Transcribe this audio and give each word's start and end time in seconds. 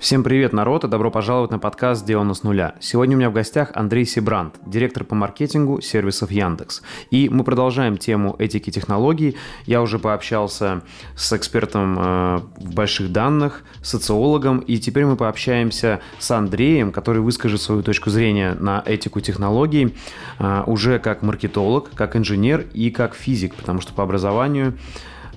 Всем 0.00 0.24
привет, 0.24 0.54
народ, 0.54 0.84
и 0.84 0.88
добро 0.88 1.10
пожаловать 1.10 1.50
на 1.50 1.58
подкаст 1.58 2.00
«Сделано 2.00 2.32
с 2.32 2.42
нуля». 2.42 2.74
Сегодня 2.80 3.16
у 3.16 3.18
меня 3.18 3.28
в 3.28 3.34
гостях 3.34 3.70
Андрей 3.74 4.06
Сибрант, 4.06 4.54
директор 4.64 5.04
по 5.04 5.14
маркетингу 5.14 5.82
сервисов 5.82 6.30
Яндекс. 6.30 6.80
И 7.10 7.28
мы 7.28 7.44
продолжаем 7.44 7.98
тему 7.98 8.34
этики 8.38 8.70
технологий. 8.70 9.36
Я 9.66 9.82
уже 9.82 9.98
пообщался 9.98 10.80
с 11.16 11.30
экспертом 11.34 11.98
э, 11.98 12.36
в 12.60 12.74
больших 12.74 13.12
данных, 13.12 13.62
социологом, 13.82 14.60
и 14.60 14.78
теперь 14.78 15.04
мы 15.04 15.16
пообщаемся 15.16 16.00
с 16.18 16.30
Андреем, 16.30 16.92
который 16.92 17.20
выскажет 17.20 17.60
свою 17.60 17.82
точку 17.82 18.08
зрения 18.08 18.54
на 18.58 18.82
этику 18.86 19.20
технологий 19.20 19.94
э, 20.38 20.62
уже 20.66 20.98
как 20.98 21.20
маркетолог, 21.20 21.90
как 21.94 22.16
инженер 22.16 22.64
и 22.72 22.90
как 22.90 23.14
физик, 23.14 23.54
потому 23.54 23.82
что 23.82 23.92
по 23.92 24.02
образованию 24.02 24.78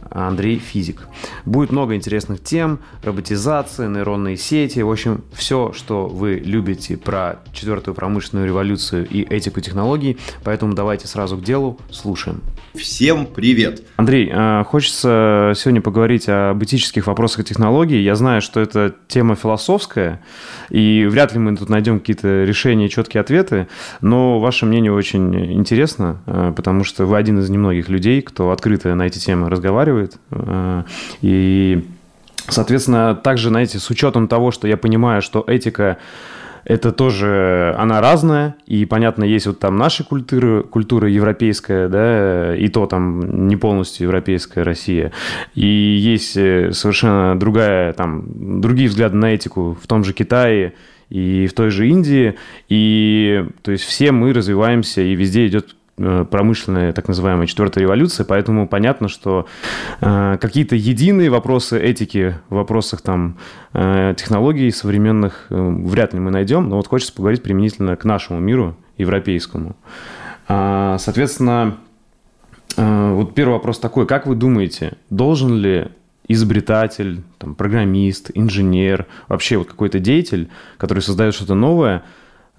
Андрей 0.10 0.58
физик. 0.60 1.08
Будет 1.46 1.72
много 1.72 1.96
интересных 1.96 2.44
тем, 2.44 2.80
роботизация, 3.04 3.88
нейронные 3.88 4.38
сети, 4.38 4.80
в 4.80 4.92
общем, 4.92 5.24
все, 5.34 5.71
что 5.74 6.07
вы 6.07 6.36
любите 6.36 6.98
про 6.98 7.39
четвертую 7.54 7.96
промышленную 7.96 8.47
революцию 8.47 9.08
и 9.08 9.21
этику 9.21 9.61
технологий, 9.61 10.18
поэтому 10.44 10.74
давайте 10.74 11.08
сразу 11.08 11.38
к 11.38 11.44
делу, 11.44 11.80
слушаем. 11.89 12.42
Всем 12.75 13.27
привет! 13.27 13.83
Андрей, 13.97 14.32
а, 14.33 14.63
хочется 14.63 15.54
сегодня 15.55 15.79
поговорить 15.79 16.27
об 16.27 16.63
этических 16.63 17.05
вопросах 17.05 17.46
технологий. 17.46 18.01
Я 18.01 18.15
знаю, 18.15 18.41
что 18.41 18.59
это 18.59 18.96
тема 19.07 19.36
философская, 19.36 20.21
и 20.71 21.05
вряд 21.07 21.33
ли 21.33 21.39
мы 21.39 21.55
тут 21.55 21.69
найдем 21.69 21.99
какие-то 21.99 22.43
решения 22.43 22.89
четкие 22.89 23.21
ответы, 23.21 23.68
но 24.01 24.39
ваше 24.39 24.65
мнение 24.65 24.91
очень 24.91 25.54
интересно, 25.54 26.21
а, 26.25 26.51
потому 26.51 26.83
что 26.83 27.05
вы 27.05 27.15
один 27.15 27.37
из 27.39 27.49
немногих 27.51 27.89
людей, 27.89 28.23
кто 28.23 28.49
открыто 28.49 28.96
на 28.96 29.04
эти 29.04 29.19
темы 29.19 29.51
разговаривает. 29.51 30.18
Э, 30.32 30.83
и, 31.21 31.85
соответственно, 32.47 33.13
также, 33.13 33.49
знаете, 33.49 33.77
с 33.77 33.88
учетом 33.91 34.27
того, 34.27 34.49
что 34.49 34.67
я 34.67 34.77
понимаю, 34.77 35.21
что 35.21 35.43
этика 35.45 35.99
это 36.66 36.92
тоже, 36.92 37.75
она 37.78 38.02
разная, 38.02 38.56
и, 38.66 38.86
понятно, 38.86 39.23
есть 39.23 39.47
вот 39.47 39.59
там 39.59 39.78
наши 39.78 40.03
культуры, 40.03 40.64
культура 40.64 41.09
европейская, 41.09 41.88
да, 41.88 42.55
и 42.55 42.67
то 42.70 42.86
там 42.86 43.47
не 43.47 43.55
полностью 43.55 44.05
европейская 44.08 44.64
Россия, 44.64 45.11
и 45.55 45.66
есть 45.66 46.38
э, 46.38 46.72
совершенно 46.72 47.38
другая, 47.38 47.94
там, 47.94 48.23
другие 48.61 48.89
взгляды 48.89 49.16
на 49.16 49.33
этику 49.33 49.78
в 49.81 49.88
том 49.88 50.03
же 50.03 50.14
Китае 50.14 50.73
и 51.09 51.47
в 51.47 51.53
той 51.53 51.70
же 51.70 51.88
Индии, 51.88 52.36
и, 52.70 53.45
то 53.61 53.72
есть, 53.72 53.83
все 53.83 54.11
мы 54.11 54.33
развиваемся, 54.33 55.02
и 55.02 55.16
везде 55.16 55.48
идет 55.48 55.75
промышленная 55.95 56.91
так 56.91 57.08
называемая 57.08 57.45
четвертая 57.45 57.83
революция, 57.83 58.25
поэтому 58.25 58.67
понятно, 58.67 59.08
что 59.08 59.45
э, 60.02 60.38
какие-то 60.41 60.75
единые 60.75 61.30
вопросы 61.30 61.80
этики 61.80 62.36
в 62.49 62.55
вопросах 62.55 63.02
там 63.02 63.38
э, 63.73 64.16
технологий 64.17 64.71
современных 64.71 65.47
э, 65.49 65.55
вряд 65.55 66.14
ли 66.14 66.19
мы 66.19 66.31
найдем, 66.31 66.67
но 66.67 66.77
вот 66.77 66.88
хочется 66.88 67.14
поговорить 67.14 67.44
применительно 67.44 67.95
к 67.95 68.05
нашему 68.05 68.39
миру 68.39 68.75
европейскому. 68.97 69.75
А, 70.47 70.97
соответственно, 70.97 71.77
э, 72.75 73.11
вот 73.14 73.36
первый 73.36 73.53
вопрос 73.53 73.80
такой: 73.80 74.08
как 74.08 74.25
вы 74.25 74.36
думаете, 74.36 74.94
должен 75.11 75.55
ли 75.55 75.89
изобретатель, 76.27 77.21
там, 77.38 77.53
программист, 77.53 78.31
инженер, 78.33 79.05
вообще 79.27 79.58
вот 79.58 79.67
какой-то 79.67 79.99
деятель, 79.99 80.49
который 80.77 81.02
создает 81.02 81.33
что-то 81.33 81.53
новое, 81.53 82.03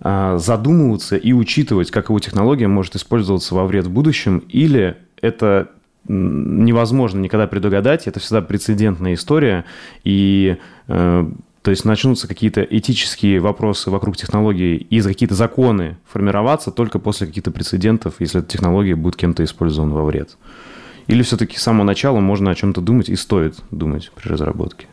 задумываться 0.04 1.16
и 1.16 1.32
учитывать, 1.32 1.90
как 1.90 2.10
его 2.10 2.18
технология 2.18 2.68
может 2.68 2.94
использоваться 2.94 3.54
во 3.54 3.64
вред 3.64 3.86
в 3.86 3.90
будущем, 3.90 4.44
или 4.50 4.96
это 5.22 5.70
невозможно 6.06 7.20
никогда 7.20 7.46
предугадать, 7.46 8.06
это 8.06 8.20
всегда 8.20 8.42
прецедентная 8.42 9.14
история, 9.14 9.64
и 10.04 10.58
э, 10.88 11.26
то 11.62 11.70
есть 11.70 11.86
начнутся 11.86 12.28
какие-то 12.28 12.60
этические 12.62 13.40
вопросы 13.40 13.90
вокруг 13.90 14.18
технологии 14.18 14.76
и 14.76 15.00
какие-то 15.00 15.34
законы 15.34 15.96
формироваться 16.06 16.70
только 16.70 16.98
после 16.98 17.26
каких-то 17.26 17.50
прецедентов, 17.50 18.16
если 18.18 18.40
эта 18.40 18.50
технология 18.50 18.94
будет 18.94 19.16
кем-то 19.16 19.42
использована 19.42 19.94
во 19.94 20.04
вред. 20.04 20.36
Или 21.06 21.22
все-таки 21.22 21.56
с 21.56 21.62
самого 21.62 21.84
начала 21.84 22.20
можно 22.20 22.50
о 22.50 22.54
чем-то 22.54 22.82
думать 22.82 23.08
и 23.08 23.16
стоит 23.16 23.56
думать 23.70 24.10
при 24.14 24.28
разработке? 24.28 24.88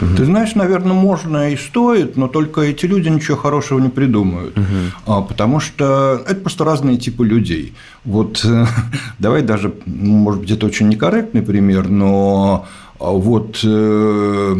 Угу. 0.00 0.16
Ты 0.16 0.24
знаешь, 0.24 0.54
наверное, 0.54 0.94
можно 0.94 1.50
и 1.50 1.56
стоит, 1.56 2.16
но 2.16 2.28
только 2.28 2.62
эти 2.62 2.86
люди 2.86 3.08
ничего 3.08 3.36
хорошего 3.36 3.78
не 3.78 3.88
придумают, 3.88 4.56
угу. 4.56 5.22
потому 5.24 5.60
что 5.60 6.22
это 6.26 6.40
просто 6.40 6.64
разные 6.64 6.96
типы 6.96 7.24
людей. 7.24 7.74
Вот 8.04 8.44
давай 9.18 9.42
даже, 9.42 9.74
может 9.86 10.40
быть, 10.40 10.50
это 10.50 10.66
очень 10.66 10.88
некорректный 10.88 11.42
пример, 11.42 11.88
но 11.88 12.66
а, 12.98 13.10
вот 13.10 13.60
э, 13.64 14.56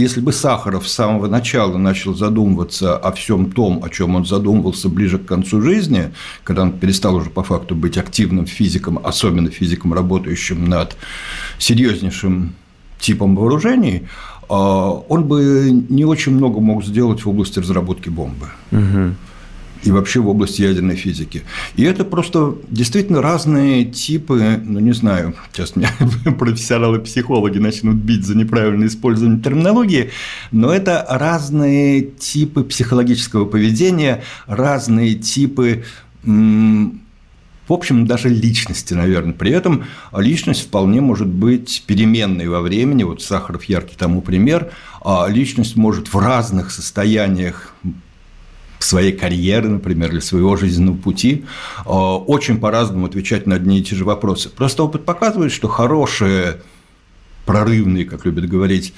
если 0.00 0.20
бы 0.20 0.32
Сахаров 0.32 0.88
с 0.88 0.92
самого 0.92 1.26
начала 1.26 1.76
начал 1.76 2.14
задумываться 2.14 2.96
о 2.96 3.12
всем 3.12 3.50
том, 3.50 3.84
о 3.84 3.90
чем 3.90 4.16
он 4.16 4.24
задумывался 4.24 4.88
ближе 4.88 5.18
к 5.18 5.26
концу 5.26 5.60
жизни, 5.60 6.12
когда 6.42 6.62
он 6.62 6.72
перестал 6.72 7.16
уже 7.16 7.30
по 7.30 7.42
факту 7.42 7.74
быть 7.74 7.98
активным 7.98 8.46
физиком, 8.46 8.98
особенно 9.02 9.50
физиком, 9.50 9.92
работающим 9.92 10.64
над 10.66 10.96
серьезнейшим 11.58 12.54
типом 13.00 13.36
вооружений, 13.36 14.08
а, 14.48 14.90
он 15.08 15.24
бы 15.24 15.70
не 15.88 16.04
очень 16.04 16.32
много 16.32 16.60
мог 16.60 16.84
сделать 16.84 17.24
в 17.24 17.28
области 17.28 17.58
разработки 17.58 18.08
бомбы. 18.08 18.48
Угу 18.72 19.14
и 19.82 19.90
вообще 19.90 20.20
в 20.20 20.28
области 20.28 20.62
ядерной 20.62 20.96
физики. 20.96 21.42
И 21.76 21.84
это 21.84 22.04
просто 22.04 22.56
действительно 22.68 23.22
разные 23.22 23.84
типы, 23.84 24.60
ну 24.62 24.78
не 24.80 24.92
знаю, 24.92 25.34
сейчас 25.52 25.76
меня 25.76 25.90
профессионалы-психологи 26.38 27.58
начнут 27.58 27.96
бить 27.96 28.26
за 28.26 28.36
неправильное 28.36 28.88
использование 28.88 29.40
терминологии, 29.40 30.10
но 30.50 30.72
это 30.72 31.04
разные 31.08 32.02
типы 32.02 32.64
психологического 32.64 33.46
поведения, 33.46 34.22
разные 34.46 35.14
типы 35.14 35.84
в 37.70 37.72
общем, 37.72 38.04
даже 38.04 38.28
личности, 38.28 38.94
наверное. 38.94 39.32
При 39.32 39.52
этом 39.52 39.84
личность 40.12 40.62
вполне 40.66 41.00
может 41.00 41.28
быть 41.28 41.84
переменной 41.86 42.48
во 42.48 42.62
времени. 42.62 43.04
Вот 43.04 43.22
Сахаров 43.22 43.62
яркий 43.62 43.94
тому 43.96 44.22
пример. 44.22 44.72
А 45.00 45.28
личность 45.28 45.76
может 45.76 46.12
в 46.12 46.18
разных 46.18 46.72
состояниях 46.72 47.72
своей 48.80 49.12
карьеры, 49.12 49.68
например, 49.68 50.10
или 50.10 50.18
своего 50.18 50.56
жизненного 50.56 50.96
пути, 50.96 51.44
а, 51.84 52.16
очень 52.16 52.58
по-разному 52.58 53.06
отвечать 53.06 53.46
на 53.46 53.54
одни 53.54 53.78
и 53.78 53.84
те 53.84 53.94
же 53.94 54.04
вопросы. 54.04 54.48
Просто 54.48 54.82
опыт 54.82 55.04
показывает, 55.04 55.52
что 55.52 55.68
хорошие, 55.68 56.62
прорывные, 57.46 58.04
как 58.04 58.24
любят 58.24 58.48
говорить, 58.48 58.94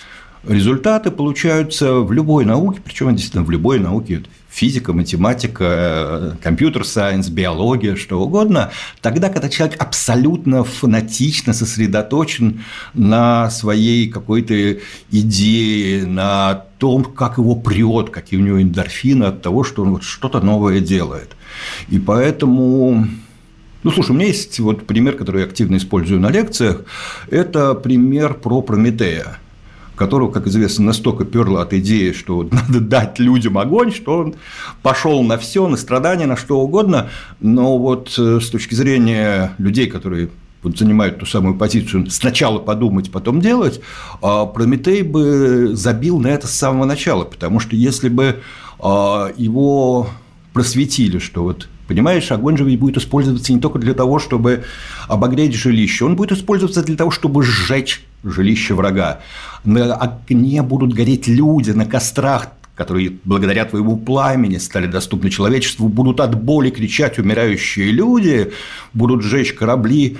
результаты 0.49 1.11
получаются 1.11 1.97
в 1.97 2.11
любой 2.11 2.47
науке, 2.47 2.81
причем 2.83 3.15
действительно 3.15 3.45
в 3.45 3.51
любой 3.51 3.81
науке, 3.81 4.23
физика, 4.53 4.93
математика, 4.93 5.65
э, 5.65 6.33
компьютер-сайенс, 6.43 7.31
биология, 7.31 7.97
что 7.97 8.21
угодно, 8.21 8.71
тогда, 9.01 9.31
когда 9.31 9.49
человек 9.49 9.81
абсолютно 9.81 10.63
фанатично 10.63 11.55
сосредоточен 11.55 12.63
на 12.93 13.51
своей 13.51 14.09
какой-то 14.11 14.79
идее, 15.11 16.07
на 16.07 16.67
том, 16.79 17.05
как 17.05 17.39
его 17.39 17.57
прет, 17.57 18.11
какие 18.11 18.39
у 18.39 18.43
него 18.43 18.61
эндорфины 18.61 19.25
от 19.25 19.41
того, 19.41 19.65
что 19.65 19.83
он 19.83 19.93
вот 19.93 20.03
что-то 20.03 20.41
новое 20.41 20.81
делает. 20.81 21.31
И 21.89 21.99
поэтому 21.99 23.07
ну, 23.83 23.91
слушай, 23.91 24.11
у 24.11 24.15
меня 24.15 24.27
есть 24.27 24.61
вот 24.61 24.87
пример, 24.87 25.17
который 25.17 25.41
я 25.41 25.47
активно 25.47 25.77
использую 25.77 26.21
на 26.21 26.31
лекциях. 26.31 26.83
Это 27.31 27.75
пример 27.75 28.35
про 28.35 28.63
Прометея 28.63 29.39
которого, 30.03 30.33
как 30.33 30.49
известно, 30.49 30.87
настолько 30.87 31.25
перло 31.25 31.63
от 31.63 31.73
идеи, 31.75 32.11
что 32.11 32.43
надо 32.51 32.81
дать 32.81 33.21
людям 33.21 33.57
огонь, 33.57 33.93
что 33.93 34.19
он 34.19 34.35
пошел 34.83 35.23
на 35.23 35.39
все, 35.39 35.69
на 35.69 35.77
страдания, 35.77 36.27
на 36.27 36.37
что 36.37 36.61
угодно. 36.61 37.09
Но 37.41 37.79
вот 37.79 38.13
э, 38.19 38.41
с 38.41 38.51
точки 38.51 38.75
зрения 38.75 39.55
людей, 39.59 39.87
которые 39.87 40.31
вот 40.63 40.77
занимают 40.77 41.19
ту 41.19 41.27
самую 41.27 41.57
позицию 41.57 42.11
сначала 42.11 42.59
подумать, 42.59 43.11
потом 43.13 43.41
делать, 43.41 43.81
а 44.21 44.47
Прометей 44.47 45.03
бы 45.03 45.71
забил 45.75 46.19
на 46.19 46.29
это 46.29 46.47
с 46.47 46.53
самого 46.53 46.85
начала, 46.85 47.25
потому 47.25 47.61
что 47.61 47.77
если 47.77 48.09
бы 48.09 48.41
а, 48.79 49.33
его 49.37 50.09
просветили, 50.53 51.19
что 51.19 51.43
вот 51.43 51.69
Понимаешь, 51.89 52.31
огонь 52.31 52.57
же 52.57 52.65
будет 52.65 52.97
использоваться 52.97 53.53
не 53.53 53.61
только 53.61 53.79
для 53.79 53.95
того, 53.95 54.19
чтобы 54.19 54.65
обогреть 55.09 55.55
жилище, 55.55 56.05
он 56.05 56.17
будет 56.17 56.33
использоваться 56.33 56.83
для 56.83 56.97
того, 56.97 57.11
чтобы 57.11 57.43
сжечь 57.43 58.05
жилище 58.25 58.75
врага. 58.75 59.21
На 59.65 59.95
огне 59.95 60.63
будут 60.63 60.93
гореть 60.93 61.29
люди, 61.29 61.71
на 61.71 61.87
кострах 61.87 62.49
которые 62.75 63.13
благодаря 63.25 63.67
твоему 63.67 63.99
пламени 63.99 64.57
стали 64.57 64.87
доступны 64.87 65.31
человечеству, 65.31 65.89
будут 65.89 66.21
от 66.21 66.43
боли 66.43 66.71
кричать 66.71 67.19
умирающие 67.19 67.91
люди, 67.91 68.53
будут 68.95 69.23
сжечь 69.23 69.53
корабли 69.53 70.17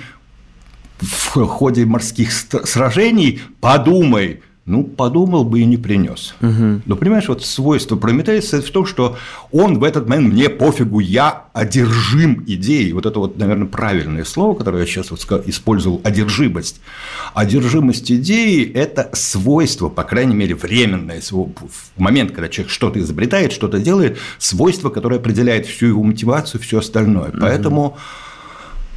в 0.99 1.45
ходе 1.45 1.85
морских 1.85 2.31
сражений. 2.31 3.41
Подумай, 3.59 4.41
ну, 4.65 4.85
подумал 4.85 5.43
бы 5.43 5.59
и 5.59 5.65
не 5.65 5.75
принес. 5.75 6.35
Угу. 6.41 6.83
Но 6.85 6.95
понимаешь, 6.95 7.27
вот 7.27 7.43
свойство 7.43 7.97
Прометея 7.97 8.39
состоит 8.39 8.63
в 8.63 8.71
том, 8.71 8.85
что 8.85 9.17
он 9.51 9.77
в 9.77 9.83
этот 9.83 10.07
момент, 10.07 10.33
мне 10.33 10.47
пофигу, 10.47 11.01
я 11.01 11.47
одержим 11.51 12.45
идеей. 12.47 12.93
Вот 12.93 13.05
это 13.05 13.19
вот, 13.19 13.37
наверное, 13.37 13.67
правильное 13.67 14.23
слово, 14.23 14.57
которое 14.57 14.79
я 14.79 14.85
сейчас 14.85 15.11
вот 15.11 15.21
использовал, 15.47 15.99
одержимость. 16.05 16.79
Одержимость 17.33 18.09
идеи– 18.09 18.71
это 18.73 19.09
свойство, 19.11 19.89
по 19.89 20.03
крайней 20.03 20.35
мере, 20.35 20.55
временное, 20.55 21.21
в 21.29 21.51
момент, 21.97 22.31
когда 22.31 22.47
человек 22.47 22.71
что-то 22.71 22.99
изобретает, 22.99 23.51
что-то 23.51 23.79
делает, 23.79 24.17
свойство, 24.37 24.89
которое 24.89 25.17
определяет 25.17 25.65
всю 25.65 25.87
его 25.87 26.03
мотивацию, 26.03 26.61
все 26.61 26.79
остальное. 26.79 27.29
Угу. 27.31 27.37
Поэтому 27.41 27.97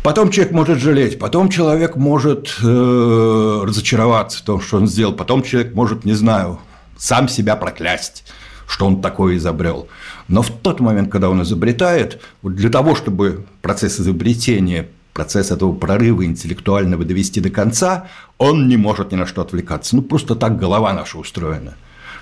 Потом 0.07 0.31
человек 0.31 0.53
может 0.53 0.79
жалеть, 0.79 1.19
потом 1.19 1.49
человек 1.49 1.97
может 1.97 2.59
э, 2.63 3.63
разочароваться 3.67 4.39
в 4.39 4.43
том, 4.43 4.61
что 4.61 4.77
он 4.77 4.87
сделал, 4.87 5.13
потом 5.13 5.43
человек 5.43 5.75
может, 5.75 6.05
не 6.05 6.13
знаю, 6.13 6.61
сам 6.97 7.27
себя 7.27 7.57
проклясть, 7.57 8.23
что 8.69 8.87
он 8.87 9.03
такое 9.03 9.37
изобрел. 9.37 9.89
Но 10.29 10.43
в 10.43 10.51
тот 10.51 10.79
момент, 10.79 11.11
когда 11.11 11.29
он 11.29 11.43
изобретает, 11.43 12.21
вот 12.41 12.55
для 12.55 12.71
того, 12.71 12.95
чтобы 12.95 13.47
процесс 13.63 13.99
изобретения, 13.99 14.87
процесс 15.13 15.51
этого 15.51 15.73
прорыва 15.73 16.25
интеллектуального 16.25 17.05
довести 17.05 17.41
до 17.41 17.51
конца, 17.51 18.07
он 18.39 18.69
не 18.69 18.77
может 18.77 19.11
ни 19.11 19.17
на 19.17 19.27
что 19.27 19.43
отвлекаться. 19.43 19.97
Ну, 19.97 20.03
просто 20.03 20.37
так 20.37 20.57
голова 20.57 20.93
наша 20.93 21.19
устроена 21.19 21.75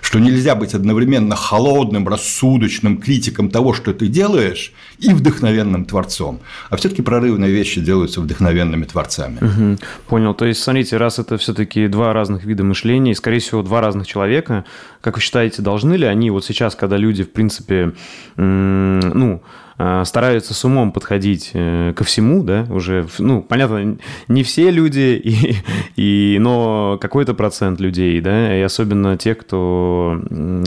что 0.05 0.19
нельзя 0.19 0.55
быть 0.55 0.75
одновременно 0.75 1.35
холодным, 1.35 2.07
рассудочным 2.07 2.99
критиком 2.99 3.49
того, 3.49 3.73
что 3.73 3.95
ты 3.95 4.07
делаешь, 4.07 4.73
и 4.99 5.15
вдохновенным 5.15 5.87
творцом. 5.87 6.41
А 6.69 6.77
все-таки 6.77 7.01
прорывные 7.01 7.51
вещи 7.51 7.81
делаются 7.81 8.21
вдохновенными 8.21 8.85
творцами. 8.85 9.39
Угу. 9.39 9.79
Понял. 10.09 10.35
То 10.35 10.45
есть, 10.45 10.63
смотрите, 10.63 10.99
раз 10.99 11.19
это 11.19 11.39
все-таки 11.39 11.89
два 11.89 12.13
разных 12.13 12.45
вида 12.45 12.65
мышления, 12.65 13.13
и, 13.13 13.15
скорее 13.15 13.39
всего, 13.39 13.63
два 13.63 13.81
разных 13.81 14.07
человека, 14.07 14.67
как 15.01 15.17
вы 15.17 15.23
считаете, 15.23 15.63
должны 15.63 15.95
ли 15.95 16.07
они 16.07 16.31
вот 16.31 16.45
сейчас, 16.45 16.75
когда 16.75 16.99
люди, 16.99 17.25
в 17.25 17.33
принципе, 17.33 17.95
ну, 18.37 19.43
стараются 19.77 20.55
с 20.55 20.65
умом 20.65 20.93
подходить 20.93 21.51
э, 21.53 21.93
ко 21.97 22.05
всему, 22.05 22.43
да, 22.45 22.67
уже, 22.71 23.07
ну, 23.19 23.43
понятно, 23.43 23.97
не 24.29 24.43
все 24.43 24.71
люди, 24.71 25.21
и, 25.25 25.57
и, 25.97 26.39
но 26.39 26.99
какой-то 27.01 27.35
процент 27.35 27.81
людей, 27.81 28.21
да, 28.21 28.57
и 28.57 28.61
особенно 28.61 29.17
те, 29.17 29.35
кто 29.35 30.21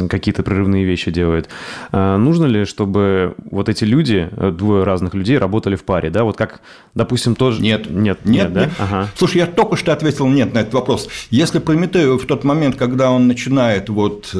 какие-то 0.09 0.43
прерывные 0.43 0.83
вещи 0.83 1.11
делает. 1.11 1.49
Э, 1.91 2.17
нужно 2.17 2.45
ли, 2.45 2.65
чтобы 2.65 3.35
вот 3.49 3.69
эти 3.69 3.85
люди, 3.85 4.29
двое 4.51 4.83
разных 4.83 5.13
людей, 5.13 5.37
работали 5.37 5.75
в 5.75 5.83
паре, 5.83 6.09
да, 6.09 6.23
вот 6.23 6.37
как, 6.37 6.61
допустим, 6.93 7.35
тоже... 7.35 7.61
Нет. 7.61 7.89
Нет, 7.89 8.25
нет, 8.25 8.25
нет, 8.25 8.53
да? 8.53 8.69
Ага. 8.77 9.09
Слушай, 9.15 9.37
я 9.37 9.45
только 9.45 9.75
что 9.75 9.93
ответил 9.93 10.27
нет 10.27 10.53
на 10.53 10.59
этот 10.59 10.73
вопрос. 10.73 11.09
Если 11.29 11.59
Прометею 11.59 12.17
в 12.17 12.25
тот 12.25 12.43
момент, 12.43 12.75
когда 12.75 13.11
он 13.11 13.27
начинает 13.27 13.89
вот 13.89 14.33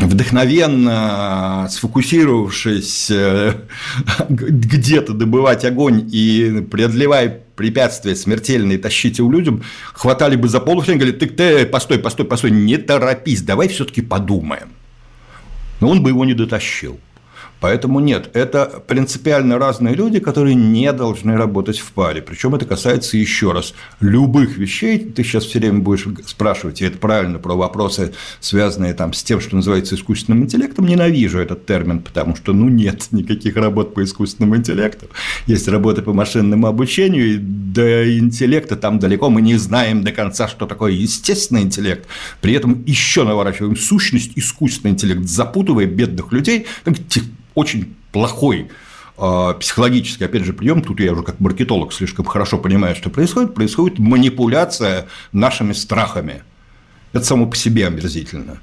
вдохновенно, 0.00 1.68
сфокусировавшись 1.70 3.10
э, 3.10 3.54
где-то 4.28 5.12
добывать 5.12 5.64
огонь 5.64 6.08
и 6.12 6.66
преодолевая 6.70 7.42
препятствия 7.56 8.16
смертельные, 8.16 8.78
тащить 8.78 9.18
его 9.18 9.30
людям, 9.30 9.62
хватали 9.92 10.36
бы 10.36 10.48
за 10.48 10.60
полу 10.60 10.82
и 10.82 10.94
говорили, 10.94 11.12
ты, 11.12 11.26
ты, 11.26 11.66
постой, 11.66 11.98
постой, 11.98 12.26
постой, 12.26 12.50
не 12.50 12.78
торопись, 12.78 13.42
давай 13.42 13.68
все-таки 13.68 14.02
подумаем. 14.02 14.70
Но 15.80 15.88
он 15.88 16.02
бы 16.02 16.10
его 16.10 16.24
не 16.24 16.34
дотащил. 16.34 16.98
Поэтому 17.62 18.00
нет, 18.00 18.28
это 18.32 18.82
принципиально 18.88 19.56
разные 19.56 19.94
люди, 19.94 20.18
которые 20.18 20.56
не 20.56 20.92
должны 20.92 21.36
работать 21.36 21.78
в 21.78 21.92
паре. 21.92 22.20
Причем 22.20 22.56
это 22.56 22.66
касается 22.66 23.16
еще 23.16 23.52
раз 23.52 23.72
любых 24.00 24.58
вещей. 24.58 24.98
Ты 24.98 25.22
сейчас 25.22 25.44
все 25.44 25.60
время 25.60 25.78
будешь 25.78 26.04
спрашивать, 26.26 26.82
и 26.82 26.84
это 26.84 26.98
правильно, 26.98 27.38
про 27.38 27.54
вопросы, 27.54 28.14
связанные 28.40 28.94
там 28.94 29.12
с 29.12 29.22
тем, 29.22 29.40
что 29.40 29.54
называется 29.54 29.94
искусственным 29.94 30.42
интеллектом. 30.42 30.88
Ненавижу 30.88 31.38
этот 31.38 31.64
термин, 31.64 32.00
потому 32.00 32.34
что 32.34 32.52
ну 32.52 32.68
нет 32.68 33.06
никаких 33.12 33.54
работ 33.54 33.94
по 33.94 34.02
искусственному 34.02 34.56
интеллекту. 34.56 35.06
Есть 35.46 35.68
работы 35.68 36.02
по 36.02 36.12
машинному 36.12 36.66
обучению, 36.66 37.34
и 37.34 37.38
до 37.38 38.18
интеллекта 38.18 38.74
там 38.74 38.98
далеко 38.98 39.30
мы 39.30 39.40
не 39.40 39.54
знаем 39.54 40.02
до 40.02 40.10
конца, 40.10 40.48
что 40.48 40.66
такое 40.66 40.90
естественный 40.90 41.62
интеллект. 41.62 42.08
При 42.40 42.54
этом 42.54 42.82
еще 42.86 43.22
наворачиваем 43.22 43.76
сущность 43.76 44.32
искусственный 44.34 44.94
интеллект, 44.94 45.28
запутывая 45.28 45.86
бедных 45.86 46.32
людей, 46.32 46.66
очень 47.54 47.94
плохой 48.12 48.70
а, 49.16 49.54
психологический, 49.54 50.24
опять 50.24 50.44
же, 50.44 50.52
прием, 50.52 50.82
тут 50.82 51.00
я 51.00 51.12
уже 51.12 51.22
как 51.22 51.40
маркетолог 51.40 51.92
слишком 51.92 52.24
хорошо 52.24 52.58
понимаю, 52.58 52.96
что 52.96 53.10
происходит, 53.10 53.54
происходит 53.54 53.98
манипуляция 53.98 55.06
нашими 55.32 55.72
страхами. 55.72 56.42
Это 57.12 57.24
само 57.24 57.46
по 57.46 57.56
себе 57.56 57.86
омерзительно. 57.86 58.58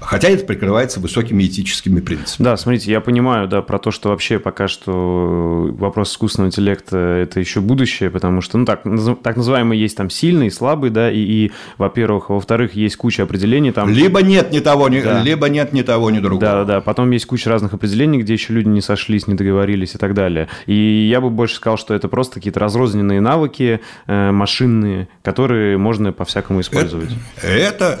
Хотя 0.00 0.28
это 0.28 0.44
прикрывается 0.44 0.98
высокими 1.00 1.44
этическими 1.44 2.00
принципами. 2.00 2.44
Да, 2.44 2.56
смотрите, 2.56 2.90
я 2.90 3.00
понимаю, 3.00 3.48
да, 3.48 3.62
про 3.62 3.78
то, 3.78 3.90
что 3.90 4.08
вообще 4.08 4.38
пока 4.38 4.66
что 4.66 5.70
вопрос 5.72 6.12
искусственного 6.12 6.48
интеллекта– 6.48 6.96
это 7.22 7.38
еще 7.38 7.60
будущее, 7.60 8.10
потому 8.10 8.40
что, 8.40 8.58
ну, 8.58 8.64
так, 8.64 8.82
так 9.22 9.36
называемый 9.36 9.78
есть 9.78 9.96
там 9.96 10.10
сильный, 10.10 10.50
слабый, 10.50 10.90
да, 10.90 11.10
и, 11.10 11.18
и 11.18 11.52
во-первых, 11.78 12.30
во-вторых, 12.30 12.74
есть 12.74 12.96
куча 12.96 13.22
определений 13.22 13.72
там. 13.72 13.90
Либо 13.90 14.22
нет 14.22 14.50
ни 14.52 14.60
того, 14.60 14.88
ни, 14.88 15.00
да. 15.00 15.22
либо 15.22 15.48
нет 15.48 15.72
ни 15.72 15.82
того, 15.82 16.10
ни 16.10 16.18
другого. 16.18 16.40
Да, 16.40 16.64
да, 16.64 16.64
да. 16.64 16.80
Потом 16.80 17.10
есть 17.10 17.26
куча 17.26 17.50
разных 17.50 17.74
определений, 17.74 18.20
где 18.20 18.32
еще 18.32 18.52
люди 18.52 18.68
не 18.68 18.80
сошлись, 18.80 19.26
не 19.26 19.34
договорились 19.34 19.94
и 19.94 19.98
так 19.98 20.14
далее. 20.14 20.48
И 20.66 21.08
я 21.10 21.20
бы 21.20 21.30
больше 21.30 21.56
сказал, 21.56 21.76
что 21.76 21.94
это 21.94 22.08
просто 22.08 22.34
какие-то 22.34 22.60
разрозненные 22.60 23.20
навыки 23.20 23.80
э, 24.06 24.30
машинные, 24.30 25.08
которые 25.22 25.76
можно 25.78 26.12
по-всякому 26.12 26.60
использовать. 26.62 27.10
Это, 27.42 27.98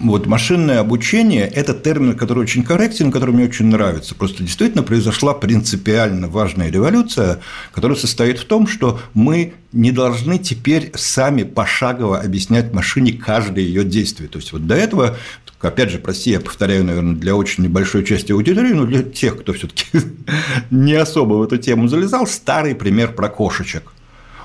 вот 0.00 0.26
машинное 0.26 0.80
обучение– 0.80 1.46
это 1.54 1.72
термин, 1.72 2.16
который 2.16 2.40
очень 2.40 2.64
корректен, 2.64 3.12
который 3.12 3.32
мне 3.32 3.44
очень 3.44 3.66
нравится. 3.66 4.14
Просто 4.14 4.42
действительно 4.42 4.82
произошла 4.82 5.32
принципиально 5.32 6.28
важная 6.28 6.70
революция, 6.70 7.40
которая 7.72 7.96
состоит 7.96 8.38
в 8.40 8.46
том, 8.46 8.66
что 8.66 9.00
мы 9.14 9.54
не 9.72 9.92
должны 9.92 10.38
теперь 10.38 10.90
сами 10.96 11.44
пошагово 11.44 12.20
объяснять 12.20 12.72
машине 12.74 13.12
каждое 13.12 13.64
ее 13.64 13.84
действие. 13.84 14.28
То 14.28 14.38
есть 14.38 14.52
вот 14.52 14.66
до 14.66 14.74
этого 14.74 15.16
опять 15.60 15.90
же, 15.90 15.98
прости, 15.98 16.30
я 16.30 16.40
повторяю, 16.40 16.84
наверное, 16.84 17.14
для 17.14 17.34
очень 17.34 17.64
небольшой 17.64 18.04
части 18.04 18.32
аудитории, 18.32 18.72
но 18.72 18.84
для 18.86 19.02
тех, 19.02 19.40
кто 19.40 19.52
все-таки 19.52 19.86
не 20.70 20.94
особо 20.94 21.34
в 21.34 21.42
эту 21.42 21.58
тему 21.58 21.88
залезал, 21.88 22.26
старый 22.26 22.74
пример 22.74 23.12
про 23.12 23.28
кошечек. 23.28 23.92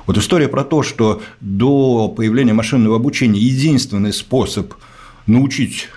Вот 0.08 0.18
история 0.18 0.48
про 0.48 0.64
то, 0.64 0.82
что 0.82 1.22
до 1.40 2.10
появления 2.10 2.54
машинного 2.54 2.96
обучения 2.96 3.40
единственный 3.40 4.14
способ– 4.14 4.74
научить 5.28 5.90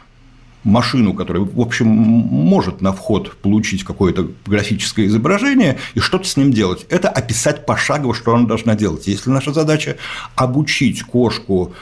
машину, 0.64 1.12
которая, 1.12 1.44
в 1.44 1.60
общем, 1.60 1.86
может 1.86 2.80
на 2.80 2.92
вход 2.92 3.36
получить 3.36 3.84
какое-то 3.84 4.30
графическое 4.46 5.06
изображение 5.06 5.78
и 5.94 6.00
что-то 6.00 6.26
с 6.26 6.36
ним 6.36 6.52
делать. 6.52 6.86
Это 6.88 7.08
описать 7.08 7.66
пошагово, 7.66 8.14
что 8.14 8.34
она 8.34 8.46
должна 8.46 8.74
делать. 8.74 9.06
Если 9.06 9.30
наша 9.30 9.52
задача 9.52 9.98
обучить 10.34 11.02
кошку 11.02 11.74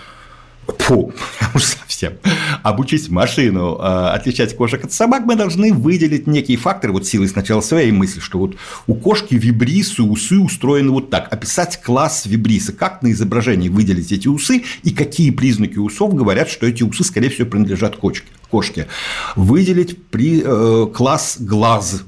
Фу, 0.67 1.13
уж 1.55 1.65
совсем. 1.65 2.15
Обучить 2.63 3.09
машину 3.09 3.79
э, 3.81 4.11
отличать 4.15 4.57
кошек 4.57 4.85
от 4.85 4.93
собак, 4.93 5.25
мы 5.25 5.35
должны 5.37 5.73
выделить 5.73 6.27
некие 6.27 6.57
факторы, 6.57 6.93
вот 6.93 7.07
силой 7.07 7.29
сначала 7.29 7.61
своей 7.61 7.91
мысли, 7.93 8.21
что 8.21 8.39
вот 8.39 8.57
у 8.87 8.95
кошки 8.95 9.35
вибрисы, 9.35 10.03
усы 10.03 10.39
устроены 10.39 10.91
вот 10.91 11.11
так. 11.11 11.33
Описать 11.33 11.81
класс 11.83 12.27
вибриса, 12.27 12.73
как 12.73 13.03
на 13.03 13.13
изображении 13.13 13.69
выделить 13.69 14.13
эти 14.13 14.29
усы 14.29 14.63
и 14.83 14.91
какие 14.91 15.31
признаки 15.31 15.79
усов 15.79 16.15
говорят, 16.15 16.49
что 16.49 16.67
эти 16.67 16.83
усы, 16.83 17.05
скорее 17.05 17.31
всего, 17.31 17.49
принадлежат 17.49 17.97
кошке. 17.97 18.29
кошке. 18.51 18.87
Выделить 19.35 20.03
при, 20.07 20.43
э, 20.45 20.87
класс 20.93 21.37
глаз, 21.41 22.05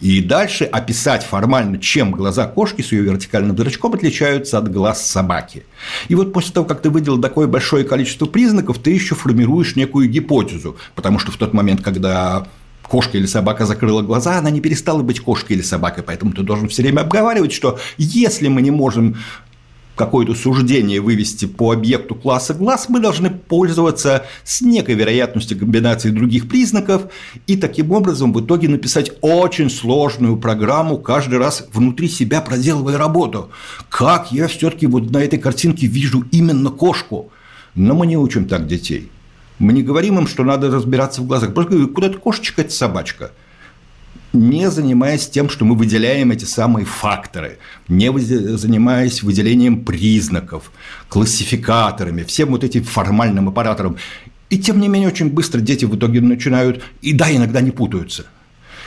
и 0.00 0.20
дальше 0.20 0.64
описать 0.64 1.24
формально, 1.24 1.78
чем 1.78 2.10
глаза 2.10 2.46
кошки 2.46 2.82
с 2.82 2.92
ее 2.92 3.02
вертикальным 3.02 3.56
зрачком 3.56 3.94
отличаются 3.94 4.58
от 4.58 4.70
глаз 4.70 5.06
собаки. 5.06 5.64
И 6.08 6.14
вот 6.14 6.32
после 6.32 6.52
того, 6.52 6.66
как 6.66 6.82
ты 6.82 6.90
выделил 6.90 7.20
такое 7.20 7.46
большое 7.46 7.84
количество 7.84 8.26
признаков, 8.26 8.78
ты 8.78 8.90
еще 8.90 9.14
формируешь 9.14 9.76
некую 9.76 10.08
гипотезу, 10.08 10.76
потому 10.94 11.18
что 11.18 11.32
в 11.32 11.36
тот 11.36 11.52
момент, 11.52 11.82
когда 11.82 12.46
кошка 12.82 13.18
или 13.18 13.26
собака 13.26 13.66
закрыла 13.66 14.02
глаза, 14.02 14.38
она 14.38 14.50
не 14.50 14.60
перестала 14.60 15.02
быть 15.02 15.20
кошкой 15.20 15.52
или 15.52 15.62
собакой, 15.62 16.02
поэтому 16.02 16.32
ты 16.32 16.42
должен 16.42 16.68
все 16.68 16.82
время 16.82 17.02
обговаривать, 17.02 17.52
что 17.52 17.78
если 17.98 18.48
мы 18.48 18.62
не 18.62 18.70
можем 18.70 19.16
какое-то 20.00 20.34
суждение 20.34 20.98
вывести 20.98 21.44
по 21.44 21.72
объекту 21.72 22.14
класса 22.14 22.54
глаз, 22.54 22.88
мы 22.88 23.00
должны 23.00 23.28
пользоваться 23.28 24.24
с 24.44 24.62
некой 24.62 24.94
вероятностью 24.94 25.58
комбинации 25.58 26.08
других 26.08 26.48
признаков 26.48 27.02
и 27.46 27.54
таким 27.54 27.92
образом 27.92 28.32
в 28.32 28.40
итоге 28.42 28.70
написать 28.70 29.12
очень 29.20 29.68
сложную 29.68 30.38
программу, 30.38 30.96
каждый 30.96 31.38
раз 31.38 31.68
внутри 31.74 32.08
себя 32.08 32.40
проделывая 32.40 32.96
работу. 32.96 33.50
Как 33.90 34.32
я 34.32 34.48
все-таки 34.48 34.86
вот 34.86 35.10
на 35.10 35.18
этой 35.18 35.38
картинке 35.38 35.86
вижу 35.86 36.24
именно 36.32 36.70
кошку? 36.70 37.30
Но 37.74 37.94
мы 37.94 38.06
не 38.06 38.16
учим 38.16 38.46
так 38.46 38.66
детей. 38.66 39.10
Мы 39.58 39.74
не 39.74 39.82
говорим 39.82 40.18
им, 40.18 40.26
что 40.26 40.44
надо 40.44 40.70
разбираться 40.70 41.20
в 41.20 41.26
глазах. 41.26 41.52
Просто 41.52 41.72
говорим, 41.72 41.92
куда-то 41.92 42.16
кошечка– 42.16 42.62
это 42.62 42.72
собачка. 42.72 43.32
Не 44.32 44.70
занимаясь 44.70 45.28
тем, 45.28 45.48
что 45.48 45.64
мы 45.64 45.74
выделяем 45.74 46.30
эти 46.30 46.44
самые 46.44 46.86
факторы, 46.86 47.58
не 47.88 48.10
занимаясь 48.18 49.22
выделением 49.22 49.84
признаков, 49.84 50.70
классификаторами, 51.08 52.22
всем 52.22 52.50
вот 52.50 52.64
этим 52.64 52.84
формальным 52.84 53.48
аппаратом. 53.48 53.96
И 54.48 54.58
тем 54.58 54.80
не 54.80 54.88
менее 54.88 55.08
очень 55.08 55.30
быстро 55.30 55.60
дети 55.60 55.84
в 55.84 55.96
итоге 55.96 56.20
начинают, 56.20 56.82
и 57.02 57.12
да, 57.12 57.34
иногда 57.34 57.60
не 57.60 57.70
путаются. 57.70 58.26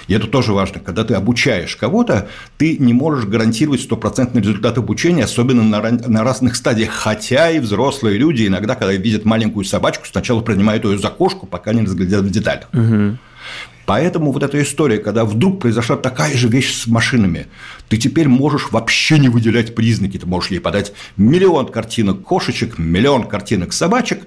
И 0.08 0.14
это 0.14 0.28
тоже 0.28 0.54
важно. 0.54 0.80
Когда 0.80 1.04
ты 1.04 1.14
обучаешь 1.14 1.76
кого-то, 1.76 2.28
ты 2.58 2.78
не 2.78 2.94
можешь 2.94 3.26
гарантировать 3.26 3.82
стопроцентный 3.82 4.42
результат 4.42 4.78
обучения, 4.78 5.24
особенно 5.24 5.64
на, 5.64 5.92
на 5.92 6.24
разных 6.24 6.56
стадиях. 6.56 6.92
Хотя 6.92 7.50
и 7.52 7.60
взрослые 7.60 8.18
люди 8.18 8.48
иногда, 8.48 8.76
когда 8.76 8.94
видят 8.94 9.24
маленькую 9.24 9.64
собачку, 9.64 10.06
сначала 10.06 10.42
принимают 10.42 10.84
ее 10.84 10.98
за 10.98 11.10
кошку, 11.10 11.46
пока 11.48 11.74
не 11.74 11.84
разглядят 11.84 12.24
в 12.24 12.30
деталях. 12.30 12.68
Угу. 12.74 13.18
Поэтому 13.86 14.32
вот 14.32 14.44
эта 14.44 14.62
история, 14.62 14.98
когда 14.98 15.26
вдруг 15.26 15.60
произошла 15.60 15.98
такая 15.98 16.36
же 16.38 16.48
вещь 16.48 16.74
с 16.74 16.88
машинами, 16.88 17.48
ты 17.90 17.98
теперь 17.98 18.30
можешь 18.30 18.72
вообще 18.72 19.20
не 19.20 19.30
выделять 19.30 19.76
признаки, 19.76 20.18
ты 20.18 20.26
можешь 20.26 20.52
ей 20.52 20.60
подать 20.60 20.94
миллион 21.18 21.68
картинок 21.68 22.22
кошечек, 22.22 22.78
миллион 22.78 23.28
картинок 23.28 23.74
собачек, 23.74 24.24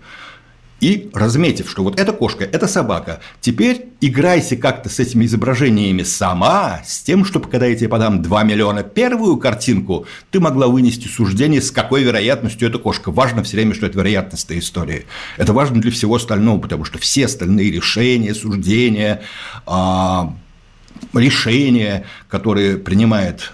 и 0.81 1.11
разметив, 1.15 1.71
что 1.71 1.83
вот 1.83 1.99
эта 1.99 2.13
кошка, 2.13 2.45
это 2.45 2.67
собака, 2.67 3.21
теперь 3.41 3.87
играйся 4.01 4.57
как-то 4.57 4.89
с 4.89 5.01
этими 5.01 5.25
изображениями 5.25 6.03
сама, 6.03 6.83
с 6.85 7.01
тем, 7.01 7.25
чтобы 7.25 7.49
когда 7.49 7.67
я 7.67 7.75
тебе 7.75 7.89
подам 7.89 8.23
2 8.23 8.43
миллиона 8.45 8.83
первую 8.83 9.39
картинку, 9.39 10.07
ты 10.31 10.39
могла 10.39 10.67
вынести 10.69 11.09
суждение, 11.09 11.63
с 11.63 11.71
какой 11.71 12.03
вероятностью 12.03 12.69
эта 12.69 12.79
кошка. 12.79 13.11
Важно 13.11 13.43
все 13.43 13.57
время, 13.57 13.75
что 13.75 13.87
это 13.87 13.99
вероятностная 13.99 14.59
история. 14.59 15.07
Это 15.39 15.53
важно 15.53 15.81
для 15.81 15.91
всего 15.91 16.17
остального, 16.17 16.61
потому 16.61 16.85
что 16.85 16.99
все 16.99 17.25
остальные 17.25 17.71
решения, 17.71 18.35
суждения, 18.35 19.23
а, 19.65 20.35
решения, 21.15 22.05
которые 22.29 22.77
принимает 22.77 23.53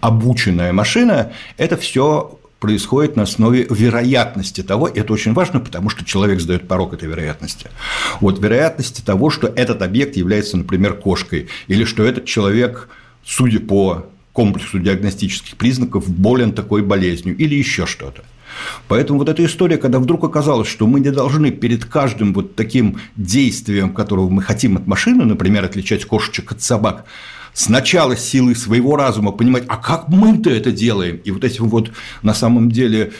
обученная 0.00 0.72
машина, 0.72 1.32
это 1.56 1.76
все 1.76 2.38
происходит 2.60 3.16
на 3.16 3.22
основе 3.22 3.66
вероятности 3.68 4.62
того, 4.62 4.88
и 4.88 4.98
это 4.98 5.12
очень 5.12 5.34
важно, 5.34 5.60
потому 5.60 5.90
что 5.90 6.04
человек 6.04 6.40
задает 6.40 6.66
порог 6.66 6.94
этой 6.94 7.08
вероятности. 7.08 7.68
Вот 8.20 8.38
вероятности 8.38 9.02
того, 9.02 9.30
что 9.30 9.46
этот 9.46 9.82
объект 9.82 10.16
является, 10.16 10.56
например, 10.56 10.94
кошкой, 10.94 11.48
или 11.66 11.84
что 11.84 12.04
этот 12.04 12.24
человек, 12.24 12.88
судя 13.24 13.60
по 13.60 14.06
комплексу 14.32 14.78
диагностических 14.78 15.56
признаков, 15.56 16.08
болен 16.08 16.52
такой 16.52 16.82
болезнью, 16.82 17.36
или 17.36 17.54
еще 17.54 17.86
что-то. 17.86 18.22
Поэтому 18.88 19.18
вот 19.18 19.28
эта 19.28 19.44
история, 19.44 19.76
когда 19.76 19.98
вдруг 19.98 20.24
оказалось, 20.24 20.68
что 20.68 20.86
мы 20.86 21.00
не 21.00 21.10
должны 21.10 21.50
перед 21.50 21.84
каждым 21.84 22.32
вот 22.32 22.54
таким 22.54 22.98
действием, 23.16 23.92
которого 23.92 24.28
мы 24.28 24.42
хотим 24.42 24.76
от 24.76 24.86
машины, 24.86 25.24
например, 25.24 25.64
отличать 25.64 26.04
кошечек 26.04 26.52
от 26.52 26.62
собак, 26.62 27.04
сначала 27.56 28.16
силой 28.16 28.54
своего 28.54 28.96
разума 28.96 29.32
понимать, 29.32 29.64
а 29.66 29.78
как 29.78 30.08
мы-то 30.08 30.50
это 30.50 30.70
делаем? 30.70 31.16
И 31.24 31.30
вот 31.30 31.42
этим 31.42 31.68
вот 31.68 31.90
на 32.22 32.34
самом 32.34 32.70
деле 32.70 33.12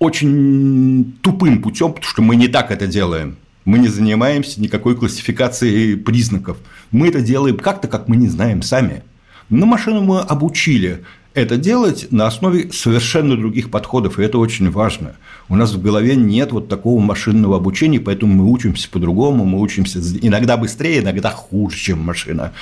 очень 0.00 1.16
тупым 1.22 1.62
путем, 1.62 1.92
потому 1.92 2.10
что 2.10 2.20
мы 2.20 2.34
не 2.36 2.48
так 2.48 2.70
это 2.72 2.88
делаем. 2.88 3.36
Мы 3.64 3.78
не 3.78 3.88
занимаемся 3.88 4.60
никакой 4.60 4.96
классификацией 4.96 5.96
признаков. 5.96 6.58
Мы 6.90 7.08
это 7.08 7.20
делаем 7.20 7.56
как-то, 7.58 7.86
как 7.88 8.08
мы 8.08 8.16
не 8.16 8.28
знаем 8.28 8.62
сами. 8.62 9.02
Но 9.48 9.66
машину 9.66 10.02
мы 10.02 10.20
обучили 10.20 11.04
это 11.34 11.56
делать 11.56 12.08
на 12.10 12.26
основе 12.26 12.72
совершенно 12.72 13.36
других 13.36 13.70
подходов, 13.70 14.18
и 14.18 14.22
это 14.22 14.38
очень 14.38 14.70
важно. 14.70 15.14
У 15.48 15.54
нас 15.54 15.72
в 15.72 15.80
голове 15.80 16.16
нет 16.16 16.50
вот 16.50 16.68
такого 16.68 17.00
машинного 17.00 17.56
обучения, 17.56 18.00
поэтому 18.00 18.34
мы 18.34 18.50
учимся 18.50 18.90
по-другому, 18.90 19.44
мы 19.44 19.60
учимся 19.60 20.00
иногда 20.20 20.56
быстрее, 20.56 21.00
иногда 21.00 21.30
хуже, 21.30 21.76
чем 21.76 22.02
машина. 22.02 22.52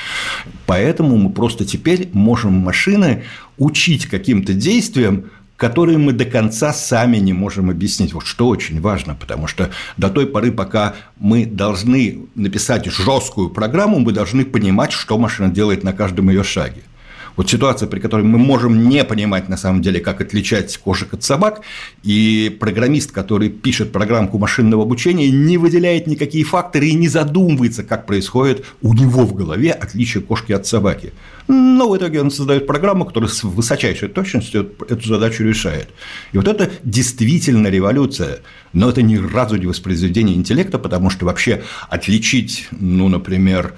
Поэтому 0.67 1.17
мы 1.17 1.31
просто 1.31 1.65
теперь 1.65 2.11
можем 2.13 2.53
машины 2.53 3.25
учить 3.57 4.07
каким-то 4.07 4.53
действиям, 4.53 5.31
которые 5.57 5.99
мы 5.99 6.13
до 6.13 6.25
конца 6.27 6.73
сами 6.73 7.19
не 7.19 7.33
можем 7.33 7.71
объяснить. 7.71 8.13
Вот 8.13 8.27
что 8.27 8.49
очень 8.49 8.81
важно, 8.81 9.15
потому 9.15 9.47
что 9.47 9.71
до 9.97 10.11
той 10.11 10.27
поры, 10.27 10.53
пока 10.53 10.95
мы 11.19 11.47
должны 11.47 12.27
написать 12.35 12.87
жесткую 12.87 13.51
программу, 13.51 13.99
мы 13.99 14.13
должны 14.13 14.45
понимать, 14.45 14.93
что 14.93 15.17
машина 15.17 15.49
делает 15.49 15.85
на 15.85 15.93
каждом 15.93 16.29
ее 16.29 16.43
шаге. 16.43 16.83
Вот 17.37 17.51
ситуация, 17.51 17.89
при 17.89 18.01
которой 18.01 18.23
мы 18.23 18.39
можем 18.39 18.89
не 18.89 19.05
понимать 19.05 19.49
на 19.49 19.57
самом 19.57 19.83
деле, 19.83 20.01
как 20.01 20.21
отличать 20.21 20.77
кошек 20.77 21.13
от 21.15 21.25
собак, 21.25 21.63
и 22.03 22.57
программист, 22.61 23.11
который 23.11 23.49
пишет 23.49 23.93
программку 23.93 24.39
машинного 24.39 24.85
обучения, 24.85 25.31
не 25.31 25.59
выделяет 25.59 26.07
никакие 26.07 26.45
факторы 26.45 26.87
и 26.87 26.95
не 26.95 27.09
задумывается, 27.09 27.83
как 27.83 28.07
происходит 28.07 28.65
у 28.83 28.95
него 28.95 29.25
в 29.25 29.35
голове 29.35 29.73
отличие 29.73 30.23
кошки 30.23 30.53
от 30.53 30.67
собаки. 30.67 31.13
Но 31.49 31.91
в 31.91 31.97
итоге 31.97 32.21
он 32.21 32.31
создает 32.31 32.67
программу, 32.67 33.05
которая 33.05 33.29
с 33.29 33.43
высочайшей 33.43 34.09
точностью 34.09 34.73
эту 34.89 35.07
задачу 35.07 35.45
решает. 35.45 35.89
И 36.33 36.39
вот 36.39 36.49
это 36.49 36.71
действительно 36.85 37.69
революция. 37.69 38.41
Но 38.73 38.89
это 38.89 39.03
ни 39.03 39.17
разу 39.17 39.57
не 39.57 39.67
воспроизведение 39.67 40.37
интеллекта, 40.37 40.79
потому 40.79 41.11
что 41.11 41.27
вообще 41.27 41.63
отличить, 41.89 42.69
ну, 42.71 43.09
например, 43.09 43.75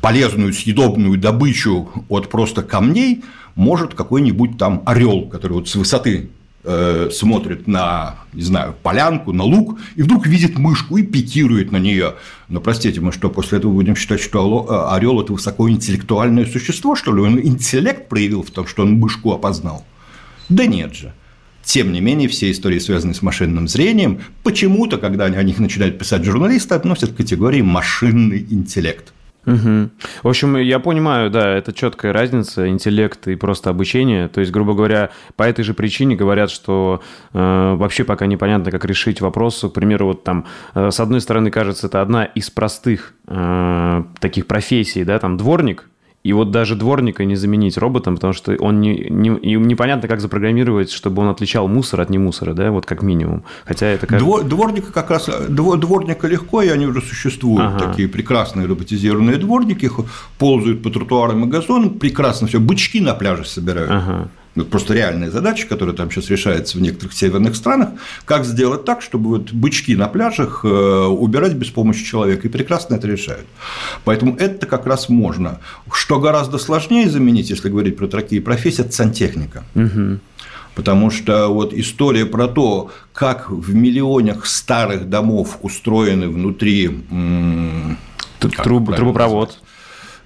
полезную 0.00 0.52
съедобную 0.52 1.18
добычу 1.18 1.88
от 2.08 2.28
просто 2.28 2.62
камней 2.62 3.24
может 3.54 3.94
какой-нибудь 3.94 4.56
там 4.58 4.82
орел, 4.86 5.22
который 5.22 5.54
вот 5.54 5.68
с 5.68 5.74
высоты 5.74 6.30
э, 6.64 7.10
смотрит 7.12 7.66
на, 7.66 8.16
не 8.32 8.42
знаю, 8.42 8.74
полянку, 8.82 9.32
на 9.32 9.42
луг, 9.42 9.80
и 9.96 10.02
вдруг 10.02 10.26
видит 10.26 10.58
мышку 10.58 10.96
и 10.96 11.02
пикирует 11.02 11.72
на 11.72 11.78
нее. 11.78 12.14
Но 12.48 12.60
простите, 12.60 13.00
мы 13.00 13.10
что, 13.12 13.30
после 13.30 13.58
этого 13.58 13.72
будем 13.72 13.96
считать, 13.96 14.20
что 14.20 14.66
э, 14.68 14.94
орел 14.94 15.20
это 15.20 15.32
высокоинтеллектуальное 15.32 16.46
существо, 16.46 16.94
что 16.94 17.12
ли? 17.12 17.20
Он 17.20 17.40
интеллект 17.40 18.08
проявил 18.08 18.42
в 18.42 18.50
том, 18.50 18.66
что 18.66 18.82
он 18.82 18.92
мышку 18.92 19.32
опознал? 19.32 19.84
Да 20.48 20.66
нет 20.66 20.94
же. 20.94 21.12
Тем 21.64 21.92
не 21.92 22.00
менее, 22.00 22.28
все 22.28 22.50
истории, 22.50 22.78
связанные 22.78 23.14
с 23.14 23.20
машинным 23.20 23.68
зрением, 23.68 24.20
почему-то, 24.42 24.96
когда 24.96 25.24
о 25.26 25.42
них 25.42 25.58
начинают 25.58 25.98
писать 25.98 26.24
журналисты, 26.24 26.74
относят 26.74 27.12
к 27.12 27.16
категории 27.16 27.60
машинный 27.60 28.46
интеллект. 28.48 29.12
Угу. 29.48 29.90
В 30.24 30.28
общем, 30.28 30.56
я 30.56 30.78
понимаю, 30.78 31.30
да, 31.30 31.56
это 31.56 31.72
четкая 31.72 32.12
разница, 32.12 32.68
интеллект 32.68 33.26
и 33.28 33.34
просто 33.34 33.70
обучение. 33.70 34.28
То 34.28 34.40
есть, 34.40 34.52
грубо 34.52 34.74
говоря, 34.74 35.10
по 35.36 35.42
этой 35.42 35.64
же 35.64 35.74
причине 35.74 36.16
говорят, 36.16 36.50
что 36.50 37.02
э, 37.32 37.74
вообще 37.74 38.04
пока 38.04 38.26
непонятно, 38.26 38.70
как 38.70 38.84
решить 38.84 39.20
вопрос. 39.20 39.60
К 39.60 39.68
примеру, 39.70 40.06
вот 40.06 40.24
там, 40.24 40.46
э, 40.74 40.90
с 40.90 41.00
одной 41.00 41.20
стороны, 41.20 41.50
кажется, 41.50 41.86
это 41.86 42.02
одна 42.02 42.24
из 42.24 42.50
простых 42.50 43.14
э, 43.26 44.02
таких 44.20 44.46
профессий, 44.46 45.04
да, 45.04 45.18
там 45.18 45.36
дворник, 45.36 45.88
и 46.28 46.32
вот 46.34 46.50
даже 46.50 46.76
дворника 46.76 47.24
не 47.24 47.36
заменить 47.36 47.78
роботом, 47.78 48.16
потому 48.16 48.34
что 48.34 48.54
он 48.60 48.82
не, 48.82 49.06
не, 49.08 49.30
непонятно, 49.54 50.08
как 50.08 50.20
запрограммировать, 50.20 50.90
чтобы 50.90 51.22
он 51.22 51.28
отличал 51.28 51.68
мусор 51.68 52.02
от 52.02 52.10
не 52.10 52.18
мусора, 52.18 52.52
да, 52.52 52.70
вот 52.70 52.84
как 52.84 53.00
минимум. 53.02 53.44
Хотя 53.64 53.86
это 53.86 54.06
как... 54.06 54.18
Двор, 54.18 54.44
дворника 54.44 54.92
как 54.92 55.08
раз 55.08 55.30
дворника 55.48 56.26
легко, 56.28 56.60
и 56.60 56.68
они 56.68 56.86
уже 56.86 57.00
существуют. 57.00 57.62
Ага. 57.62 57.78
Такие 57.78 58.08
прекрасные 58.08 58.66
роботизированные 58.66 59.38
дворники 59.38 59.90
ползают 60.38 60.82
по 60.82 60.90
тротуарам 60.90 61.46
и 61.46 61.48
газонам, 61.48 61.98
прекрасно 61.98 62.46
все. 62.46 62.60
Бычки 62.60 63.00
на 63.00 63.14
пляже 63.14 63.46
собирают. 63.46 63.90
Ага. 63.90 64.28
Ну, 64.58 64.64
просто 64.64 64.92
реальная 64.92 65.30
задача, 65.30 65.68
которая 65.68 65.94
там 65.94 66.10
сейчас 66.10 66.30
решается 66.30 66.78
в 66.78 66.80
некоторых 66.80 67.12
северных 67.12 67.54
странах, 67.54 67.90
как 68.24 68.44
сделать 68.44 68.84
так, 68.84 69.02
чтобы 69.02 69.28
вот 69.28 69.52
бычки 69.52 69.94
на 69.94 70.08
пляжах 70.08 70.64
э, 70.64 70.68
убирать 70.68 71.52
без 71.52 71.68
помощи 71.68 72.04
человека, 72.04 72.48
и 72.48 72.50
прекрасно 72.50 72.96
это 72.96 73.06
решают. 73.06 73.46
Поэтому 74.02 74.34
это 74.34 74.66
как 74.66 74.84
раз 74.84 75.08
можно. 75.08 75.60
Что 75.92 76.18
гораздо 76.18 76.58
сложнее 76.58 77.08
заменить, 77.08 77.50
если 77.50 77.68
говорить 77.68 77.96
про 77.96 78.08
такие 78.08 78.42
профессии, 78.42 78.80
это 78.80 78.90
сантехника. 78.90 79.62
Угу. 79.76 80.18
Потому 80.74 81.12
что 81.12 81.46
вот 81.46 81.72
история 81.72 82.26
про 82.26 82.48
то, 82.48 82.90
как 83.12 83.52
в 83.52 83.72
миллионах 83.76 84.44
старых 84.44 85.08
домов 85.08 85.58
устроены 85.62 86.28
внутри 86.28 87.04
Труб, 88.40 88.92
трубопровод. 88.92 89.60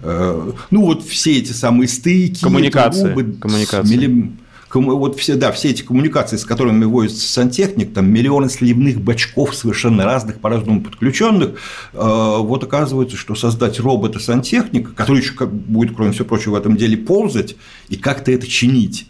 Э, 0.03 0.53
ну, 0.71 0.85
вот 0.85 1.05
все 1.05 1.39
эти 1.39 1.53
самые 1.53 1.89
стыки, 1.89 2.43
коммуникации, 2.43 3.13
трубы, 3.13 3.37
коммуникации. 3.41 3.97
Мили... 3.97 4.33
Вот 4.75 5.21
все, 5.21 5.35
да, 5.35 5.53
все 5.53 5.69
эти 5.69 5.83
коммуникации, 5.83 6.39
с 6.39 6.47
которыми 6.47 6.87
возится 6.87 7.31
сантехник, 7.31 7.93
там 7.93 8.11
миллионы 8.11 8.49
сливных 8.49 9.03
бачков 9.03 9.55
совершенно 9.55 10.07
разных, 10.07 10.41
по-разному 10.41 10.81
подключенных, 10.81 11.51
э, 11.51 11.57
вот 11.93 12.65
оказывается, 12.65 13.19
что 13.19 13.35
создать 13.35 13.79
робота-сантехника, 13.79 14.93
который 14.93 15.21
еще 15.21 15.35
как 15.35 15.53
будет, 15.53 15.95
кроме 15.95 16.13
всего 16.13 16.25
прочего, 16.25 16.53
в 16.53 16.55
этом 16.55 16.79
деле 16.79 16.97
ползать 16.97 17.55
и 17.91 17.97
как-то 17.97 18.33
это 18.33 18.47
чинить, 18.47 19.09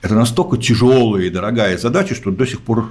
это 0.00 0.14
настолько 0.14 0.56
тяжелая 0.56 1.24
и 1.24 1.30
дорогая 1.30 1.76
задача, 1.76 2.14
что 2.14 2.30
до 2.30 2.46
сих 2.46 2.62
пор 2.62 2.90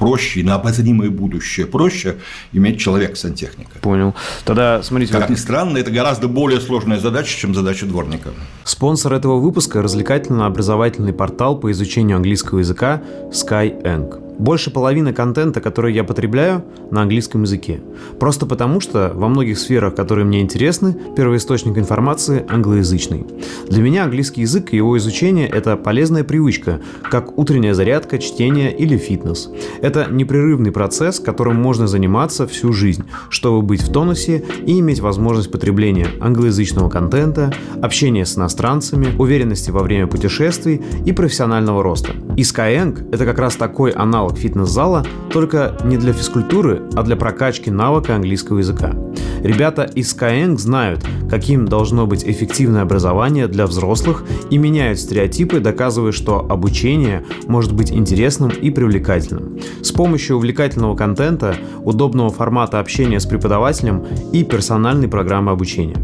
проще 0.00 0.40
и 0.40 0.42
на 0.42 0.54
обозримое 0.56 1.10
будущее 1.10 1.66
проще 1.66 2.16
иметь 2.52 2.80
человека-сантехника. 2.80 3.78
Понял. 3.80 4.14
Тогда 4.44 4.82
смотрите. 4.82 5.12
Как 5.12 5.28
ни 5.28 5.36
странно, 5.36 5.76
это 5.78 5.90
гораздо 5.90 6.26
более 6.26 6.60
сложная 6.60 6.98
задача, 6.98 7.38
чем 7.38 7.54
задача 7.54 7.86
дворника. 7.86 8.30
Спонсор 8.64 9.12
этого 9.12 9.38
выпуска– 9.38 9.82
развлекательно-образовательный 9.82 11.12
портал 11.12 11.60
по 11.60 11.70
изучению 11.70 12.16
английского 12.16 12.60
языка 12.60 13.02
Skyeng. 13.30 14.29
Больше 14.40 14.70
половины 14.70 15.12
контента, 15.12 15.60
который 15.60 15.92
я 15.92 16.02
потребляю, 16.02 16.64
на 16.90 17.02
английском 17.02 17.42
языке. 17.42 17.82
Просто 18.18 18.46
потому, 18.46 18.80
что 18.80 19.12
во 19.14 19.28
многих 19.28 19.58
сферах, 19.58 19.94
которые 19.94 20.24
мне 20.24 20.40
интересны, 20.40 20.96
первоисточник 21.14 21.76
информации 21.76 22.46
англоязычный. 22.48 23.26
Для 23.68 23.82
меня 23.82 24.04
английский 24.04 24.40
язык 24.40 24.72
и 24.72 24.78
его 24.78 24.96
изучение– 24.96 25.46
это 25.52 25.76
полезная 25.76 26.24
привычка, 26.24 26.80
как 27.02 27.36
утренняя 27.36 27.74
зарядка, 27.74 28.18
чтение 28.18 28.74
или 28.74 28.96
фитнес. 28.96 29.50
Это 29.82 30.08
непрерывный 30.10 30.72
процесс, 30.72 31.20
которым 31.20 31.56
можно 31.56 31.86
заниматься 31.86 32.46
всю 32.46 32.72
жизнь, 32.72 33.04
чтобы 33.28 33.60
быть 33.60 33.82
в 33.82 33.92
тонусе 33.92 34.42
и 34.64 34.80
иметь 34.80 35.00
возможность 35.00 35.52
потребления 35.52 36.06
англоязычного 36.18 36.88
контента, 36.88 37.52
общения 37.82 38.24
с 38.24 38.38
иностранцами, 38.38 39.08
уверенности 39.18 39.70
во 39.70 39.82
время 39.82 40.06
путешествий 40.06 40.80
и 41.04 41.12
профессионального 41.12 41.82
роста. 41.82 42.14
И 42.38 42.42
Skyeng– 42.42 43.10
это 43.12 43.26
как 43.26 43.38
раз 43.38 43.56
такой 43.56 43.90
аналог 43.90 44.29
фитнес-зала, 44.38 45.04
только 45.32 45.76
не 45.84 45.96
для 45.96 46.12
физкультуры, 46.12 46.82
а 46.94 47.02
для 47.02 47.16
прокачки 47.16 47.70
навыка 47.70 48.14
английского 48.14 48.58
языка. 48.58 48.94
Ребята 49.42 49.84
из 49.84 50.14
Skyeng 50.14 50.58
знают, 50.58 51.04
каким 51.30 51.66
должно 51.66 52.06
быть 52.06 52.24
эффективное 52.24 52.82
образование 52.82 53.46
для 53.46 53.66
взрослых 53.66 54.24
и 54.50 54.58
меняют 54.58 54.98
стереотипы, 54.98 55.60
доказывая, 55.60 56.12
что 56.12 56.40
обучение 56.40 57.24
может 57.46 57.72
быть 57.72 57.90
интересным 57.90 58.50
и 58.50 58.70
привлекательным. 58.70 59.58
С 59.82 59.92
помощью 59.92 60.36
увлекательного 60.36 60.94
контента, 60.94 61.54
удобного 61.84 62.30
формата 62.30 62.80
общения 62.80 63.18
с 63.18 63.26
преподавателем 63.26 64.04
и 64.32 64.44
персональной 64.44 65.08
программы 65.08 65.52
обучения. 65.52 65.96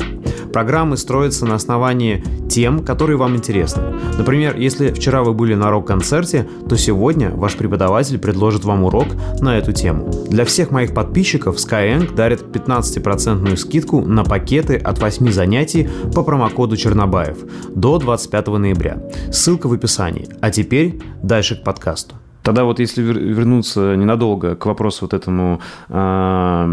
Программы 0.52 0.96
строятся 0.96 1.46
на 1.46 1.54
основании 1.54 2.24
тем, 2.48 2.84
которые 2.84 3.16
вам 3.16 3.36
интересны. 3.36 3.82
Например, 4.18 4.56
если 4.56 4.92
вчера 4.92 5.22
вы 5.22 5.34
были 5.34 5.54
на 5.54 5.70
рок-концерте, 5.70 6.48
то 6.68 6.76
сегодня 6.76 7.30
ваш 7.30 7.56
преподаватель 7.56 8.18
предложит 8.18 8.64
вам 8.64 8.84
урок 8.84 9.08
на 9.40 9.58
эту 9.58 9.72
тему. 9.72 10.10
Для 10.28 10.44
всех 10.44 10.70
моих 10.70 10.94
подписчиков 10.94 11.56
Skyeng 11.56 12.14
дарит 12.14 12.42
15% 12.42 13.56
скидку 13.56 14.00
на 14.02 14.24
пакеты 14.24 14.76
от 14.76 15.00
8 15.00 15.30
занятий 15.30 15.88
по 16.14 16.22
промокоду 16.22 16.76
Чернобаев 16.76 17.38
до 17.74 17.98
25 17.98 18.46
ноября. 18.48 19.02
Ссылка 19.32 19.68
в 19.68 19.72
описании. 19.72 20.28
А 20.40 20.50
теперь 20.50 21.00
дальше 21.22 21.56
к 21.56 21.64
подкасту. 21.64 22.14
Тогда 22.46 22.62
вот 22.62 22.78
если 22.78 23.02
вернуться 23.02 23.96
ненадолго 23.96 24.54
к 24.54 24.66
вопросу 24.66 25.06
вот 25.06 25.14
этому, 25.14 25.60
а, 25.88 26.64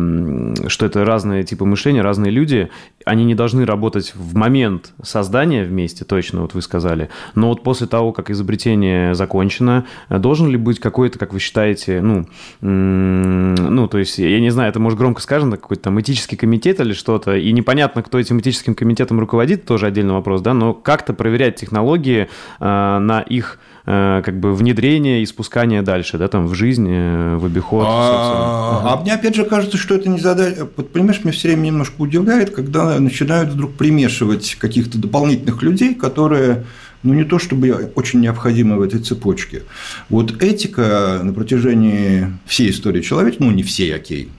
что 0.68 0.86
это 0.86 1.04
разные 1.04 1.44
типы 1.44 1.66
мышления, 1.66 2.04
разные 2.04 2.32
люди, 2.32 2.70
они 3.06 3.26
не 3.26 3.34
должны 3.34 3.66
работать 3.66 4.14
в 4.14 4.36
момент 4.36 4.94
создания 5.02 5.64
вместе, 5.64 6.06
точно, 6.06 6.42
вот 6.42 6.54
вы 6.54 6.62
сказали, 6.62 7.10
но 7.34 7.50
вот 7.50 7.64
после 7.64 7.88
того, 7.88 8.12
как 8.12 8.30
изобретение 8.30 9.16
закончено, 9.16 9.86
должен 10.10 10.48
ли 10.48 10.58
быть 10.58 10.80
какой-то, 10.80 11.18
как 11.18 11.34
вы 11.34 11.40
считаете, 11.40 12.02
ну, 12.02 12.28
ну, 12.62 13.88
то 13.88 13.98
есть, 13.98 14.20
я 14.20 14.40
не 14.40 14.52
знаю, 14.52 14.70
это 14.70 14.80
может 14.80 15.00
громко 15.00 15.24
сказано, 15.24 15.58
какой-то 15.58 15.82
там 15.82 16.00
этический 16.00 16.38
комитет 16.38 16.82
или 16.82 16.94
что-то, 16.94 17.36
и 17.36 17.52
непонятно, 17.52 18.04
кто 18.04 18.20
этим 18.20 18.40
этическим 18.40 18.76
комитетом 18.76 19.20
руководит, 19.20 19.66
тоже 19.66 19.88
отдельный 19.88 20.14
вопрос, 20.14 20.42
да, 20.42 20.54
но 20.54 20.76
как-то 20.76 21.16
проверять 21.16 21.56
технологии 21.56 22.30
а, 22.60 23.00
на 23.00 23.22
их 23.22 23.58
как 23.86 24.40
бы 24.40 24.56
внедрение 24.56 25.24
и 25.24 25.26
спускание 25.26 25.82
дальше, 25.82 26.18
да, 26.18 26.30
там 26.30 26.48
в 26.48 26.54
жизнь, 26.54 26.88
э, 26.90 27.36
в 27.36 27.46
обиход. 27.46 27.86
А, 27.86 28.94
а 28.94 29.02
мне 29.02 29.14
опять 29.14 29.36
же 29.36 29.44
кажется, 29.44 29.78
что 29.78 29.96
это 29.96 30.08
не 30.08 30.20
задача. 30.20 30.66
Понимаешь, 30.66 31.22
меня 31.24 31.34
все 31.34 31.50
время 31.50 31.66
немножко 31.66 31.96
удивляет, 32.02 32.52
когда 32.52 32.98
начинают 33.00 33.50
вдруг 33.50 33.74
примешивать 33.74 34.56
каких-то 34.56 34.98
дополнительных 34.98 35.62
людей, 35.64 35.96
которые 35.96 36.64
ну, 37.04 37.14
не 37.14 37.26
то 37.26 37.40
чтобы 37.40 37.92
очень 37.96 38.22
необходимы 38.22 38.78
в 38.78 38.82
этой 38.82 39.02
цепочке. 39.02 39.64
Вот 40.08 40.42
этика 40.42 41.20
на 41.22 41.34
протяжении 41.34 42.28
всей 42.46 42.70
истории 42.70 43.02
человека, 43.02 43.38
ну, 43.40 43.52
не 43.52 43.64
всей, 43.64 43.94
окей, 43.94 44.32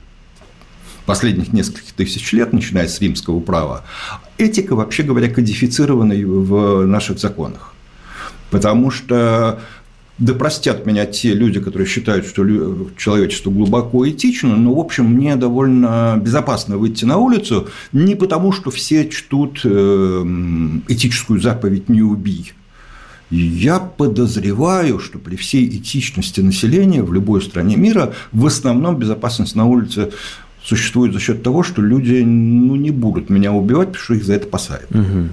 последних 1.04 1.52
нескольких 1.52 1.92
тысяч 1.92 2.32
лет, 2.32 2.54
начиная 2.54 2.88
с 2.88 2.98
римского 2.98 3.40
права, 3.40 3.84
этика, 4.38 4.74
вообще 4.74 5.02
говоря, 5.02 5.28
кодифицирована 5.28 6.14
в 6.14 6.86
наших 6.86 7.18
законах. 7.18 7.73
Потому 8.54 8.90
что 8.90 9.58
да 10.18 10.32
простят 10.32 10.86
меня 10.86 11.06
те 11.06 11.34
люди, 11.34 11.58
которые 11.58 11.88
считают, 11.88 12.24
что 12.24 12.44
человечество 12.96 13.50
глубоко 13.50 14.08
этично, 14.08 14.56
но, 14.56 14.72
в 14.72 14.78
общем, 14.78 15.06
мне 15.06 15.34
довольно 15.34 16.20
безопасно 16.22 16.78
выйти 16.78 17.04
на 17.04 17.16
улицу 17.16 17.68
не 17.92 18.14
потому, 18.14 18.52
что 18.52 18.70
все 18.70 19.08
чтут 19.08 19.62
э, 19.64 20.24
этическую 20.86 21.40
заповедь 21.40 21.88
«не 21.88 22.02
убий». 22.02 22.52
Я 23.30 23.80
подозреваю, 23.80 25.00
что 25.00 25.18
при 25.18 25.34
всей 25.34 25.66
этичности 25.66 26.40
населения 26.40 27.02
в 27.02 27.12
любой 27.12 27.42
стране 27.42 27.74
мира 27.74 28.12
в 28.30 28.46
основном 28.46 28.96
безопасность 28.96 29.56
на 29.56 29.64
улице 29.64 30.12
существует 30.62 31.12
за 31.12 31.18
счет 31.18 31.42
того, 31.42 31.64
что 31.64 31.82
люди 31.82 32.22
ну, 32.22 32.76
не 32.76 32.92
будут 32.92 33.30
меня 33.30 33.52
убивать, 33.52 33.88
потому 33.88 34.04
что 34.04 34.14
их 34.14 34.24
за 34.24 34.34
это 34.34 34.46
посадят. 34.46 34.90
Угу. 34.92 35.28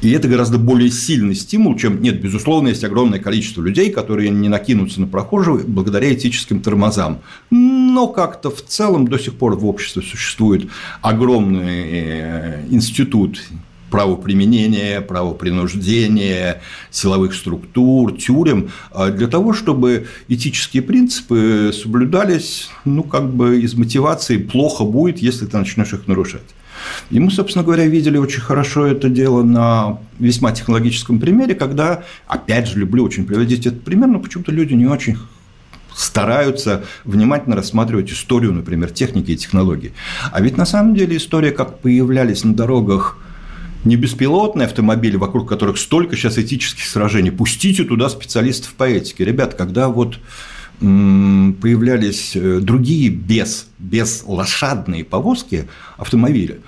И 0.00 0.10
это 0.12 0.28
гораздо 0.28 0.58
более 0.58 0.90
сильный 0.90 1.34
стимул, 1.34 1.76
чем 1.76 2.00
нет, 2.00 2.20
безусловно, 2.20 2.68
есть 2.68 2.84
огромное 2.84 3.18
количество 3.18 3.62
людей, 3.62 3.90
которые 3.90 4.30
не 4.30 4.48
накинутся 4.48 5.00
на 5.00 5.08
прохожего 5.08 5.58
благодаря 5.58 6.14
этическим 6.14 6.60
тормозам. 6.60 7.18
Но 7.50 8.06
как-то 8.06 8.50
в 8.50 8.62
целом 8.64 9.08
до 9.08 9.18
сих 9.18 9.34
пор 9.34 9.56
в 9.56 9.66
обществе 9.66 10.02
существует 10.02 10.68
огромный 11.02 11.82
э, 11.90 12.66
институт 12.70 13.40
правоприменения, 13.90 15.00
правопринуждения, 15.00 16.62
силовых 16.90 17.34
структур, 17.34 18.12
тюрем, 18.16 18.70
а 18.92 19.10
для 19.10 19.26
того, 19.26 19.52
чтобы 19.52 20.06
этические 20.28 20.82
принципы 20.82 21.72
соблюдались, 21.72 22.70
ну, 22.84 23.02
как 23.02 23.32
бы 23.32 23.60
из 23.60 23.74
мотивации 23.74 24.36
плохо 24.36 24.84
будет, 24.84 25.18
если 25.18 25.46
ты 25.46 25.56
начнешь 25.56 25.92
их 25.92 26.06
нарушать. 26.06 26.42
И 27.10 27.18
мы, 27.20 27.30
собственно 27.30 27.64
говоря, 27.64 27.86
видели 27.86 28.18
очень 28.18 28.40
хорошо 28.40 28.86
это 28.86 29.08
дело 29.08 29.42
на 29.42 29.98
весьма 30.18 30.52
технологическом 30.52 31.20
примере, 31.20 31.54
когда, 31.54 32.04
опять 32.26 32.68
же, 32.68 32.78
люблю 32.78 33.04
очень 33.04 33.26
приводить 33.26 33.66
этот 33.66 33.82
пример, 33.82 34.08
но 34.08 34.20
почему-то 34.20 34.52
люди 34.52 34.74
не 34.74 34.86
очень 34.86 35.16
стараются 35.94 36.84
внимательно 37.04 37.56
рассматривать 37.56 38.10
историю, 38.12 38.52
например, 38.52 38.90
техники 38.90 39.32
и 39.32 39.36
технологий. 39.36 39.92
А 40.30 40.40
ведь 40.40 40.56
на 40.56 40.64
самом 40.64 40.94
деле 40.94 41.16
история, 41.16 41.50
как 41.50 41.80
появлялись 41.80 42.44
на 42.44 42.54
дорогах 42.54 43.18
не 43.84 43.96
беспилотные 43.96 44.66
автомобили, 44.66 45.16
вокруг 45.16 45.48
которых 45.48 45.78
столько 45.78 46.16
сейчас 46.16 46.38
этических 46.38 46.84
сражений, 46.84 47.30
пустите 47.30 47.84
туда 47.84 48.08
специалистов 48.08 48.74
по 48.74 48.84
этике. 48.84 49.24
Ребят, 49.24 49.54
когда 49.54 49.88
вот 49.88 50.18
появлялись 50.80 52.36
э, 52.36 52.60
другие 52.60 53.10
без, 53.10 53.68
без 53.78 54.22
лошадные 54.24 55.04
повозки 55.04 55.68
автомобили, 55.96 56.60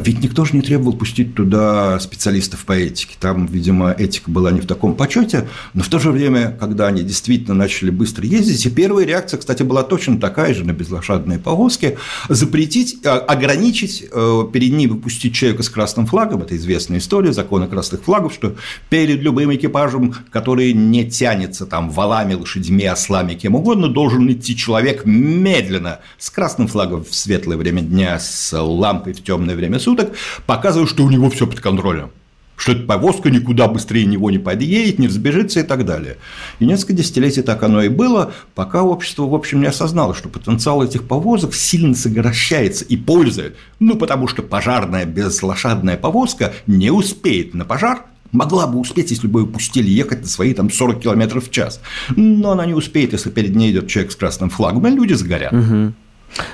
ведь 0.00 0.22
никто 0.22 0.44
же 0.44 0.54
не 0.54 0.60
требовал 0.60 0.92
пустить 0.92 1.34
туда 1.34 1.98
специалистов 1.98 2.64
по 2.66 2.72
этике. 2.72 3.16
Там, 3.18 3.46
видимо, 3.46 3.90
этика 3.90 4.30
была 4.30 4.50
не 4.50 4.60
в 4.60 4.66
таком 4.66 4.94
почете, 4.94 5.48
но 5.72 5.82
в 5.82 5.88
то 5.88 5.98
же 5.98 6.10
время, 6.10 6.56
когда 6.60 6.88
они 6.88 7.02
действительно 7.02 7.54
начали 7.54 7.90
быстро 7.90 8.26
ездить, 8.26 8.66
и 8.66 8.70
первая 8.70 9.06
реакция, 9.06 9.38
кстати, 9.38 9.62
была 9.62 9.82
точно 9.82 10.20
такая 10.20 10.52
же 10.52 10.64
на 10.64 10.72
безлошадные 10.72 11.38
повозки, 11.38 11.96
запретить, 12.28 12.98
а, 13.06 13.18
ограничить, 13.18 14.04
э, 14.10 14.42
перед 14.52 14.72
ним 14.72 14.90
выпустить 14.90 15.34
человека 15.34 15.62
с 15.62 15.70
красным 15.70 16.06
флагом, 16.06 16.42
это 16.42 16.56
известная 16.56 16.98
история, 16.98 17.32
закона 17.32 17.66
красных 17.66 18.02
флагов, 18.02 18.34
что 18.34 18.56
перед 18.90 19.20
любым 19.20 19.54
экипажем, 19.54 20.14
который 20.30 20.74
не 20.74 21.08
тянется 21.08 21.64
там 21.66 21.90
валами, 21.90 22.34
лошадьми, 22.34 22.84
ослами, 22.84 23.34
кем 23.34 23.54
угодно, 23.54 23.88
должен 23.88 24.30
идти 24.30 24.54
человек 24.54 25.06
медленно 25.06 26.00
с 26.18 26.30
красным 26.30 26.68
флагом 26.68 27.04
в 27.04 27.14
светлое 27.14 27.56
время 27.56 27.80
дня, 27.80 28.18
с 28.18 28.52
лампой 28.56 29.14
в 29.14 29.22
темное 29.22 29.45
темное 29.46 29.56
время 29.56 29.78
суток, 29.78 30.12
показывают, 30.46 30.90
что 30.90 31.04
у 31.04 31.10
него 31.10 31.30
все 31.30 31.46
под 31.46 31.60
контролем 31.60 32.10
что 32.58 32.72
эта 32.72 32.84
повозка 32.84 33.28
никуда 33.28 33.68
быстрее 33.68 34.06
него 34.06 34.30
не 34.30 34.38
подъедет, 34.38 34.98
не 34.98 35.08
взбежится 35.08 35.60
и 35.60 35.62
так 35.62 35.84
далее. 35.84 36.16
И 36.58 36.64
несколько 36.64 36.94
десятилетий 36.94 37.42
так 37.42 37.62
оно 37.62 37.82
и 37.82 37.90
было, 37.90 38.32
пока 38.54 38.82
общество, 38.82 39.26
в 39.26 39.34
общем, 39.34 39.60
не 39.60 39.66
осознало, 39.66 40.14
что 40.14 40.30
потенциал 40.30 40.82
этих 40.82 41.06
повозок 41.06 41.52
сильно 41.54 41.94
сокращается 41.94 42.86
и 42.86 42.96
пользы, 42.96 43.52
ну, 43.78 43.96
потому 43.96 44.26
что 44.26 44.42
пожарная 44.42 45.04
безлошадная 45.04 45.98
повозка 45.98 46.54
не 46.66 46.90
успеет 46.90 47.52
на 47.52 47.66
пожар, 47.66 48.06
могла 48.32 48.66
бы 48.66 48.78
успеть, 48.78 49.10
если 49.10 49.26
бы 49.26 49.40
ее 49.40 49.46
пустили 49.46 49.90
ехать 49.90 50.22
на 50.22 50.26
свои 50.26 50.54
там 50.54 50.70
40 50.70 51.02
км 51.02 51.40
в 51.40 51.50
час, 51.50 51.82
но 52.16 52.52
она 52.52 52.64
не 52.64 52.72
успеет, 52.72 53.12
если 53.12 53.28
перед 53.28 53.54
ней 53.54 53.70
идет 53.70 53.88
человек 53.88 54.12
с 54.12 54.16
красным 54.16 54.48
флагом, 54.48 54.86
и 54.86 54.90
люди 54.92 55.12
сгорят. 55.12 55.52
Угу. 55.52 55.92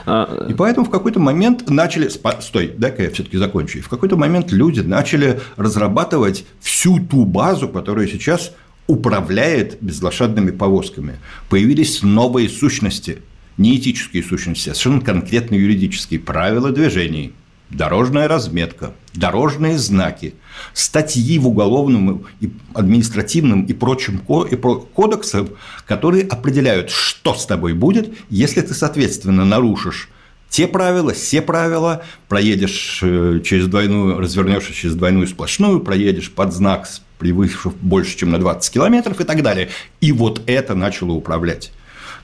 А, 0.06 0.46
и 0.48 0.54
поэтому 0.54 0.86
в 0.86 0.90
какой-то 0.90 1.20
момент 1.20 1.68
начали... 1.68 2.08
Стой, 2.08 2.74
дай-ка 2.76 3.02
я 3.02 3.10
все-таки 3.10 3.36
закончу. 3.36 3.78
И 3.78 3.80
в 3.80 3.88
какой-то 3.88 4.16
момент 4.16 4.52
люди 4.52 4.80
начали 4.80 5.40
разрабатывать 5.56 6.44
всю 6.60 7.00
ту 7.00 7.24
базу, 7.24 7.68
которая 7.68 8.06
сейчас 8.06 8.52
управляет 8.86 9.78
безлошадными 9.80 10.50
повозками. 10.50 11.18
Появились 11.48 12.02
новые 12.02 12.48
сущности, 12.48 13.18
не 13.56 13.76
этические 13.76 14.22
сущности, 14.22 14.70
а 14.70 14.74
совершенно 14.74 15.00
конкретные 15.00 15.60
юридические 15.60 16.20
правила 16.20 16.70
движений, 16.70 17.32
дорожная 17.72 18.28
разметка, 18.28 18.92
дорожные 19.14 19.78
знаки, 19.78 20.34
статьи 20.74 21.38
в 21.38 21.48
уголовном 21.48 22.26
и 22.40 22.50
административном 22.74 23.64
и 23.64 23.72
прочем 23.72 24.18
кодексах, 24.18 25.48
которые 25.86 26.24
определяют, 26.24 26.90
что 26.90 27.34
с 27.34 27.46
тобой 27.46 27.72
будет, 27.72 28.14
если 28.28 28.60
ты, 28.60 28.74
соответственно, 28.74 29.44
нарушишь 29.44 30.08
те 30.48 30.68
правила, 30.68 31.14
все 31.14 31.40
правила, 31.40 32.02
проедешь 32.28 33.00
э, 33.02 33.40
через 33.42 33.68
двойную, 33.68 34.20
развернешься 34.20 34.74
через 34.74 34.94
двойную 34.94 35.26
сплошную, 35.26 35.80
проедешь 35.80 36.30
под 36.30 36.52
знак, 36.52 36.86
превысив 37.18 37.74
больше, 37.80 38.18
чем 38.18 38.32
на 38.32 38.38
20 38.38 38.70
километров 38.74 39.18
и 39.18 39.24
так 39.24 39.42
далее. 39.42 39.70
И 40.02 40.12
вот 40.12 40.42
это 40.44 40.74
начало 40.74 41.12
управлять. 41.12 41.72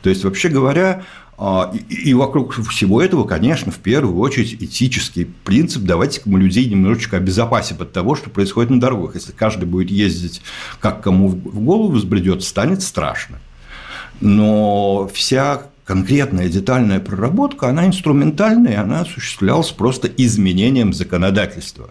То 0.02 0.10
есть, 0.10 0.24
вообще 0.24 0.50
говоря, 0.50 1.04
а, 1.40 1.72
и 1.88 2.14
вокруг 2.14 2.52
всего 2.68 3.00
этого, 3.00 3.22
конечно, 3.22 3.70
в 3.70 3.78
первую 3.78 4.18
очередь 4.18 4.60
этический 4.60 5.24
принцип 5.24 5.84
давайте 5.84 6.20
мы 6.24 6.40
людей 6.40 6.68
немножечко 6.68 7.16
обезопасим 7.16 7.76
от 7.78 7.92
того, 7.92 8.16
что 8.16 8.28
происходит 8.28 8.70
на 8.70 8.80
дорогах. 8.80 9.14
Если 9.14 9.30
каждый 9.30 9.66
будет 9.66 9.88
ездить, 9.88 10.42
как 10.80 11.00
кому 11.00 11.28
в 11.28 11.60
голову 11.60 11.92
взбредет, 11.92 12.42
станет 12.42 12.82
страшно. 12.82 13.38
Но 14.20 15.08
вся 15.14 15.62
конкретная 15.84 16.48
детальная 16.48 16.98
проработка, 16.98 17.68
она 17.68 17.86
инструментальная, 17.86 18.82
она 18.82 19.02
осуществлялась 19.02 19.70
просто 19.70 20.08
изменением 20.08 20.92
законодательства. 20.92 21.90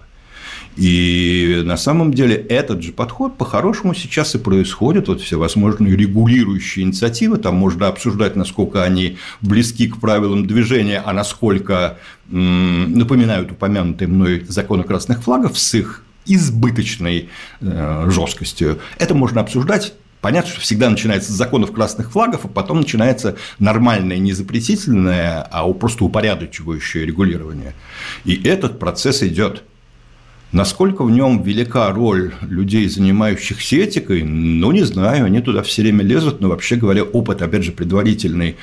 И 0.78 1.62
на 1.66 1.76
самом 1.76 2.14
деле 2.14 2.36
этот 2.36 2.84
же 2.84 2.92
подход 2.92 3.36
по-хорошему 3.36 3.96
сейчас 3.96 4.36
и 4.36 4.38
происходит. 4.38 5.08
Вот 5.08 5.22
все 5.22 5.38
возможные 5.38 5.96
регулирующие 5.96 6.86
инициативы, 6.86 7.38
там 7.38 7.56
можно 7.56 7.88
обсуждать, 7.88 8.36
насколько 8.36 8.84
они 8.84 9.18
близки 9.42 9.88
к 9.88 10.00
правилам 10.00 10.46
движения, 10.46 11.02
а 11.04 11.14
насколько 11.14 11.98
напоминают 12.30 13.52
упомянутые 13.52 14.08
мной 14.08 14.46
законы 14.48 14.84
красных 14.84 15.24
флагов 15.24 15.58
с 15.58 15.74
их 15.74 16.04
избыточной 16.26 17.30
э, 17.62 18.10
жесткостью. 18.10 18.80
Это 19.00 19.16
можно 19.16 19.42
обсуждать 19.42 19.94
Понятно, 20.20 20.52
что 20.52 20.62
всегда 20.62 20.90
начинается 20.90 21.32
с 21.32 21.36
законов 21.36 21.72
красных 21.72 22.12
флагов, 22.12 22.46
а 22.46 22.48
потом 22.48 22.80
начинается 22.80 23.38
нормальное, 23.60 24.18
не 24.18 24.34
запретительное, 24.34 25.44
а 25.44 25.72
просто 25.74 26.04
упорядочивающее 26.04 27.06
регулирование. 27.06 27.74
И 28.26 28.42
этот 28.44 28.80
процесс 28.80 29.22
идет. 29.22 29.64
Насколько 30.54 31.04
в 31.04 31.12
нем 31.12 31.44
велика 31.44 31.92
роль 31.92 32.34
людей, 32.42 32.88
занимающихся 32.88 33.76
этикой, 33.76 34.24
ну, 34.24 34.72
не 34.72 34.84
знаю, 34.84 35.26
они 35.26 35.42
туда 35.42 35.62
все 35.62 35.82
время 35.82 36.04
лезут, 36.06 36.40
но 36.40 36.48
вообще 36.48 36.78
говоря, 36.78 37.04
опыт, 37.04 37.42
опять 37.42 37.64
же, 37.64 37.74
предварительный 37.74 38.56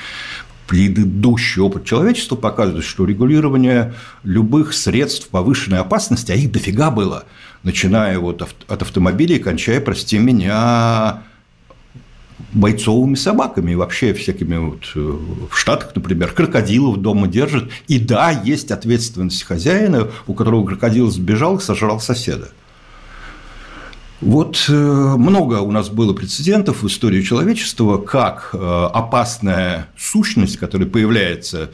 предыдущий 0.67 1.61
опыт 1.61 1.85
человечества 1.85 2.37
показывает, 2.37 2.87
что 2.87 3.05
регулирование 3.05 3.93
любых 4.23 4.73
средств 4.73 5.29
повышенной 5.29 5.79
опасности, 5.79 6.33
а 6.33 6.35
их 6.35 6.51
дофига 6.51 6.91
было, 6.91 7.25
начиная 7.63 8.19
вот 8.19 8.41
от 8.43 8.83
автомобилей, 8.83 9.39
кончая, 9.39 9.81
прости 9.81 10.19
меня, 10.19 11.23
бойцовыми 12.53 13.15
собаками 13.15 13.73
и 13.73 13.75
вообще 13.75 14.13
всякими 14.13 14.57
вот 14.57 14.93
э, 14.95 15.19
в 15.51 15.57
Штатах, 15.57 15.93
например, 15.95 16.33
крокодилов 16.33 16.99
дома 16.99 17.29
держат. 17.29 17.71
И 17.89 17.99
да, 17.99 18.31
есть 18.31 18.71
ответственность 18.71 19.45
хозяина, 19.45 20.09
у 20.27 20.35
которого 20.35 20.65
крокодил 20.65 21.11
сбежал 21.11 21.59
и 21.59 21.61
сожрал 21.61 22.01
соседа. 22.01 22.51
Вот 24.21 24.67
э, 24.69 24.73
много 24.73 25.61
у 25.61 25.71
нас 25.71 25.91
было 25.91 26.13
прецедентов 26.13 26.83
в 26.83 26.87
истории 26.87 27.23
человечества, 27.23 27.99
как 27.99 28.51
э, 28.53 28.89
опасная 28.93 29.89
сущность, 29.99 30.57
которая 30.57 30.89
появляется 30.89 31.71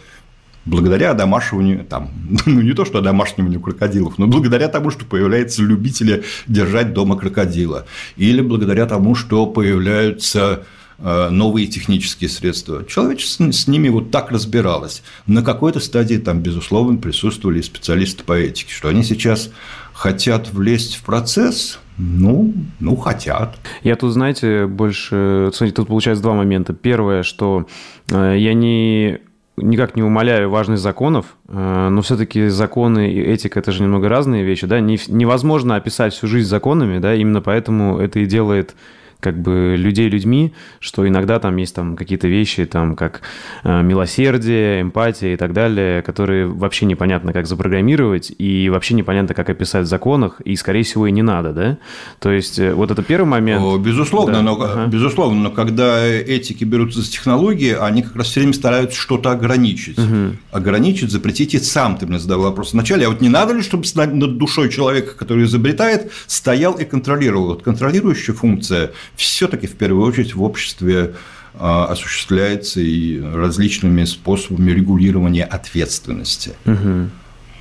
благодаря 0.65 1.15
домашнему, 1.15 1.85
там, 1.85 2.11
ну 2.47 2.61
не 2.61 2.73
то, 2.73 2.85
что 2.85 3.01
домашнему 3.01 3.61
крокодилов, 3.61 4.19
но 4.19 4.27
благодаря 4.27 4.69
тому, 4.69 4.91
что 4.91 5.05
появляются 5.05 5.63
любители 5.63 6.25
держать 6.47 6.93
дома 6.93 7.17
крокодила, 7.17 7.87
или 8.17 8.41
благодаря 8.41 8.87
тому, 8.87 9.15
что 9.15 9.47
появляются 9.47 10.65
э, 10.99 11.29
новые 11.31 11.67
технические 11.67 12.31
средства. 12.31 12.85
Человечество 12.85 13.51
с 13.51 13.67
ними 13.67 13.89
вот 13.89 14.11
так 14.11 14.31
разбиралось. 14.31 15.03
На 15.27 15.43
какой-то 15.43 15.81
стадии 15.81 16.17
там, 16.17 16.41
безусловно, 16.41 16.99
присутствовали 16.99 17.61
специалисты 17.61 18.25
по 18.25 18.35
этике, 18.35 18.73
что 18.73 18.89
они 18.89 19.03
сейчас 19.03 19.51
хотят 19.93 20.51
влезть 20.53 20.97
в 20.97 21.03
процесс, 21.03 21.79
ну, 21.99 22.55
ну, 22.79 22.97
хотят. 22.97 23.59
Я 23.83 23.95
тут, 23.97 24.13
знаете, 24.13 24.67
больше... 24.67 25.51
Смотрите, 25.53 25.77
тут 25.77 25.89
получается 25.89 26.23
два 26.23 26.33
момента. 26.33 26.73
Первое, 26.73 27.23
что 27.23 27.67
э, 28.11 28.37
я 28.39 28.55
не 28.55 29.21
никак 29.61 29.97
не 29.97 30.03
умаляю 30.03 30.51
важность 30.51 30.83
законов, 30.83 31.37
э, 31.49 31.89
но 31.91 32.03
все-таки 32.03 32.49
законы 32.49 33.11
и 33.11 33.21
этика 33.21 33.61
это 33.61 33.73
же 33.73 33.83
немного 33.83 34.09
разные 34.09 34.45
вещи, 34.45 34.67
да, 34.67 34.81
невозможно 34.81 35.77
описать 35.77 36.13
всю 36.13 36.27
жизнь 36.27 36.49
законами, 36.49 36.99
да, 36.99 37.15
именно 37.15 37.41
поэтому 37.41 37.99
это 37.99 38.19
и 38.21 38.27
делает 38.27 38.75
как 39.21 39.41
бы 39.41 39.77
людей 39.77 40.09
людьми, 40.09 40.53
что 40.81 41.07
иногда 41.07 41.39
там 41.39 41.57
есть 41.57 41.75
там 41.75 41.97
какие-то 41.97 42.29
вещи, 42.29 42.65
там 42.65 42.97
как 42.97 43.23
э, 43.65 43.83
милосердие, 43.83 44.83
эмпатия 44.83 45.35
и 45.35 45.37
так 45.37 45.53
далее, 45.53 46.03
которые 46.03 46.47
вообще 46.47 46.87
непонятно, 46.87 47.33
как 47.33 47.47
запрограммировать, 47.47 48.33
и 48.37 48.69
вообще 48.71 48.95
непонятно, 48.95 49.35
как 49.35 49.51
описать 49.51 49.87
в 49.87 49.89
законах, 49.89 50.41
и, 50.41 50.57
скорее 50.57 50.83
всего, 50.83 51.07
и 51.07 51.13
не 51.13 51.23
надо, 51.23 51.53
да? 51.53 51.79
То 52.19 52.31
есть, 52.31 52.59
э, 52.59 52.73
вот 52.75 52.91
это 52.91 53.03
первый 53.03 53.27
момент. 53.27 53.81
Безусловно, 53.81 54.35
да. 54.35 54.43
но, 54.43 54.61
ага. 54.61 54.87
безусловно, 54.87 55.41
но 55.43 55.51
когда 55.51 56.05
этики 56.05 56.65
берутся 56.65 57.03
за 57.03 57.11
технологии, 57.11 57.77
они 57.79 58.03
как 58.03 58.17
раз 58.17 58.29
все 58.29 58.41
время 58.41 58.55
стараются 58.55 58.99
что-то 58.99 59.31
ограничить. 59.31 59.99
Угу. 59.99 60.37
Ограничить, 60.53 61.11
запретить, 61.11 61.55
и 61.55 61.59
сам 61.59 61.97
ты 61.97 62.07
мне 62.07 62.19
задавал 62.19 62.47
вопрос 62.47 62.73
вначале, 62.73 63.07
а 63.07 63.11
вот 63.11 63.21
не 63.21 63.29
надо 63.29 63.55
ли, 63.55 63.63
чтобы 63.63 63.85
над 63.95 64.39
душой 64.39 64.71
человека, 64.71 65.15
который 65.17 65.45
изобретает, 65.45 66.11
стоял 66.27 66.75
и 66.75 66.85
контролировал? 66.85 67.49
Вот 67.49 67.63
контролирующая 67.63 68.35
функция 68.35 68.93
все-таки 69.17 69.67
в 69.67 69.77
первую 69.77 70.07
очередь 70.07 70.35
в 70.35 70.43
обществе 70.43 71.15
а, 71.55 71.87
осуществляется 71.87 72.81
и 72.81 73.21
различными 73.21 74.05
способами 74.05 74.71
регулирования 74.71 75.45
ответственности. 75.45 76.53
Угу. 76.65 77.11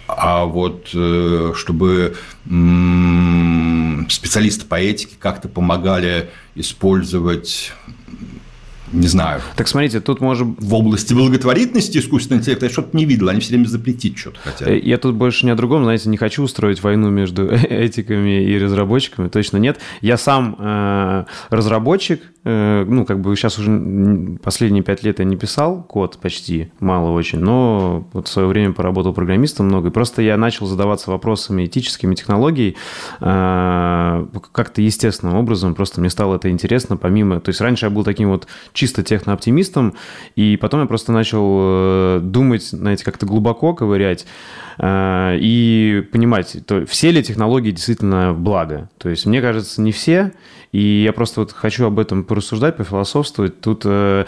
А 0.08 0.46
вот 0.46 0.90
э, 0.94 1.54
чтобы 1.56 2.16
специалисты 4.10 4.66
по 4.66 4.76
этике 4.76 5.16
как-то 5.20 5.48
помогали 5.48 6.32
использовать 6.56 7.74
не 8.92 9.08
знаю. 9.08 9.42
Так 9.56 9.68
смотрите, 9.68 10.00
тут 10.00 10.20
можем... 10.22 10.56
В 10.60 10.74
области 10.74 11.14
благотворительности 11.14 12.00
искусственного 12.00 12.42
интеллекта 12.42 12.66
я 12.66 12.72
что-то 12.72 12.96
не 12.96 13.06
видел. 13.06 13.30
Они 13.30 13.40
все 13.40 13.52
время 13.52 13.68
запретить 13.68 14.18
что-то 14.18 14.40
хотят. 14.40 14.68
Э, 14.68 14.80
я 14.80 14.98
тут 14.98 15.16
больше 15.16 15.46
не 15.46 15.52
о 15.52 15.56
другом, 15.56 15.84
знаете, 15.84 16.10
не 16.10 16.18
хочу 16.18 16.44
устроить 16.44 16.82
войну 16.82 17.10
между 17.10 17.48
этиками 17.70 18.44
и 18.44 18.58
разработчиками. 18.58 19.28
Точно 19.28 19.58
нет. 19.58 19.80
Я 20.02 20.18
сам 20.18 20.56
э, 20.58 21.26
разработчик, 21.50 22.22
э, 22.44 22.86
ну, 22.88 23.06
как 23.06 23.22
бы 23.22 23.36
сейчас 23.36 23.60
уже 23.60 24.38
последние 24.42 24.84
пять 24.84 25.04
лет 25.04 25.20
я 25.20 25.26
не 25.26 25.38
писал 25.38 25.84
код 25.84 26.18
почти, 26.20 26.72
мало 26.80 27.12
очень, 27.12 27.40
но 27.40 28.08
вот 28.14 28.28
в 28.28 28.32
свое 28.32 28.48
время 28.48 28.74
поработал 28.74 29.14
программистом 29.14 29.68
много. 29.68 29.90
И 29.90 29.92
просто 29.92 30.22
я 30.22 30.38
начал 30.38 30.66
задаваться 30.66 31.12
вопросами 31.12 31.66
этическими 31.66 32.16
технологий 32.16 32.76
э, 33.20 34.26
как-то 34.52 34.82
естественным 34.82 35.36
образом. 35.36 35.76
Просто 35.76 36.02
мне 36.02 36.10
стало 36.10 36.36
это 36.36 36.50
интересно, 36.50 36.98
помимо... 36.98 37.40
То 37.40 37.50
есть 37.50 37.62
раньше 37.62 37.86
я 37.86 37.90
был 37.90 38.04
таким 38.04 38.30
вот 38.30 38.48
чисто 38.80 39.04
технооптимистом, 39.04 39.94
и 40.38 40.56
потом 40.56 40.80
я 40.80 40.86
просто 40.88 41.12
начал 41.12 41.58
э, 41.60 42.20
думать, 42.24 42.64
знаете, 42.64 43.04
как-то 43.04 43.26
глубоко 43.26 43.74
ковырять 43.74 44.26
э, 44.78 45.38
и 45.38 46.08
понимать, 46.14 46.58
то 46.66 46.86
все 46.86 47.12
ли 47.12 47.22
технологии 47.22 47.72
действительно 47.72 48.34
благо. 48.34 48.90
То 48.98 49.10
есть, 49.10 49.26
мне 49.26 49.42
кажется, 49.42 49.82
не 49.82 49.92
все, 49.92 50.32
и 50.72 51.04
я 51.04 51.12
просто 51.12 51.42
вот 51.42 51.52
хочу 51.52 51.86
об 51.88 52.00
этом 52.00 52.24
порассуждать, 52.24 52.78
пофилософствовать. 52.78 53.60
Тут, 53.60 53.82
э, 53.84 54.26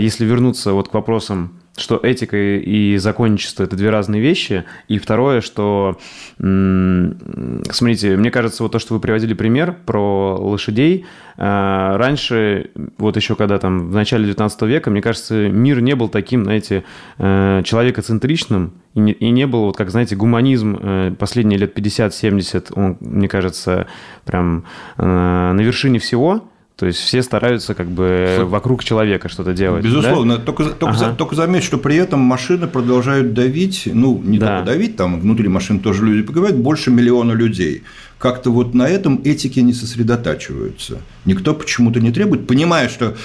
если 0.00 0.24
вернуться 0.24 0.72
вот 0.72 0.88
к 0.88 0.94
вопросам 0.94 1.58
что 1.76 1.98
этика 2.00 2.36
и 2.36 2.96
законничество– 2.98 3.62
это 3.64 3.74
две 3.76 3.90
разные 3.90 4.22
вещи. 4.22 4.64
И 4.86 4.98
второе, 4.98 5.40
что, 5.40 5.98
смотрите, 6.38 8.16
мне 8.16 8.30
кажется, 8.30 8.62
вот 8.62 8.72
то, 8.72 8.78
что 8.78 8.94
вы 8.94 9.00
приводили 9.00 9.34
пример 9.34 9.76
про 9.84 10.36
лошадей, 10.36 11.04
э, 11.36 11.96
раньше, 11.96 12.70
вот 12.98 13.16
еще 13.16 13.34
когда 13.34 13.58
там 13.58 13.90
в 13.90 13.94
начале 13.94 14.24
19 14.24 14.62
века, 14.62 14.90
мне 14.90 15.02
кажется, 15.02 15.48
мир 15.48 15.80
не 15.80 15.96
был 15.96 16.08
таким, 16.08 16.44
знаете, 16.44 16.84
э, 17.18 17.62
человекоцентричным, 17.64 18.74
и 18.94 19.00
не, 19.00 19.12
и 19.12 19.30
не 19.30 19.48
был, 19.48 19.64
вот 19.64 19.76
как, 19.76 19.90
знаете, 19.90 20.14
гуманизм 20.14 20.78
э, 20.80 21.14
последние 21.18 21.58
лет 21.58 21.76
50-70, 21.76 22.72
он, 22.76 22.98
мне 23.00 23.28
кажется, 23.28 23.88
прям 24.24 24.64
на 24.96 25.58
вершине 25.58 25.98
всего– 25.98 26.44
то 26.76 26.86
есть 26.86 26.98
все 26.98 27.22
стараются 27.22 27.74
как 27.74 27.88
бы 27.88 28.40
вокруг 28.42 28.82
человека 28.82 29.28
что-то 29.28 29.52
делать. 29.52 29.84
Безусловно. 29.84 30.38
Да? 30.38 30.42
Только, 30.42 30.64
только, 30.64 30.96
ага. 30.96 30.98
за, 30.98 31.12
только 31.12 31.36
заметь, 31.36 31.62
что 31.62 31.78
при 31.78 31.94
этом 31.96 32.18
машины 32.18 32.66
продолжают 32.66 33.32
давить, 33.32 33.88
ну, 33.92 34.20
не 34.24 34.38
да. 34.38 34.58
только 34.58 34.72
давить, 34.72 34.96
там 34.96 35.20
внутри 35.20 35.46
машин 35.48 35.78
тоже 35.78 36.04
люди 36.04 36.22
поговорят, 36.22 36.56
больше 36.56 36.90
миллиона 36.90 37.32
людей. 37.32 37.84
Как-то 38.18 38.50
вот 38.50 38.74
на 38.74 38.88
этом 38.88 39.20
этики 39.24 39.60
не 39.60 39.72
сосредотачиваются. 39.72 41.00
Никто 41.24 41.54
почему-то 41.54 42.00
не 42.00 42.10
требует, 42.10 42.46
понимая, 42.46 42.88
что 42.88 43.16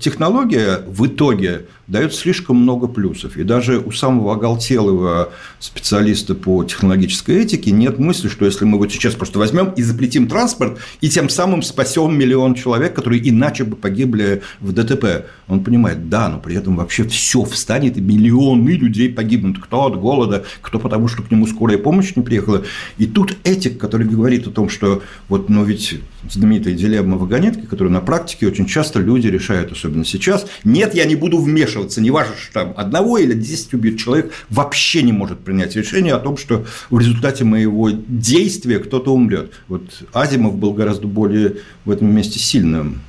технология 0.00 0.82
в 0.86 1.06
итоге 1.06 1.66
дает 1.86 2.14
слишком 2.14 2.56
много 2.56 2.86
плюсов. 2.86 3.36
И 3.36 3.44
даже 3.44 3.78
у 3.78 3.92
самого 3.92 4.34
оголтелого 4.34 5.32
специалиста 5.58 6.34
по 6.34 6.62
технологической 6.64 7.42
этике 7.42 7.70
нет 7.70 7.98
мысли, 7.98 8.28
что 8.28 8.44
если 8.44 8.64
мы 8.64 8.76
вот 8.78 8.92
сейчас 8.92 9.14
просто 9.14 9.38
возьмем 9.38 9.70
и 9.70 9.82
запретим 9.82 10.28
транспорт, 10.28 10.78
и 11.00 11.08
тем 11.08 11.28
самым 11.28 11.62
спасем 11.62 12.16
миллион 12.16 12.54
человек, 12.54 12.94
которые 12.94 13.26
иначе 13.28 13.64
бы 13.64 13.76
погибли 13.76 14.42
в 14.60 14.72
ДТП. 14.72 15.26
Он 15.46 15.64
понимает, 15.64 16.10
да, 16.10 16.28
но 16.28 16.38
при 16.38 16.56
этом 16.56 16.76
вообще 16.76 17.04
все 17.04 17.42
встанет, 17.44 17.96
и 17.96 18.00
миллионы 18.00 18.70
людей 18.70 19.08
погибнут. 19.08 19.58
Кто 19.58 19.86
от 19.86 19.98
голода, 19.98 20.44
кто 20.60 20.78
потому, 20.78 21.08
что 21.08 21.22
к 21.22 21.30
нему 21.30 21.46
скорая 21.46 21.78
помощь 21.78 22.14
не 22.16 22.22
приехала. 22.22 22.64
И 22.98 23.06
тут 23.06 23.34
этик, 23.44 23.78
который 23.78 24.06
говорит 24.18 24.46
о 24.48 24.50
том, 24.50 24.68
что 24.68 25.02
вот, 25.28 25.48
ну 25.48 25.64
ведь 25.64 26.00
знаменитая 26.28 26.74
дилемма 26.74 27.16
вагонетки, 27.16 27.66
которую 27.66 27.92
на 27.92 28.00
практике 28.00 28.48
очень 28.48 28.66
часто 28.66 28.98
люди 28.98 29.28
решают, 29.28 29.70
особенно 29.70 30.04
сейчас. 30.04 30.46
Нет, 30.64 30.94
я 30.94 31.04
не 31.04 31.14
буду 31.14 31.38
вмешиваться, 31.38 32.00
не 32.00 32.10
важно, 32.10 32.34
что 32.36 32.52
там 32.52 32.74
одного 32.76 33.18
или 33.18 33.34
десять 33.34 33.72
убит 33.74 33.98
человек, 33.98 34.32
вообще 34.50 35.02
не 35.02 35.12
может 35.12 35.38
принять 35.38 35.76
решение 35.76 36.14
о 36.14 36.18
том, 36.18 36.36
что 36.36 36.66
в 36.90 36.98
результате 36.98 37.44
моего 37.44 37.90
действия 37.90 38.80
кто-то 38.80 39.14
умрет. 39.14 39.52
Вот 39.68 40.02
Азимов 40.12 40.56
был 40.56 40.72
гораздо 40.72 41.06
более 41.06 41.58
в 41.84 41.90
этом 41.92 42.12
месте 42.12 42.40
сильным 42.40 43.00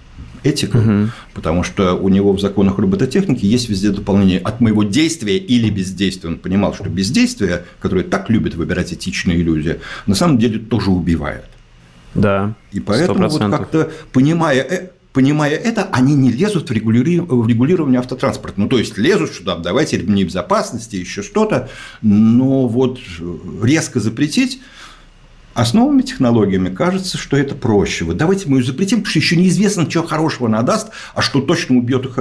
этиком, 0.44 1.02
угу. 1.04 1.10
потому 1.34 1.64
что 1.64 1.96
у 1.96 2.10
него 2.10 2.34
в 2.34 2.40
законах 2.40 2.78
робототехники 2.78 3.46
есть 3.46 3.70
везде 3.70 3.92
дополнение 3.92 4.40
от 4.40 4.62
моего 4.62 4.84
действия 4.84 5.38
или 5.38 5.70
бездействия. 5.70 6.30
Он 6.30 6.38
понимал, 6.38 6.74
что 6.74 6.90
бездействие, 6.90 7.66
которое 7.80 8.04
так 8.04 8.30
любят 8.30 8.56
выбирать 8.56 8.94
этичные 8.94 9.38
люди, 9.38 9.80
на 10.06 10.16
самом 10.16 10.38
деле 10.38 10.60
тоже 10.60 10.92
убивает. 10.92 11.46
Да. 12.16 12.56
И 12.72 12.80
поэтому 12.80 13.26
100%. 13.26 13.30
вот 13.30 13.52
как-то 13.52 13.92
понимая 14.12 14.62
э, 14.62 14.90
понимая 15.14 15.56
это, 15.56 15.88
они 15.92 16.16
не 16.16 16.32
лезут 16.32 16.70
в, 16.70 16.74
регули... 16.74 17.20
в 17.20 17.48
регулирование 17.48 18.00
автотранспорта. 18.00 18.60
Ну, 18.60 18.68
то 18.68 18.78
есть 18.78 18.98
лезут, 18.98 19.44
там, 19.44 19.62
давайте 19.62 19.98
ремни 19.98 20.24
безопасности, 20.24 20.96
еще 20.96 21.24
что-то, 21.24 21.70
но 22.02 22.68
вот 22.68 23.00
резко 23.62 24.00
запретить 24.00 24.62
основными 25.54 26.02
технологиями 26.02 26.70
кажется, 26.70 27.18
что 27.18 27.38
это 27.38 27.56
проще. 27.56 28.06
Вот 28.06 28.18
давайте 28.18 28.48
мы 28.48 28.60
ее 28.60 28.64
запретим, 28.64 29.00
потому 29.00 29.12
что 29.12 29.20
еще 29.20 29.36
неизвестно, 29.36 29.90
что 29.90 30.04
хорошего 30.04 30.48
она 30.48 30.62
даст, 30.62 30.90
а 31.14 31.22
что 31.22 31.42
точно 31.42 31.78
убьет 31.78 32.06
их 32.06 32.20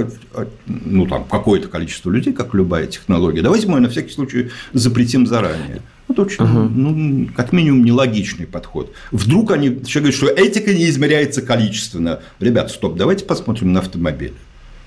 ну, 0.65 1.05
там, 1.05 1.25
какое-то 1.25 1.67
количество 1.67 2.09
людей, 2.09 2.33
как 2.33 2.53
любая 2.53 2.87
технология. 2.87 3.41
Давайте 3.41 3.67
мы 3.67 3.77
ее 3.77 3.81
на 3.81 3.89
всякий 3.89 4.11
случай 4.11 4.51
запретим 4.73 5.27
заранее. 5.27 5.81
Это 6.09 6.23
очень, 6.23 6.43
угу. 6.43 6.69
ну, 6.73 7.29
как 7.35 7.53
минимум, 7.53 7.85
нелогичный 7.85 8.47
подход. 8.47 8.93
Вдруг 9.11 9.51
они 9.51 9.67
еще 9.67 9.99
говорят, 9.99 10.17
что 10.17 10.27
этика 10.27 10.73
не 10.73 10.89
измеряется 10.89 11.43
количественно. 11.43 12.21
Ребят, 12.39 12.71
стоп, 12.71 12.97
давайте 12.97 13.25
посмотрим 13.25 13.73
на 13.73 13.79
автомобиль. 13.79 14.33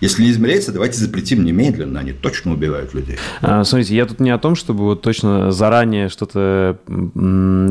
Если 0.03 0.25
не 0.25 0.31
измеряется, 0.31 0.73
давайте 0.73 0.99
запретим 0.99 1.45
немедленно, 1.45 2.01
они 2.01 2.11
точно 2.11 2.55
убивают 2.55 2.93
людей. 2.93 3.19
А, 3.41 3.63
смотрите, 3.63 3.95
я 3.95 4.05
тут 4.05 4.19
не 4.19 4.31
о 4.31 4.39
том, 4.39 4.57
чтобы 4.57 4.83
вот 4.83 5.03
точно 5.03 5.53
заранее 5.53 6.09
что-то 6.09 6.77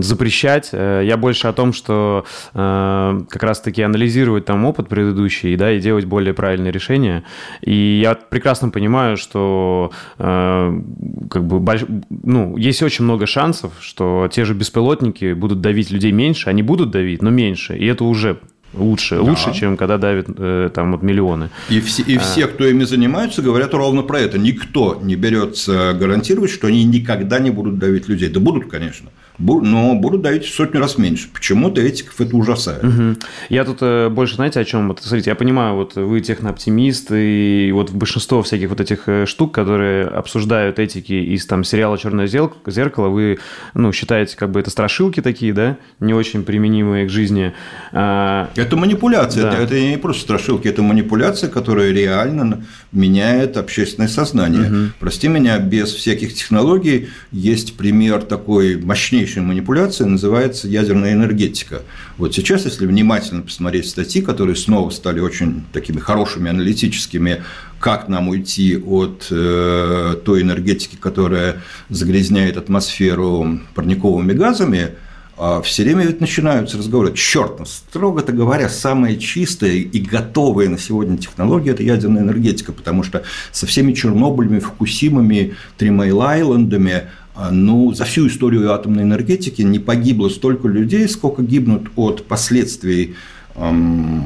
запрещать, 0.02 0.70
э, 0.72 1.02
я 1.04 1.18
больше 1.18 1.50
о 1.50 1.54
том, 1.54 1.74
что 1.74 2.24
э, 2.54 3.22
как 3.30 3.44
раз-таки 3.44 3.82
анализировать 3.82 4.46
там 4.46 4.64
опыт 4.64 4.88
предыдущий, 4.88 5.58
да, 5.58 5.74
и 5.74 5.82
делать 5.82 6.06
более 6.06 6.34
правильные 6.34 6.72
решения. 6.72 7.26
И 7.60 8.00
я 8.02 8.16
прекрасно 8.16 8.70
понимаю, 8.70 9.18
что 9.18 9.92
э, 10.18 10.82
как 11.30 11.46
бы 11.46 11.60
больш... 11.60 11.84
ну, 12.10 12.56
есть 12.56 12.82
очень 12.82 13.04
много 13.04 13.26
шансов, 13.26 13.74
что 13.82 14.30
те 14.32 14.46
же 14.46 14.54
беспилотники 14.54 15.34
будут 15.34 15.60
давить 15.60 15.92
людей 15.92 16.14
меньше, 16.14 16.50
они 16.50 16.64
будут 16.64 16.92
давить, 16.92 17.22
но 17.22 17.30
меньше, 17.30 17.76
и 17.76 17.86
это 17.88 18.06
уже 18.06 18.40
лучше, 18.74 19.16
да. 19.16 19.22
лучше, 19.22 19.54
чем 19.54 19.78
когда 19.78 19.98
давят 19.98 20.28
э, 20.30 20.70
там 20.74 20.92
вот 20.92 21.02
миллионы. 21.02 21.50
И 21.70 21.80
все, 21.82 22.04
и 22.04 22.18
все, 22.18 22.48
кто 22.48 22.66
ими 22.66 22.84
занимаются, 22.84 23.42
говорят 23.42 23.74
ровно 23.74 24.02
про 24.04 24.20
это. 24.20 24.38
Никто 24.38 25.00
не 25.02 25.16
берется 25.16 25.94
гарантировать, 25.94 26.52
что 26.52 26.68
они 26.68 26.84
никогда 26.84 27.40
не 27.40 27.52
будут 27.52 27.80
давить 27.80 28.08
людей. 28.08 28.30
Да 28.30 28.40
будут, 28.40 28.70
конечно 28.70 29.10
но 29.38 29.96
будут 29.96 30.22
давить 30.22 30.46
в 30.46 30.54
сотню 30.54 30.80
раз 30.80 30.98
меньше. 30.98 31.30
Почему-то 31.34 31.82
этиков 31.82 32.20
это 32.22 32.36
ужасает. 32.36 32.84
Угу. 32.84 33.16
Я 33.50 33.66
тут 33.66 33.78
э, 33.82 34.10
больше, 34.10 34.36
знаете, 34.36 34.60
о 34.60 34.66
чем? 34.66 34.88
Вот, 34.88 35.02
смотрите, 35.02 35.32
я 35.32 35.36
понимаю, 35.36 35.76
вот 35.76 35.96
вы 35.96 36.22
технооптимист, 36.22 37.12
и 37.12 37.72
вот 37.74 37.92
большинство 37.92 38.44
всяких 38.44 38.70
вот 38.70 38.80
этих 38.80 39.08
э, 39.08 39.26
штук, 39.26 39.54
которые 39.54 40.06
обсуждают 40.06 40.80
этики 40.80 41.14
из 41.14 41.46
там 41.46 41.64
сериала 41.64 41.98
«Черное 41.98 42.28
зеркало», 42.28 43.10
вы, 43.10 43.40
ну, 43.74 43.92
считаете, 43.92 44.38
как 44.38 44.52
бы 44.52 44.60
это 44.60 44.70
страшилки 44.70 45.22
такие, 45.22 45.54
да, 45.54 45.78
не 46.00 46.14
очень 46.14 46.44
применимые 46.44 47.08
к 47.08 47.10
жизни. 47.10 47.54
А... 47.92 48.50
Это 48.56 48.76
манипуляция, 48.78 49.44
да. 49.44 49.54
это, 49.54 49.64
это 49.64 49.80
не 49.80 49.98
просто 49.98 50.22
страшилки, 50.22 50.68
это 50.68 50.82
манипуляция, 50.82 51.50
которая 51.50 51.92
реально 51.92 52.64
меняет 52.92 53.58
общественное 53.58 54.08
сознание. 54.08 54.70
Угу. 54.70 54.92
Прости 55.00 55.28
меня, 55.28 55.58
без 55.58 55.94
всяких 55.94 56.34
технологий 56.34 57.10
есть 57.32 57.78
пример 57.78 58.22
такой 58.22 58.78
мощнейший 58.78 59.21
крупнейшая 59.22 59.44
манипуляция 59.44 60.08
называется 60.08 60.68
ядерная 60.68 61.14
энергетика. 61.14 61.84
Вот 62.18 62.34
сейчас, 62.34 62.66
если 62.66 62.88
внимательно 62.88 63.44
посмотреть 63.44 63.88
статьи, 63.88 64.22
которые 64.22 64.56
снова 64.56 64.90
стали 64.90 65.20
очень 65.20 65.64
такими 65.74 66.00
хорошими, 66.00 66.50
аналитическими, 66.50 67.44
как 67.80 68.08
нам 68.08 68.30
уйти 68.30 68.78
от 68.78 69.28
э, 69.30 70.16
той 70.26 70.42
энергетики, 70.42 70.96
которая 70.96 71.62
загрязняет 71.90 72.58
атмосферу 72.58 73.60
парниковыми 73.76 74.34
газами, 74.34 74.96
а 75.38 75.62
все 75.62 75.84
время 75.84 76.06
ведь 76.06 76.20
начинаются 76.20 76.78
разговоры. 76.78 77.14
Черт, 77.14 77.60
ну, 77.60 77.66
строго-то 77.66 78.32
говоря, 78.32 78.70
самая 78.70 79.18
чистая 79.18 79.72
и 79.72 80.00
готовая 80.00 80.68
на 80.68 80.80
сегодня 80.80 81.18
технология– 81.18 81.72
это 81.72 81.84
ядерная 81.84 82.24
энергетика, 82.24 82.72
потому 82.72 83.04
что 83.04 83.24
со 83.52 83.68
всеми 83.68 83.94
Чернобылями, 83.94 84.60
Фукусимами, 84.60 85.56
Тримейл-Айлендами– 85.78 87.04
ну, 87.36 87.94
за 87.94 88.06
всю 88.06 88.28
историю 88.28 88.74
атомной 88.74 89.04
энергетики 89.04 89.62
не 89.62 89.80
погибло 89.80 90.30
столько 90.30 90.68
людей, 90.68 91.08
сколько 91.08 91.42
гибнут 91.42 91.90
от 91.96 92.28
последствий 92.28 93.16
эм, 93.56 94.24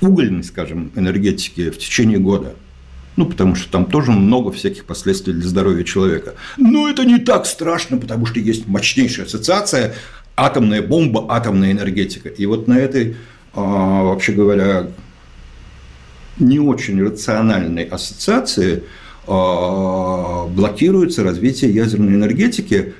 угольной, 0.00 0.44
скажем, 0.44 0.92
энергетики 0.94 1.70
в 1.70 1.78
течение 1.78 2.18
года. 2.18 2.54
Ну, 3.16 3.26
потому 3.26 3.54
что 3.54 3.70
там 3.70 3.86
тоже 3.86 4.12
много 4.12 4.50
всяких 4.50 4.84
последствий 4.84 5.32
для 5.32 5.48
здоровья 5.48 5.84
человека. 5.84 6.34
Но 6.56 6.88
это 6.88 7.04
не 7.04 7.18
так 7.18 7.46
страшно, 7.46 7.96
потому 7.96 8.26
что 8.26 8.40
есть 8.40 8.66
мощнейшая 8.66 9.26
ассоциация 9.26 9.94
атомная 10.36 10.82
бомба, 10.82 11.26
атомная 11.28 11.72
энергетика. 11.72 12.28
И 12.28 12.46
вот 12.46 12.66
на 12.66 12.78
этой, 12.78 13.16
а, 13.52 14.02
вообще 14.04 14.32
говоря, 14.32 14.88
не 16.38 16.58
очень 16.58 17.02
рациональной 17.02 17.84
ассоциации– 17.84 18.84
а, 18.92 19.03
блокируется 19.26 21.22
развитие 21.22 21.72
ядерной 21.72 22.14
энергетики, 22.14 22.94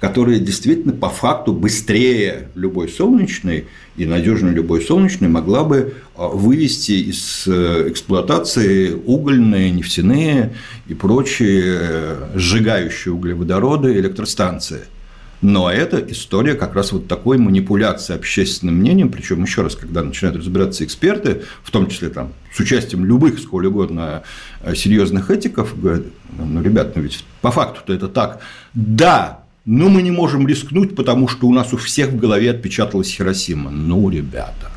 которая 0.00 0.38
действительно 0.38 0.94
по 0.94 1.10
факту 1.10 1.52
быстрее 1.52 2.48
любой 2.54 2.88
солнечной 2.88 3.66
и 3.96 4.06
надежнее 4.06 4.54
любой 4.54 4.80
солнечной 4.80 5.28
могла 5.28 5.62
бы 5.62 5.94
а, 6.16 6.28
вывести 6.28 6.92
из 6.92 7.44
э, 7.46 7.88
эксплуатации 7.88 8.92
угольные, 8.92 9.70
нефтяные 9.70 10.54
и 10.88 10.94
прочие 10.94 11.78
э, 11.80 12.28
сжигающие 12.34 13.12
углеводороды 13.12 13.92
электростанции– 13.92 14.80
но 15.42 15.70
это 15.70 15.98
история 15.98 16.54
как 16.54 16.74
раз 16.74 16.92
вот 16.92 17.08
такой 17.08 17.38
манипуляции 17.38 18.14
общественным 18.14 18.76
мнением, 18.76 19.10
причем 19.10 19.42
еще 19.42 19.62
раз, 19.62 19.74
когда 19.74 20.02
начинают 20.02 20.38
разбираться 20.38 20.84
эксперты, 20.84 21.42
в 21.62 21.70
том 21.70 21.88
числе 21.88 22.10
там 22.10 22.32
с 22.54 22.60
участием 22.60 23.04
любых 23.04 23.38
сколь 23.38 23.66
угодно 23.66 24.22
э, 24.62 24.74
серьезных 24.74 25.30
этиков, 25.30 25.80
говорят, 25.80 26.02
ну, 26.36 26.62
ребят, 26.62 26.94
ну 26.94 27.02
ведь 27.02 27.24
по 27.40 27.50
факту-то 27.50 27.92
это 27.92 28.08
так. 28.08 28.40
Да, 28.74 29.44
но 29.64 29.88
мы 29.88 30.02
не 30.02 30.10
можем 30.10 30.46
рискнуть, 30.46 30.94
потому 30.94 31.28
что 31.28 31.46
у 31.46 31.54
нас 31.54 31.72
у 31.72 31.76
всех 31.76 32.10
в 32.10 32.18
голове 32.18 32.50
отпечаталась 32.50 33.08
Хиросима. 33.08 33.70
Ну, 33.70 34.10
ребята. 34.10 34.70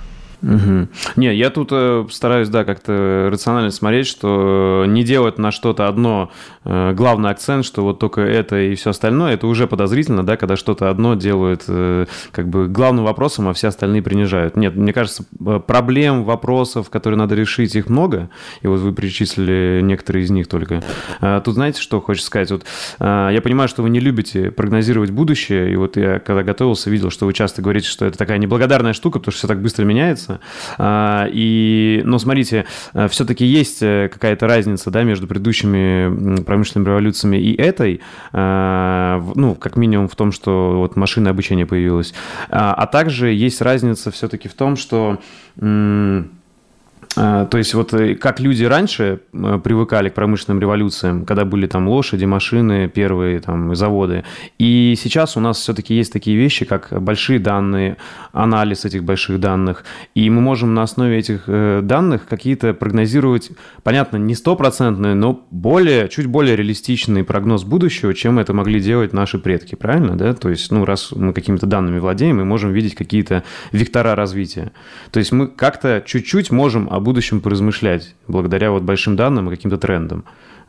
Угу. 0.43 0.87
Не, 1.15 1.33
я 1.33 1.49
тут 1.49 1.69
э, 1.71 2.05
стараюсь, 2.11 2.49
да, 2.49 2.65
как-то 2.65 3.29
рационально 3.31 3.71
смотреть, 3.71 4.07
что 4.07 4.83
не 4.85 5.03
делать 5.03 5.37
на 5.37 5.51
что-то 5.51 5.87
одно 5.87 6.31
э, 6.65 6.93
главный 6.93 7.29
акцент, 7.29 7.63
что 7.63 7.83
вот 7.83 7.99
только 7.99 8.21
это 8.21 8.59
и 8.59 8.75
все 8.75 8.89
остальное, 8.89 9.35
это 9.35 9.47
уже 9.47 9.67
подозрительно, 9.67 10.25
да, 10.25 10.35
когда 10.35 10.57
что-то 10.57 10.89
одно 10.89 11.15
делают 11.15 11.63
э, 11.69 12.07
как 12.31 12.49
бы 12.49 12.67
главным 12.67 13.05
вопросом, 13.05 13.47
а 13.47 13.53
все 13.53 13.69
остальные 13.69 14.01
принижают. 14.01 14.57
Нет, 14.57 14.75
мне 14.75 14.91
кажется, 14.91 15.23
э, 15.45 15.61
проблем, 15.65 16.25
вопросов, 16.25 16.89
которые 16.89 17.17
надо 17.17 17.35
решить, 17.35 17.75
их 17.75 17.87
много, 17.87 18.29
и 18.61 18.67
вот 18.67 18.81
вы 18.81 18.91
перечислили 18.91 19.79
некоторые 19.81 20.25
из 20.25 20.29
них 20.29 20.47
только. 20.49 20.83
А 21.21 21.39
тут 21.39 21.53
знаете, 21.55 21.81
что 21.81 22.01
хочется 22.01 22.27
сказать? 22.27 22.51
Вот 22.51 22.65
э, 22.99 23.29
я 23.31 23.41
понимаю, 23.41 23.69
что 23.69 23.81
вы 23.81 23.89
не 23.89 24.01
любите 24.01 24.51
прогнозировать 24.51 25.11
будущее, 25.11 25.71
и 25.71 25.77
вот 25.77 25.95
я, 25.95 26.19
когда 26.19 26.43
готовился, 26.43 26.89
видел, 26.89 27.11
что 27.11 27.25
вы 27.25 27.31
часто 27.31 27.61
говорите, 27.61 27.87
что 27.87 28.05
это 28.05 28.17
такая 28.17 28.39
неблагодарная 28.39 28.91
штука, 28.91 29.19
потому 29.19 29.31
что 29.31 29.39
все 29.39 29.47
так 29.47 29.61
быстро 29.61 29.85
меняется, 29.85 30.32
интересно. 30.33 30.39
А, 30.77 31.27
и, 31.31 32.01
но 32.05 32.19
смотрите, 32.19 32.65
э, 32.93 33.07
все-таки 33.07 33.45
есть 33.45 33.81
э, 33.81 34.09
какая-то 34.11 34.47
разница 34.47 34.91
да, 34.91 35.03
между 35.03 35.27
предыдущими 35.27 36.41
промышленными 36.43 36.89
революциями 36.89 37.37
и 37.37 37.55
этой, 37.55 38.01
а, 38.31 39.23
ну, 39.35 39.55
как 39.55 39.75
минимум 39.75 40.07
в 40.07 40.15
том, 40.15 40.31
что 40.31 40.77
вот 40.77 40.95
машинное 40.95 41.31
обучение 41.31 41.65
появилось. 41.65 42.13
А, 42.49 42.73
а 42.73 42.87
также 42.87 43.31
есть 43.31 43.61
разница 43.61 44.11
все-таки 44.11 44.47
в 44.47 44.53
том, 44.53 44.75
что 44.75 45.19
то 47.15 47.57
есть 47.57 47.73
вот 47.73 47.93
э, 47.93 48.15
как 48.15 48.39
люди 48.39 48.63
раньше 48.63 49.19
э, 49.33 49.59
привыкали 49.63 50.09
к 50.09 50.13
промышленным 50.13 50.59
революциям, 50.59 51.25
когда 51.25 51.45
были 51.45 51.67
там 51.67 51.87
лошади, 51.87 52.25
машины, 52.25 52.87
первые 52.87 53.39
там 53.39 53.75
заводы. 53.75 54.23
И 54.57 54.95
сейчас 54.97 55.37
у 55.37 55.39
нас 55.39 55.57
все-таки 55.57 55.93
есть 55.93 56.11
такие 56.11 56.37
вещи, 56.37 56.65
как 56.65 56.89
большие 57.01 57.39
данные, 57.39 57.97
анализ 58.31 58.85
этих 58.85 59.03
больших 59.03 59.39
данных. 59.39 59.83
И 60.15 60.29
мы 60.29 60.41
можем 60.41 60.73
на 60.73 60.83
основе 60.83 61.17
этих 61.17 61.43
э, 61.47 61.81
данных 61.83 62.25
какие-то 62.27 62.73
прогнозировать, 62.73 63.51
понятно, 63.83 64.17
не 64.17 64.35
стопроцентные, 64.35 65.13
но 65.13 65.45
более, 65.51 66.09
чуть 66.09 66.25
более 66.25 66.55
реалистичный 66.55 67.23
прогноз 67.23 67.63
будущего, 67.63 68.13
чем 68.13 68.39
это 68.39 68.53
могли 68.53 68.79
делать 68.79 69.13
наши 69.13 69.37
предки, 69.37 69.75
правильно? 69.75 70.17
Да? 70.17 70.33
То 70.33 70.49
есть, 70.49 70.71
ну, 70.71 70.85
раз 70.85 71.11
мы 71.11 71.33
какими-то 71.33 71.67
данными 71.67 71.99
владеем, 71.99 72.37
мы 72.37 72.45
можем 72.45 72.71
видеть 72.71 72.95
какие-то 72.95 73.43
вектора 73.71 74.15
развития. 74.15 74.71
То 75.11 75.19
есть 75.19 75.31
мы 75.31 75.47
как-то 75.47 76.03
чуть-чуть 76.05 76.51
можем 76.51 76.87
будущем 77.03 77.41
поразмышлять 77.41 78.15
благодаря 78.27 78.71
вот 78.71 78.83
большим 78.83 79.15
данным 79.15 79.47
и 79.47 79.55
каким-то 79.55 79.77
трендам. 79.77 80.23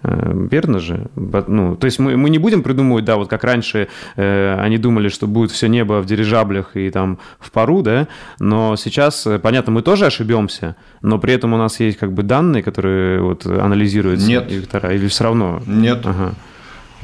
Э, 0.05 0.33
верно 0.51 0.81
же? 0.81 1.07
Ну, 1.17 1.77
то 1.77 1.87
есть 1.87 1.99
мы, 1.99 2.17
мы 2.17 2.29
не 2.29 2.39
будем 2.39 2.63
придумывать, 2.63 3.05
да, 3.05 3.17
вот 3.17 3.29
как 3.29 3.43
раньше 3.43 3.89
э, 4.17 4.57
они 4.61 4.77
думали, 4.79 5.09
что 5.09 5.27
будет 5.27 5.51
все 5.51 5.67
небо 5.67 6.03
в 6.03 6.07
дирижаблях 6.07 6.77
и 6.77 6.91
там 6.91 7.19
в 7.41 7.51
пару, 7.51 7.83
да, 7.83 8.07
но 8.39 8.77
сейчас, 8.77 9.27
э, 9.27 9.39
понятно, 9.39 9.73
мы 9.73 9.83
тоже 9.83 10.07
ошибемся, 10.07 10.77
но 11.01 11.19
при 11.19 11.33
этом 11.33 11.55
у 11.55 11.57
нас 11.57 11.81
есть 11.81 11.99
как 11.99 12.13
бы 12.13 12.23
данные, 12.23 12.63
которые 12.63 13.23
вот 13.23 13.47
анализируют 13.47 14.21
Нет. 14.21 14.51
вектора, 14.51 14.93
или 14.95 15.09
все 15.09 15.25
равно? 15.25 15.63
Нет. 15.67 16.01
Ага. 16.05 16.35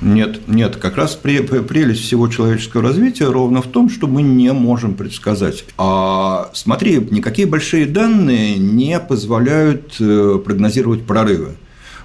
Нет, 0.00 0.48
нет, 0.48 0.76
как 0.76 0.96
раз 0.96 1.14
прелесть 1.14 2.00
всего 2.02 2.26
человеческого 2.28 2.82
развития 2.82 3.26
ровно 3.26 3.60
в 3.60 3.66
том, 3.66 3.90
что 3.90 4.06
мы 4.06 4.22
не 4.22 4.52
можем 4.52 4.94
предсказать. 4.94 5.64
А 5.76 6.50
смотри, 6.54 7.06
никакие 7.10 7.46
большие 7.46 7.84
данные 7.84 8.56
не 8.56 8.98
позволяют 8.98 9.96
э, 10.00 10.40
прогнозировать 10.42 11.04
прорывы. 11.04 11.56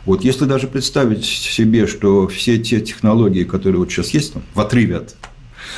Вот 0.06 0.24
если 0.24 0.46
даже 0.46 0.68
представить 0.68 1.26
себе, 1.26 1.88
что 1.88 2.28
все 2.28 2.58
те 2.60 2.82
технологии, 2.82 3.44
которые 3.44 3.80
вот 3.80 3.92
сейчас 3.92 4.10
есть, 4.10 4.34
в 4.54 4.60
отрыве 4.60 4.98
от 4.98 5.16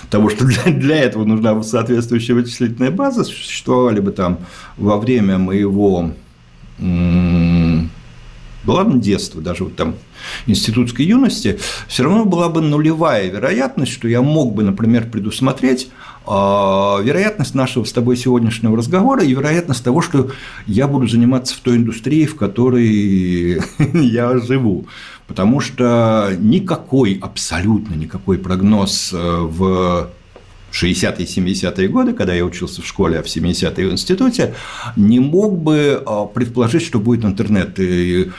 того, 0.09 0.29
что 0.29 0.45
для, 0.45 0.63
для 0.65 0.97
этого 0.97 1.23
нужна 1.23 1.61
соответствующая 1.63 2.33
вычислительная 2.33 2.91
база, 2.91 3.23
существовали 3.23 3.99
бы 3.99 4.11
там 4.11 4.39
во 4.75 4.97
время 4.97 5.37
моего 5.37 6.11
ладно 8.65 8.99
детства, 8.99 9.41
даже 9.41 9.63
вот 9.63 9.75
там 9.75 9.95
институтской 10.45 11.05
юности, 11.05 11.59
все 11.87 12.03
равно 12.03 12.25
была 12.25 12.49
бы 12.49 12.61
нулевая 12.61 13.29
вероятность, 13.29 13.91
что 13.91 14.07
я 14.07 14.21
мог 14.21 14.53
бы, 14.53 14.63
например, 14.63 15.09
предусмотреть 15.09 15.89
а, 16.25 16.99
вероятность 17.01 17.55
нашего 17.55 17.85
с 17.85 17.93
тобой 17.93 18.17
сегодняшнего 18.17 18.75
разговора 18.75 19.23
и 19.23 19.33
вероятность 19.33 19.83
того, 19.83 20.01
что 20.01 20.31
я 20.65 20.87
буду 20.87 21.07
заниматься 21.07 21.55
в 21.55 21.59
той 21.59 21.77
индустрии, 21.77 22.25
в 22.25 22.35
которой 22.35 23.61
я 23.93 24.37
живу. 24.39 24.87
Потому 25.27 25.59
что 25.59 26.33
никакой, 26.37 27.19
абсолютно 27.21 27.95
никакой 27.95 28.37
прогноз 28.37 29.11
э, 29.13 29.17
в 29.17 30.09
60-е, 30.83 31.25
70-е 31.25 31.87
годы, 31.87 32.13
когда 32.13 32.33
я 32.33 32.45
учился 32.45 32.81
в 32.81 32.85
школе, 32.85 33.19
а 33.19 33.23
в 33.23 33.27
70-е 33.27 33.87
в 33.87 33.91
институте, 33.91 34.53
не 34.95 35.19
мог 35.19 35.57
бы 35.57 36.01
а, 36.05 36.25
предположить, 36.25 36.83
что 36.83 36.99
будет 36.99 37.25
интернет. 37.25 37.79
И 37.79 38.31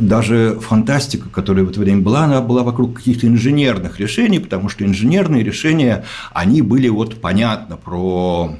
даже 0.00 0.58
фантастика, 0.60 1.28
которая 1.28 1.64
в 1.64 1.70
это 1.70 1.80
время 1.80 2.02
была, 2.02 2.24
она 2.24 2.40
была 2.40 2.62
вокруг 2.62 2.94
каких-то 2.94 3.26
инженерных 3.26 3.98
решений, 4.00 4.38
потому 4.38 4.68
что 4.68 4.84
инженерные 4.84 5.42
решения, 5.42 6.04
они 6.32 6.62
были 6.62 6.88
вот 6.88 7.20
понятно 7.20 7.76
про 7.76 8.56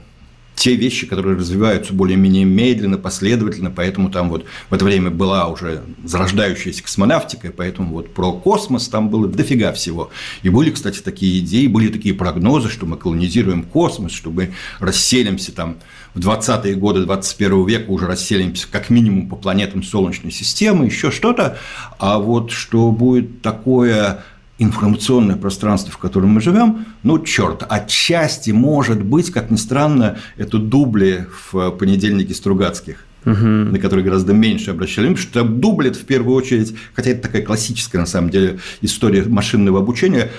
те 0.65 0.77
вещи, 0.77 1.07
которые 1.07 1.37
развиваются 1.37 1.93
более-менее 1.93 2.47
медленно, 2.47 2.97
последовательно, 2.97 3.71
поэтому 3.71 4.11
там 4.11 4.31
вот 4.31 4.47
в 4.71 4.75
это 4.75 4.83
время 4.83 5.11
была 5.11 5.47
уже 5.49 5.83
зарождающаяся 6.03 6.83
космонавтика, 6.83 7.53
поэтому 7.55 7.93
вот 7.93 8.15
про 8.15 8.33
космос 8.33 8.89
там 8.89 9.11
было 9.11 9.29
дофига 9.29 9.75
всего. 9.75 10.09
И 10.43 10.49
были, 10.49 10.71
кстати, 10.71 11.01
такие 11.01 11.41
идеи, 11.41 11.67
были 11.67 11.89
такие 11.89 12.15
прогнозы, 12.15 12.71
что 12.71 12.87
мы 12.87 12.97
колонизируем 12.97 13.63
космос, 13.65 14.13
что 14.13 14.31
мы 14.31 14.55
расселимся 14.81 15.55
там 15.55 15.77
в 16.15 16.21
20-е 16.21 16.77
годы 16.77 17.05
21 17.05 17.67
века 17.67 17.91
уже 17.91 18.07
расселимся 18.07 18.67
как 18.71 18.89
минимум 18.89 19.29
по 19.29 19.37
планетам 19.37 19.83
Солнечной 19.83 20.33
системы, 20.33 20.87
еще 20.87 21.11
что-то, 21.11 21.59
а 21.99 22.19
вот 22.19 22.53
что 22.53 22.91
будет 22.91 23.43
такое 23.43 24.25
информационное 24.59 25.37
пространство, 25.37 25.93
в 25.93 25.99
котором 25.99 26.31
мы 26.31 26.41
живем, 26.41 26.87
ну, 27.03 27.19
черт, 27.19 27.65
отчасти, 27.69 28.51
может 28.51 29.03
быть, 29.03 29.31
как 29.31 29.51
ни 29.51 29.57
странно, 29.57 30.19
это 30.37 30.59
дубли 30.59 31.27
в 31.53 31.71
понедельнике 31.71 32.35
Стругацких 32.35 33.05
угу. 33.25 33.35
на 33.35 33.79
которые 33.79 34.05
гораздо 34.05 34.33
меньше 34.33 34.71
обращали 34.71 35.07
внимание, 35.07 35.23
что 35.23 35.45
дубли 35.45 35.91
это 35.91 35.99
в 35.99 36.05
первую 36.05 36.37
очередь, 36.37 36.75
хотя 36.95 37.11
это 37.11 37.23
такая 37.23 37.43
классическая, 37.43 37.99
на 37.99 38.07
самом 38.07 38.31
деле, 38.31 38.59
история 38.81 39.25
машинного 39.25 39.81
обучения, 39.81 40.31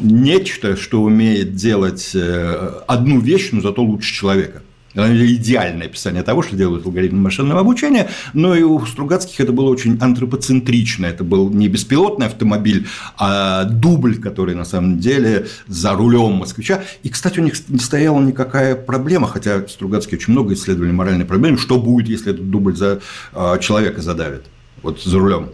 нечто, 0.00 0.76
что 0.76 1.02
умеет 1.02 1.54
делать 1.54 2.12
э, 2.14 2.80
одну 2.86 3.20
вещь, 3.20 3.50
но 3.52 3.60
зато 3.60 3.82
лучше 3.82 4.14
человека 4.14 4.62
идеальное 4.94 5.86
описание 5.86 6.22
того, 6.22 6.42
что 6.42 6.56
делают 6.56 6.84
алгоритмы 6.84 7.20
машинного 7.20 7.60
обучения, 7.60 8.10
но 8.32 8.54
и 8.54 8.62
у 8.62 8.84
Стругацких 8.84 9.40
это 9.40 9.52
было 9.52 9.70
очень 9.70 9.98
антропоцентрично. 10.00 11.06
Это 11.06 11.24
был 11.24 11.50
не 11.50 11.68
беспилотный 11.68 12.26
автомобиль, 12.26 12.86
а 13.16 13.64
дубль, 13.64 14.16
который 14.16 14.54
на 14.54 14.64
самом 14.64 14.98
деле 14.98 15.46
за 15.66 15.92
рулем 15.92 16.32
москвича. 16.32 16.82
И, 17.02 17.08
кстати, 17.08 17.40
у 17.40 17.42
них 17.42 17.54
не 17.68 17.78
стояла 17.78 18.20
никакая 18.20 18.76
проблема, 18.76 19.28
хотя 19.28 19.66
Стругацкие 19.66 20.18
очень 20.18 20.32
много 20.32 20.54
исследовали 20.54 20.92
моральные 20.92 21.26
проблемы, 21.26 21.58
что 21.58 21.78
будет, 21.78 22.08
если 22.08 22.32
этот 22.32 22.50
дубль 22.50 22.76
за 22.76 23.00
а, 23.32 23.58
человека 23.58 24.02
задавит, 24.02 24.44
вот 24.82 25.02
за 25.02 25.18
рулем 25.18 25.50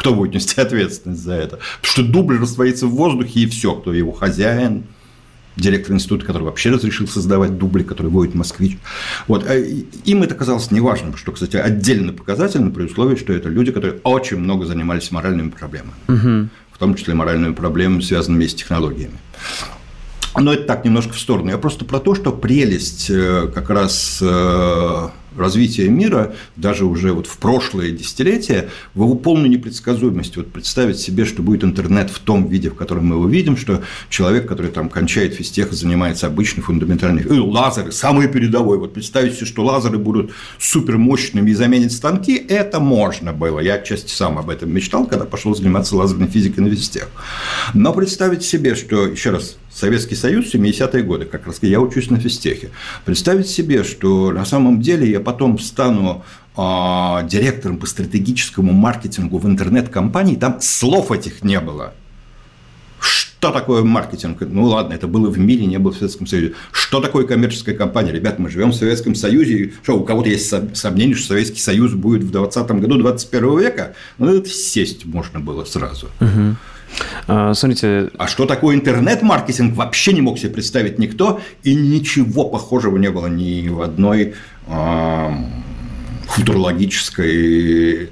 кто 0.00 0.14
будет 0.14 0.34
нести 0.34 0.58
ответственность 0.60 1.22
за 1.22 1.34
это? 1.34 1.58
Потому 1.82 1.92
что 1.92 2.02
дубль 2.02 2.38
растворится 2.38 2.86
в 2.86 2.90
воздухе, 2.90 3.40
и 3.40 3.46
все, 3.46 3.74
кто 3.74 3.92
его 3.92 4.12
хозяин, 4.12 4.84
директор 5.56 5.94
института, 5.94 6.26
который 6.26 6.44
вообще 6.44 6.70
разрешил 6.70 7.06
создавать 7.08 7.58
дубли, 7.58 7.82
который 7.82 8.08
водит 8.08 8.34
москвич. 8.34 8.78
Вот. 9.26 9.44
А 9.48 9.54
им 9.56 10.22
это 10.22 10.34
казалось 10.34 10.70
неважным, 10.70 11.16
что, 11.16 11.32
кстати, 11.32 11.56
отдельно 11.56 12.12
показательно 12.12 12.70
при 12.70 12.84
условии, 12.84 13.16
что 13.16 13.32
это 13.32 13.48
люди, 13.48 13.72
которые 13.72 14.00
очень 14.04 14.38
много 14.38 14.66
занимались 14.66 15.10
моральными 15.10 15.50
проблемами, 15.50 15.92
угу. 16.08 16.48
в 16.72 16.78
том 16.78 16.94
числе 16.94 17.14
моральными 17.14 17.54
проблемами, 17.54 18.00
связанными 18.00 18.46
с 18.46 18.54
технологиями. 18.54 19.18
Но 20.36 20.52
это 20.52 20.64
так 20.64 20.84
немножко 20.84 21.12
в 21.12 21.18
сторону. 21.18 21.50
Я 21.50 21.58
просто 21.58 21.84
про 21.84 21.98
то, 21.98 22.14
что 22.14 22.32
прелесть 22.32 23.10
э, 23.10 23.50
как 23.52 23.68
раз 23.68 24.20
э, 24.22 25.08
развития 25.40 25.88
мира, 25.88 26.34
даже 26.56 26.84
уже 26.84 27.12
вот 27.12 27.26
в 27.26 27.38
прошлое 27.38 27.90
десятилетие, 27.90 28.68
в 28.94 29.02
его 29.02 29.14
полной 29.14 29.48
непредсказуемости. 29.48 30.38
Вот 30.38 30.52
представить 30.52 30.98
себе, 30.98 31.24
что 31.24 31.42
будет 31.42 31.64
интернет 31.64 32.10
в 32.10 32.18
том 32.18 32.48
виде, 32.48 32.70
в 32.70 32.74
котором 32.74 33.06
мы 33.06 33.16
его 33.16 33.28
видим, 33.28 33.56
что 33.56 33.82
человек, 34.08 34.46
который 34.46 34.70
там 34.70 34.88
кончает 34.88 35.34
физтех, 35.34 35.72
занимается 35.72 36.26
обычной 36.26 36.62
фундаментальной... 36.62 37.22
Э, 37.22 37.40
лазеры, 37.40 37.92
самые 37.92 38.28
передовой. 38.28 38.78
Вот 38.78 38.94
представить 38.94 39.34
себе, 39.34 39.46
что 39.46 39.64
лазеры 39.64 39.98
будут 39.98 40.32
супермощными 40.58 41.50
и 41.50 41.54
заменят 41.54 41.92
станки, 41.92 42.36
это 42.36 42.80
можно 42.80 43.32
было. 43.32 43.60
Я 43.60 43.74
отчасти 43.74 44.12
сам 44.12 44.38
об 44.38 44.50
этом 44.50 44.72
мечтал, 44.72 45.06
когда 45.06 45.24
пошел 45.24 45.54
заниматься 45.54 45.96
лазерной 45.96 46.28
физикой 46.28 46.60
на 46.60 46.70
физтех. 46.70 47.08
Но 47.74 47.92
представить 47.92 48.42
себе, 48.42 48.74
что, 48.74 49.06
еще 49.06 49.30
раз, 49.30 49.56
Советский 49.72 50.16
Союз, 50.16 50.52
70-е 50.52 51.02
годы, 51.02 51.24
как 51.24 51.46
раз 51.46 51.58
я 51.62 51.80
учусь 51.80 52.10
на 52.10 52.18
физтехе. 52.18 52.70
Представить 53.04 53.48
себе, 53.48 53.84
что 53.84 54.32
на 54.32 54.44
самом 54.44 54.80
деле 54.80 55.08
я 55.08 55.20
потом 55.20 55.58
стану 55.58 56.24
э, 56.56 56.60
директором 57.28 57.78
по 57.78 57.86
стратегическому 57.86 58.72
маркетингу 58.72 59.38
в 59.38 59.46
интернет-компании, 59.46 60.36
там 60.36 60.60
слов 60.60 61.12
этих 61.12 61.44
не 61.44 61.60
было. 61.60 61.94
Что 63.00 63.52
такое 63.52 63.82
маркетинг? 63.82 64.42
Ну 64.42 64.64
ладно, 64.64 64.92
это 64.92 65.06
было 65.06 65.30
в 65.30 65.38
мире, 65.38 65.64
не 65.64 65.78
было 65.78 65.92
в 65.92 65.96
Советском 65.96 66.26
Союзе. 66.26 66.52
Что 66.72 67.00
такое 67.00 67.26
коммерческая 67.26 67.74
компания? 67.74 68.12
Ребят, 68.12 68.38
мы 68.38 68.50
живем 68.50 68.72
в 68.72 68.74
Советском 68.74 69.14
Союзе. 69.14 69.72
Что, 69.82 69.98
у 69.98 70.04
кого-то 70.04 70.28
есть 70.28 70.52
сомнение, 70.76 71.16
что 71.16 71.28
Советский 71.28 71.60
Союз 71.60 71.94
будет 71.94 72.22
в 72.22 72.30
20 72.30 72.70
году 72.72 72.98
21 72.98 73.58
века? 73.58 73.94
Ну, 74.18 74.34
это 74.34 74.50
сесть 74.50 75.06
можно 75.06 75.40
было 75.40 75.64
сразу. 75.64 76.08
Угу. 76.20 76.56
А, 77.26 77.54
смотрите. 77.54 78.10
А 78.18 78.26
что 78.26 78.46
такое 78.46 78.74
интернет-маркетинг, 78.74 79.76
вообще 79.76 80.12
не 80.12 80.20
мог 80.20 80.38
себе 80.38 80.50
представить 80.50 80.98
никто, 80.98 81.40
и 81.62 81.74
ничего 81.74 82.48
похожего 82.48 82.96
не 82.96 83.10
было 83.10 83.26
ни 83.26 83.68
в 83.68 83.82
одной 83.82 84.34
э, 84.66 85.28
футурологической, 86.28 88.10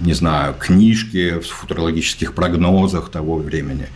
не 0.00 0.12
знаю, 0.12 0.54
книжке, 0.58 1.40
в 1.40 1.46
футурологических 1.46 2.34
прогнозах 2.34 3.10
того 3.10 3.36
времени. 3.36 3.88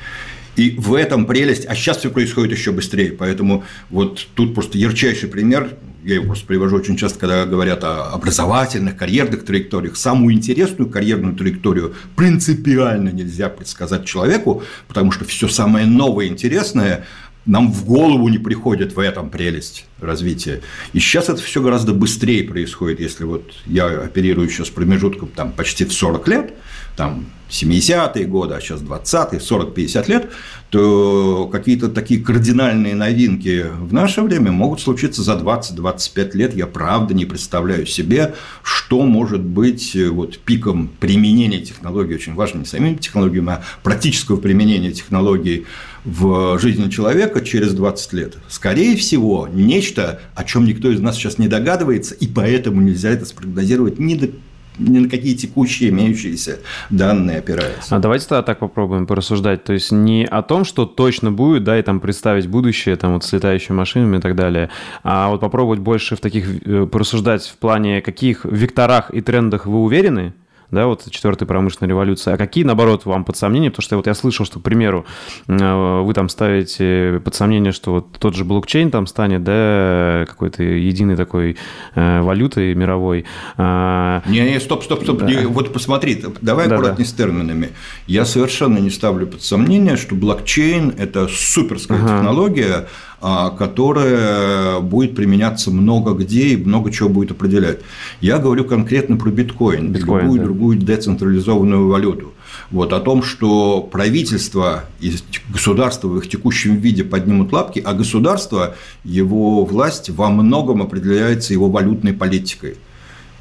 И 0.56 0.76
в 0.78 0.94
этом 0.94 1.24
прелесть, 1.26 1.64
а 1.66 1.74
сейчас 1.74 1.98
все 1.98 2.10
происходит 2.10 2.56
еще 2.56 2.72
быстрее, 2.72 3.12
поэтому 3.12 3.64
вот 3.88 4.26
тут 4.34 4.54
просто 4.54 4.76
ярчайший 4.76 5.28
пример, 5.28 5.76
я 6.04 6.16
его 6.16 6.26
просто 6.26 6.46
привожу 6.46 6.76
очень 6.76 6.96
часто, 6.96 7.18
когда 7.18 7.46
говорят 7.46 7.84
о 7.84 8.10
образовательных, 8.10 8.96
карьерных 8.96 9.44
траекториях. 9.44 9.96
Самую 9.96 10.34
интересную 10.34 10.90
карьерную 10.90 11.34
траекторию 11.36 11.94
принципиально 12.16 13.10
нельзя 13.10 13.48
предсказать 13.48 14.04
человеку, 14.04 14.62
потому 14.88 15.12
что 15.12 15.24
все 15.24 15.48
самое 15.48 15.86
новое, 15.86 16.26
интересное 16.26 17.06
нам 17.46 17.72
в 17.72 17.84
голову 17.84 18.28
не 18.28 18.38
приходит 18.38 18.94
в 18.94 18.98
этом 18.98 19.30
прелесть 19.30 19.86
развития. 20.00 20.60
И 20.92 21.00
сейчас 21.00 21.28
это 21.28 21.42
все 21.42 21.60
гораздо 21.60 21.92
быстрее 21.92 22.44
происходит, 22.44 23.00
если 23.00 23.24
вот 23.24 23.52
я 23.66 23.86
оперирую 23.86 24.48
сейчас 24.48 24.68
промежутком 24.70 25.28
там 25.28 25.52
почти 25.52 25.84
в 25.84 25.92
40 25.92 26.28
лет, 26.28 26.54
там 26.96 27.26
70-е 27.52 28.26
годы, 28.26 28.54
а 28.54 28.60
сейчас 28.60 28.80
20-е, 28.80 29.38
40-50 29.38 30.08
лет, 30.08 30.30
то 30.70 31.48
какие-то 31.52 31.88
такие 31.88 32.20
кардинальные 32.20 32.94
новинки 32.94 33.66
в 33.78 33.92
наше 33.92 34.22
время 34.22 34.52
могут 34.52 34.80
случиться 34.80 35.22
за 35.22 35.32
20-25 35.32 36.36
лет. 36.36 36.56
Я 36.56 36.66
правда 36.66 37.12
не 37.12 37.26
представляю 37.26 37.86
себе, 37.86 38.34
что 38.62 39.02
может 39.02 39.42
быть 39.42 39.94
э, 39.94 40.08
вот 40.08 40.38
пиком 40.38 40.90
применения 40.98 41.60
технологий, 41.60 42.14
очень 42.14 42.34
важно 42.34 42.60
не 42.60 42.64
самими 42.64 42.94
технологиями, 42.96 43.50
а 43.50 43.64
практического 43.82 44.38
применения 44.38 44.92
технологий 44.92 45.66
в 46.04 46.58
жизни 46.58 46.90
человека 46.90 47.40
через 47.42 47.74
20 47.74 48.12
лет. 48.12 48.38
Скорее 48.48 48.96
всего, 48.96 49.48
нечто, 49.52 50.20
о 50.34 50.44
чем 50.44 50.64
никто 50.64 50.90
из 50.90 51.00
нас 51.00 51.16
сейчас 51.16 51.38
не 51.38 51.48
догадывается, 51.48 52.14
и 52.14 52.26
поэтому 52.26 52.80
нельзя 52.80 53.10
это 53.10 53.24
спрогнозировать 53.24 53.98
ни 53.98 54.14
до 54.14 54.30
ни 54.78 55.00
на 55.00 55.08
какие 55.08 55.34
текущие 55.34 55.90
имеющиеся 55.90 56.60
данные 56.88 57.38
опирается. 57.38 57.94
А 57.94 57.98
давайте 57.98 58.26
тогда 58.26 58.42
так 58.42 58.58
попробуем 58.58 59.06
порассуждать. 59.06 59.64
То 59.64 59.74
есть 59.74 59.92
не 59.92 60.24
о 60.24 60.42
том, 60.42 60.64
что 60.64 60.86
точно 60.86 61.30
будет, 61.30 61.64
да, 61.64 61.78
и 61.78 61.82
там 61.82 62.00
представить 62.00 62.46
будущее 62.46 62.96
там 62.96 63.12
вот 63.12 63.24
с 63.24 63.32
летающими 63.32 63.76
машинами 63.76 64.16
и 64.16 64.20
так 64.20 64.34
далее, 64.34 64.70
а 65.02 65.28
вот 65.28 65.40
попробовать 65.40 65.80
больше 65.80 66.16
в 66.16 66.20
таких 66.20 66.66
э, 66.66 66.86
порассуждать 66.86 67.46
в 67.46 67.56
плане 67.58 68.00
каких 68.00 68.44
векторах 68.44 69.10
и 69.12 69.20
трендах 69.20 69.66
вы 69.66 69.78
уверены, 69.80 70.32
да, 70.72 70.86
вот 70.86 71.04
четвертая 71.10 71.46
промышленная 71.46 71.90
революция, 71.90 72.34
а 72.34 72.36
какие, 72.38 72.64
наоборот, 72.64 73.04
вам 73.04 73.24
под 73.24 73.36
сомнение, 73.36 73.70
потому 73.70 73.84
что 73.84 73.96
вот 73.96 74.06
я 74.06 74.14
слышал, 74.14 74.46
что, 74.46 74.58
к 74.58 74.62
примеру, 74.62 75.04
э, 75.46 76.00
вы 76.02 76.14
там 76.14 76.30
ставите 76.30 77.20
под 77.22 77.34
сомнение, 77.34 77.72
что 77.72 77.92
вот 77.92 78.12
тот 78.18 78.34
же 78.34 78.44
блокчейн 78.44 78.90
там 78.90 79.06
станет, 79.06 79.44
да, 79.44 80.24
какой-то 80.26 80.62
единой 80.62 81.16
такой 81.16 81.58
э, 81.94 82.20
валютой 82.22 82.74
мировой. 82.74 83.26
А, 83.58 84.22
не, 84.26 84.40
не, 84.40 84.58
стоп, 84.60 84.82
стоп, 84.82 85.02
стоп, 85.02 85.18
да. 85.18 85.26
вот 85.46 85.74
посмотри, 85.74 86.24
давай 86.40 86.68
да, 86.68 86.76
аккуратнее 86.76 87.04
да. 87.04 87.10
с 87.10 87.12
терминами. 87.12 87.68
Я 88.06 88.24
совершенно 88.24 88.78
не 88.78 88.90
ставлю 88.90 89.26
под 89.26 89.42
сомнение, 89.42 89.96
что 89.96 90.14
блокчейн– 90.14 90.94
это 90.98 91.28
суперская 91.28 91.98
ага. 91.98 92.16
технология, 92.16 92.88
а, 93.24 93.50
которая 93.50 94.80
будет 94.80 95.14
применяться 95.14 95.70
много 95.70 96.12
где 96.12 96.48
и 96.48 96.56
много 96.56 96.90
чего 96.90 97.08
будет 97.08 97.30
определять. 97.30 97.78
Я 98.20 98.38
говорю 98.38 98.64
конкретно 98.64 99.16
про 99.16 99.30
биткоин, 99.30 99.92
биткоин 99.92 100.22
любую 100.22 100.38
да. 100.38 100.44
другую 100.44 100.78
децентрализованную 100.78 101.86
валюту. 101.86 102.32
Вот, 102.72 102.92
о 102.92 102.98
том, 102.98 103.22
что 103.22 103.80
правительство 103.80 104.86
и 104.98 105.14
государство 105.50 106.08
в 106.08 106.18
их 106.18 106.28
текущем 106.28 106.76
виде 106.76 107.04
поднимут 107.04 107.52
лапки, 107.52 107.80
а 107.84 107.92
государство, 107.92 108.74
его 109.04 109.64
власть 109.64 110.10
во 110.10 110.28
многом 110.28 110.82
определяется 110.82 111.52
его 111.52 111.70
валютной 111.70 112.14
политикой. 112.14 112.76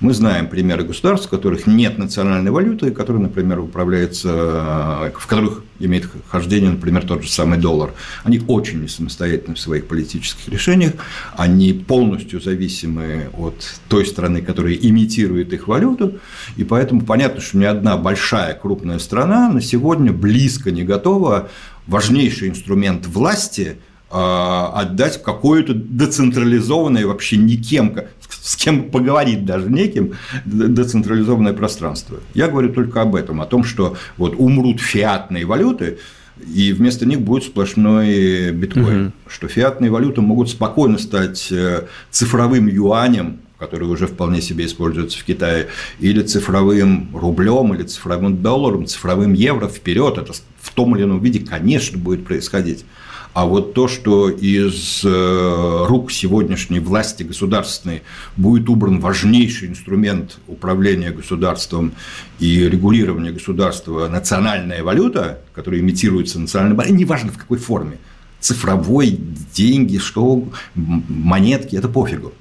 Мы 0.01 0.15
знаем 0.15 0.47
примеры 0.47 0.83
государств, 0.83 1.27
в 1.27 1.29
которых 1.29 1.67
нет 1.67 1.99
национальной 1.99 2.49
валюты, 2.49 2.89
которые, 2.89 3.21
например, 3.21 3.59
управляются, 3.59 5.11
в 5.15 5.27
которых 5.27 5.63
имеет 5.77 6.09
хождение, 6.27 6.71
например, 6.71 7.05
тот 7.05 7.21
же 7.21 7.29
самый 7.29 7.59
доллар. 7.59 7.93
Они 8.23 8.41
очень 8.47 8.89
самостоятельны 8.89 9.53
в 9.53 9.59
своих 9.59 9.85
политических 9.85 10.49
решениях, 10.49 10.93
они 11.37 11.71
полностью 11.73 12.41
зависимы 12.41 13.29
от 13.37 13.63
той 13.89 14.07
страны, 14.07 14.41
которая 14.41 14.73
имитирует 14.73 15.53
их 15.53 15.67
валюту, 15.67 16.19
и 16.57 16.63
поэтому 16.63 17.01
понятно, 17.01 17.39
что 17.39 17.59
ни 17.59 17.65
одна 17.65 17.95
большая 17.95 18.55
крупная 18.55 18.97
страна 18.97 19.49
на 19.49 19.61
сегодня 19.61 20.11
близко 20.11 20.71
не 20.71 20.81
готова. 20.83 21.49
Важнейший 21.85 22.49
инструмент 22.49 23.05
власти 23.05 23.77
а, 24.11 24.71
отдать 24.75 25.21
какое-то 25.23 25.73
децентрализованное 25.73 27.07
вообще 27.07 27.37
никем, 27.37 27.95
с 28.29 28.55
кем 28.55 28.89
поговорить 28.89 29.45
даже 29.45 29.69
неким, 29.69 30.13
децентрализованное 30.45 31.53
пространство. 31.53 32.19
Я 32.33 32.47
говорю 32.47 32.73
только 32.73 33.01
об 33.01 33.15
этом, 33.15 33.41
о 33.41 33.45
том, 33.45 33.63
что 33.63 33.95
вот 34.17 34.35
умрут 34.37 34.81
фиатные 34.81 35.45
валюты, 35.45 35.99
и 36.45 36.73
вместо 36.73 37.05
них 37.05 37.21
будет 37.21 37.43
сплошной 37.43 38.51
биткоин. 38.51 39.07
Угу. 39.07 39.13
Что 39.27 39.47
фиатные 39.47 39.91
валюты 39.91 40.21
могут 40.21 40.49
спокойно 40.49 40.97
стать 40.97 41.51
э, 41.51 41.85
цифровым 42.09 42.67
юанем, 42.67 43.39
который 43.59 43.87
уже 43.87 44.07
вполне 44.07 44.41
себе 44.41 44.65
используется 44.65 45.19
в 45.19 45.23
Китае, 45.23 45.67
или 45.99 46.23
цифровым 46.23 47.09
рублем, 47.13 47.75
или 47.75 47.83
цифровым 47.83 48.41
долларом, 48.41 48.87
цифровым 48.87 49.33
евро 49.33 49.67
вперед. 49.67 50.17
Это 50.17 50.33
в 50.59 50.71
том 50.73 50.95
или 50.95 51.03
ином 51.03 51.21
виде, 51.21 51.39
конечно, 51.39 51.97
будет 51.97 52.25
происходить. 52.25 52.85
А 53.33 53.45
вот 53.45 53.73
то, 53.73 53.87
что 53.87 54.29
из 54.29 55.05
э, 55.05 55.85
рук 55.87 56.11
сегодняшней 56.11 56.79
власти 56.79 57.23
государственной 57.23 58.01
будет 58.35 58.67
убран 58.67 58.99
важнейший 58.99 59.69
инструмент 59.69 60.39
управления 60.47 61.11
государством 61.11 61.93
и 62.39 62.67
регулирования 62.67 63.31
государства, 63.31 64.09
национальная 64.09 64.83
валюта, 64.83 65.39
которая 65.55 65.79
имитируется 65.79 66.41
национальной 66.41 66.75
валютой, 66.75 66.97
неважно 66.97 67.31
в 67.31 67.37
какой 67.37 67.57
форме, 67.57 67.99
цифровой, 68.41 69.17
деньги, 69.53 69.97
что, 69.97 70.49
монетки, 70.75 71.77
это 71.77 71.87
пофигу. 71.87 72.33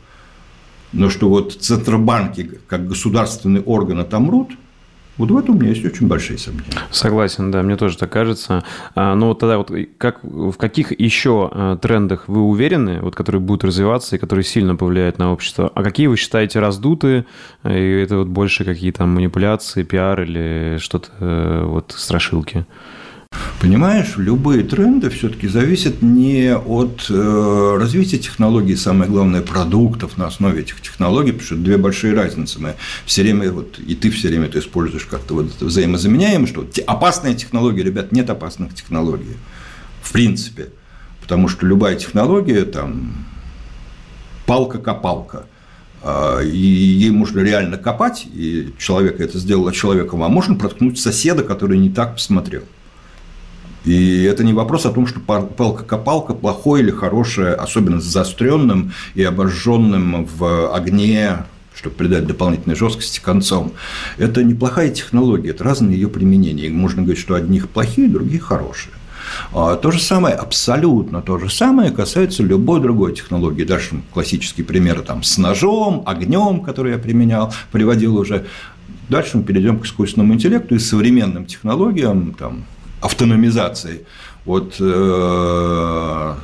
Но 0.93 1.09
что 1.09 1.29
вот 1.29 1.53
центробанки, 1.53 2.59
как 2.67 2.89
государственные 2.89 3.63
органы 3.63 4.01
отомрут– 4.01 4.51
вот 5.19 5.31
в 5.31 5.37
этом 5.37 5.57
у 5.57 5.59
меня 5.59 5.71
есть 5.71 5.85
очень 5.85 6.07
большие 6.09 6.39
сомнения. 6.39 6.71
Согласен, 6.91 7.51
да, 7.51 7.63
мне 7.63 7.77
тоже 7.77 7.99
так 7.99 8.11
кажется. 8.11 8.65
А, 8.95 9.15
но 9.15 9.29
вот 9.29 9.39
тогда 9.39 9.59
вот 9.59 9.71
как, 9.99 10.23
в 10.23 10.53
каких 10.53 10.99
еще 10.99 11.51
а, 11.53 11.77
трендах 11.77 12.29
вы 12.29 12.43
уверены, 12.43 13.01
вот, 13.01 13.15
которые 13.15 13.41
будут 13.41 13.65
развиваться 13.65 14.17
и 14.17 14.19
которые 14.19 14.45
сильно 14.45 14.77
повлияют 14.77 15.19
на 15.19 15.33
общество? 15.33 15.71
А 15.75 15.83
какие 15.83 16.07
вы 16.07 16.17
считаете 16.17 16.61
раздуты? 16.61 17.27
И 17.65 17.69
это 17.69 18.19
вот 18.19 18.29
больше 18.29 18.65
какие 18.65 18.93
то 18.93 19.05
манипуляции, 19.05 19.83
пиар 19.83 20.23
или 20.23 20.79
что-то 20.81 21.11
э, 21.19 21.65
вот 21.65 21.95
страшилки? 21.97 22.67
Понимаешь, 23.61 24.15
любые 24.17 24.65
тренды 24.65 25.11
все-таки 25.11 25.47
зависят 25.47 26.01
не 26.01 26.57
от 26.57 27.07
э, 27.11 27.77
развития 27.79 28.17
технологий, 28.17 28.75
самое 28.75 29.11
главное, 29.11 29.43
продуктов 29.43 30.17
на 30.17 30.27
основе 30.29 30.63
этих 30.63 30.81
технологий, 30.81 31.33
потому 31.33 31.45
что 31.45 31.55
это 31.57 31.65
две 31.65 31.77
большие 31.77 32.15
разницы. 32.15 32.59
Мы 32.59 32.77
все 33.05 33.21
время, 33.21 33.53
вот, 33.53 33.79
и 33.79 33.95
ты 33.95 34.11
все 34.11 34.29
время 34.29 34.47
это 34.47 34.61
используешь 34.61 35.05
как-то 35.05 35.35
вот 35.35 35.61
взаимозаменяемо, 35.61 36.47
что 36.47 36.67
опасные 36.87 37.35
технологии, 37.35 37.83
ребят, 37.83 38.13
нет 38.13 38.31
опасных 38.31 38.75
технологий. 38.75 39.37
В 40.01 40.11
принципе. 40.11 40.71
Потому 41.21 41.47
что 41.47 41.67
любая 41.67 41.97
технология, 41.97 42.65
там, 42.65 43.13
палка-копалка 44.47 45.45
а,– 46.03 46.41
и 46.43 46.57
ей 46.57 47.11
можно 47.11 47.41
реально 47.41 47.77
копать, 47.77 48.27
и 48.33 48.73
человек 48.79 49.21
это 49.21 49.39
сделал 49.39 49.71
человеком, 49.71 50.23
а 50.23 50.29
можно 50.31 50.55
проткнуть 50.55 50.99
соседа, 50.99 51.43
который 51.43 51.77
не 51.77 51.91
так 51.91 52.15
посмотрел. 52.15 52.63
И 53.85 54.23
это 54.25 54.45
не 54.45 54.53
вопрос 54.53 54.87
о 54.87 54.91
том, 54.91 55.07
что 55.07 55.21
палка-копалка 55.21 56.35
плохое 56.35 56.83
или 56.83 56.91
хорошее, 56.91 57.55
особенно 57.55 58.01
с 58.01 58.05
заостренным 58.05 58.93
и 59.15 59.23
обожженным 59.23 60.27
в 60.27 60.75
огне 60.75 61.45
чтобы 61.73 61.97
придать 61.97 62.27
дополнительной 62.27 62.77
жесткости 62.77 63.21
концом. 63.21 63.73
Это 64.19 64.45
неплохая 64.45 64.91
технология, 64.91 65.49
это 65.49 65.65
разные 65.65 65.95
ее 65.95 66.09
применения. 66.09 66.69
можно 66.69 67.01
говорить, 67.01 67.23
что 67.23 67.35
одних 67.35 67.71
плохие, 67.71 68.07
других 68.07 68.43
хорошие. 68.43 68.93
А 69.55 69.77
то 69.77 69.91
же 69.91 69.99
самое, 69.99 70.35
абсолютно 70.35 71.23
то 71.23 71.39
же 71.39 71.49
самое 71.49 71.91
касается 71.91 72.43
любой 72.43 72.81
другой 72.81 73.15
технологии. 73.15 73.65
Дальше 73.65 74.03
классические 74.13 74.67
примеры 74.67 75.03
там, 75.03 75.23
с 75.23 75.39
ножом, 75.39 76.03
огнем, 76.05 76.61
который 76.61 76.93
я 76.93 76.99
применял, 76.99 77.55
приводил 77.73 78.17
уже. 78.17 78.47
Дальше 79.09 79.39
мы 79.39 79.43
перейдем 79.43 79.79
к 79.79 79.87
искусственному 79.87 80.35
интеллекту 80.35 80.75
и 80.75 80.79
современным 80.79 81.47
технологиям, 81.47 82.35
там, 82.39 82.65
автономизации. 83.01 84.07
Вот 84.45 84.77
э, 84.81 86.35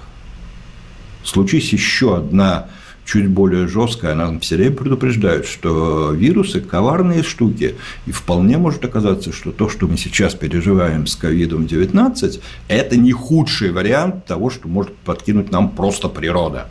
случись 1.25 1.73
еще 1.73 2.17
одна 2.17 2.69
чуть 3.05 3.29
более 3.29 3.69
жесткая, 3.69 4.13
она 4.13 4.39
все 4.41 4.57
время 4.57 4.75
предупреждает, 4.77 5.47
что 5.47 6.11
вирусы– 6.13 6.61
коварные 6.63 7.23
штуки, 7.23 7.77
и 8.07 8.13
вполне 8.13 8.59
может 8.59 8.85
оказаться, 8.85 9.33
что 9.33 9.53
то, 9.53 9.69
что 9.69 9.87
мы 9.87 9.97
сейчас 9.97 10.35
переживаем 10.35 11.07
с 11.07 11.17
COVID-19, 11.19 12.41
это 12.69 12.97
не 12.97 13.13
худший 13.13 13.71
вариант 13.71 14.27
того, 14.27 14.51
что 14.51 14.67
может 14.67 14.97
подкинуть 14.97 15.53
нам 15.53 15.71
просто 15.71 16.09
природа 16.09 16.69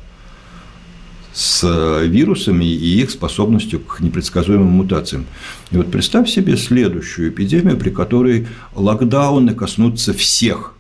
с 1.36 2.05
вирусами 2.05 2.63
и 2.63 3.01
их 3.01 3.11
способностью 3.11 3.81
к 3.81 3.99
непредсказуемым 3.99 4.69
мутациям. 4.69 5.25
И 5.69 5.75
вот 5.75 5.91
представь 5.91 6.29
себе 6.29 6.55
следующую 6.55 7.29
эпидемию, 7.29 7.75
при 7.75 7.89
которой 7.89 8.47
локдауны 8.73 9.53
коснутся 9.53 10.13
всех 10.13 10.75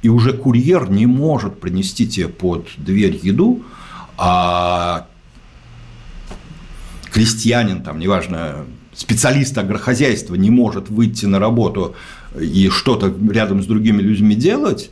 и 0.00 0.08
уже 0.08 0.32
курьер 0.32 0.90
не 0.90 1.04
может 1.04 1.60
принести 1.60 2.08
тебе 2.08 2.28
под 2.28 2.68
дверь 2.78 3.20
еду, 3.22 3.62
а 4.16 5.08
крестьянин, 7.12 7.82
там, 7.82 7.98
неважно, 7.98 8.64
специалист 8.94 9.58
агрохозяйства 9.58 10.36
не 10.36 10.48
может 10.48 10.88
выйти 10.88 11.26
на 11.26 11.38
работу 11.38 11.94
и 12.40 12.70
что-то 12.70 13.14
рядом 13.30 13.62
с 13.62 13.66
другими 13.66 14.00
людьми 14.00 14.34
делать, 14.34 14.90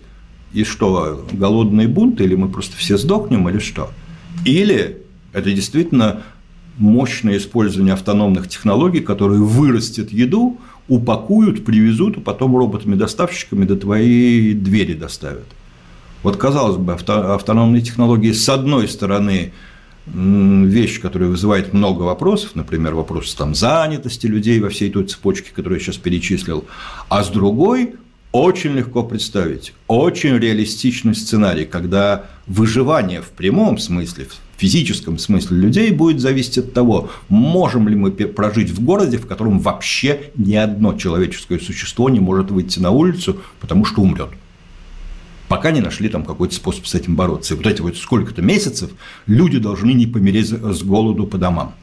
и 0.53 0.63
что, 0.63 1.27
голодный 1.33 1.87
бунт, 1.87 2.21
или 2.21 2.35
мы 2.35 2.51
просто 2.51 2.77
все 2.77 2.99
сдохнем, 2.99 3.49
или 3.49 3.61
что? 3.61 3.91
Или 4.45 5.06
это 5.33 5.53
действительно 5.53 6.23
мощное 6.79 7.39
использование 7.39 7.95
автономных 7.95 8.49
технологий, 8.49 9.01
которые 9.01 9.41
вырастет 9.41 10.13
еду, 10.13 10.59
упакуют, 10.89 11.65
привезут, 11.65 12.19
а 12.19 12.21
потом 12.21 12.57
роботами-доставщиками 12.57 13.65
до 13.65 13.77
твоей 13.77 14.53
двери 14.55 14.95
доставят. 14.95 15.47
Вот, 16.23 16.37
казалось 16.37 16.77
бы, 16.77 16.93
автономные 16.93 17.83
технологии, 17.83 18.33
с 18.33 18.49
одной 18.49 18.89
стороны, 18.89 19.53
вещь, 20.07 21.01
которая 21.01 21.29
вызывает 21.29 21.73
много 21.73 22.03
вопросов, 22.03 22.55
например, 22.55 22.95
вопрос 22.95 23.35
там, 23.35 23.55
занятости 23.55 24.27
людей 24.27 24.61
во 24.61 24.69
всей 24.69 24.91
той 24.91 25.05
цепочке, 25.05 25.51
которую 25.53 25.79
я 25.79 25.85
сейчас 25.85 25.97
перечислил, 25.97 26.65
а 27.09 27.25
с 27.25 27.29
другой 27.29 27.95
очень 28.33 28.73
легко 28.73 29.03
представить, 29.03 29.73
очень 29.89 30.37
реалистичный 30.37 31.15
сценарий, 31.15 31.65
когда 31.65 32.27
выживание 32.47 33.23
в 33.23 33.31
прямом 33.31 33.79
смысле, 33.79 34.29
физическом 34.61 35.19
смысле 35.19 35.59
людей 35.59 35.91
будет 35.91 36.21
зависеть 36.21 36.59
от 36.59 36.73
того, 36.73 37.11
можем 37.29 37.89
ли 37.89 37.97
мы 37.97 38.11
прожить 38.11 38.71
в 38.71 38.83
городе, 38.83 39.19
в 39.19 39.27
котором 39.27 39.59
вообще 39.61 40.31
ни 40.37 40.55
одно 40.55 40.95
человеческое 40.95 41.59
существо 41.59 42.09
не 42.09 42.21
может 42.21 42.51
выйти 42.51 42.79
на 42.79 42.91
улицу, 42.91 43.41
потому 43.61 43.85
что 43.85 44.03
умрет 44.03 44.31
пока 45.49 45.71
не 45.71 45.81
нашли 45.81 46.09
там 46.09 46.25
какой-то 46.25 46.55
способ 46.55 46.87
с 46.87 46.95
этим 46.95 47.17
бороться. 47.17 47.55
И 47.55 47.57
вот 47.57 47.67
эти 47.67 47.81
вот 47.81 47.97
сколько-то 47.97 48.43
месяцев 48.43 48.91
люди 49.27 49.59
должны 49.59 49.93
не 49.93 50.07
помереть 50.07 50.49
с 50.49 50.83
голоду 50.83 51.27
по 51.27 51.39
домам. 51.39 51.75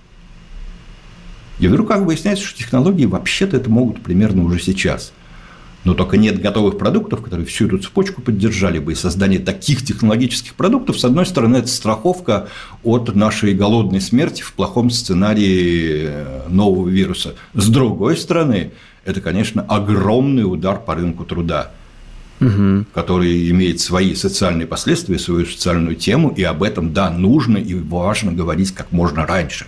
И 1.60 1.68
вдруг 1.68 1.88
как 1.88 2.02
выясняется, 2.02 2.46
что 2.46 2.58
технологии 2.58 3.06
вообще-то 3.06 3.58
это 3.58 3.70
могут 3.70 4.02
примерно 4.02 4.44
уже 4.44 4.60
сейчас. 4.60 5.14
Но 5.84 5.94
только 5.94 6.18
нет 6.18 6.42
готовых 6.42 6.78
продуктов, 6.78 7.22
которые 7.22 7.46
всю 7.46 7.68
эту 7.68 7.78
цепочку 7.80 8.22
поддержали 8.22 8.80
бы. 8.80 8.94
И 8.94 8.96
создание 8.96 9.40
таких 9.40 9.84
технологических 9.84 10.54
продуктов, 10.56 11.00
с 11.00 11.06
одной 11.06 11.26
стороны, 11.26 11.58
это 11.58 11.68
страховка 11.68 12.48
от 12.84 13.14
нашей 13.16 13.54
голодной 13.54 14.00
смерти 14.00 14.42
в 14.42 14.54
плохом 14.54 14.90
сценарии 14.90 16.06
э, 16.08 16.42
нового 16.48 16.88
вируса. 16.88 17.36
С 17.54 17.68
другой 17.68 18.16
стороны, 18.18 18.72
это, 19.04 19.20
конечно, 19.20 19.62
огромный 19.64 20.44
удар 20.44 20.80
по 20.80 20.96
рынку 20.96 21.26
труда 21.26 21.72
угу. 22.40 22.86
который 22.94 23.50
имеет 23.50 23.80
свои 23.80 24.16
социальные 24.16 24.68
последствия, 24.68 25.20
свою 25.20 25.46
социальную 25.46 25.96
тему, 25.96 26.30
и 26.30 26.44
об 26.44 26.64
этом, 26.64 26.94
да, 26.94 27.10
нужно 27.10 27.58
и 27.58 27.74
важно 27.74 28.32
говорить 28.32 28.72
как 28.72 28.92
можно 28.92 29.26
раньше. 29.26 29.66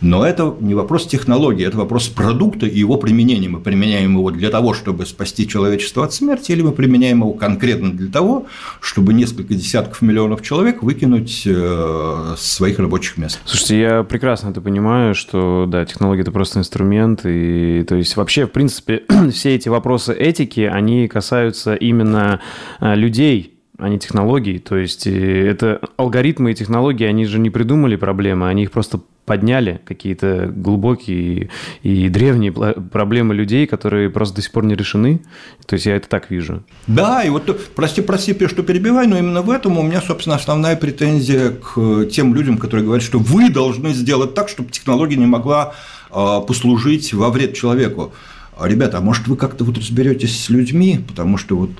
Но 0.00 0.24
это 0.24 0.54
не 0.60 0.74
вопрос 0.74 1.06
технологии, 1.06 1.66
это 1.66 1.76
вопрос 1.76 2.08
продукта 2.08 2.66
и 2.66 2.78
его 2.78 2.96
применения. 2.96 3.48
Мы 3.48 3.60
применяем 3.60 4.16
его 4.16 4.30
для 4.30 4.50
того, 4.50 4.74
чтобы 4.74 5.06
спасти 5.06 5.48
человечество 5.48 6.04
от 6.04 6.12
смерти, 6.12 6.52
или 6.52 6.62
мы 6.62 6.72
применяем 6.72 7.18
его 7.20 7.32
конкретно 7.32 7.92
для 7.92 8.10
того, 8.10 8.46
чтобы 8.80 9.12
несколько 9.12 9.54
десятков 9.54 10.00
миллионов 10.02 10.42
человек 10.42 10.82
выкинуть 10.82 11.42
э, 11.46 12.34
с 12.36 12.52
своих 12.52 12.78
рабочих 12.78 13.18
мест. 13.18 13.40
Слушайте, 13.44 13.80
я 13.80 14.02
прекрасно 14.04 14.50
это 14.50 14.60
понимаю, 14.60 15.14
что 15.14 15.66
да, 15.66 15.84
технология 15.84 16.22
это 16.22 16.32
просто 16.32 16.60
инструмент, 16.60 17.22
и 17.24 17.84
то 17.88 17.96
есть 17.96 18.16
вообще, 18.16 18.46
в 18.46 18.50
принципе, 18.50 19.02
все 19.32 19.54
эти 19.54 19.68
вопросы 19.68 20.14
этики, 20.14 20.60
они 20.60 21.08
касаются 21.08 21.74
именно 21.74 22.40
э, 22.80 22.94
людей, 22.94 23.57
а 23.78 23.88
не 23.88 23.98
технологий. 23.98 24.58
То 24.58 24.76
есть 24.76 25.06
э, 25.06 25.48
это 25.48 25.80
алгоритмы 25.96 26.50
и 26.50 26.54
технологии, 26.54 27.06
они 27.06 27.24
же 27.26 27.38
не 27.38 27.48
придумали 27.48 27.96
проблемы, 27.96 28.48
они 28.48 28.64
их 28.64 28.72
просто 28.72 29.00
подняли 29.24 29.80
какие-то 29.84 30.50
глубокие 30.52 31.50
и 31.82 32.08
древние 32.08 32.50
проблемы 32.50 33.34
людей, 33.34 33.66
которые 33.66 34.08
просто 34.08 34.36
до 34.36 34.42
сих 34.42 34.52
пор 34.52 34.64
не 34.64 34.74
решены. 34.74 35.20
То 35.66 35.74
есть 35.74 35.86
я 35.86 35.96
это 35.96 36.08
так 36.08 36.30
вижу. 36.30 36.64
Да, 36.86 37.22
и 37.22 37.28
вот, 37.28 37.72
прости, 37.74 38.00
прости, 38.00 38.34
что 38.48 38.62
перебиваю, 38.62 39.08
но 39.08 39.18
именно 39.18 39.42
в 39.42 39.50
этом 39.50 39.78
у 39.78 39.82
меня, 39.82 40.00
собственно, 40.00 40.36
основная 40.36 40.76
претензия 40.76 41.50
к 41.50 42.06
тем 42.06 42.34
людям, 42.34 42.56
которые 42.56 42.86
говорят, 42.86 43.04
что 43.04 43.18
вы 43.18 43.50
должны 43.50 43.92
сделать 43.92 44.34
так, 44.34 44.48
чтобы 44.48 44.70
технология 44.70 45.16
не 45.16 45.26
могла 45.26 45.74
а, 46.10 46.40
послужить 46.40 47.12
во 47.12 47.28
вред 47.28 47.54
человеку. 47.54 48.14
Ребята, 48.60 48.98
а 48.98 49.00
может 49.02 49.28
вы 49.28 49.36
как-то 49.36 49.62
вот 49.62 49.76
разберетесь 49.76 50.42
с 50.42 50.48
людьми, 50.48 51.00
потому 51.06 51.36
что 51.36 51.56
вот 51.56 51.70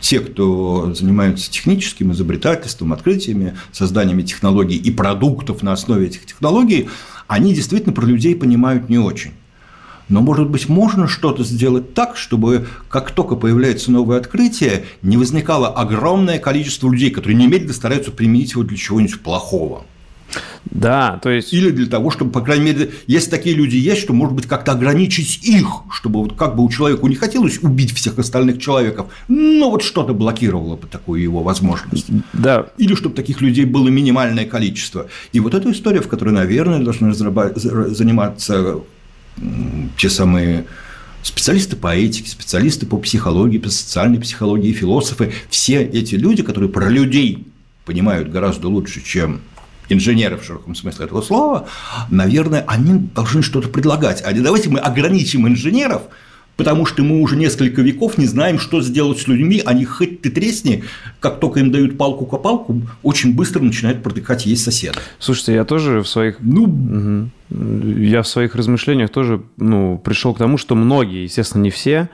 те, 0.00 0.20
кто 0.20 0.92
занимаются 0.94 1.50
техническим 1.50 2.12
изобретательством, 2.12 2.92
открытиями, 2.92 3.56
созданиями 3.72 4.22
технологий 4.22 4.76
и 4.76 4.90
продуктов 4.90 5.62
на 5.62 5.72
основе 5.72 6.06
этих 6.06 6.26
технологий, 6.26 6.88
они 7.26 7.54
действительно 7.54 7.92
про 7.92 8.06
людей 8.06 8.34
понимают 8.34 8.88
не 8.88 8.98
очень. 8.98 9.32
Но, 10.08 10.20
может 10.20 10.50
быть, 10.50 10.68
можно 10.68 11.06
что-то 11.06 11.44
сделать 11.44 11.94
так, 11.94 12.16
чтобы 12.16 12.66
как 12.88 13.12
только 13.12 13.36
появляется 13.36 13.92
новое 13.92 14.18
открытие, 14.18 14.84
не 15.02 15.16
возникало 15.16 15.68
огромное 15.68 16.40
количество 16.40 16.90
людей, 16.90 17.10
которые 17.10 17.38
немедленно 17.38 17.72
стараются 17.72 18.10
применить 18.10 18.52
его 18.52 18.64
для 18.64 18.76
чего-нибудь 18.76 19.20
плохого. 19.20 19.86
Да, 20.64 21.18
то 21.22 21.30
есть... 21.30 21.52
Или 21.52 21.70
для 21.70 21.86
того, 21.86 22.10
чтобы, 22.10 22.30
по 22.30 22.40
крайней 22.40 22.66
мере, 22.66 22.90
если 23.06 23.30
такие 23.30 23.54
люди 23.54 23.76
есть, 23.76 24.02
что, 24.02 24.12
может 24.12 24.34
быть, 24.34 24.46
как-то 24.46 24.72
ограничить 24.72 25.42
их, 25.42 25.66
чтобы 25.92 26.20
вот 26.20 26.36
как 26.36 26.56
бы 26.56 26.64
у 26.64 26.70
человека 26.70 27.06
не 27.06 27.16
хотелось 27.16 27.58
убить 27.62 27.92
всех 27.94 28.18
остальных 28.18 28.60
человеков, 28.60 29.08
но 29.28 29.70
вот 29.70 29.82
что-то 29.82 30.14
блокировало 30.14 30.76
бы 30.76 30.86
такую 30.86 31.22
его 31.22 31.42
возможность. 31.42 32.06
Да. 32.32 32.66
Или 32.78 32.94
чтобы 32.94 33.14
таких 33.14 33.40
людей 33.40 33.64
было 33.64 33.88
минимальное 33.88 34.44
количество. 34.44 35.08
И 35.32 35.40
вот 35.40 35.54
эта 35.54 35.70
история, 35.70 36.00
в 36.00 36.08
которой, 36.08 36.32
наверное, 36.32 36.78
должны 36.78 37.12
заниматься 37.14 38.80
те 39.96 40.08
самые 40.08 40.66
специалисты 41.22 41.76
по 41.76 41.94
этике, 41.94 42.30
специалисты 42.30 42.86
по 42.86 42.96
психологии, 42.96 43.58
по 43.58 43.70
социальной 43.70 44.20
психологии, 44.20 44.72
философы, 44.72 45.32
все 45.48 45.82
эти 45.82 46.14
люди, 46.14 46.42
которые 46.42 46.70
про 46.70 46.88
людей 46.88 47.46
понимают 47.84 48.30
гораздо 48.30 48.68
лучше, 48.68 49.02
чем 49.02 49.40
инженеры 49.92 50.36
в 50.36 50.44
широком 50.44 50.74
смысле 50.74 51.06
этого 51.06 51.22
слова, 51.22 51.68
наверное, 52.10 52.64
они 52.66 53.08
должны 53.14 53.42
что-то 53.42 53.68
предлагать. 53.68 54.22
А 54.24 54.32
не 54.32 54.40
давайте 54.40 54.70
мы 54.70 54.78
ограничим 54.78 55.46
инженеров, 55.46 56.02
потому 56.56 56.84
что 56.84 57.02
мы 57.02 57.20
уже 57.20 57.36
несколько 57.36 57.80
веков 57.80 58.18
не 58.18 58.26
знаем, 58.26 58.58
что 58.58 58.82
сделать 58.82 59.18
с 59.18 59.26
людьми, 59.26 59.62
они 59.64 59.86
хоть 59.86 60.20
ты 60.20 60.30
тресни, 60.30 60.84
как 61.18 61.40
только 61.40 61.60
им 61.60 61.72
дают 61.72 61.96
палку-копалку, 61.96 62.82
очень 63.02 63.34
быстро 63.34 63.60
начинают 63.60 64.02
протыкать 64.02 64.44
есть 64.44 64.62
соседа. 64.62 64.98
Слушайте, 65.18 65.54
я 65.54 65.64
тоже 65.64 66.02
в 66.02 66.08
своих... 66.08 66.36
Ну... 66.40 66.64
Угу. 66.64 67.30
Я 67.98 68.22
в 68.22 68.28
своих 68.28 68.54
размышлениях 68.54 69.10
тоже 69.10 69.42
ну, 69.56 69.98
пришел 69.98 70.34
к 70.34 70.38
тому, 70.38 70.56
что 70.56 70.76
многие, 70.76 71.24
естественно, 71.24 71.62
не 71.62 71.70
все, 71.70 72.08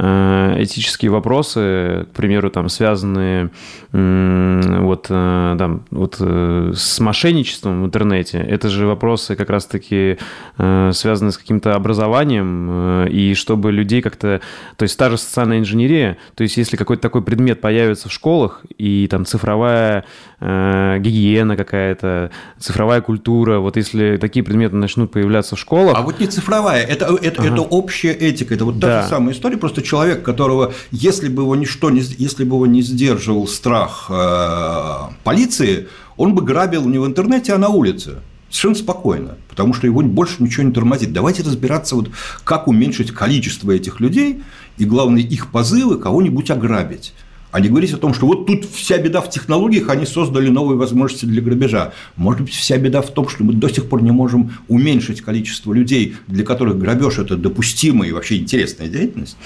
этические 0.00 1.10
вопросы, 1.10 2.06
к 2.10 2.16
примеру, 2.16 2.50
там 2.50 2.68
связанные 2.68 3.50
вот, 3.92 5.06
э, 5.10 5.56
там, 5.58 5.82
вот 5.90 6.16
э, 6.20 6.72
с 6.74 7.00
мошенничеством 7.00 7.82
в 7.82 7.86
интернете, 7.86 8.38
это 8.38 8.68
же 8.68 8.86
вопросы 8.86 9.36
как 9.36 9.50
раз-таки 9.50 10.18
связаны 10.56 11.32
с 11.32 11.38
каким-то 11.38 11.74
образованием, 11.74 13.06
и 13.06 13.34
чтобы 13.34 13.72
людей 13.72 14.00
как-то... 14.02 14.40
То 14.76 14.82
есть 14.84 14.98
та 14.98 15.10
же 15.10 15.18
социальная 15.18 15.58
инженерия, 15.58 16.18
то 16.34 16.42
есть 16.42 16.56
если 16.56 16.76
какой-то 16.76 17.02
такой 17.02 17.22
предмет 17.22 17.60
появится 17.60 18.08
в 18.08 18.12
школах, 18.12 18.62
и 18.78 19.06
там 19.10 19.26
цифровая 19.26 20.04
гигиена 20.40 21.56
какая-то, 21.56 22.30
цифровая 22.58 23.00
культура, 23.00 23.58
вот 23.58 23.76
если 23.76 24.16
такие 24.16 24.44
предметы 24.44 24.76
начнут 24.76 25.10
появляться 25.10 25.56
в 25.56 25.58
школах... 25.58 25.96
А 25.96 26.02
вот 26.02 26.20
не 26.20 26.26
цифровая, 26.26 26.84
это, 26.84 27.06
это, 27.20 27.42
ага. 27.42 27.52
это 27.52 27.62
общая 27.62 28.12
этика, 28.12 28.54
это 28.54 28.64
вот 28.64 28.80
та 28.80 28.86
да. 28.86 29.02
же 29.02 29.08
самая 29.08 29.34
история, 29.34 29.56
просто 29.56 29.82
человек, 29.90 30.22
которого, 30.22 30.72
если 30.92 31.28
бы 31.28 31.42
его 31.42 31.56
ничто 31.56 31.90
не, 31.90 32.00
если 32.00 32.44
бы 32.44 32.56
его 32.56 32.66
не 32.66 32.82
сдерживал 32.82 33.48
страх 33.48 34.06
э, 34.08 35.12
полиции, 35.24 35.88
он 36.16 36.34
бы 36.34 36.42
грабил 36.42 36.84
не 36.84 36.98
в 36.98 37.06
интернете, 37.06 37.54
а 37.54 37.58
на 37.58 37.68
улице. 37.68 38.18
Совершенно 38.50 38.74
спокойно, 38.74 39.36
потому 39.48 39.74
что 39.74 39.86
его 39.86 40.02
больше 40.02 40.42
ничего 40.42 40.64
не 40.64 40.72
тормозит. 40.72 41.12
Давайте 41.12 41.42
разбираться, 41.42 41.96
вот, 41.96 42.10
как 42.44 42.68
уменьшить 42.68 43.12
количество 43.12 43.70
этих 43.72 44.00
людей 44.00 44.42
и, 44.78 44.84
главное, 44.84 45.22
их 45.22 45.50
позывы 45.50 45.98
кого-нибудь 45.98 46.50
ограбить 46.50 47.12
а 47.50 47.60
не 47.60 47.68
говорить 47.68 47.92
о 47.92 47.96
том, 47.96 48.14
что 48.14 48.26
вот 48.26 48.46
тут 48.46 48.64
вся 48.64 48.98
беда 48.98 49.20
в 49.20 49.30
технологиях, 49.30 49.88
они 49.88 50.06
создали 50.06 50.48
новые 50.48 50.78
возможности 50.78 51.24
для 51.24 51.42
грабежа. 51.42 51.92
Может 52.16 52.42
быть, 52.42 52.54
вся 52.54 52.78
беда 52.78 53.02
в 53.02 53.10
том, 53.10 53.28
что 53.28 53.44
мы 53.44 53.52
до 53.52 53.68
сих 53.68 53.88
пор 53.88 54.02
не 54.02 54.12
можем 54.12 54.52
уменьшить 54.68 55.20
количество 55.20 55.72
людей, 55.72 56.16
для 56.26 56.44
которых 56.44 56.78
грабеж– 56.78 57.18
это 57.18 57.36
допустимая 57.36 58.08
и 58.08 58.12
вообще 58.12 58.38
интересная 58.38 58.88
деятельность? 58.88 59.36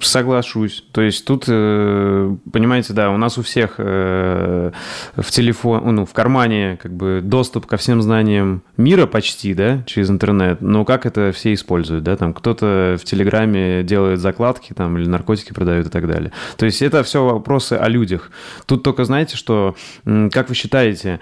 Соглашусь. 0.00 0.84
То 0.92 1.02
есть 1.02 1.24
тут, 1.24 1.44
э, 1.46 2.36
понимаете, 2.52 2.92
да, 2.92 3.10
у 3.10 3.16
нас 3.16 3.38
у 3.38 3.42
всех 3.42 3.74
э, 3.78 4.72
в 5.16 5.30
телефон, 5.30 5.94
ну, 5.94 6.04
в 6.04 6.12
кармане 6.12 6.78
как 6.82 6.92
бы 6.92 7.20
доступ 7.22 7.66
ко 7.66 7.76
всем 7.76 8.02
знаниям 8.02 8.62
мира 8.76 9.06
почти, 9.06 9.54
да, 9.54 9.82
через 9.86 10.10
интернет. 10.10 10.60
Но 10.60 10.84
как 10.84 11.06
это 11.06 11.32
все 11.32 11.54
используют, 11.54 12.02
да? 12.02 12.16
Там 12.16 12.34
кто-то 12.34 12.96
в 13.00 13.04
Телеграме 13.04 13.82
делает 13.84 14.18
закладки 14.18 14.72
там 14.72 14.98
или 14.98 15.06
наркотики 15.06 15.52
продают 15.52 15.86
и 15.86 15.90
так 15.90 16.08
далее. 16.08 16.32
То 16.56 16.66
есть 16.66 16.82
это 16.82 17.02
все 17.04 17.24
вопросы 17.24 17.74
о 17.74 17.88
людях. 17.88 18.30
Тут 18.66 18.82
только 18.82 19.04
знаете, 19.04 19.36
что, 19.36 19.76
как 20.04 20.48
вы 20.48 20.54
считаете, 20.54 21.20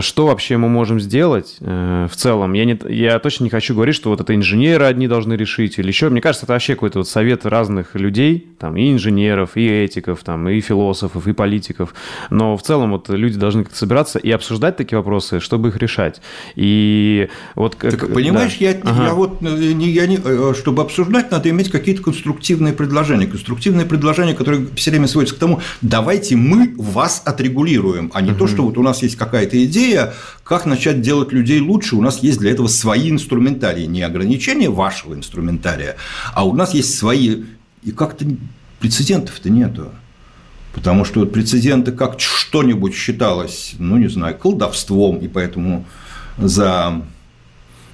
что 0.00 0.26
вообще 0.26 0.56
мы 0.56 0.68
можем 0.68 1.00
сделать 1.00 1.56
э, 1.60 2.06
в 2.08 2.14
целом? 2.14 2.52
Я, 2.52 2.64
не, 2.64 2.78
я 2.88 3.18
точно 3.18 3.44
не 3.44 3.50
хочу 3.50 3.74
говорить, 3.74 3.96
что 3.96 4.10
вот 4.10 4.20
это 4.20 4.32
инженеры 4.34 4.84
одни 4.84 5.08
должны 5.08 5.32
решить 5.34 5.78
или 5.78 5.88
еще. 5.88 6.08
Мне 6.08 6.20
кажется, 6.20 6.46
это 6.46 6.52
вообще 6.52 6.74
какой-то 6.74 7.00
вот 7.00 7.08
совет 7.08 7.44
разных 7.46 7.96
людей, 7.96 8.46
там, 8.60 8.76
и 8.76 8.92
инженеров, 8.92 9.56
и 9.56 9.66
этиков, 9.66 10.22
там, 10.22 10.48
и 10.48 10.60
философов, 10.60 11.26
и 11.26 11.32
политиков. 11.32 11.94
Но 12.30 12.56
в 12.56 12.62
целом 12.62 12.92
вот 12.92 13.08
люди 13.08 13.36
должны 13.36 13.64
как-то 13.64 13.76
собираться 13.76 14.20
и 14.20 14.30
обсуждать 14.30 14.76
такие 14.76 14.98
вопросы, 14.98 15.40
чтобы 15.40 15.70
их 15.70 15.76
решать. 15.78 16.20
И 16.54 17.28
вот 17.56 17.74
как... 17.74 17.90
Так, 17.90 18.14
понимаешь, 18.14 18.56
да. 18.60 18.66
я, 18.66 18.80
ага. 18.84 19.04
я 19.06 19.14
вот, 19.14 19.42
э, 19.42 19.72
не, 19.72 19.90
я 19.90 20.06
не, 20.06 20.18
чтобы 20.54 20.82
обсуждать, 20.82 21.32
надо 21.32 21.50
иметь 21.50 21.72
какие-то 21.72 22.02
конструктивные 22.02 22.72
предложения. 22.72 23.26
Конструктивные 23.26 23.86
предложения, 23.86 24.34
которые 24.34 24.68
все 24.76 24.92
время 24.92 25.08
сводятся 25.08 25.34
к 25.34 25.38
тому, 25.38 25.60
давайте 25.80 26.36
мы 26.36 26.72
вас 26.76 27.22
отрегулируем, 27.24 28.12
а 28.14 28.22
не 28.22 28.30
угу. 28.30 28.38
то, 28.38 28.46
что 28.46 28.62
вот 28.62 28.78
у 28.78 28.82
нас 28.82 29.02
есть 29.02 29.16
какая-то 29.16 29.64
идея, 29.64 29.71
идея, 29.72 30.12
как 30.44 30.66
начать 30.66 31.00
делать 31.00 31.32
людей 31.32 31.60
лучше. 31.60 31.96
У 31.96 32.02
нас 32.02 32.22
есть 32.22 32.38
для 32.38 32.50
этого 32.50 32.68
свои 32.68 33.10
инструментарии, 33.10 33.86
не 33.86 34.02
ограничения 34.02 34.68
вашего 34.68 35.14
инструментария, 35.14 35.96
а 36.34 36.46
у 36.46 36.54
нас 36.54 36.74
есть 36.74 36.96
свои. 36.96 37.42
И 37.82 37.90
как-то 37.90 38.24
прецедентов-то 38.78 39.50
нету. 39.50 39.90
Потому 40.72 41.04
что 41.04 41.26
прецеденты 41.26 41.92
как 41.92 42.20
что-нибудь 42.20 42.94
считалось, 42.94 43.74
ну, 43.78 43.96
не 43.96 44.08
знаю, 44.08 44.38
колдовством, 44.38 45.18
и 45.18 45.28
поэтому 45.28 45.84
за 46.38 47.02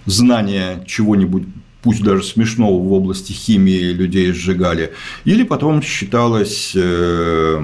знание 0.07 0.85
чего-нибудь 0.87 1.45
пусть 1.83 2.03
даже 2.03 2.23
смешного 2.23 2.79
в 2.81 2.93
области 2.93 3.33
химии 3.33 3.93
людей 3.93 4.33
сжигали, 4.33 4.93
или 5.25 5.43
потом 5.43 5.81
считалось 5.81 6.73
э, 6.75 7.61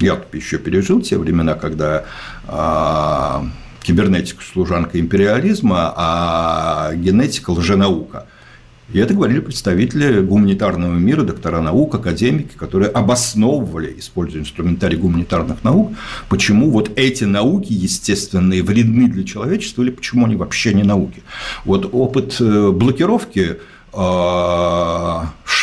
я 0.00 0.20
еще 0.32 0.58
пережил 0.58 1.00
те 1.00 1.18
времена, 1.18 1.54
когда 1.54 2.04
кибернетика– 3.82 4.42
служанка 4.52 4.98
империализма, 4.98 5.92
а 5.96 6.94
генетика– 6.94 7.50
лженаука. 7.52 8.26
И 8.92 8.98
это 8.98 9.14
говорили 9.14 9.40
представители 9.40 10.20
гуманитарного 10.20 10.92
мира, 10.92 11.22
доктора 11.22 11.62
наук, 11.62 11.94
академики, 11.94 12.54
которые 12.54 12.90
обосновывали, 12.90 13.94
используя 13.98 14.42
инструментарий 14.42 14.98
гуманитарных 14.98 15.64
наук, 15.64 15.92
почему 16.28 16.70
вот 16.70 16.90
эти 16.96 17.24
науки 17.24 17.72
естественные 17.72 18.62
вредны 18.62 19.08
для 19.08 19.24
человечества 19.24 19.82
или 19.82 19.90
почему 19.90 20.26
они 20.26 20.36
вообще 20.36 20.74
не 20.74 20.82
науки. 20.82 21.22
Вот 21.64 21.88
опыт 21.92 22.36
э, 22.40 22.70
блокировки 22.72 23.52
а, 23.52 23.73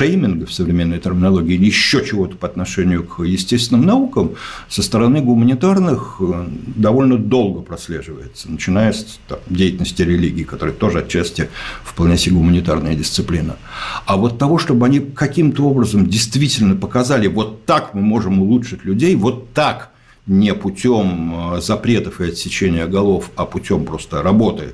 шейминга 0.01 0.45
в 0.45 0.53
современной 0.53 0.99
терминологии 0.99 1.55
или 1.55 1.65
еще 1.65 2.03
чего-то 2.05 2.35
по 2.35 2.47
отношению 2.47 3.03
к 3.03 3.23
естественным 3.23 3.85
наукам 3.85 4.31
со 4.69 4.81
стороны 4.81 5.21
гуманитарных 5.21 6.17
э, 6.21 6.47
довольно 6.75 7.17
долго 7.17 7.61
прослеживается, 7.61 8.49
начиная 8.49 8.93
с 8.93 9.19
там, 9.27 9.39
деятельности 9.47 10.01
религии, 10.01 10.43
которая 10.43 10.73
тоже 10.73 10.99
отчасти 10.99 11.49
вполне 11.83 12.17
себе 12.17 12.37
гуманитарная 12.37 12.95
дисциплина. 12.95 13.57
А 14.05 14.17
вот 14.17 14.37
того, 14.39 14.57
чтобы 14.57 14.85
они 14.85 14.99
каким-то 14.99 15.65
образом 15.65 16.07
действительно 16.07 16.75
показали, 16.75 17.27
вот 17.27 17.65
так 17.65 17.93
мы 17.93 18.01
можем 18.01 18.41
улучшить 18.41 18.85
людей, 18.85 19.15
вот 19.15 19.53
так 19.53 19.91
не 20.25 20.53
путем 20.55 21.55
э, 21.57 21.61
запретов 21.61 22.21
и 22.21 22.29
отсечения 22.29 22.87
голов, 22.87 23.29
а 23.35 23.45
путем 23.45 23.85
просто 23.85 24.23
работы 24.23 24.73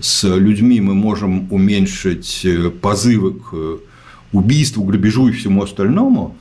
с 0.00 0.24
людьми 0.24 0.80
мы 0.80 0.94
можем 0.94 1.52
уменьшить 1.52 2.40
э, 2.44 2.70
позывы 2.70 3.34
к 3.34 3.48
э, 3.52 3.76
убийству, 4.32 4.84
грабежу 4.84 5.28
и 5.28 5.32
всему 5.32 5.62
остальному, 5.62 6.36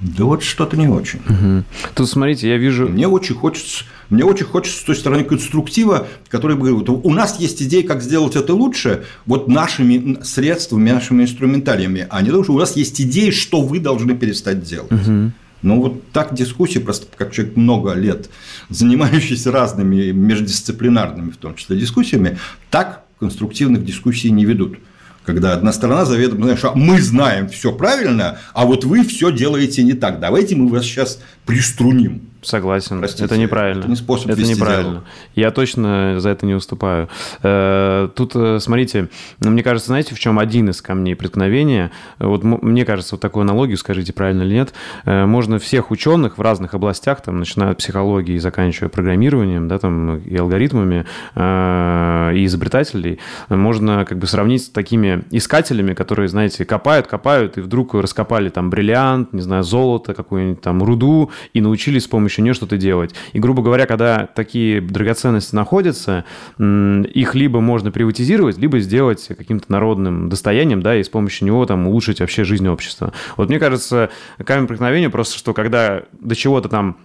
да 0.00 0.24
вот 0.24 0.42
что-то 0.42 0.76
не 0.76 0.88
очень. 0.88 1.20
Угу. 1.20 1.64
Тут 1.94 2.08
смотрите, 2.08 2.48
я 2.48 2.58
вижу. 2.58 2.86
Мне 2.86 3.08
очень 3.08 3.34
хочется, 3.34 3.84
мне 4.10 4.24
очень 4.24 4.44
хочется 4.44 4.78
с 4.78 4.82
той 4.82 4.94
стороны 4.94 5.24
конструктива, 5.24 6.06
который 6.28 6.56
бы 6.56 6.68
говорил, 6.68 7.00
у 7.02 7.12
нас 7.12 7.40
есть 7.40 7.62
идея, 7.62 7.82
как 7.82 8.02
сделать 8.02 8.36
это 8.36 8.52
лучше, 8.52 9.04
вот 9.24 9.48
нашими 9.48 10.18
средствами, 10.22 10.90
нашими 10.90 11.22
инструментариями, 11.22 12.06
а 12.10 12.20
не 12.20 12.30
то, 12.30 12.44
что 12.44 12.52
у 12.52 12.58
нас 12.58 12.76
есть 12.76 13.00
идеи, 13.00 13.30
что 13.30 13.62
вы 13.62 13.80
должны 13.80 14.14
перестать 14.14 14.62
делать. 14.62 14.92
Угу. 14.92 15.32
Ну, 15.66 15.82
вот 15.82 16.12
так 16.12 16.32
дискуссии, 16.32 16.78
просто 16.78 17.08
как 17.16 17.32
человек 17.32 17.56
много 17.56 17.92
лет, 17.94 18.30
занимающийся 18.70 19.50
разными 19.50 20.12
междисциплинарными, 20.12 21.30
в 21.30 21.38
том 21.38 21.56
числе, 21.56 21.76
дискуссиями, 21.76 22.38
так 22.70 23.02
конструктивных 23.18 23.84
дискуссий 23.84 24.30
не 24.30 24.44
ведут. 24.44 24.78
Когда 25.24 25.54
одна 25.54 25.72
сторона 25.72 26.04
заведомо, 26.04 26.44
знаешь, 26.44 26.64
а 26.64 26.72
мы 26.76 27.02
знаем 27.02 27.48
все 27.48 27.72
правильно, 27.72 28.38
а 28.54 28.64
вот 28.64 28.84
вы 28.84 29.02
все 29.02 29.32
делаете 29.32 29.82
не 29.82 29.94
так. 29.94 30.20
Давайте 30.20 30.54
мы 30.54 30.68
вас 30.68 30.84
сейчас 30.84 31.18
приструним. 31.46 32.22
Согласен. 32.46 33.00
Простите, 33.00 33.24
это 33.24 33.36
неправильно. 33.36 33.80
Это 33.80 33.88
не 33.88 33.96
способ 33.96 34.30
Это 34.30 34.40
неправильно. 34.42 34.90
Диалог. 34.90 35.04
Я 35.34 35.50
точно 35.50 36.20
за 36.20 36.28
это 36.28 36.46
не 36.46 36.54
уступаю. 36.54 37.08
Э, 37.42 38.08
тут, 38.14 38.36
э, 38.36 38.60
смотрите, 38.60 39.08
ну, 39.40 39.50
мне 39.50 39.64
кажется, 39.64 39.88
знаете, 39.88 40.14
в 40.14 40.20
чем 40.20 40.38
один 40.38 40.70
из 40.70 40.80
камней 40.80 41.16
преткновения? 41.16 41.90
Вот 42.20 42.44
мне 42.44 42.84
кажется, 42.84 43.16
вот 43.16 43.20
такую 43.20 43.42
аналогию, 43.42 43.76
скажите, 43.78 44.12
правильно 44.12 44.44
или 44.44 44.54
нет, 44.54 44.74
э, 45.06 45.26
можно 45.26 45.58
всех 45.58 45.90
ученых 45.90 46.38
в 46.38 46.40
разных 46.40 46.74
областях, 46.74 47.20
там, 47.20 47.40
начиная 47.40 47.72
от 47.72 47.78
психологии 47.78 48.36
и 48.36 48.38
заканчивая 48.38 48.90
программированием, 48.90 49.66
да, 49.66 49.80
там, 49.80 50.18
и 50.18 50.36
алгоритмами, 50.36 51.04
и 51.36 52.44
изобретателей, 52.44 53.18
можно 53.48 54.04
как 54.04 54.18
бы 54.18 54.26
сравнить 54.26 54.64
с 54.64 54.68
такими 54.68 55.24
искателями, 55.32 55.94
которые, 55.94 56.28
знаете, 56.28 56.64
копают, 56.64 57.08
копают, 57.08 57.58
и 57.58 57.60
вдруг 57.60 57.94
раскопали 57.94 58.50
там 58.50 58.70
бриллиант, 58.70 59.32
не 59.32 59.40
знаю, 59.40 59.64
золото, 59.64 60.14
какую-нибудь 60.14 60.60
там 60.60 60.82
руду, 60.82 61.30
и 61.52 61.60
научились 61.60 62.04
с 62.04 62.08
помощью 62.08 62.35
помощью 62.36 62.44
нее 62.44 62.54
что-то 62.54 62.76
делать. 62.76 63.14
И, 63.32 63.38
грубо 63.38 63.62
говоря, 63.62 63.86
когда 63.86 64.26
такие 64.26 64.80
драгоценности 64.80 65.54
находятся, 65.54 66.24
их 66.58 67.34
либо 67.34 67.60
можно 67.60 67.90
приватизировать, 67.90 68.58
либо 68.58 68.78
сделать 68.80 69.28
каким-то 69.28 69.70
народным 69.72 70.28
достоянием, 70.28 70.82
да, 70.82 70.96
и 70.96 71.02
с 71.02 71.08
помощью 71.08 71.46
него 71.46 71.66
там 71.66 71.86
улучшить 71.86 72.20
вообще 72.20 72.44
жизнь 72.44 72.68
общества. 72.68 73.12
Вот 73.36 73.48
мне 73.48 73.58
кажется, 73.58 74.10
камень 74.44 74.66
преткновения 74.66 75.10
просто, 75.10 75.38
что 75.38 75.54
когда 75.54 76.02
до 76.20 76.34
чего-то 76.34 76.68
там 76.68 76.96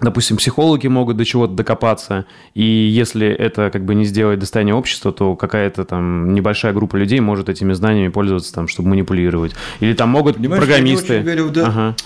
Допустим, 0.00 0.36
психологи 0.36 0.86
могут 0.86 1.16
до 1.16 1.24
чего-то 1.24 1.54
докопаться, 1.54 2.24
и 2.54 2.62
если 2.62 3.26
это 3.26 3.70
как 3.72 3.84
бы 3.84 3.96
не 3.96 4.04
сделать 4.04 4.38
достояние 4.38 4.76
общества, 4.76 5.12
то 5.12 5.34
какая-то 5.34 5.84
там 5.84 6.34
небольшая 6.34 6.72
группа 6.72 6.94
людей 6.94 7.18
может 7.18 7.48
этими 7.48 7.72
знаниями 7.72 8.12
пользоваться, 8.12 8.54
там, 8.54 8.68
чтобы 8.68 8.90
манипулировать. 8.90 9.56
Или 9.80 9.94
там 9.94 10.10
могут 10.10 10.36
Понимаешь, 10.36 10.62
программисты... 10.62 11.14
Я 11.14 11.18
не 11.18 11.26
очень 11.26 11.36
верю 11.36 11.50
да, 11.50 11.66
ага. 11.66 11.96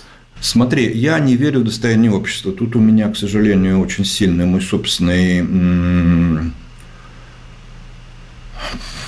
Смотри, 0.43 0.91
я 0.93 1.21
не 1.21 1.37
верю 1.37 1.61
в 1.61 1.65
достояние 1.65 2.11
общества. 2.11 2.51
Тут 2.51 2.75
у 2.75 2.81
меня, 2.81 3.09
к 3.09 3.17
сожалению, 3.17 3.79
очень 3.79 4.05
сильный 4.05 4.45
мой 4.45 4.61
собственный 4.61 5.41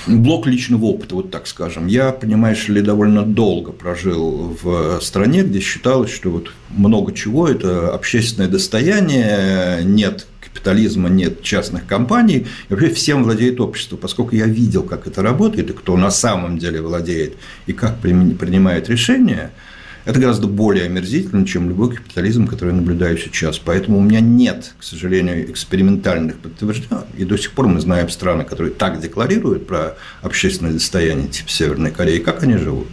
блок 0.07 0.47
личного 0.47 0.85
опыта, 0.85 1.15
вот 1.15 1.31
так 1.31 1.47
скажем. 1.47 1.87
Я, 1.87 2.11
понимаешь 2.11 2.69
ли, 2.69 2.79
довольно 2.81 3.23
долго 3.23 3.73
прожил 3.73 4.57
в 4.61 5.01
стране, 5.01 5.43
где 5.43 5.59
считалось, 5.59 6.09
что 6.09 6.29
вот 6.31 6.51
много 6.69 7.11
чего– 7.11 7.47
это 7.49 7.93
общественное 7.93 8.47
достояние, 8.47 9.83
нет 9.83 10.27
капитализма, 10.39 11.09
нет 11.09 11.41
частных 11.41 11.85
компаний, 11.85 12.47
и 12.69 12.73
вообще 12.73 12.91
всем 12.91 13.25
владеет 13.25 13.59
общество, 13.59 13.97
поскольку 13.97 14.35
я 14.35 14.45
видел, 14.45 14.83
как 14.83 15.05
это 15.05 15.21
работает, 15.21 15.69
и 15.69 15.73
кто 15.73 15.97
на 15.97 16.11
самом 16.11 16.59
деле 16.59 16.81
владеет, 16.81 17.35
и 17.65 17.73
как 17.73 17.99
принимает 17.99 18.87
решения– 18.87 19.51
это 20.05 20.19
гораздо 20.19 20.47
более 20.47 20.85
омерзительно, 20.85 21.45
чем 21.45 21.67
любой 21.67 21.95
капитализм, 21.95 22.47
который 22.47 22.69
я 22.69 22.75
наблюдаю 22.75 23.17
сейчас. 23.17 23.57
Поэтому 23.57 23.97
у 23.97 24.01
меня 24.01 24.19
нет, 24.19 24.73
к 24.77 24.83
сожалению, 24.83 25.49
экспериментальных 25.51 26.37
подтверждений. 26.37 27.01
И 27.17 27.25
до 27.25 27.37
сих 27.37 27.51
пор 27.51 27.67
мы 27.67 27.79
знаем 27.81 28.09
страны, 28.09 28.43
которые 28.43 28.71
так 28.71 29.01
декларируют 29.01 29.67
про 29.67 29.97
общественное 30.21 30.73
достояние 30.73 31.27
типа 31.27 31.49
Северной 31.49 31.91
Кореи, 31.91 32.19
как 32.19 32.43
они 32.43 32.57
живут. 32.57 32.87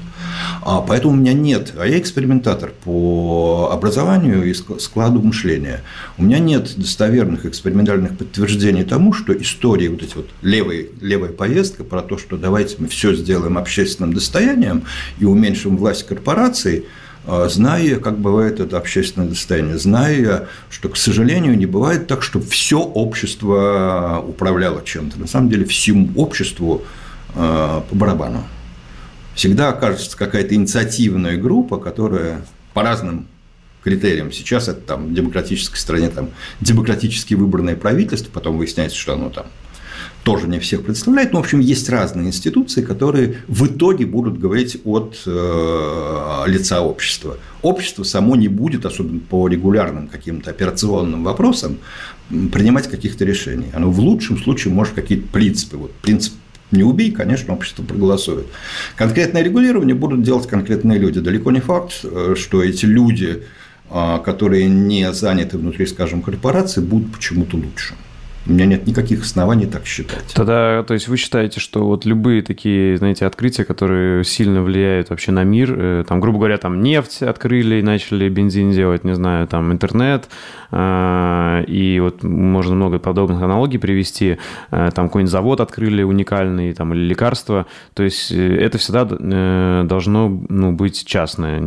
А 0.63 0.81
поэтому 0.81 1.15
у 1.15 1.17
меня 1.17 1.33
нет, 1.33 1.73
а 1.79 1.87
я 1.87 1.99
экспериментатор 1.99 2.73
по 2.85 3.71
образованию 3.73 4.45
и 4.45 4.55
складу 4.55 5.21
мышления. 5.21 5.83
У 6.19 6.23
меня 6.23 6.39
нет 6.39 6.73
достоверных 6.77 7.47
экспериментальных 7.47 8.17
подтверждений 8.17 8.85
тому, 8.85 9.13
что 9.13 9.33
истории, 9.33 9.89
вот 9.89 10.03
эти 10.03 10.15
вот 10.15 10.29
левые, 10.43 10.89
левая 11.01 11.33
повестка 11.33 11.85
про 11.85 12.03
то, 12.03 12.19
что 12.19 12.37
давайте 12.37 12.77
мы 12.79 12.89
все 12.89 13.15
сделаем 13.15 13.59
общественным 13.59 14.13
достоянием 14.13 14.85
и 15.19 15.25
уменьшим 15.25 15.77
власть 15.77 16.07
корпораций– 16.07 16.87
а, 17.25 17.49
зная, 17.49 17.97
как 17.97 18.19
бывает 18.19 18.59
это 18.59 18.77
общественное 18.77 19.29
достояние, 19.29 19.79
зная, 19.79 20.49
что, 20.71 20.89
к 20.89 20.97
сожалению, 20.97 21.57
не 21.57 21.67
бывает 21.67 22.09
так, 22.09 22.23
что 22.23 22.41
все 22.41 22.81
общество 22.81 24.25
управляло 24.27 24.83
чем-то. 24.85 25.21
На 25.21 25.29
самом 25.29 25.49
деле, 25.49 25.65
всему 25.65 26.09
обществу 26.17 26.83
а, 27.35 27.85
по 27.89 27.95
барабану. 27.95 28.45
Всегда 29.35 29.71
окажется 29.71 30.17
какая-то 30.17 30.55
инициативная 30.55 31.37
группа, 31.37 31.79
которая 31.79 32.45
по 32.75 32.83
разным 32.83 33.27
критериям. 33.83 34.33
Сейчас 34.33 34.69
это 34.69 34.81
там 34.81 35.09
в 35.09 35.15
демократической 35.15 35.77
стране 35.77 36.09
там 36.09 36.31
демократически 36.61 37.35
выбранное 37.35 37.77
правительство, 37.77 38.31
потом 38.31 38.59
выясняется, 38.59 38.97
что 38.97 39.15
оно 39.15 39.31
там 39.31 39.47
тоже 40.25 40.47
не 40.47 40.61
всех 40.61 40.85
представляет. 40.85 41.33
Но, 41.33 41.41
в 41.41 41.45
общем, 41.45 41.61
есть 41.61 41.89
разные 41.89 42.29
институции, 42.29 42.83
которые 42.83 43.39
в 43.49 43.67
итоге 43.67 44.07
будут 44.07 44.39
говорить 44.39 44.81
от 44.85 45.21
э, 45.27 46.45
лица 46.47 46.81
общества. 46.81 47.39
Общество 47.63 48.05
само 48.05 48.37
не 48.37 48.49
будет, 48.49 48.87
особенно 48.87 49.19
по 49.19 49.49
регулярным 49.49 50.09
каким-то 50.09 50.51
операционным 50.51 51.25
вопросам, 51.25 51.79
принимать 52.29 52.89
каких-то 52.89 53.25
решений. 53.25 53.67
Оно 53.73 53.91
в 53.91 53.99
лучшем 53.99 54.39
случае 54.39 54.73
может 54.73 54.95
какие-то 54.95 55.27
принципы. 55.29 55.77
Вот 55.77 55.93
принцип 55.95 56.35
не 56.73 56.83
убей, 56.83 57.13
конечно, 57.13 57.55
общество 57.55 57.83
проголосует. 57.83 58.47
Конкретное 58.97 59.43
регулирование 59.43 59.95
будут 59.95 60.23
делать 60.23 60.47
конкретные 60.49 60.99
люди. 60.99 61.21
Далеко 61.21 61.51
не 61.51 61.61
факт, 61.61 62.01
э, 62.05 62.35
что 62.37 62.63
эти 62.63 62.87
люди, 62.87 63.43
э, 63.91 64.19
которые 64.25 64.69
не 64.69 65.13
заняты 65.13 65.59
внутри, 65.59 65.87
скажем, 65.87 66.23
корпорации, 66.23 66.81
будут 66.81 67.13
почему-то 67.13 67.57
лучше. 67.57 67.95
У 68.45 68.53
меня 68.53 68.67
нет 68.67 68.87
никаких 68.89 69.23
оснований 69.23 69.67
так 69.67 69.87
считать. 69.87 70.25
Тогда, 70.35 70.83
то 70.83 70.95
есть 70.95 71.07
вы 71.07 71.17
считаете, 71.17 71.61
что 71.61 71.87
вот 71.87 72.05
любые 72.05 72.43
такие, 72.43 72.97
знаете, 72.97 73.25
открытия, 73.25 73.65
которые 73.65 74.25
сильно 74.25 74.63
влияют 74.63 75.11
вообще 75.11 75.31
на 75.31 75.45
мир, 75.45 75.73
э, 75.77 76.05
там, 76.09 76.21
грубо 76.21 76.39
говоря, 76.39 76.59
там 76.59 76.83
нефть 76.83 77.23
открыли 77.23 77.77
и 77.77 77.83
начали 77.83 78.29
бензин 78.29 78.73
делать, 78.73 79.05
не 79.05 79.15
знаю, 79.15 79.47
там 79.47 79.73
интернет, 79.73 80.29
и 80.73 81.99
вот 82.01 82.23
можно 82.23 82.75
много 82.75 82.99
подобных 82.99 83.43
аналогий 83.43 83.79
привести, 83.79 84.39
э, 84.71 84.91
там 84.95 85.09
какой-нибудь 85.09 85.31
завод 85.31 85.61
открыли 85.61 86.03
уникальный, 86.03 86.73
там, 86.73 86.95
или 86.95 87.01
лекарство, 87.01 87.67
то 87.95 88.03
есть 88.03 88.31
это 88.33 88.79
всегда 88.79 89.05
должно 89.85 90.29
ну, 90.49 90.73
быть 90.73 91.05
частное, 91.05 91.61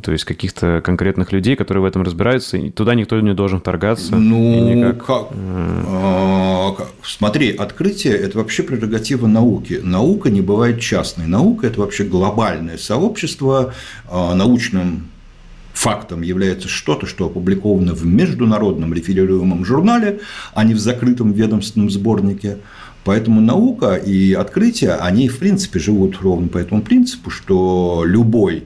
то 0.00 0.12
есть 0.12 0.24
каких-то 0.24 0.80
конкретных 0.82 1.32
людей, 1.32 1.56
которые 1.56 1.82
в 1.82 1.86
этом 1.86 2.02
разбираются, 2.02 2.56
и 2.56 2.70
туда 2.70 2.94
никто 2.94 3.20
не 3.20 3.34
должен 3.34 3.60
вторгаться. 3.60 4.16
Ну, 4.16 4.74
никак... 4.74 5.04
как? 5.04 5.28
А, 5.86 6.74
смотри, 7.02 7.52
открытие– 7.52 8.14
это 8.16 8.38
вообще 8.38 8.62
прерогатива 8.62 9.26
науки. 9.26 9.80
Наука 9.82 10.30
не 10.30 10.40
бывает 10.40 10.80
частной. 10.80 11.26
Наука– 11.26 11.66
это 11.68 11.80
вообще 11.80 12.04
глобальное 12.04 12.78
сообщество. 12.78 13.74
А, 14.10 14.34
научным 14.34 15.08
фактом 15.78 16.22
является 16.22 16.68
что-то, 16.68 17.06
что 17.06 17.26
опубликовано 17.26 17.94
в 17.94 18.04
международном 18.04 18.92
реферируемом 18.92 19.64
журнале, 19.64 20.20
а 20.52 20.64
не 20.64 20.74
в 20.74 20.78
закрытом 20.78 21.32
ведомственном 21.32 21.88
сборнике. 21.88 22.58
Поэтому 23.04 23.40
наука 23.40 23.94
и 23.94 24.32
открытие, 24.32 24.94
они 24.94 25.28
в 25.28 25.38
принципе 25.38 25.78
живут 25.78 26.20
ровно 26.20 26.48
по 26.48 26.58
этому 26.58 26.82
принципу, 26.82 27.30
что 27.30 28.02
любой 28.04 28.64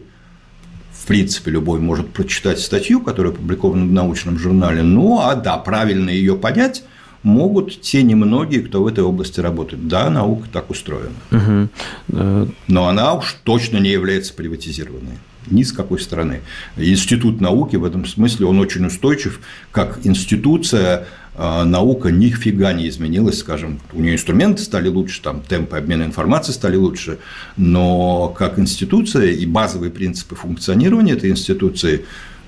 в 0.90 1.06
принципе, 1.06 1.50
любой 1.50 1.80
может 1.80 2.10
прочитать 2.10 2.60
статью, 2.60 3.00
которая 3.00 3.32
опубликована 3.32 3.84
в 3.84 3.92
научном 3.92 4.38
журнале, 4.38 4.82
ну, 4.82 5.18
а 5.18 5.34
да, 5.34 5.58
правильно 5.58 6.10
ее 6.10 6.36
понять 6.36 6.84
могут 7.24 7.80
те 7.80 8.04
немногие, 8.04 8.62
кто 8.62 8.84
в 8.84 8.86
этой 8.86 9.02
области 9.02 9.40
работает. 9.40 9.88
Да, 9.88 10.08
наука 10.10 10.46
так 10.52 10.70
устроена. 10.70 11.10
Угу. 11.32 12.52
Но 12.68 12.86
она 12.86 13.14
уж 13.14 13.36
точно 13.42 13.78
не 13.78 13.90
является 13.90 14.32
приватизированной 14.32 15.18
ни 15.50 15.62
с 15.62 15.72
какой 15.72 16.00
стороны. 16.00 16.40
Институт 16.76 17.40
науки 17.40 17.76
в 17.76 17.84
этом 17.84 18.06
смысле, 18.06 18.46
он 18.46 18.58
очень 18.60 18.86
устойчив, 18.86 19.40
как 19.70 20.00
институция, 20.04 21.06
а, 21.34 21.64
наука 21.64 22.10
нифига 22.10 22.72
не 22.72 22.88
изменилась, 22.88 23.38
скажем, 23.38 23.80
у 23.92 24.00
нее 24.00 24.14
инструменты 24.14 24.62
стали 24.62 24.88
лучше, 24.88 25.22
там 25.22 25.40
темпы 25.40 25.76
обмена 25.76 26.04
информацией 26.04 26.54
стали 26.54 26.76
лучше, 26.76 27.18
но 27.56 28.28
как 28.28 28.58
институция 28.58 29.30
и 29.30 29.46
базовые 29.46 29.90
принципы 29.90 30.34
функционирования 30.34 31.12
этой 31.12 31.30
институции 31.30 32.04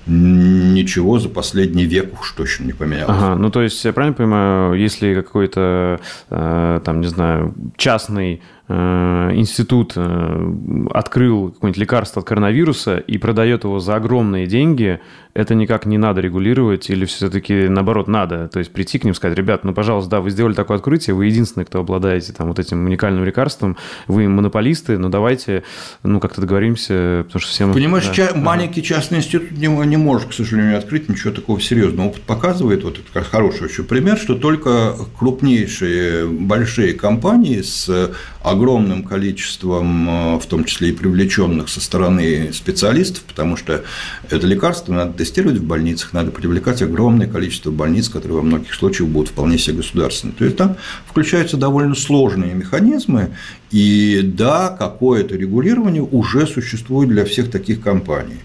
ничего 0.07 1.17
за 1.17 1.29
последний 1.29 1.85
век 1.85 2.19
уж 2.19 2.31
точно 2.33 2.65
не 2.65 2.73
поменялось. 2.73 3.17
Ага, 3.17 3.35
ну 3.35 3.49
то 3.49 3.63
есть 3.63 3.83
я 3.83 3.91
правильно 3.91 4.15
понимаю, 4.15 4.75
если 4.75 5.15
какой-то, 5.15 5.99
э, 6.29 6.79
там, 6.85 7.01
не 7.01 7.07
знаю, 7.07 7.55
частный 7.75 8.41
институт 8.67 9.93
э, 9.95 10.53
открыл 10.91 11.51
какое-нибудь 11.51 11.79
лекарство 11.79 12.21
от 12.21 12.27
коронавируса 12.27 12.97
и 12.97 13.17
продает 13.17 13.63
его 13.63 13.79
за 13.79 13.95
огромные 13.95 14.47
деньги, 14.47 14.99
это 15.35 15.53
никак 15.53 15.85
не 15.85 15.97
надо 15.97 16.21
регулировать 16.21 16.89
или 16.89 17.05
все-таки 17.05 17.67
наоборот 17.67 18.07
надо? 18.07 18.47
То 18.47 18.59
есть 18.59 18.71
прийти 18.71 18.97
к 18.97 19.03
ним 19.03 19.13
сказать, 19.13 19.37
ребят, 19.37 19.65
ну, 19.65 19.73
пожалуйста, 19.73 20.09
да, 20.09 20.21
вы 20.21 20.31
сделали 20.31 20.53
такое 20.53 20.77
открытие, 20.77 21.13
вы 21.13 21.25
единственные, 21.25 21.65
кто 21.65 21.81
обладаете 21.81 22.31
там 22.31 22.47
вот 22.47 22.57
этим 22.57 22.85
уникальным 22.85 23.25
лекарством, 23.25 23.77
вы 24.07 24.29
монополисты, 24.29 24.97
но 24.97 25.09
давайте, 25.09 25.63
ну, 26.03 26.19
как-то 26.19 26.39
договоримся, 26.41 27.23
потому 27.25 27.41
что 27.41 27.51
всем... 27.51 27.73
Понимаешь, 27.73 28.07
да. 28.07 28.13
ча- 28.13 28.27
ага. 28.27 28.39
маленький 28.39 28.81
частный 28.81 29.17
институт 29.17 29.51
не, 29.51 29.67
не 29.67 29.97
может, 29.97 30.29
к 30.29 30.33
сожалению, 30.33 30.77
открыть 30.77 31.09
ничего 31.09 31.33
такого 31.33 31.59
серьезного. 31.59 32.07
Опыт 32.07 32.21
показывает, 32.21 32.83
вот 32.83 32.97
это 32.97 33.23
хороший 33.23 33.67
еще 33.67 33.83
пример, 33.83 34.17
что 34.17 34.35
только 34.35 34.95
крупнейшие, 35.19 36.27
большие 36.27 36.93
компании 36.93 37.61
с 37.61 38.11
огромным 38.55 39.03
количеством, 39.03 40.09
э, 40.09 40.39
в 40.39 40.45
том 40.47 40.65
числе 40.65 40.89
и 40.89 40.91
привлеченных 40.91 41.69
со 41.69 41.79
стороны 41.79 42.51
специалистов, 42.53 43.23
потому 43.23 43.55
что 43.57 43.83
это 44.29 44.47
лекарство 44.47 44.93
надо 44.93 45.13
тестировать 45.13 45.57
в 45.57 45.63
больницах, 45.63 46.13
надо 46.13 46.31
привлекать 46.31 46.81
огромное 46.81 47.27
количество 47.27 47.71
больниц, 47.71 48.09
которые 48.09 48.37
во 48.37 48.43
многих 48.43 48.73
случаях 48.73 49.09
будут 49.09 49.29
вполне 49.29 49.57
себе 49.57 49.77
государственные. 49.77 50.35
То 50.35 50.45
есть 50.45 50.57
там 50.57 50.77
включаются 51.05 51.57
довольно 51.57 51.95
сложные 51.95 52.53
механизмы, 52.53 53.35
и 53.71 54.21
да, 54.23 54.69
какое-то 54.69 55.35
регулирование 55.35 56.01
уже 56.01 56.47
существует 56.47 57.09
для 57.09 57.25
всех 57.25 57.51
таких 57.51 57.81
компаний. 57.81 58.39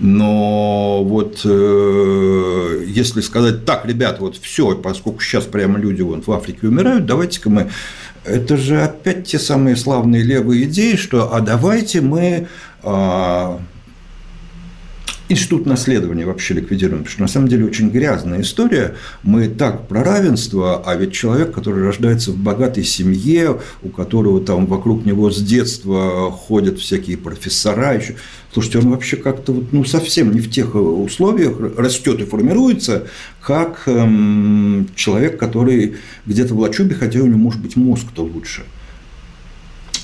Но 0.00 1.04
вот 1.04 1.40
э, 1.44 2.84
если 2.86 3.20
сказать 3.20 3.64
так, 3.64 3.86
ребята, 3.86 4.22
вот 4.22 4.36
все, 4.36 4.74
поскольку 4.74 5.20
сейчас 5.20 5.44
прямо 5.44 5.78
люди 5.78 6.02
вот 6.02 6.26
в 6.26 6.32
Африке 6.32 6.66
умирают, 6.66 7.06
давайте-ка 7.06 7.50
мы 7.50 7.70
это 8.24 8.56
же 8.56 8.82
опять 8.82 9.26
те 9.26 9.38
самые 9.38 9.76
славные 9.76 10.22
левые 10.22 10.64
идеи, 10.64 10.96
что 10.96 11.34
а 11.34 11.40
давайте 11.40 12.00
мы 12.00 12.48
а, 12.82 13.60
институт 15.34 15.66
наследования 15.66 16.24
вообще 16.24 16.54
ликвидируем, 16.54 17.00
потому 17.00 17.12
что 17.12 17.22
на 17.22 17.28
самом 17.28 17.48
деле 17.48 17.66
очень 17.66 17.90
грязная 17.90 18.40
история. 18.40 18.94
Мы 19.22 19.48
так 19.48 19.88
про 19.88 20.02
равенство, 20.02 20.82
а 20.84 20.96
ведь 20.96 21.12
человек, 21.12 21.52
который 21.52 21.84
рождается 21.84 22.30
в 22.30 22.36
богатой 22.36 22.84
семье, 22.84 23.60
у 23.82 23.88
которого 23.88 24.40
там 24.40 24.66
вокруг 24.66 25.04
него 25.04 25.30
с 25.30 25.42
детства 25.42 26.30
ходят 26.30 26.78
всякие 26.78 27.18
профессора, 27.18 27.94
еще, 27.94 28.14
слушайте, 28.52 28.78
он 28.78 28.90
вообще 28.90 29.16
как-то 29.16 29.52
вот, 29.52 29.72
ну, 29.72 29.84
совсем 29.84 30.32
не 30.32 30.40
в 30.40 30.50
тех 30.50 30.74
условиях 30.74 31.58
растет 31.76 32.20
и 32.20 32.24
формируется, 32.24 33.08
как 33.40 33.82
эм, 33.86 34.88
человек, 34.94 35.38
который 35.38 35.96
где-то 36.26 36.54
в 36.54 36.60
лачубе, 36.60 36.94
хотя 36.94 37.20
у 37.20 37.26
него 37.26 37.38
может 37.38 37.60
быть 37.60 37.76
мозг-то 37.76 38.22
лучше. 38.22 38.62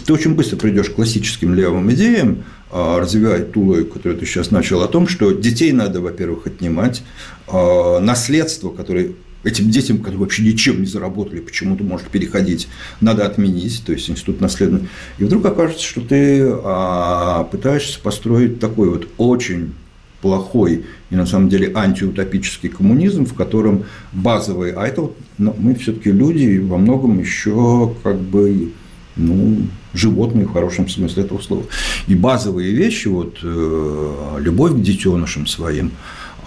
Ты 0.04 0.12
очень 0.12 0.34
быстро 0.34 0.56
придешь 0.56 0.90
к 0.90 0.94
классическим 0.94 1.54
левым 1.54 1.92
идеям, 1.92 2.44
развивает 2.70 3.52
ту 3.52 3.62
логику, 3.62 3.94
которую 3.94 4.18
ты 4.18 4.26
сейчас 4.26 4.50
начал, 4.50 4.82
о 4.82 4.88
том, 4.88 5.08
что 5.08 5.32
детей 5.32 5.72
надо, 5.72 6.00
во-первых, 6.00 6.46
отнимать, 6.46 7.02
а, 7.48 7.98
наследство, 8.00 8.70
которое 8.70 9.12
этим 9.42 9.70
детям, 9.70 9.98
которые 9.98 10.20
вообще 10.20 10.42
ничем 10.42 10.80
не 10.80 10.86
заработали, 10.86 11.40
почему-то 11.40 11.82
может 11.82 12.08
переходить, 12.08 12.68
надо 13.00 13.26
отменить, 13.26 13.82
то 13.84 13.92
есть 13.92 14.08
институт 14.10 14.40
наследования. 14.40 14.88
И 15.18 15.24
вдруг 15.24 15.44
окажется, 15.46 15.84
что 15.84 16.00
ты 16.02 16.42
а, 16.62 17.44
пытаешься 17.44 18.00
построить 18.00 18.60
такой 18.60 18.90
вот 18.90 19.08
очень 19.16 19.72
плохой 20.20 20.84
и 21.08 21.16
на 21.16 21.26
самом 21.26 21.48
деле 21.48 21.72
антиутопический 21.74 22.68
коммунизм, 22.68 23.24
в 23.24 23.34
котором 23.34 23.84
базовые, 24.12 24.74
а 24.74 24.86
это 24.86 25.02
вот, 25.02 25.16
ну, 25.38 25.54
мы 25.58 25.74
все-таки 25.74 26.12
люди 26.12 26.58
во 26.58 26.76
многом 26.76 27.18
еще 27.18 27.94
как 28.02 28.20
бы 28.20 28.70
ну, 29.16 29.66
животные 29.94 30.46
в 30.46 30.52
хорошем 30.52 30.88
смысле 30.88 31.24
этого 31.24 31.40
слова. 31.40 31.64
И 32.06 32.14
базовые 32.14 32.72
вещи, 32.72 33.08
вот 33.08 33.38
э, 33.42 34.36
любовь 34.38 34.72
к 34.72 34.82
детенышам 34.82 35.46
своим, 35.46 35.92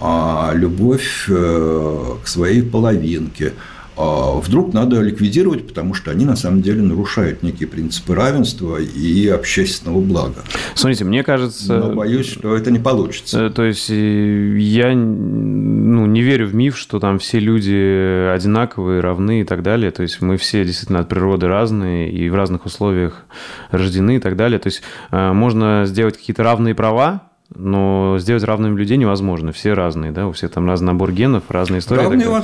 а 0.00 0.52
любовь 0.54 1.26
э, 1.28 2.16
к 2.22 2.26
своей 2.26 2.62
половинке– 2.62 3.52
вдруг 3.96 4.72
надо 4.72 5.00
ликвидировать, 5.00 5.66
потому 5.66 5.94
что 5.94 6.10
они 6.10 6.24
на 6.24 6.36
самом 6.36 6.62
деле 6.62 6.82
нарушают 6.82 7.42
некие 7.42 7.68
принципы 7.68 8.14
равенства 8.14 8.78
и 8.78 9.28
общественного 9.28 10.00
блага. 10.00 10.42
Смотрите, 10.74 11.04
мне 11.04 11.22
кажется... 11.22 11.78
Но 11.78 11.94
боюсь, 11.94 12.26
что 12.26 12.56
это 12.56 12.70
не 12.70 12.78
получится. 12.78 13.46
Э, 13.46 13.50
то 13.50 13.64
есть 13.64 13.90
э, 13.90 14.56
я 14.58 14.94
ну, 14.94 16.06
не 16.06 16.22
верю 16.22 16.46
в 16.48 16.54
миф, 16.54 16.76
что 16.76 16.98
там 17.00 17.18
все 17.18 17.38
люди 17.38 18.30
одинаковые, 18.30 19.00
равны 19.00 19.42
и 19.42 19.44
так 19.44 19.62
далее. 19.62 19.90
То 19.90 20.02
есть 20.02 20.20
мы 20.20 20.36
все 20.36 20.64
действительно 20.64 21.00
от 21.00 21.08
природы 21.08 21.46
разные 21.46 22.10
и 22.10 22.28
в 22.28 22.34
разных 22.34 22.66
условиях 22.66 23.24
рождены 23.70 24.16
и 24.16 24.20
так 24.20 24.36
далее. 24.36 24.58
То 24.58 24.68
есть 24.68 24.82
э, 25.10 25.32
можно 25.32 25.84
сделать 25.86 26.16
какие-то 26.16 26.42
равные 26.42 26.74
права, 26.74 27.22
но 27.54 28.16
сделать 28.18 28.42
равными 28.44 28.76
людей 28.76 28.96
невозможно. 28.96 29.52
Все 29.52 29.74
разные, 29.74 30.12
да, 30.12 30.26
у 30.26 30.32
всех 30.32 30.50
там 30.50 30.66
разный 30.66 30.88
набор 30.88 31.12
генов, 31.12 31.44
разные 31.48 31.78
истории. 31.78 32.02
Равные, 32.02 32.42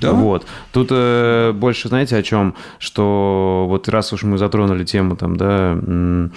Да? 0.00 0.12
Вот. 0.12 0.46
Тут 0.72 0.88
э, 0.90 1.52
больше, 1.52 1.88
знаете, 1.88 2.16
о 2.16 2.22
чем? 2.22 2.54
Что 2.78 3.66
вот 3.68 3.88
раз 3.88 4.12
уж 4.12 4.22
мы 4.22 4.38
затронули 4.38 4.84
тему 4.84 5.16
там, 5.16 5.36
да, 5.36 5.78
э, 5.80 6.28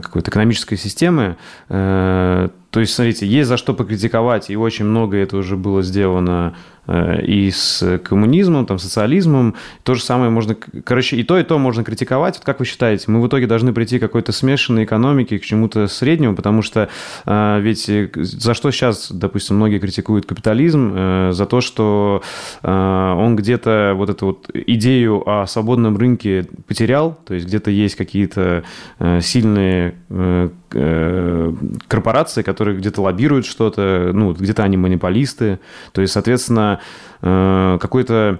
какой-то 0.00 0.30
экономической 0.30 0.76
системы, 0.76 1.36
э, 1.68 2.48
то 2.70 2.80
есть, 2.80 2.94
смотрите, 2.94 3.26
есть 3.26 3.48
за 3.48 3.56
что 3.56 3.72
покритиковать, 3.72 4.50
и 4.50 4.56
очень 4.56 4.84
много 4.84 5.16
это 5.16 5.36
уже 5.36 5.56
было 5.56 5.82
сделано 5.82 6.54
и 6.88 7.50
с 7.50 7.98
коммунизмом, 7.98 8.66
там, 8.66 8.78
социализмом. 8.78 9.54
То 9.82 9.94
же 9.94 10.02
самое 10.02 10.30
можно... 10.30 10.54
Короче, 10.54 11.16
и 11.16 11.22
то, 11.22 11.38
и 11.38 11.42
то 11.42 11.58
можно 11.58 11.84
критиковать. 11.84 12.36
Вот 12.36 12.44
как 12.44 12.60
вы 12.60 12.64
считаете, 12.64 13.04
мы 13.10 13.20
в 13.20 13.26
итоге 13.26 13.46
должны 13.46 13.72
прийти 13.72 13.98
к 13.98 14.02
какой-то 14.02 14.32
смешанной 14.32 14.84
экономике, 14.84 15.38
к 15.38 15.44
чему-то 15.44 15.86
среднему, 15.86 16.34
потому 16.34 16.62
что 16.62 16.88
э, 17.26 17.60
ведь 17.60 17.90
за 18.14 18.54
что 18.54 18.70
сейчас, 18.70 19.10
допустим, 19.10 19.56
многие 19.56 19.78
критикуют 19.78 20.26
капитализм? 20.26 20.92
Э, 20.94 21.30
за 21.32 21.46
то, 21.46 21.60
что 21.60 22.22
э, 22.62 23.14
он 23.18 23.36
где-то 23.36 23.94
вот 23.96 24.10
эту 24.10 24.26
вот 24.26 24.50
идею 24.52 25.28
о 25.28 25.46
свободном 25.46 25.96
рынке 25.96 26.46
потерял, 26.66 27.18
то 27.26 27.34
есть 27.34 27.46
где-то 27.46 27.70
есть 27.70 27.96
какие-то 27.96 28.64
э, 28.98 29.20
сильные 29.20 29.94
э, 30.10 30.48
э 30.67 30.67
корпорации, 30.70 32.42
которые 32.42 32.76
где-то 32.76 33.00
лоббируют 33.02 33.46
что-то, 33.46 34.10
ну, 34.12 34.32
где-то 34.32 34.64
они 34.64 34.76
монополисты. 34.76 35.60
То 35.92 36.02
есть, 36.02 36.12
соответственно, 36.12 36.80
Э, 37.22 37.78
какой-то 37.80 38.38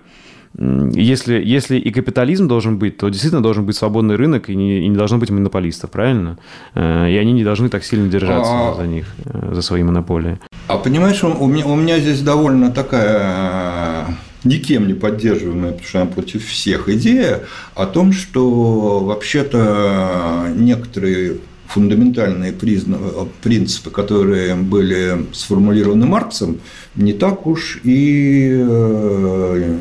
если, 0.55 1.41
если 1.45 1.77
и 1.77 1.91
капитализм 1.91 2.49
должен 2.49 2.79
быть, 2.79 2.97
то 2.97 3.11
действительно 3.11 3.43
должен 3.43 3.67
быть 3.67 3.77
свободный 3.77 4.17
рынок 4.17 4.49
и 4.49 4.57
не, 4.57 4.81
и 4.81 4.89
не 4.89 4.97
должно 4.97 5.19
быть 5.19 5.31
монополистов, 5.31 5.91
правильно? 5.91 6.39
Э, 6.75 7.09
и 7.09 7.17
они 7.17 7.33
не 7.33 7.45
должны 7.45 7.69
так 7.69 7.85
сильно 7.85 8.09
держаться 8.09 8.71
а... 8.71 8.75
за 8.75 8.87
них, 8.87 9.07
э, 9.25 9.51
за 9.53 9.63
свои 9.63 9.83
монополии. 9.83 10.39
А 10.67 10.79
понимаешь, 10.79 11.23
у 11.23 11.47
меня, 11.47 11.67
у 11.67 11.77
меня 11.77 11.99
здесь 12.01 12.23
довольно 12.23 12.71
такая 12.71 14.07
никем 14.45 14.87
не 14.87 14.95
поддерживаемая, 14.95 15.73
потому 15.73 15.89
что 15.89 16.01
она 16.01 16.11
против 16.11 16.47
всех 16.47 16.89
идея 16.89 17.41
о 17.75 17.87
том, 17.87 18.13
что 18.13 19.01
вообще-то 19.01 20.47
некоторые 20.57 21.39
фундаментальные 21.69 22.53
принципы, 22.53 23.91
которые 23.91 24.55
были 24.55 25.27
сформулированы 25.33 26.07
Марксом, 26.07 26.59
не 26.95 27.13
так 27.13 27.47
уж 27.47 27.81
и 27.85 28.51
э, 28.51 29.79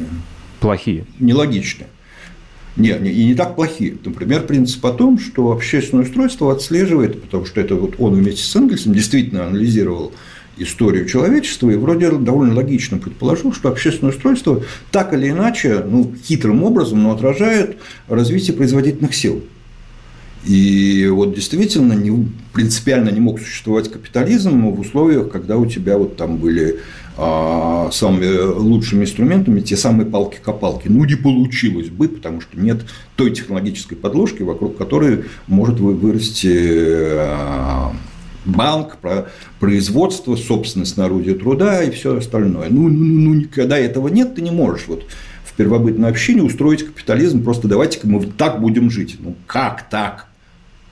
плохие. 0.59 1.05
Нелогичны. 1.19 1.85
Нет, 2.75 3.01
и 3.03 3.25
не 3.25 3.33
так 3.33 3.55
плохие. 3.55 3.97
Например, 4.03 4.43
принцип 4.43 4.85
о 4.85 4.91
том, 4.91 5.17
что 5.17 5.51
общественное 5.51 6.03
устройство 6.03 6.51
отслеживает, 6.51 7.21
потому 7.21 7.45
что 7.45 7.59
это 7.59 7.75
вот 7.75 7.95
он 7.97 8.13
вместе 8.13 8.43
с 8.43 8.55
Энгельсом 8.55 8.93
действительно 8.93 9.47
анализировал 9.47 10.11
историю 10.57 11.07
человечества 11.07 11.69
и 11.69 11.75
вроде 11.75 12.11
довольно 12.11 12.53
логично 12.55 12.97
предположил, 12.97 13.53
что 13.53 13.69
общественное 13.69 14.11
устройство 14.11 14.63
так 14.91 15.13
или 15.13 15.29
иначе, 15.29 15.83
ну, 15.87 16.13
хитрым 16.23 16.63
образом, 16.63 17.01
но 17.01 17.11
отражает 17.11 17.77
развитие 18.07 18.55
производительных 18.55 19.15
сил. 19.15 19.43
И 20.45 21.07
вот 21.11 21.33
действительно 21.35 21.93
не, 21.93 22.27
принципиально 22.53 23.09
не 23.09 23.19
мог 23.19 23.39
существовать 23.39 23.91
капитализм 23.91 24.69
в 24.69 24.79
условиях, 24.79 25.29
когда 25.29 25.57
у 25.57 25.65
тебя 25.65 25.97
вот 25.97 26.15
там 26.15 26.37
были 26.37 26.79
а, 27.17 27.89
самыми 27.91 28.37
лучшими 28.37 29.03
инструментами 29.03 29.61
те 29.61 29.75
самые 29.75 30.05
палки-копалки. 30.05 30.87
Ну, 30.87 31.03
не 31.03 31.15
получилось 31.15 31.89
бы, 31.89 32.07
потому 32.07 32.41
что 32.41 32.59
нет 32.59 32.85
той 33.15 33.31
технологической 33.31 33.97
подложки, 33.97 34.43
вокруг 34.43 34.77
которой 34.77 35.25
может 35.47 35.79
вырасти 35.79 36.55
а, 37.13 37.93
банк, 38.45 38.97
производство, 39.59 40.35
собственность 40.35 40.95
на 40.95 41.05
орудие 41.05 41.35
труда 41.35 41.83
и 41.83 41.91
все 41.91 42.17
остальное. 42.17 42.67
Ну, 42.69 42.87
ну, 42.87 43.33
ну, 43.33 43.47
ну, 43.55 43.63
этого 43.63 44.07
нет, 44.09 44.35
ты 44.35 44.41
не 44.41 44.51
можешь 44.51 44.87
вот 44.87 45.05
в 45.43 45.53
первобытной 45.53 46.09
общине 46.09 46.43
устроить 46.43 46.85
капитализм, 46.85 47.43
просто 47.43 47.67
давайте-ка 47.67 48.07
мы 48.07 48.25
так 48.25 48.61
будем 48.61 48.89
жить. 48.89 49.17
Ну, 49.19 49.35
как 49.47 49.89
так? 49.89 50.26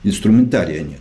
Инструментария 0.06 0.82
нет. 0.82 1.00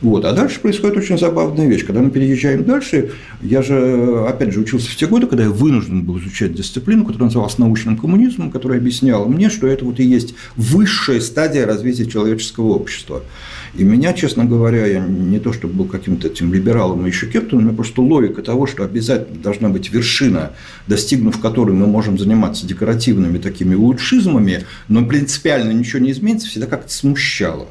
Вот. 0.00 0.24
А 0.24 0.32
дальше 0.32 0.60
происходит 0.60 0.96
очень 0.96 1.18
забавная 1.18 1.66
вещь. 1.66 1.84
Когда 1.84 2.00
мы 2.00 2.10
переезжаем 2.10 2.64
дальше, 2.64 3.10
я 3.42 3.62
же, 3.62 4.24
опять 4.28 4.52
же, 4.52 4.60
учился 4.60 4.88
в 4.90 4.94
те 4.94 5.08
годы, 5.08 5.26
когда 5.26 5.44
я 5.44 5.50
вынужден 5.50 6.02
был 6.02 6.18
изучать 6.18 6.54
дисциплину, 6.54 7.04
которая 7.04 7.26
называлась 7.26 7.58
научным 7.58 7.96
коммунизмом, 7.96 8.52
которая 8.52 8.78
объясняла 8.78 9.26
мне, 9.26 9.50
что 9.50 9.66
это 9.66 9.84
вот 9.84 9.98
и 9.98 10.04
есть 10.04 10.34
высшая 10.54 11.20
стадия 11.20 11.66
развития 11.66 12.06
человеческого 12.06 12.68
общества. 12.74 13.24
И 13.74 13.82
меня, 13.82 14.12
честно 14.12 14.44
говоря, 14.44 14.86
я 14.86 15.00
не 15.00 15.40
то 15.40 15.52
чтобы 15.52 15.74
был 15.74 15.84
каким-то 15.86 16.28
этим 16.28 16.54
либералом 16.54 17.04
и 17.04 17.08
еще 17.08 17.26
кем-то, 17.26 17.56
но 17.56 17.62
у 17.62 17.64
меня 17.64 17.74
просто 17.74 18.00
логика 18.00 18.42
того, 18.42 18.68
что 18.68 18.84
обязательно 18.84 19.40
должна 19.40 19.68
быть 19.68 19.92
вершина, 19.92 20.52
достигнув 20.86 21.40
которой 21.40 21.72
мы 21.72 21.86
можем 21.86 22.18
заниматься 22.18 22.66
декоративными 22.66 23.38
такими 23.38 23.74
лучшизмами, 23.74 24.64
но 24.86 25.04
принципиально 25.04 25.72
ничего 25.72 25.98
не 25.98 26.12
изменится, 26.12 26.48
всегда 26.48 26.66
как-то 26.66 26.92
смущало 26.92 27.66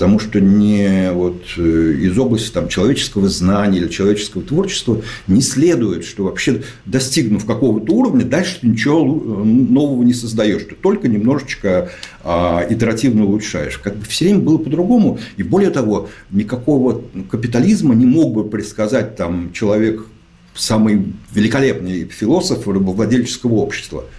потому 0.00 0.18
что 0.18 0.40
не 0.40 1.12
вот 1.12 1.42
э, 1.58 1.92
из 2.00 2.18
области 2.18 2.50
там, 2.50 2.68
человеческого 2.68 3.28
знания 3.28 3.80
или 3.80 3.88
человеческого 3.88 4.42
творчества 4.42 5.02
не 5.26 5.42
следует, 5.42 6.06
что 6.06 6.24
вообще 6.24 6.62
достигнув 6.86 7.44
какого-то 7.44 7.92
уровня, 7.92 8.24
дальше 8.24 8.60
ты 8.62 8.68
ничего 8.68 9.02
э, 9.02 9.44
нового 9.44 10.02
не 10.02 10.14
создаешь, 10.14 10.62
ты 10.62 10.74
только 10.74 11.06
немножечко 11.06 11.90
а, 12.24 12.66
итеративно 12.70 13.26
улучшаешь. 13.26 13.76
Как 13.76 13.94
бы 13.94 14.06
все 14.06 14.24
время 14.24 14.40
было 14.40 14.56
по-другому, 14.56 15.18
и 15.36 15.42
более 15.42 15.70
того, 15.70 16.08
никакого 16.30 17.02
капитализма 17.30 17.94
не 17.94 18.06
мог 18.06 18.32
бы 18.32 18.48
предсказать 18.48 19.16
там 19.16 19.52
человек 19.52 20.06
самый 20.54 21.12
великолепный 21.34 22.06
философ 22.06 22.66
рабовладельческого 22.66 23.56
общества– 23.56 24.06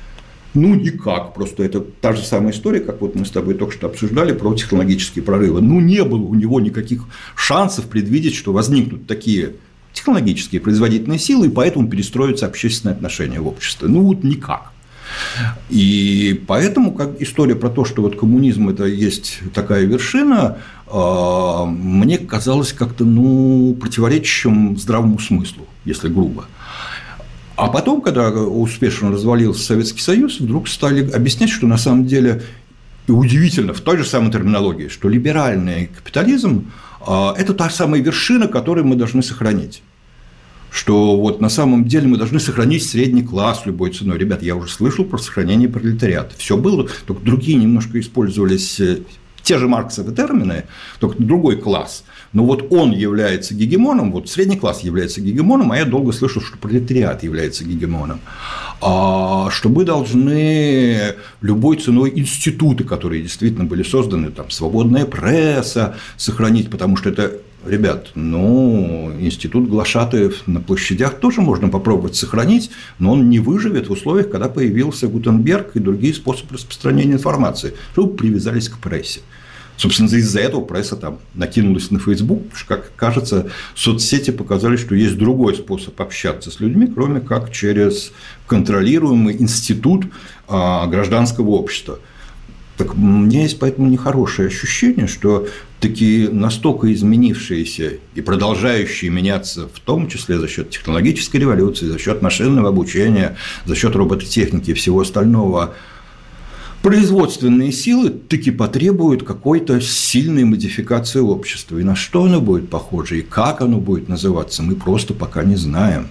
ну, 0.54 0.76
никак. 0.76 1.34
Просто 1.34 1.64
это 1.64 1.80
та 1.80 2.14
же 2.14 2.24
самая 2.24 2.52
история, 2.52 2.82
как 2.82 3.02
вот 3.02 3.16
мы 3.16 3.26
с 3.26 3.32
тобой 3.32 3.54
только 3.54 3.74
что 3.74 3.88
обсуждали 3.88 4.34
про 4.34 4.54
технологические 4.54 5.24
прорывы. 5.24 5.62
Ну, 5.62 5.80
не 5.80 6.04
было 6.04 6.22
у 6.22 6.36
него 6.36 6.60
никаких 6.60 7.06
шансов 7.36 7.86
предвидеть, 7.86 8.36
что 8.36 8.52
возникнут 8.52 9.08
такие 9.08 9.54
технологические 9.94 10.62
производительные 10.62 11.20
силы, 11.20 11.48
и 11.48 11.50
поэтому 11.50 11.88
перестроятся 11.88 12.46
общественные 12.46 12.96
отношения 12.96 13.40
в 13.40 13.48
обществе. 13.48 13.88
Ну, 13.88 14.02
вот 14.02 14.24
никак. 14.24 14.72
И 15.70 16.42
поэтому 16.48 16.94
как 16.94 17.22
история 17.22 17.56
про 17.56 17.70
то, 17.70 17.86
что 17.86 18.02
вот 18.02 18.18
коммунизм 18.18 18.70
это 18.70 18.86
есть 18.86 19.40
такая 19.54 19.84
вершина, 19.84 20.58
а, 20.88 21.66
мне 21.66 22.18
казалось 22.18 22.74
как-то 22.74 23.06
ну, 23.06 23.76
противоречащим 23.80 24.78
здравому 24.78 25.20
смыслу, 25.20 25.68
если 25.86 26.08
грубо. 26.08 26.46
А 27.56 27.68
потом, 27.68 28.02
когда 28.02 28.30
успешно 28.32 29.12
развалился 29.12 29.64
Советский 29.64 30.02
Союз, 30.02 30.40
вдруг 30.40 30.68
стали 30.68 31.10
объяснять, 31.12 31.50
что 31.50 31.68
на 31.68 31.78
самом 31.78 32.06
деле 32.06 32.42
и 33.08 33.12
удивительно, 33.12 33.74
в 33.74 33.82
той 33.82 33.98
же 33.98 34.06
самой 34.06 34.32
терминологии, 34.32 34.88
что 34.88 35.10
либеральный 35.10 35.88
капитализм 35.88 36.72
а,– 37.06 37.34
это 37.38 37.54
та 37.54 37.70
самая 37.70 38.02
вершина, 38.02 38.48
которую 38.48 38.86
мы 38.86 38.96
должны 38.96 39.24
сохранить 39.24 39.82
что 40.72 41.18
вот 41.18 41.42
на 41.42 41.50
самом 41.50 41.84
деле 41.84 42.08
мы 42.08 42.18
должны 42.18 42.40
сохранить 42.40 42.88
средний 42.88 43.24
класс 43.24 43.64
любой 43.66 43.92
ценой. 43.92 44.18
Ребят, 44.18 44.42
я 44.42 44.56
уже 44.56 44.72
слышал 44.72 45.04
про 45.04 45.18
сохранение 45.18 45.68
пролетариата. 45.68 46.34
Все 46.38 46.56
было, 46.56 46.88
только 47.06 47.24
другие 47.26 47.58
немножко 47.58 48.00
использовались 48.00 48.80
э, 48.80 49.00
те 49.44 49.58
же 49.58 49.68
марксовые 49.68 50.16
термины, 50.16 50.66
только 51.00 51.22
другой 51.22 51.58
класс. 51.58 52.04
Но 52.34 52.46
вот 52.46 52.72
он 52.72 52.92
является 52.92 53.54
гегемоном, 53.54 54.12
вот 54.12 54.30
средний 54.30 54.58
класс 54.58 54.82
является 54.82 55.20
гегемоном, 55.20 55.72
а 55.72 55.78
я 55.78 55.86
долго 55.86 56.14
слышал, 56.14 56.42
что 56.42 56.58
пролетариат 56.58 57.24
является 57.24 57.66
гегемоном. 57.66 58.22
А 58.82 59.50
что 59.52 59.70
мы 59.70 59.84
должны 59.84 61.16
любой 61.42 61.78
ценой 61.78 62.14
институты, 62.16 62.84
которые 62.84 63.22
действительно 63.22 63.66
были 63.66 63.84
созданы, 63.84 64.32
там, 64.32 64.50
свободная 64.50 65.06
пресса 65.06 65.96
сохранить, 66.18 66.70
потому 66.70 66.96
что 66.96 67.10
это 67.10 67.42
Ребят, 67.66 68.12
ну, 68.16 69.14
институт 69.20 69.70
глашатаев 69.70 70.48
на 70.48 70.62
площадях 70.62 71.20
тоже 71.20 71.42
можно 71.42 71.70
попробовать 71.70 72.16
сохранить, 72.16 72.72
но 72.98 73.14
он 73.14 73.30
не 73.30 73.40
выживет 73.40 73.88
в 73.88 73.92
условиях, 73.92 74.32
когда 74.32 74.50
появился 74.50 75.08
Гутенберг 75.08 75.76
и 75.76 75.80
другие 75.80 76.16
способы 76.16 76.56
распространения 76.56 77.14
информации, 77.14 77.76
чтобы 77.94 78.16
привязались 78.16 78.68
к 78.68 78.80
прессе. 78.80 79.20
Собственно, 79.78 80.08
из-за 80.08 80.40
этого 80.40 80.62
пресса 80.62 80.96
там 80.96 81.20
накинулась 81.36 81.92
на 81.92 82.00
Facebook, 82.00 82.44
потому 82.44 82.58
что, 82.58 82.68
как 82.68 82.96
кажется, 82.96 83.50
соцсети 83.76 84.32
показали, 84.32 84.76
что 84.76 84.96
есть 84.96 85.18
другой 85.18 85.56
способ 85.56 86.00
общаться 86.02 86.50
с 86.50 86.60
людьми, 86.60 86.88
кроме 86.88 87.20
как 87.20 87.52
через 87.52 88.12
контролируемый 88.48 89.40
институт 89.40 90.06
а, 90.48 90.88
гражданского 90.88 91.50
общества. 91.52 92.00
Так 92.82 92.96
у 92.96 92.98
меня 92.98 93.44
есть 93.44 93.60
поэтому 93.60 93.88
нехорошее 93.88 94.48
ощущение, 94.48 95.06
что 95.06 95.48
такие 95.80 96.30
настолько 96.30 96.92
изменившиеся 96.92 98.00
и 98.16 98.22
продолжающие 98.22 99.12
меняться, 99.12 99.70
в 99.72 99.80
том 99.80 100.10
числе 100.10 100.40
за 100.40 100.48
счет 100.48 100.72
технологической 100.72 101.40
революции, 101.40 101.86
за 101.86 102.00
счет 102.00 102.24
машинного 102.24 102.70
обучения, 102.70 103.38
за 103.66 103.76
счет 103.76 103.96
робототехники 103.96 104.72
и 104.72 104.74
всего 104.74 105.02
остального, 105.02 105.76
производственные 106.82 107.72
силы 107.72 108.10
таки 108.10 108.50
потребуют 108.50 109.22
какой-то 109.22 109.80
сильной 109.80 110.46
модификации 110.46 111.20
общества. 111.20 111.78
И 111.78 111.84
на 111.84 111.96
что 111.96 112.24
оно 112.24 112.42
будет 112.42 112.72
похоже, 112.72 113.20
и 113.20 113.22
как 113.22 113.62
оно 113.62 113.78
будет 113.78 114.10
называться, 114.10 114.64
мы 114.64 114.74
просто 114.74 115.14
пока 115.14 115.44
не 115.44 115.56
знаем. 115.56 116.08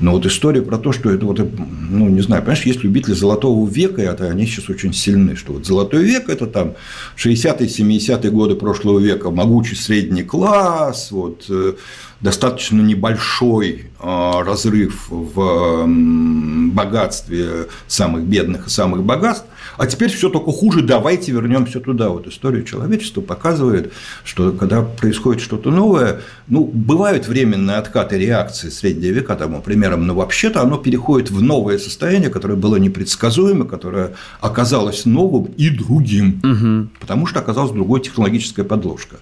Но 0.00 0.12
вот 0.12 0.26
история 0.26 0.62
про 0.62 0.78
то, 0.78 0.92
что 0.92 1.10
это 1.10 1.26
вот, 1.26 1.38
ну, 1.38 2.08
не 2.08 2.20
знаю, 2.20 2.42
понимаешь, 2.42 2.64
есть 2.64 2.84
любители 2.84 3.14
золотого 3.14 3.68
века, 3.68 4.00
это 4.00 4.26
они 4.26 4.46
сейчас 4.46 4.68
очень 4.70 4.92
сильны, 4.92 5.34
что 5.34 5.54
вот 5.54 5.66
золотой 5.66 6.04
век– 6.04 6.28
это 6.28 6.46
там 6.46 6.74
60-е, 7.16 7.66
70-е 7.66 8.30
годы 8.30 8.54
прошлого 8.54 9.00
века, 9.00 9.30
могучий 9.30 9.74
средний 9.74 10.22
класс, 10.22 11.10
вот, 11.10 11.46
э, 11.48 11.74
достаточно 12.20 12.80
небольшой 12.80 13.86
а, 14.00 14.42
разрыв 14.44 15.08
в 15.08 15.86
богатстве 16.72 17.68
самых 17.86 18.24
бедных 18.24 18.66
и 18.66 18.70
самых 18.70 19.04
богатств, 19.04 19.46
а 19.78 19.86
теперь 19.86 20.10
все 20.10 20.28
только 20.28 20.50
хуже, 20.50 20.82
давайте 20.82 21.32
вернемся 21.32 21.80
туда. 21.80 22.08
Вот 22.08 22.26
история 22.26 22.64
человечества 22.64 23.20
показывает, 23.20 23.92
что 24.24 24.50
когда 24.50 24.82
происходит 24.82 25.40
что-то 25.40 25.70
новое, 25.70 26.20
ну, 26.48 26.64
бывают 26.64 27.28
временные 27.28 27.76
откаты 27.76 28.18
реакции 28.18 28.70
среднего 28.70 29.12
века 29.12 29.36
тому 29.36 29.62
примером, 29.62 30.06
но 30.06 30.14
вообще-то 30.14 30.60
оно 30.62 30.78
переходит 30.78 31.30
в 31.30 31.40
новое 31.40 31.78
состояние, 31.78 32.28
которое 32.28 32.56
было 32.56 32.76
непредсказуемо, 32.76 33.64
которое 33.64 34.14
оказалось 34.40 35.06
новым 35.06 35.44
и 35.56 35.70
другим, 35.70 36.40
угу. 36.42 36.90
потому 37.00 37.26
что 37.26 37.38
оказалась 37.38 37.70
другой 37.70 38.00
технологическая 38.00 38.64
подложка. 38.64 39.16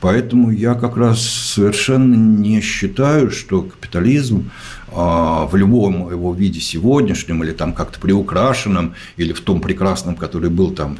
Поэтому 0.00 0.50
я 0.50 0.74
как 0.74 0.96
раз 0.96 1.22
совершенно 1.22 2.14
не 2.14 2.60
считаю, 2.60 3.30
что 3.30 3.62
капитализм 3.62 4.50
а, 4.88 5.46
в 5.46 5.56
любом 5.56 6.10
его 6.10 6.34
виде 6.34 6.60
сегодняшнем 6.60 7.42
или 7.42 7.52
там 7.52 7.72
как-то 7.72 7.98
приукрашенном, 7.98 8.94
или 9.16 9.32
в 9.32 9.40
том 9.40 9.60
прекрасном, 9.60 10.14
который 10.16 10.50
был 10.50 10.72
там 10.72 10.98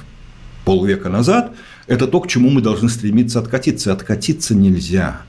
полвека 0.64 1.09
назад, 1.09 1.53
это 1.86 2.07
то, 2.07 2.20
к 2.20 2.26
чему 2.26 2.51
мы 2.51 2.61
должны 2.62 2.88
стремиться 2.88 3.38
откатиться. 3.38 3.92
Откатиться 3.92 4.55
нельзя. 4.55 5.20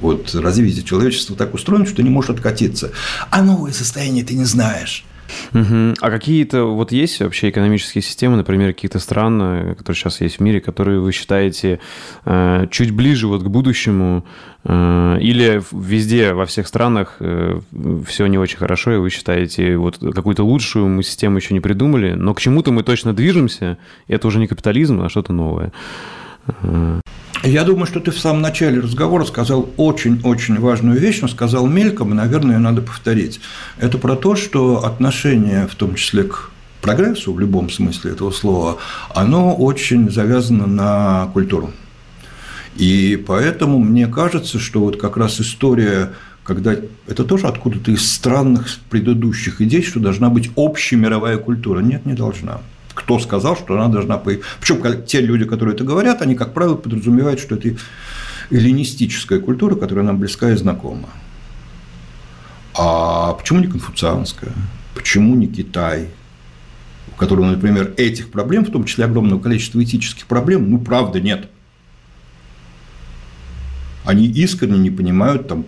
Вот 0.00 0.34
развитие 0.34 0.82
человечества 0.82 1.36
так 1.36 1.54
устроено, 1.54 1.86
что 1.86 2.02
не 2.02 2.10
может 2.10 2.30
откатиться. 2.30 2.90
А 3.30 3.42
новое 3.42 3.72
состояние 3.72 4.24
ты 4.24 4.34
не 4.34 4.44
знаешь. 4.44 5.04
Угу. 5.54 5.94
А 6.00 6.10
какие-то 6.10 6.64
вот 6.64 6.92
есть 6.92 7.20
вообще 7.20 7.50
экономические 7.50 8.02
системы, 8.02 8.36
например, 8.36 8.72
какие-то 8.72 8.98
страны, 8.98 9.74
которые 9.74 9.96
сейчас 9.96 10.20
есть 10.20 10.36
в 10.36 10.40
мире, 10.40 10.60
которые 10.60 11.00
вы 11.00 11.12
считаете 11.12 11.80
э, 12.24 12.66
чуть 12.70 12.90
ближе 12.90 13.26
вот 13.26 13.42
к 13.42 13.46
будущему, 13.46 14.24
э, 14.64 15.18
или 15.20 15.62
везде 15.72 16.32
во 16.32 16.46
всех 16.46 16.66
странах 16.66 17.16
э, 17.20 17.60
все 18.06 18.26
не 18.26 18.38
очень 18.38 18.58
хорошо, 18.58 18.92
и 18.92 18.98
вы 18.98 19.10
считаете 19.10 19.76
вот 19.76 19.98
какую-то 19.98 20.44
лучшую 20.44 20.88
мы 20.88 21.02
систему 21.02 21.36
еще 21.38 21.54
не 21.54 21.60
придумали, 21.60 22.12
но 22.12 22.34
к 22.34 22.40
чему-то 22.40 22.72
мы 22.72 22.82
точно 22.82 23.14
движемся, 23.14 23.78
это 24.08 24.28
уже 24.28 24.38
не 24.38 24.46
капитализм, 24.46 25.00
а 25.02 25.08
что-то 25.08 25.32
новое. 25.32 25.72
Я 27.42 27.64
думаю, 27.64 27.86
что 27.86 27.98
ты 27.98 28.12
в 28.12 28.18
самом 28.18 28.40
начале 28.40 28.78
разговора 28.78 29.24
сказал 29.24 29.68
очень-очень 29.76 30.60
важную 30.60 30.98
вещь, 30.98 31.20
но 31.22 31.28
сказал 31.28 31.66
мельком, 31.66 32.12
и, 32.12 32.14
наверное, 32.14 32.56
ее 32.56 32.60
надо 32.60 32.82
повторить. 32.82 33.40
Это 33.78 33.98
про 33.98 34.14
то, 34.14 34.36
что 34.36 34.84
отношение, 34.84 35.66
в 35.66 35.74
том 35.74 35.96
числе 35.96 36.24
к 36.24 36.50
прогрессу 36.80 37.32
в 37.32 37.40
любом 37.40 37.68
смысле 37.68 38.12
этого 38.12 38.30
слова, 38.30 38.78
оно 39.12 39.54
очень 39.54 40.08
завязано 40.10 40.66
на 40.66 41.30
культуру. 41.32 41.72
И 42.76 43.22
поэтому 43.26 43.78
мне 43.78 44.06
кажется, 44.06 44.60
что 44.60 44.80
вот 44.80 45.00
как 45.00 45.16
раз 45.16 45.40
история 45.40 46.12
когда 46.44 46.74
это 47.06 47.24
тоже 47.24 47.46
откуда-то 47.46 47.92
из 47.92 48.10
странных 48.10 48.66
предыдущих 48.90 49.60
идей, 49.60 49.82
что 49.82 50.00
должна 50.00 50.28
быть 50.28 50.50
общая 50.56 50.96
мировая 50.96 51.38
культура. 51.38 51.78
Нет, 51.80 52.04
не 52.04 52.14
должна 52.14 52.60
кто 52.94 53.18
сказал, 53.18 53.56
что 53.56 53.74
она 53.74 53.88
должна 53.88 54.18
быть. 54.18 54.40
Причем 54.60 55.04
те 55.04 55.20
люди, 55.20 55.44
которые 55.44 55.74
это 55.74 55.84
говорят, 55.84 56.22
они, 56.22 56.34
как 56.34 56.52
правило, 56.52 56.74
подразумевают, 56.74 57.40
что 57.40 57.54
это 57.54 57.76
эллинистическая 58.50 59.38
культура, 59.38 59.74
которая 59.74 60.04
нам 60.04 60.18
близка 60.18 60.50
и 60.50 60.56
знакома. 60.56 61.08
А 62.74 63.32
почему 63.34 63.60
не 63.60 63.66
конфуцианская? 63.66 64.52
Почему 64.94 65.34
не 65.34 65.46
Китай? 65.46 66.08
У 67.12 67.16
которого, 67.16 67.46
например, 67.46 67.92
этих 67.96 68.30
проблем, 68.30 68.64
в 68.64 68.70
том 68.70 68.84
числе 68.84 69.04
огромного 69.04 69.40
количества 69.40 69.82
этических 69.82 70.26
проблем, 70.26 70.70
ну, 70.70 70.78
правда, 70.78 71.20
нет. 71.20 71.48
Они 74.04 74.26
искренне 74.26 74.78
не 74.78 74.90
понимают 74.90 75.48
там, 75.48 75.66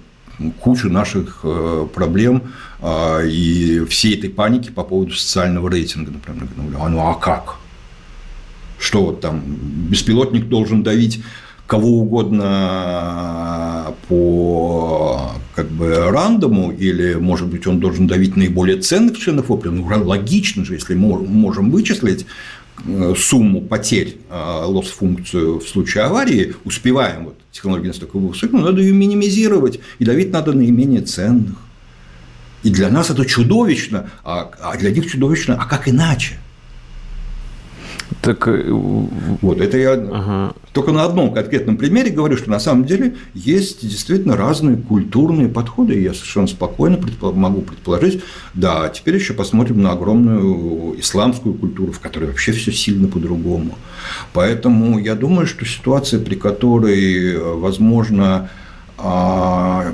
кучу 0.61 0.91
наших 0.91 1.41
э, 1.43 1.87
проблем 1.95 2.43
а, 2.80 3.20
и 3.22 3.85
всей 3.87 4.18
этой 4.18 4.30
паники 4.30 4.70
по 4.70 4.82
поводу 4.82 5.12
социального 5.12 5.70
рейтинга, 5.70 6.11
например. 6.12 6.49
А 6.80 6.89
ну 6.89 7.01
а 7.01 7.14
как? 7.14 7.57
Что 8.78 9.07
вот 9.07 9.20
там 9.20 9.43
беспилотник 9.47 10.49
должен 10.49 10.82
давить 10.82 11.22
кого 11.66 12.01
угодно 12.01 13.95
по 14.09 15.32
как 15.55 15.68
бы 15.68 16.11
рандому, 16.11 16.72
или, 16.72 17.14
может 17.14 17.47
быть, 17.47 17.66
он 17.66 17.78
должен 17.78 18.07
давить 18.07 18.37
наиболее 18.37 18.78
ценных 18.78 19.18
членов 19.18 19.51
общества. 19.51 19.74
Ну, 19.74 20.07
логично 20.07 20.64
же, 20.64 20.74
если 20.74 20.95
мы 20.95 21.18
можем 21.22 21.70
вычислить 21.70 22.26
сумму 23.16 23.61
потерь 23.62 24.16
э, 24.29 24.64
лосс-функцию 24.64 25.61
в 25.61 25.68
случае 25.68 26.05
аварии, 26.05 26.55
успеваем, 26.64 27.27
вот 27.27 27.39
технология 27.53 27.89
настолько 27.89 28.18
высокая, 28.18 28.61
надо 28.61 28.81
ее 28.81 28.93
минимизировать, 28.93 29.81
и 29.99 30.05
давить 30.05 30.33
надо 30.33 30.53
наименее 30.53 31.03
ценных. 31.03 31.57
И 32.62 32.70
для 32.70 32.91
нас 32.91 33.11
это 33.11 33.25
чудовищно, 33.27 34.11
а, 34.25 34.51
а 34.61 34.77
для 34.77 34.91
них 34.91 35.11
чудовищно, 35.11 35.57
а 35.61 35.66
как 35.66 35.89
иначе? 35.89 36.39
Так... 38.25 38.49
Э, 38.49 38.64
вот, 38.70 39.61
это 39.61 39.77
я 39.77 39.93
ага. 39.93 40.55
только 40.72 40.93
на 40.93 41.05
одном 41.05 41.35
конкретном 41.35 41.77
примере 41.77 42.11
говорю, 42.11 42.37
что 42.37 42.51
на 42.51 42.59
самом 42.59 42.85
деле 42.85 43.16
есть 43.35 43.87
действительно 43.87 44.37
разные 44.37 44.77
культурные 44.77 45.49
подходы, 45.49 45.95
и 45.95 46.03
я 46.03 46.14
совершенно 46.14 46.47
спокойно 46.47 46.99
могу 47.20 47.61
предположить, 47.61 48.22
да, 48.55 48.89
теперь 48.89 49.16
еще 49.16 49.35
посмотрим 49.35 49.83
на 49.83 49.93
огромную 49.93 50.99
исламскую 50.99 51.55
культуру, 51.55 51.93
в 51.93 52.01
которой 52.01 52.27
вообще 52.27 52.53
все 52.53 52.72
сильно 52.72 53.09
по-другому. 53.09 53.77
Поэтому 54.33 54.99
я 54.99 55.14
думаю, 55.14 55.47
что 55.47 55.64
ситуация, 55.66 56.20
при 56.20 56.35
которой, 56.35 57.39
возможно, 57.39 58.49
а, 58.97 59.93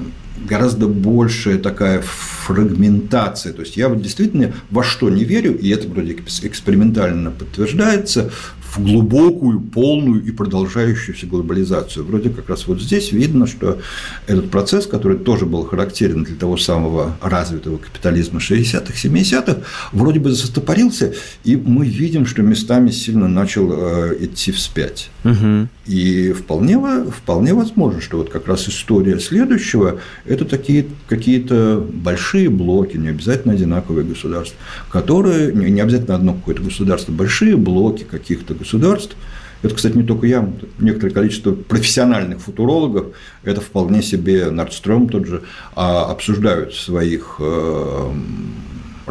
гораздо 0.49 0.89
большая 0.89 1.59
такая 1.59 2.03
фрагментация. 2.03 3.53
То 3.53 3.61
есть 3.61 3.77
я 3.77 3.89
вот 3.89 4.03
действительно 4.03 4.53
во 4.71 4.83
что 4.83 5.11
не 5.11 5.25
верю, 5.25 5.57
и 5.57 5.69
это 5.71 5.89
вроде 5.89 6.13
экспериментально 6.13 7.31
подтверждается, 7.31 8.31
в 8.71 8.83
глубокую, 8.83 9.61
полную 9.61 10.25
и 10.25 10.31
продолжающуюся 10.31 11.27
глобализацию. 11.27 12.05
Вроде 12.05 12.31
как 12.31 12.49
раз 12.49 12.67
вот 12.67 12.81
здесь 12.81 13.13
видно, 13.13 13.47
что 13.47 13.81
этот 14.27 14.51
процесс, 14.51 14.87
который 14.87 15.19
тоже 15.19 15.47
был 15.47 15.65
характерен 15.65 16.25
для 16.25 16.37
того 16.37 16.57
самого 16.57 17.17
развитого 17.21 17.79
капитализма 17.79 18.39
60-х, 18.41 18.93
70-х, 18.95 19.61
вроде 19.93 20.21
бы 20.21 20.33
застопорился, 20.33 21.15
и 21.45 21.57
мы 21.57 21.87
видим, 21.87 22.27
что 22.27 22.43
местами 22.43 22.91
сильно 22.91 23.29
начал 23.29 23.71
э, 23.73 24.17
идти 24.21 24.53
вспять. 24.53 25.11
Угу. 25.25 25.69
И 25.87 26.33
вполне, 26.33 26.79
вполне 27.11 27.55
возможно, 27.55 28.01
что 28.01 28.19
вот 28.19 28.31
как 28.31 28.47
раз 28.47 28.69
история 28.69 29.19
следующего– 29.19 29.99
это 30.25 30.45
такие 30.45 30.87
какие-то 31.09 31.85
большие 31.93 32.49
блоки, 32.49 32.97
не 32.97 33.09
обязательно 33.09 33.55
одинаковые 33.55 34.07
государства, 34.07 34.57
которые, 34.91 35.53
не 35.53 35.81
обязательно 35.81 36.15
одно 36.15 36.35
какое-то 36.35 36.63
государство, 36.63 37.13
большие 37.13 37.57
блоки 37.57 38.05
каких-то 38.05 38.55
государств. 38.61 39.17
Это, 39.63 39.75
кстати, 39.75 39.97
не 39.97 40.05
только 40.05 40.27
я, 40.27 40.49
некоторое 40.79 41.13
количество 41.13 41.53
профессиональных 41.53 42.41
футурологов, 42.41 43.09
это 43.45 43.61
вполне 43.61 44.03
себе 44.03 44.51
Нордстром 44.51 45.09
тот 45.09 45.27
же, 45.27 45.43
а, 45.75 46.11
обсуждают 46.11 46.73
в 46.73 46.81
своих 46.81 47.37
э, 47.41 48.11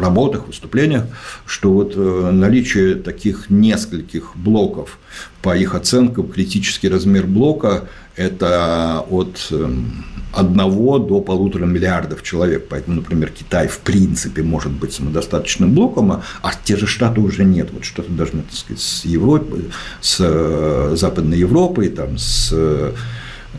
работах, 0.00 0.46
выступлениях, 0.46 1.04
что 1.46 1.72
вот 1.72 1.94
э, 1.96 2.30
наличие 2.32 2.94
таких 2.96 3.50
нескольких 3.50 4.32
блоков, 4.36 4.98
по 5.42 5.56
их 5.56 5.74
оценкам, 5.74 6.28
критический 6.28 6.88
размер 6.88 7.26
блока– 7.26 7.88
это 8.20 9.04
от 9.08 9.48
эм, 9.50 10.04
одного 10.32 10.98
до 10.98 11.20
полутора 11.20 11.64
миллиардов 11.64 12.22
человек. 12.22 12.66
Поэтому, 12.68 12.96
например, 12.96 13.30
Китай 13.30 13.66
в 13.66 13.78
принципе 13.78 14.42
может 14.42 14.72
быть 14.72 14.92
самодостаточным 14.92 15.74
блоком, 15.74 16.12
а, 16.12 16.22
а 16.42 16.50
те 16.64 16.76
же 16.76 16.86
Штаты 16.86 17.20
уже 17.20 17.44
нет. 17.44 17.70
Вот 17.72 17.84
что-то 17.84 18.12
должны, 18.12 18.42
так 18.42 18.52
сказать, 18.52 18.82
с 18.82 19.04
Европой, 19.06 19.70
с 20.02 20.18
э, 20.20 20.96
Западной 20.96 21.38
Европой, 21.38 21.88
там, 21.88 22.18
с 22.18 22.52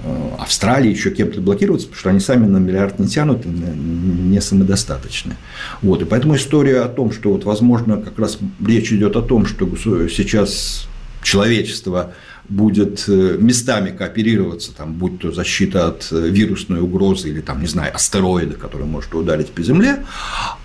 э, 0.04 0.30
Австралией 0.40 0.94
еще 0.94 1.12
кем-то 1.12 1.42
блокироваться, 1.42 1.88
потому 1.88 2.00
что 2.00 2.10
они 2.10 2.20
сами 2.20 2.46
на 2.46 2.58
миллиард 2.58 3.00
не 3.00 3.08
тянут, 3.08 3.46
не 3.46 4.42
самодостаточны. 4.42 5.36
Вот, 5.82 6.02
и 6.02 6.06
поэтому 6.06 6.36
история 6.36 6.82
о 6.82 6.88
том, 6.88 7.12
что 7.12 7.32
вот, 7.32 7.44
возможно, 7.44 7.98
как 7.98 8.18
раз 8.20 8.38
речь 8.66 8.92
идет 8.92 9.16
о 9.16 9.22
том, 9.22 9.46
что 9.46 9.68
сейчас 10.08 10.88
человечество 11.24 12.14
будет 12.50 13.06
э, 13.08 13.38
местами 13.40 13.92
кооперироваться, 13.92 14.74
там, 14.76 14.94
будь 14.94 15.20
то 15.20 15.32
защита 15.32 15.88
от 15.88 16.08
э, 16.12 16.28
вирусной 16.30 16.82
угрозы 16.82 17.30
или, 17.30 17.40
там, 17.40 17.62
не 17.62 17.68
знаю, 17.68 17.96
астероида, 17.96 18.56
который 18.56 18.86
может 18.86 19.14
ударить 19.14 19.52
по 19.52 19.62
Земле, 19.62 20.06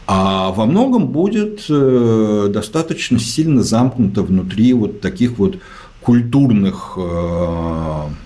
а 0.06 0.50
во 0.50 0.66
многом 0.66 1.08
будет 1.08 1.66
достаточно 1.68 3.18
сильно 3.18 3.62
замкнуто 3.62 4.22
внутри 4.22 4.72
вот 4.72 5.00
таких 5.00 5.38
вот 5.38 5.58
культурных 6.06 6.96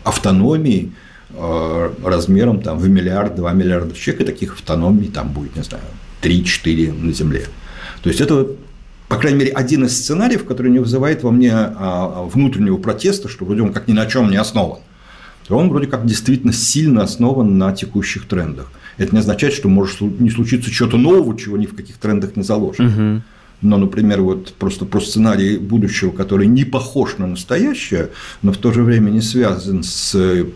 автономий, 0.05 0.93
э, 1.31 1.91
размером 2.05 2.61
там, 2.61 2.79
в 2.79 2.87
миллиард, 2.87 3.37
два 3.37 3.53
миллиарда 3.53 3.95
человек, 3.95 4.21
и 4.21 4.25
таких 4.25 4.53
автономий 4.53 5.09
там 5.09 5.29
будет, 5.33 5.57
не 5.57 5.63
знаю, 5.63 5.85
3-4 6.21 6.93
на 6.93 7.13
Земле. 7.15 7.47
То 8.03 8.11
есть 8.11 8.21
это 8.21 8.49
по 9.09 9.17
крайней 9.17 9.39
мере, 9.39 9.51
один 9.53 9.87
из 9.87 9.99
сценариев, 9.99 10.45
который 10.45 10.71
не 10.71 10.79
вызывает 10.79 11.25
во 11.25 11.33
мне 11.33 11.53
а, 11.53 12.29
внутреннего 12.33 12.77
протеста, 12.77 13.29
что 13.29 13.45
вроде 13.45 13.63
он 13.63 13.73
как 13.73 13.89
ни 13.89 13.93
на 13.93 14.07
чем 14.07 14.31
не 14.31 14.37
основан. 14.37 14.79
Он 15.49 15.69
вроде 15.69 15.89
как 15.89 16.07
действительно 16.07 16.53
сильно 16.53 17.03
основан 17.03 17.59
на 17.59 17.73
текущих 17.73 18.29
трендах. 18.29 18.71
Это 18.99 19.13
не 19.13 19.19
означает, 19.19 19.53
что 19.53 19.69
может 19.69 20.01
не 20.01 20.31
случиться 20.31 20.71
чего-то 20.71 20.97
нового, 20.97 21.37
чего 21.37 21.57
ни 21.57 21.67
в 21.67 21.75
каких 21.75 21.97
трендах 21.97 22.37
не 22.37 22.45
заложено. 22.45 22.89
Угу. 22.89 23.23
Но, 23.63 23.77
например, 23.77 24.23
вот 24.23 24.55
просто 24.55 24.85
про 24.85 25.01
сценарий 25.01 25.59
будущего, 25.59 26.11
который 26.11 26.47
не 26.47 26.65
похож 26.65 27.19
на 27.19 27.27
настоящее, 27.27 28.11
но 28.43 28.53
в 28.53 28.57
то 28.57 28.73
же 28.73 28.83
время 28.83 29.11
не 29.11 29.21
связан 29.21 29.83
с 29.83 30.47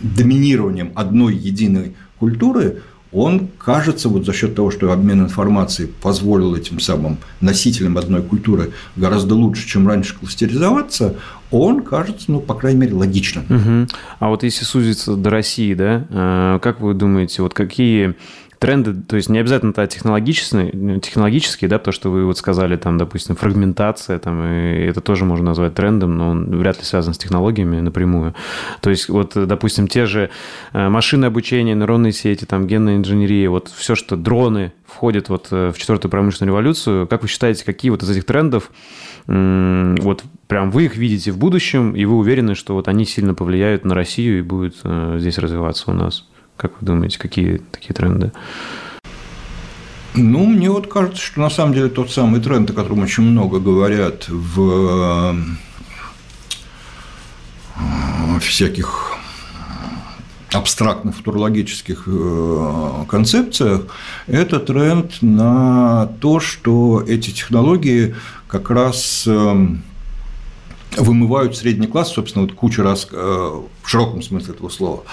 доминированием 0.00 0.92
одной 0.94 1.34
единой 1.34 1.94
культуры, 2.18 2.82
он 3.10 3.48
кажется 3.58 4.08
вот 4.08 4.26
за 4.26 4.32
счет 4.32 4.54
того, 4.54 4.70
что 4.70 4.92
обмен 4.92 5.22
информацией 5.22 5.88
позволил 6.02 6.54
этим 6.54 6.78
самым 6.78 7.18
носителям 7.40 7.96
одной 7.96 8.22
культуры 8.22 8.72
гораздо 8.96 9.34
лучше, 9.34 9.66
чем 9.66 9.88
раньше 9.88 10.14
кластеризоваться, 10.14 11.16
он 11.50 11.82
кажется, 11.82 12.30
ну, 12.30 12.40
по 12.40 12.54
крайней 12.54 12.80
мере, 12.80 12.94
логичным. 12.94 13.44
Угу. 13.48 13.88
А 14.18 14.28
вот 14.28 14.42
если 14.42 14.64
сузиться 14.64 15.16
до 15.16 15.30
России, 15.30 15.72
да, 15.72 16.06
э, 16.10 16.58
как 16.62 16.80
вы 16.80 16.92
думаете, 16.92 17.40
вот 17.40 17.54
какие 17.54 18.14
тренды, 18.58 18.94
то 18.94 19.16
есть 19.16 19.28
не 19.28 19.38
обязательно 19.38 19.70
это 19.70 19.86
технологические, 19.86 21.00
технологические, 21.00 21.68
да, 21.68 21.78
то, 21.78 21.92
что 21.92 22.10
вы 22.10 22.24
вот 22.24 22.38
сказали, 22.38 22.76
там, 22.76 22.98
допустим, 22.98 23.36
фрагментация, 23.36 24.18
там, 24.18 24.42
и 24.44 24.86
это 24.86 25.00
тоже 25.00 25.24
можно 25.24 25.46
назвать 25.46 25.74
трендом, 25.74 26.16
но 26.16 26.30
он 26.30 26.58
вряд 26.58 26.78
ли 26.78 26.84
связан 26.84 27.14
с 27.14 27.18
технологиями 27.18 27.80
напрямую. 27.80 28.34
То 28.80 28.90
есть 28.90 29.08
вот, 29.08 29.32
допустим, 29.34 29.88
те 29.88 30.06
же 30.06 30.30
э, 30.72 30.88
машины 30.88 31.26
обучения, 31.26 31.74
нейронные 31.74 32.12
сети, 32.12 32.44
там, 32.44 32.66
генная 32.66 32.96
инженерия, 32.96 33.48
вот 33.50 33.68
все, 33.68 33.94
что 33.94 34.16
дроны 34.16 34.72
входят 34.86 35.28
вот 35.28 35.48
э, 35.50 35.72
в 35.72 35.78
четвертую 35.78 36.10
промышленную 36.10 36.52
революцию, 36.52 37.06
как 37.06 37.22
вы 37.22 37.28
считаете, 37.28 37.64
какие 37.64 37.90
вот 37.90 38.02
из 38.02 38.10
этих 38.10 38.24
трендов 38.24 38.70
вот 39.28 40.24
прям 40.46 40.70
вы 40.70 40.86
их 40.86 40.96
видите 40.96 41.32
в 41.32 41.38
будущем, 41.38 41.94
и 41.94 42.06
вы 42.06 42.16
уверены, 42.16 42.54
что 42.54 42.72
вот 42.72 42.88
они 42.88 43.04
сильно 43.04 43.34
повлияют 43.34 43.84
на 43.84 43.94
Россию 43.94 44.38
и 44.38 44.42
будут 44.42 44.76
э, 44.84 45.16
здесь 45.20 45.36
развиваться 45.36 45.90
у 45.90 45.94
нас? 45.94 46.26
Как 46.58 46.72
вы 46.80 46.86
думаете, 46.86 47.20
какие 47.20 47.58
такие 47.70 47.94
тренды? 47.94 48.32
Ну, 50.14 50.44
мне 50.44 50.68
вот 50.70 50.88
кажется, 50.88 51.22
что 51.22 51.40
на 51.40 51.50
самом 51.50 51.72
деле 51.72 51.88
тот 51.88 52.10
самый 52.10 52.40
тренд, 52.40 52.68
о 52.68 52.72
котором 52.72 52.98
очень 52.98 53.22
много 53.22 53.60
говорят 53.60 54.28
в 54.28 55.34
э, 57.78 58.40
всяких 58.40 59.12
абстрактных 60.52 61.14
футурологических 61.14 62.04
э, 62.08 63.04
концепциях, 63.08 63.82
это 64.26 64.58
тренд 64.58 65.22
на 65.22 66.06
то, 66.20 66.40
что 66.40 67.04
эти 67.06 67.30
технологии 67.30 68.16
как 68.48 68.70
раз 68.70 69.28
эм, 69.28 69.84
вымывают 70.96 71.56
средний 71.56 71.86
класс, 71.86 72.12
собственно, 72.12 72.46
вот 72.46 72.54
куча 72.56 72.82
раз, 72.82 73.06
э, 73.12 73.60
в 73.88 73.90
широком 73.90 74.20
смысле 74.20 74.52
этого 74.52 74.68
слова, 74.68 75.04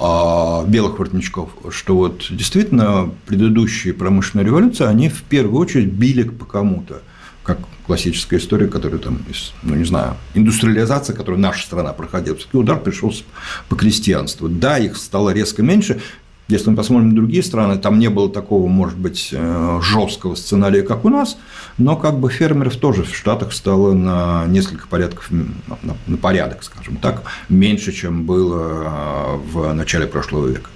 а, 0.00 0.64
белых 0.64 0.98
воротничков, 0.98 1.50
что 1.68 1.94
вот 1.94 2.28
действительно 2.30 3.10
предыдущие 3.26 3.92
промышленные 3.92 4.46
революции, 4.46 4.86
они 4.86 5.10
в 5.10 5.22
первую 5.24 5.60
очередь 5.60 5.92
били 5.92 6.22
по 6.22 6.46
кому-то, 6.46 7.02
как 7.42 7.58
классическая 7.84 8.38
история, 8.38 8.68
которая 8.68 8.98
там, 9.00 9.18
ну 9.62 9.74
не 9.74 9.84
знаю, 9.84 10.16
индустриализация, 10.32 11.14
которую 11.14 11.42
наша 11.42 11.66
страна 11.66 11.92
проходила, 11.92 12.34
все-таки 12.34 12.56
удар 12.56 12.80
пришелся 12.80 13.24
по 13.68 13.76
крестьянству. 13.76 14.48
Да, 14.48 14.78
их 14.78 14.96
стало 14.96 15.34
резко 15.34 15.62
меньше, 15.62 16.00
если 16.48 16.70
мы 16.70 16.76
посмотрим 16.76 17.10
на 17.10 17.14
другие 17.14 17.42
страны, 17.42 17.78
там 17.78 17.98
не 17.98 18.08
было 18.08 18.28
такого, 18.28 18.66
может 18.66 18.98
быть, 18.98 19.30
э, 19.32 19.80
жесткого 19.82 20.34
сценария, 20.34 20.82
как 20.82 21.04
у 21.04 21.08
нас, 21.08 21.38
но 21.78 21.96
как 21.96 22.18
бы 22.18 22.30
фермеров 22.30 22.76
тоже 22.76 23.04
в 23.04 23.14
Штатах 23.14 23.52
стало 23.52 23.92
на 23.92 24.44
несколько 24.46 24.86
порядков, 24.86 25.30
на 25.30 26.16
порядок, 26.16 26.62
скажем 26.62 26.96
так, 26.96 27.22
меньше, 27.48 27.92
чем 27.92 28.24
было 28.24 28.58
э, 28.60 29.36
в 29.52 29.72
начале 29.72 30.06
прошлого 30.06 30.48
века. 30.48 30.68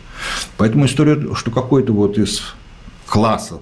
Поэтому 0.56 0.86
история, 0.86 1.34
что 1.34 1.50
какой-то 1.50 1.92
вот 1.92 2.16
из 2.16 2.54
классов 3.06 3.60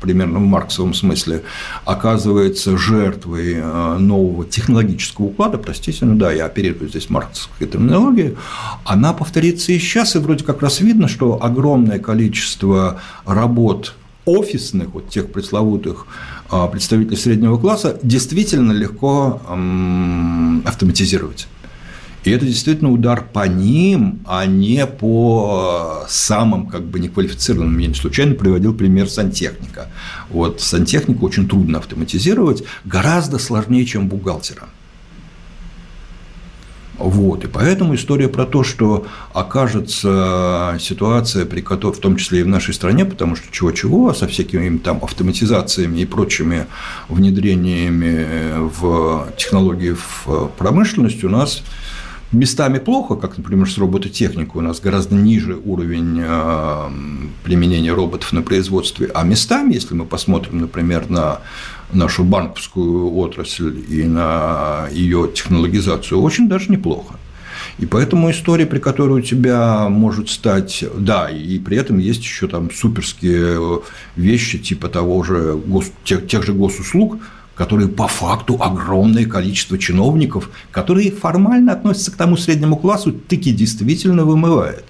примерно 0.00 0.38
в 0.38 0.42
марксовом 0.42 0.94
смысле, 0.94 1.42
оказывается 1.84 2.76
жертвой 2.76 3.54
э, 3.54 3.96
нового 3.98 4.44
технологического 4.44 5.26
уклада, 5.26 5.58
простите, 5.58 6.04
ну 6.04 6.16
да, 6.16 6.32
я 6.32 6.46
оперирую 6.46 6.88
здесь 6.88 7.10
марксовской 7.10 7.66
терминологией, 7.66 8.36
она 8.84 9.12
повторится 9.12 9.72
и 9.72 9.78
сейчас, 9.78 10.16
и 10.16 10.18
вроде 10.18 10.44
как 10.44 10.62
раз 10.62 10.80
видно, 10.80 11.08
что 11.08 11.42
огромное 11.42 11.98
количество 11.98 13.00
работ 13.24 13.94
офисных, 14.24 14.90
вот 14.90 15.08
тех 15.08 15.32
пресловутых 15.32 16.06
э, 16.50 16.68
представителей 16.70 17.16
среднего 17.16 17.58
класса, 17.58 17.98
действительно 18.02 18.72
легко 18.72 19.40
автоматизировать. 20.64 21.48
И 22.24 22.30
это 22.30 22.44
действительно 22.44 22.90
удар 22.90 23.24
по 23.32 23.46
ним, 23.46 24.20
а 24.26 24.44
не 24.46 24.86
по 24.86 26.04
самым 26.08 26.66
как 26.66 26.84
бы 26.84 26.98
неквалифицированным. 26.98 27.78
Я 27.78 27.88
не 27.88 27.94
случайно 27.94 28.34
приводил 28.34 28.74
пример 28.74 29.08
сантехника. 29.08 29.88
Вот 30.28 30.60
сантехнику 30.60 31.24
очень 31.24 31.48
трудно 31.48 31.78
автоматизировать, 31.78 32.64
гораздо 32.84 33.38
сложнее, 33.38 33.84
чем 33.86 34.08
бухгалтера. 34.08 34.68
Вот. 36.98 37.44
И 37.44 37.46
поэтому 37.46 37.94
история 37.94 38.28
про 38.28 38.44
то, 38.44 38.64
что 38.64 39.06
окажется 39.32 40.76
ситуация, 40.80 41.46
при 41.46 41.60
которой, 41.60 41.94
в 41.94 42.00
том 42.00 42.16
числе 42.16 42.40
и 42.40 42.42
в 42.42 42.48
нашей 42.48 42.74
стране, 42.74 43.04
потому 43.04 43.36
что 43.36 43.46
чего-чего, 43.52 44.12
со 44.12 44.26
всякими 44.26 44.78
там 44.78 44.98
автоматизациями 45.02 46.00
и 46.00 46.04
прочими 46.04 46.66
внедрениями 47.08 48.58
в 48.80 49.32
технологии 49.36 49.94
в 49.94 50.50
промышленность 50.58 51.22
у 51.22 51.28
нас 51.28 51.62
местами 52.32 52.78
плохо, 52.78 53.16
как, 53.16 53.38
например, 53.38 53.70
с 53.70 53.78
робототехникой 53.78 54.62
у 54.62 54.64
нас 54.64 54.80
гораздо 54.80 55.14
ниже 55.14 55.56
уровень 55.64 56.20
э, 56.20 56.90
применения 57.44 57.92
роботов 57.92 58.32
на 58.32 58.42
производстве, 58.42 59.10
а 59.14 59.24
местами, 59.24 59.74
если 59.74 59.94
мы 59.94 60.04
посмотрим, 60.04 60.60
например, 60.60 61.08
на 61.08 61.40
нашу 61.92 62.24
банковскую 62.24 63.16
отрасль 63.16 63.82
и 63.88 64.04
на 64.04 64.88
ее 64.92 65.30
технологизацию, 65.34 66.20
очень 66.20 66.48
даже 66.48 66.70
неплохо. 66.70 67.14
И 67.78 67.86
поэтому 67.86 68.30
история, 68.30 68.66
при 68.66 68.78
которой 68.80 69.20
у 69.20 69.22
тебя 69.22 69.88
может 69.88 70.30
стать, 70.30 70.84
да, 70.96 71.30
и 71.30 71.58
при 71.58 71.76
этом 71.76 71.98
есть 71.98 72.22
еще 72.22 72.48
там 72.48 72.70
суперские 72.70 73.82
вещи 74.16 74.58
типа 74.58 74.88
того 74.88 75.22
же 75.22 75.54
гос, 75.54 75.92
тех, 76.04 76.26
тех 76.26 76.42
же 76.42 76.52
госуслуг, 76.52 77.18
которые 77.58 77.88
по 77.88 78.06
факту 78.06 78.56
огромное 78.60 79.26
количество 79.26 79.76
чиновников, 79.76 80.48
которые 80.70 81.10
формально 81.10 81.72
относятся 81.72 82.12
к 82.12 82.16
тому 82.16 82.36
среднему 82.36 82.76
классу, 82.76 83.12
таки 83.12 83.50
действительно 83.50 84.24
вымывает. 84.24 84.84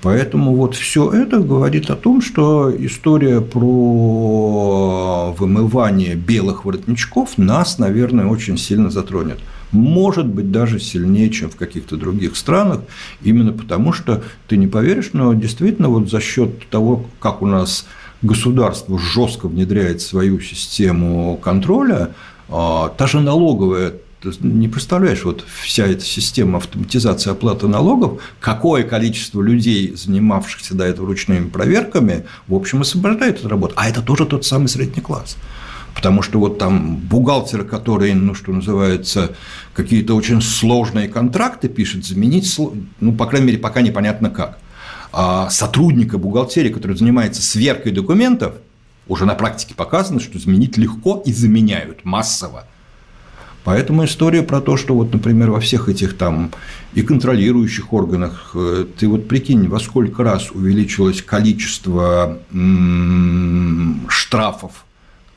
Поэтому 0.00 0.54
вот 0.56 0.74
все 0.74 1.10
это 1.12 1.38
говорит 1.38 1.90
о 1.90 1.96
том, 1.96 2.22
что 2.22 2.74
история 2.74 3.42
про 3.42 5.34
вымывание 5.38 6.14
белых 6.14 6.64
воротничков 6.64 7.36
нас, 7.36 7.78
наверное, 7.78 8.26
очень 8.26 8.56
сильно 8.56 8.90
затронет. 8.90 9.38
Может 9.72 10.26
быть, 10.26 10.50
даже 10.50 10.80
сильнее, 10.80 11.28
чем 11.28 11.50
в 11.50 11.56
каких-то 11.56 11.96
других 11.96 12.36
странах, 12.36 12.80
именно 13.22 13.52
потому 13.52 13.92
что 13.92 14.22
ты 14.48 14.56
не 14.56 14.66
поверишь, 14.66 15.10
но 15.12 15.34
действительно 15.34 15.88
вот 15.88 16.08
за 16.08 16.20
счет 16.20 16.68
того, 16.70 17.04
как 17.20 17.42
у 17.42 17.46
нас 17.46 17.86
государство 18.22 18.98
жестко 18.98 19.48
внедряет 19.48 20.00
свою 20.00 20.40
систему 20.40 21.36
контроля, 21.42 22.10
а, 22.48 22.88
та 22.90 23.06
же 23.06 23.20
налоговая 23.20 23.94
не 24.40 24.68
представляешь, 24.68 25.24
вот 25.24 25.44
вся 25.62 25.86
эта 25.86 26.04
система 26.04 26.58
автоматизации 26.58 27.30
оплаты 27.30 27.68
налогов, 27.68 28.20
какое 28.40 28.82
количество 28.82 29.42
людей, 29.42 29.94
занимавшихся 29.94 30.74
до 30.74 30.84
этого 30.84 31.06
ручными 31.06 31.48
проверками, 31.48 32.24
в 32.48 32.54
общем, 32.54 32.80
освобождает 32.80 33.38
от 33.38 33.46
работы. 33.46 33.74
А 33.76 33.88
это 33.88 34.02
тоже 34.02 34.26
тот 34.26 34.44
самый 34.44 34.68
средний 34.68 35.02
класс. 35.02 35.36
Потому 35.94 36.20
что 36.22 36.38
вот 36.38 36.58
там 36.58 36.96
бухгалтер, 36.96 37.64
который, 37.64 38.12
ну, 38.14 38.34
что 38.34 38.52
называется, 38.52 39.34
какие-то 39.72 40.14
очень 40.14 40.42
сложные 40.42 41.08
контракты 41.08 41.68
пишет, 41.68 42.04
заменить, 42.04 42.54
ну, 43.00 43.12
по 43.12 43.26
крайней 43.26 43.46
мере, 43.46 43.58
пока 43.58 43.80
непонятно 43.80 44.28
как. 44.28 44.58
А, 45.18 45.48
сотрудника 45.48 46.18
бухгалтерии, 46.18 46.68
который 46.68 46.94
занимается 46.94 47.40
сверкой 47.40 47.90
документов, 47.90 48.56
уже 49.08 49.24
на 49.24 49.34
практике 49.34 49.74
показано, 49.74 50.20
что 50.20 50.38
заменить 50.38 50.76
легко 50.76 51.22
и 51.24 51.32
заменяют 51.32 52.04
массово. 52.04 52.66
Поэтому 53.64 54.04
история 54.04 54.42
про 54.42 54.60
то, 54.60 54.76
что 54.76 54.94
вот, 54.94 55.14
например, 55.14 55.52
во 55.52 55.60
всех 55.60 55.88
этих 55.88 56.18
там 56.18 56.50
и 56.92 57.00
контролирующих 57.00 57.94
органах, 57.94 58.50
э, 58.54 58.84
ты 58.98 59.08
вот 59.08 59.26
прикинь, 59.26 59.68
во 59.68 59.80
сколько 59.80 60.22
раз 60.22 60.50
увеличилось 60.50 61.22
количество 61.22 62.38
штрафов, 64.08 64.84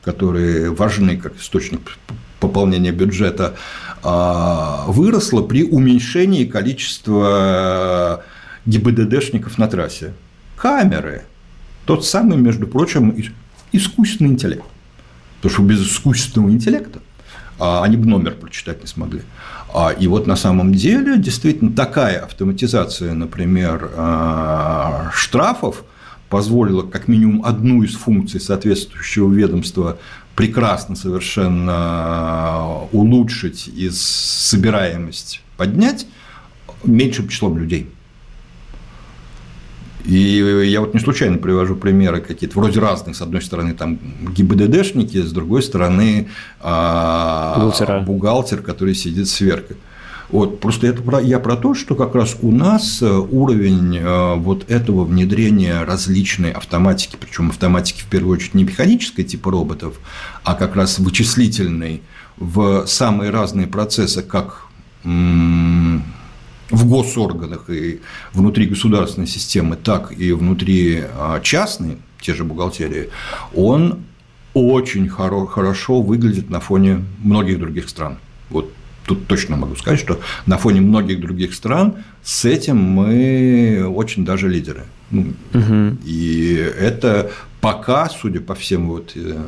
которые 0.04 0.72
важны 0.72 1.16
как 1.16 1.38
источник 1.38 1.96
пополнения 2.38 2.92
бюджета 2.92 3.56
а, 4.02 4.84
выросло 4.88 5.40
при 5.40 5.64
уменьшении 5.64 6.44
количества 6.44 8.24
ГИБДДшников 8.66 9.58
на 9.58 9.68
трассе. 9.68 10.12
Камеры. 10.56 11.22
Тот 11.86 12.04
самый, 12.06 12.36
между 12.38 12.66
прочим, 12.66 13.16
искусственный 13.72 14.30
интеллект. 14.30 14.64
Потому 15.36 15.52
что 15.52 15.62
без 15.62 15.86
искусственного 15.86 16.50
интеллекта 16.50 17.00
а, 17.58 17.82
они 17.82 17.96
бы 17.96 18.06
номер 18.06 18.34
прочитать 18.34 18.80
не 18.80 18.86
смогли. 18.86 19.22
А, 19.74 19.90
и 19.90 20.06
вот 20.06 20.26
на 20.26 20.36
самом 20.36 20.74
деле 20.74 21.16
действительно 21.18 21.72
такая 21.72 22.20
автоматизация, 22.20 23.14
например, 23.14 23.90
а, 23.96 25.10
штрафов 25.14 25.84
позволила 26.28 26.82
как 26.82 27.08
минимум 27.08 27.44
одну 27.44 27.82
из 27.82 27.94
функций 27.94 28.40
соответствующего 28.40 29.32
ведомства 29.32 29.98
прекрасно 30.36 30.96
совершенно 30.96 32.78
улучшить 32.92 33.68
и 33.68 33.90
собираемость 33.90 35.42
поднять 35.56 36.06
меньшим 36.84 37.28
числом 37.28 37.58
людей. 37.58 37.90
И 40.04 40.66
я 40.66 40.80
вот 40.80 40.94
не 40.94 41.00
случайно 41.00 41.38
привожу 41.38 41.76
примеры 41.76 42.20
какие-то 42.20 42.58
вроде 42.58 42.80
разных. 42.80 43.16
С 43.16 43.22
одной 43.22 43.42
стороны, 43.42 43.74
там 43.74 43.98
ГИБДДшники, 44.22 45.22
с 45.22 45.32
другой 45.32 45.62
стороны, 45.62 46.28
Бухгалтера. 46.60 48.00
бухгалтер, 48.00 48.62
который 48.62 48.94
сидит 48.94 49.28
сверху. 49.28 49.74
Вот, 50.30 50.60
просто 50.60 50.86
это 50.86 51.02
про, 51.02 51.20
я 51.20 51.40
про 51.40 51.56
то, 51.56 51.74
что 51.74 51.96
как 51.96 52.14
раз 52.14 52.36
у 52.40 52.52
нас 52.52 53.02
э, 53.02 53.10
уровень 53.10 53.96
э, 53.96 54.34
вот 54.36 54.70
этого 54.70 55.04
внедрения 55.04 55.82
различной 55.82 56.52
автоматики, 56.52 57.16
причем 57.18 57.50
автоматики 57.50 58.02
в 58.02 58.06
первую 58.06 58.36
очередь 58.36 58.54
не 58.54 58.62
механической 58.62 59.24
типа 59.24 59.50
роботов, 59.50 59.98
а 60.44 60.54
как 60.54 60.76
раз 60.76 61.00
вычислительной 61.00 62.02
в 62.36 62.86
самые 62.86 63.30
разные 63.30 63.66
процессы, 63.66 64.22
как 64.22 64.66
в 66.70 66.88
госорганах 66.88 67.68
и 67.70 68.00
внутри 68.32 68.66
государственной 68.66 69.26
системы, 69.26 69.76
так 69.76 70.12
и 70.12 70.32
внутри 70.32 71.02
а, 71.16 71.40
частной, 71.40 71.98
те 72.20 72.34
же 72.34 72.44
бухгалтерии, 72.44 73.10
он 73.54 74.00
очень 74.54 75.08
хорошо 75.08 76.02
выглядит 76.02 76.50
на 76.50 76.60
фоне 76.60 77.04
многих 77.22 77.58
других 77.58 77.88
стран. 77.88 78.18
Вот 78.48 78.72
тут 79.06 79.26
точно 79.26 79.56
могу 79.56 79.76
сказать, 79.76 80.00
что 80.00 80.20
на 80.46 80.58
фоне 80.58 80.80
многих 80.80 81.20
других 81.20 81.54
стран 81.54 81.94
с 82.22 82.44
этим 82.44 82.76
мы 82.76 83.86
очень 83.88 84.24
даже 84.24 84.48
лидеры. 84.48 84.84
Ну, 85.10 85.34
угу. 85.52 85.96
И 86.04 86.54
это 86.78 87.30
пока, 87.60 88.08
судя 88.08 88.40
по 88.40 88.54
всем 88.54 88.88
вот 88.88 89.12
э, 89.16 89.42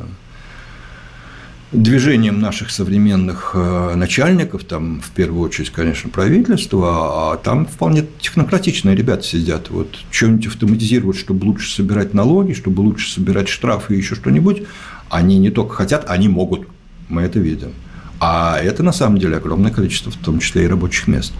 движением 1.73 2.39
наших 2.39 2.69
современных 2.69 3.51
э, 3.53 3.95
начальников, 3.95 4.63
там 4.63 5.01
в 5.01 5.11
первую 5.11 5.41
очередь, 5.41 5.71
конечно, 5.71 6.09
правительство, 6.09 7.33
а 7.33 7.37
там 7.37 7.65
вполне 7.65 8.05
технократичные 8.19 8.95
ребята 8.95 9.23
сидят. 9.23 9.69
Вот 9.69 9.89
что-нибудь 10.11 10.47
автоматизировать, 10.47 11.17
чтобы 11.17 11.45
лучше 11.45 11.73
собирать 11.73 12.13
налоги, 12.13 12.53
чтобы 12.53 12.81
лучше 12.81 13.11
собирать 13.11 13.49
штрафы 13.49 13.95
и 13.95 13.97
еще 13.97 14.15
что-нибудь, 14.15 14.63
они 15.09 15.37
не 15.39 15.49
только 15.49 15.73
хотят, 15.73 16.05
они 16.07 16.29
могут. 16.29 16.67
Мы 17.09 17.23
это 17.23 17.39
видим. 17.39 17.71
А 18.19 18.57
это 18.57 18.83
на 18.83 18.93
самом 18.93 19.17
деле 19.17 19.37
огромное 19.37 19.71
количество, 19.71 20.11
в 20.11 20.17
том 20.17 20.39
числе 20.39 20.63
и 20.63 20.67
рабочих 20.67 21.07
мест. 21.07 21.33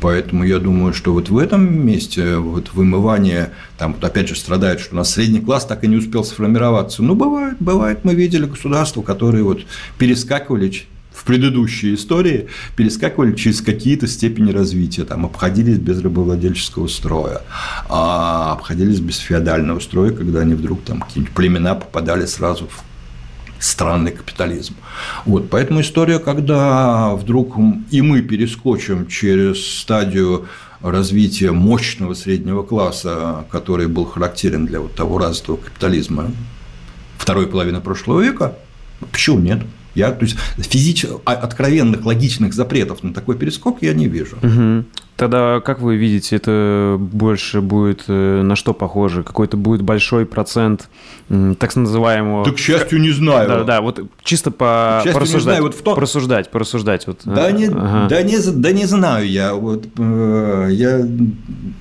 Поэтому 0.00 0.44
я 0.44 0.58
думаю, 0.58 0.92
что 0.92 1.12
вот 1.12 1.28
в 1.28 1.38
этом 1.38 1.86
месте 1.86 2.36
вот 2.36 2.72
вымывание, 2.72 3.52
там 3.78 3.94
вот 3.94 4.04
опять 4.04 4.28
же 4.28 4.36
страдает, 4.36 4.80
что 4.80 4.94
у 4.94 4.96
нас 4.96 5.10
средний 5.10 5.40
класс 5.40 5.66
так 5.66 5.82
и 5.84 5.88
не 5.88 5.96
успел 5.96 6.24
сформироваться. 6.24 7.02
Ну, 7.02 7.14
бывает, 7.14 7.56
бывает, 7.58 8.04
мы 8.04 8.14
видели 8.14 8.46
государства, 8.46 9.02
которые 9.02 9.42
вот 9.44 9.60
перескакивали 9.98 10.72
в 11.18 11.24
предыдущей 11.24 11.94
истории 11.94 12.48
перескакивали 12.76 13.34
через 13.34 13.60
какие-то 13.60 14.06
степени 14.06 14.52
развития, 14.52 15.04
там, 15.04 15.26
обходились 15.26 15.78
без 15.78 16.00
рабовладельческого 16.00 16.86
строя, 16.86 17.42
а 17.88 18.52
обходились 18.52 19.00
без 19.00 19.16
феодального 19.16 19.80
строя, 19.80 20.12
когда 20.12 20.40
они 20.40 20.54
вдруг 20.54 20.82
там 20.84 21.00
какие-нибудь 21.00 21.34
племена 21.34 21.74
попадали 21.74 22.24
сразу 22.24 22.68
в 22.68 22.87
странный 23.58 24.12
капитализм. 24.12 24.74
Вот, 25.24 25.50
поэтому 25.50 25.80
история, 25.80 26.18
когда 26.18 27.14
вдруг 27.14 27.56
и 27.90 28.00
мы 28.02 28.22
перескочим 28.22 29.06
через 29.06 29.80
стадию 29.80 30.46
развития 30.80 31.50
мощного 31.50 32.14
среднего 32.14 32.62
класса, 32.62 33.44
который 33.50 33.88
был 33.88 34.04
характерен 34.04 34.66
для 34.66 34.80
вот 34.80 34.94
того 34.94 35.18
развитого 35.18 35.56
капитализма 35.56 36.30
второй 37.16 37.46
половины 37.46 37.80
прошлого 37.80 38.20
века, 38.22 38.54
почему 39.12 39.40
нет? 39.40 39.60
Я, 39.94 40.12
то 40.12 40.24
есть, 40.24 40.36
физич... 40.58 41.06
А, 41.24 41.32
откровенных 41.32 42.04
логичных 42.04 42.54
запретов 42.54 43.02
на 43.02 43.12
такой 43.12 43.36
перескок 43.36 43.78
я 43.80 43.92
не 43.94 44.06
вижу. 44.06 44.36
Угу. 44.36 44.84
Тогда 45.18 45.60
как 45.60 45.80
вы 45.80 45.96
видите, 45.96 46.36
это 46.36 46.96
больше 46.96 47.60
будет 47.60 48.04
э, 48.06 48.42
на 48.42 48.54
что 48.54 48.72
похоже? 48.72 49.24
Какой-то 49.24 49.56
будет 49.56 49.82
большой 49.82 50.26
процент 50.26 50.88
так 51.58 51.74
называемого... 51.74 52.44
Да, 52.44 52.52
к 52.52 52.58
счастью, 52.58 53.00
не 53.00 53.10
знаю. 53.10 53.48
Да, 53.48 53.64
да, 53.64 53.80
вот 53.80 54.00
чисто 54.22 54.52
по... 54.52 55.02
К 55.04 55.12
порассуждать, 55.12 55.34
не 55.34 55.40
знаю. 55.40 55.62
Вот 55.62 55.74
в 55.74 55.82
том... 55.82 55.94
порассуждать, 55.96 56.50
порассуждать. 56.50 57.06
Вот. 57.08 57.22
Да, 57.24 57.50
не, 57.50 57.66
ага. 57.66 58.06
да, 58.08 58.22
не, 58.22 58.38
да 58.38 58.70
не 58.70 58.86
знаю 58.86 59.28
я. 59.28 59.54
Вот, 59.54 59.86
э, 59.98 60.68
я 60.70 61.06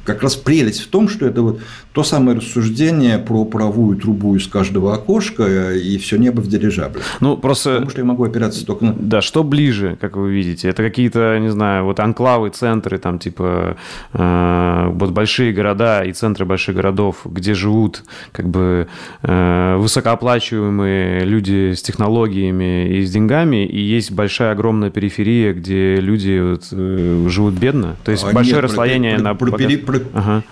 как 0.03 0.23
раз 0.23 0.35
прелесть 0.35 0.81
в 0.81 0.87
том, 0.87 1.07
что 1.07 1.27
это 1.27 1.43
вот 1.43 1.59
то 1.93 2.03
самое 2.03 2.37
рассуждение 2.37 3.19
про 3.19 3.45
правую 3.45 3.97
трубу 3.97 4.35
из 4.35 4.47
каждого 4.47 4.95
окошка 4.95 5.73
и 5.73 5.97
все 5.99 6.17
небо 6.17 6.41
в 6.41 6.47
дирижабле. 6.47 7.03
Ну, 7.19 7.37
просто... 7.37 7.73
Потому 7.73 7.89
что 7.91 8.01
я 8.01 8.05
могу 8.05 8.23
опираться 8.23 8.65
только 8.65 8.85
на... 8.85 8.93
Да, 8.93 9.21
что 9.21 9.43
ближе, 9.43 9.97
как 10.01 10.17
вы 10.17 10.31
видите? 10.31 10.69
Это 10.69 10.83
какие-то, 10.83 11.37
не 11.39 11.49
знаю, 11.49 11.85
вот 11.85 11.99
анклавы, 11.99 12.49
центры, 12.49 12.97
там, 12.97 13.19
типа 13.27 13.77
э, 14.13 14.89
вот 14.91 15.11
большие 15.11 15.53
города 15.53 16.03
и 16.03 16.13
центры 16.13 16.45
больших 16.45 16.75
городов, 16.75 17.21
где 17.25 17.53
живут 17.53 18.03
как 18.31 18.47
бы 18.47 18.87
э, 19.23 19.75
высокооплачиваемые 19.77 21.25
люди 21.25 21.73
с 21.73 21.81
технологиями 21.81 22.87
и 22.97 23.05
с 23.05 23.11
деньгами, 23.11 23.65
и 23.65 23.79
есть 23.79 24.11
большая 24.11 24.51
огромная 24.51 24.89
периферия, 24.89 25.53
где 25.53 25.97
люди 25.97 26.39
вот, 26.39 26.67
э, 26.71 27.27
живут 27.29 27.55
бедно. 27.55 27.95
То 28.03 28.11
есть 28.11 28.23
а 28.23 28.31
большое 28.31 28.55
нет, 28.55 28.63
расслоение 28.63 29.15
про, 29.15 29.23
на... 29.23 29.35
Про, 29.35 29.51
про, 29.51 29.77
про, 29.77 29.99
ага. 30.13 30.43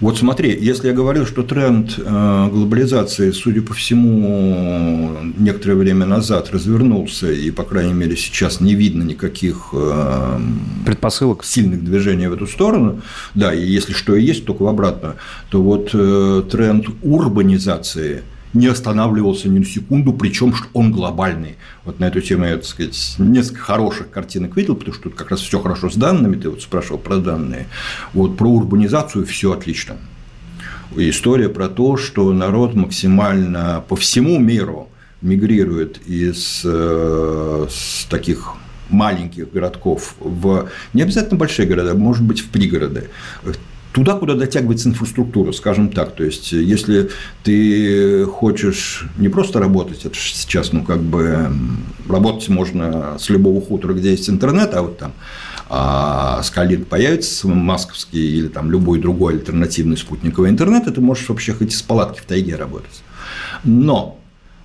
Вот 0.00 0.16
смотри, 0.16 0.56
если 0.58 0.88
я 0.88 0.94
говорил, 0.94 1.26
что 1.26 1.42
тренд 1.42 1.98
э, 1.98 2.48
глобализации, 2.50 3.32
судя 3.32 3.60
по 3.60 3.74
всему, 3.74 5.14
некоторое 5.36 5.74
время 5.74 6.06
назад 6.06 6.50
развернулся, 6.50 7.30
и, 7.30 7.50
по 7.50 7.64
крайней 7.64 7.92
мере, 7.92 8.16
сейчас 8.16 8.60
не 8.60 8.74
видно 8.74 9.02
никаких 9.02 9.68
э, 9.74 10.38
предпосылок. 10.86 11.44
сильных 11.44 11.84
движений 11.84 12.28
в 12.28 12.32
эту 12.32 12.46
сторону, 12.46 13.02
да, 13.34 13.52
и 13.52 13.62
если 13.62 13.92
что 13.92 14.16
и 14.16 14.24
есть, 14.24 14.46
только 14.46 14.62
в 14.62 14.68
обратную, 14.68 15.16
то 15.50 15.62
вот 15.62 15.90
э, 15.92 16.44
тренд 16.50 16.86
урбанизации– 17.02 18.22
не 18.52 18.66
останавливался 18.66 19.48
ни 19.48 19.58
на 19.60 19.64
секунду, 19.64 20.12
причем 20.12 20.54
что 20.54 20.66
он 20.72 20.92
глобальный. 20.92 21.56
Вот 21.84 22.00
на 22.00 22.06
эту 22.06 22.20
тему 22.20 22.44
я, 22.44 22.56
так 22.56 22.64
сказать, 22.64 23.14
несколько 23.18 23.60
хороших 23.60 24.10
картинок 24.10 24.56
видел, 24.56 24.74
потому 24.74 24.94
что 24.94 25.04
тут 25.04 25.14
как 25.14 25.30
раз 25.30 25.40
все 25.40 25.60
хорошо 25.60 25.90
с 25.90 25.96
данными, 25.96 26.36
ты 26.36 26.50
вот 26.50 26.62
спрашивал 26.62 26.98
про 26.98 27.18
данные. 27.18 27.66
Вот 28.12 28.36
про 28.36 28.48
урбанизацию 28.48 29.24
все 29.24 29.52
отлично. 29.52 29.96
История 30.96 31.48
про 31.48 31.68
то, 31.68 31.96
что 31.96 32.32
народ 32.32 32.74
максимально 32.74 33.84
по 33.88 33.94
всему 33.94 34.38
миру 34.40 34.88
мигрирует 35.22 36.00
из 36.06 36.62
э, 36.64 37.66
с 37.70 38.06
таких 38.06 38.54
маленьких 38.88 39.52
городков 39.52 40.16
в 40.18 40.68
не 40.92 41.02
обязательно 41.02 41.38
большие 41.38 41.68
города, 41.68 41.94
может 41.94 42.24
быть, 42.24 42.40
в 42.40 42.48
пригороды 42.48 43.08
туда, 43.92 44.14
куда 44.14 44.34
дотягивается 44.34 44.88
инфраструктура, 44.88 45.52
скажем 45.52 45.90
так. 45.90 46.14
То 46.14 46.24
есть, 46.24 46.52
если 46.52 47.10
ты 47.42 48.24
хочешь 48.24 49.06
не 49.18 49.28
просто 49.28 49.58
работать, 49.60 50.04
это 50.04 50.16
сейчас, 50.16 50.72
ну, 50.72 50.84
как 50.84 51.00
бы, 51.00 51.50
работать 52.08 52.48
можно 52.48 53.18
с 53.18 53.28
любого 53.28 53.60
хутора, 53.60 53.94
где 53.94 54.10
есть 54.10 54.28
интернет, 54.28 54.74
а 54.74 54.82
вот 54.82 54.98
там 54.98 55.12
а 55.72 56.42
Скалин 56.42 56.84
появится, 56.84 57.46
масковский 57.46 58.38
или 58.38 58.48
там 58.48 58.72
любой 58.72 58.98
другой 58.98 59.34
альтернативный 59.34 59.96
спутниковый 59.96 60.50
интернет, 60.50 60.88
и 60.88 60.90
ты 60.90 61.00
можешь 61.00 61.28
вообще 61.28 61.52
хоть 61.52 61.72
из 61.72 61.80
палатки 61.80 62.18
в 62.18 62.24
тайге 62.24 62.56
работать. 62.56 63.04
Но 63.62 64.19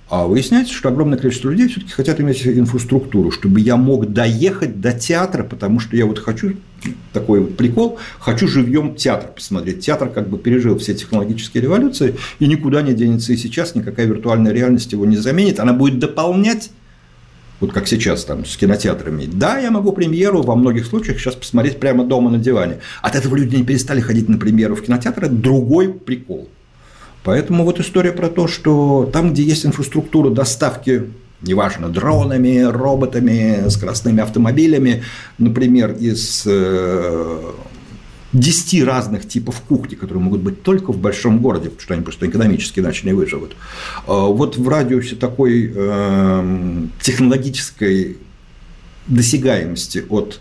а 0.08 0.26
выясняется, 0.26 0.72
что 0.72 0.88
огромное 0.88 1.18
количество 1.18 1.50
людей 1.50 1.68
все-таки 1.68 1.92
хотят 1.92 2.20
иметь 2.20 2.46
инфраструктуру, 2.46 3.32
чтобы 3.32 3.60
я 3.60 3.76
мог 3.76 4.12
доехать 4.12 4.80
до 4.80 4.92
театра, 4.92 5.42
потому 5.42 5.80
что 5.80 5.96
я 5.96 6.06
вот 6.06 6.20
хочу 6.20 6.52
такой 7.12 7.44
прикол, 7.44 7.98
хочу 8.20 8.46
живьем 8.46 8.94
театр 8.94 9.30
посмотреть. 9.34 9.80
Театр 9.80 10.08
как 10.08 10.28
бы 10.28 10.38
пережил 10.38 10.78
все 10.78 10.94
технологические 10.94 11.62
революции 11.62 12.14
и 12.38 12.46
никуда 12.46 12.82
не 12.82 12.94
денется 12.94 13.32
и 13.32 13.36
сейчас, 13.36 13.74
никакая 13.74 14.06
виртуальная 14.06 14.52
реальность 14.52 14.92
его 14.92 15.04
не 15.06 15.16
заменит, 15.16 15.58
она 15.58 15.72
будет 15.72 15.98
дополнять 15.98 16.70
вот 17.58 17.72
как 17.72 17.88
сейчас 17.88 18.24
там 18.24 18.44
с 18.44 18.56
кинотеатрами. 18.56 19.26
Да, 19.26 19.58
я 19.58 19.70
могу 19.70 19.92
премьеру 19.92 20.42
во 20.42 20.54
многих 20.54 20.86
случаях 20.86 21.18
сейчас 21.18 21.34
посмотреть 21.34 21.80
прямо 21.80 22.04
дома 22.04 22.30
на 22.30 22.38
диване. 22.38 22.78
От 23.02 23.16
этого 23.16 23.34
люди 23.34 23.56
не 23.56 23.64
перестали 23.64 24.00
ходить 24.00 24.28
на 24.28 24.38
премьеру 24.38 24.76
в 24.76 24.82
кинотеатр, 24.82 25.24
это 25.24 25.34
другой 25.34 25.92
прикол. 25.92 26.48
Поэтому 27.26 27.64
вот 27.64 27.80
история 27.80 28.12
про 28.12 28.28
то, 28.28 28.46
что 28.46 29.10
там, 29.12 29.32
где 29.32 29.42
есть 29.42 29.66
инфраструктура 29.66 30.30
доставки 30.30 31.10
неважно, 31.42 31.88
дронами, 31.88 32.60
роботами, 32.62 33.68
скоростными 33.68 34.22
автомобилями, 34.22 35.02
например, 35.36 35.90
из 35.90 36.46
10 38.32 38.84
разных 38.84 39.26
типов 39.26 39.60
кухни, 39.60 39.96
которые 39.96 40.22
могут 40.22 40.40
быть 40.40 40.62
только 40.62 40.92
в 40.92 40.98
большом 40.98 41.40
городе, 41.40 41.64
потому 41.64 41.80
что 41.80 41.94
они 41.94 42.04
просто 42.04 42.28
экономически 42.28 42.78
иначе 42.78 43.04
не 43.08 43.12
выживут. 43.12 43.56
А 44.06 44.26
вот 44.26 44.56
в 44.56 44.68
радиусе 44.68 45.16
такой 45.16 45.72
э, 45.74 46.86
технологической 47.00 48.18
досягаемости 49.08 50.04
от 50.08 50.40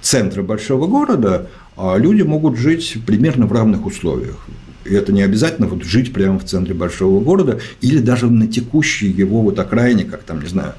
центра 0.00 0.42
большого 0.42 0.86
города 0.86 1.50
а 1.76 1.96
люди 1.96 2.22
могут 2.22 2.56
жить 2.56 2.96
примерно 3.04 3.46
в 3.46 3.52
равных 3.52 3.84
условиях. 3.84 4.46
Это 4.84 5.12
не 5.12 5.22
обязательно 5.22 5.66
вот 5.66 5.84
жить 5.84 6.12
прямо 6.12 6.38
в 6.38 6.44
центре 6.44 6.74
большого 6.74 7.22
города 7.22 7.60
или 7.80 7.98
даже 7.98 8.30
на 8.30 8.46
текущей 8.46 9.08
его 9.08 9.42
вот 9.42 9.58
окраине, 9.58 10.04
как 10.04 10.22
там, 10.22 10.40
не 10.40 10.48
знаю, 10.48 10.74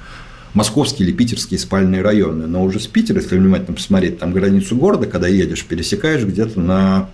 московские 0.53 1.07
или 1.07 1.15
питерские 1.15 1.60
спальные 1.60 2.02
районы. 2.02 2.48
Но 2.48 2.64
уже 2.64 2.80
с 2.80 2.88
Питера, 2.88 3.22
если 3.22 3.38
внимательно 3.38 3.76
посмотреть 3.76 4.19
там 4.19 4.34
границу 4.34 4.76
города, 4.76 5.06
когда 5.06 5.27
едешь, 5.27 5.65
пересекаешь 5.65 6.23
где-то 6.23 6.60
на 6.60 7.10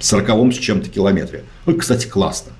40 0.00 0.54
с 0.54 0.58
чем-то 0.58 0.88
километре. 0.90 1.44
Ну, 1.66 1.74
кстати, 1.74 2.06
классно. 2.06 2.52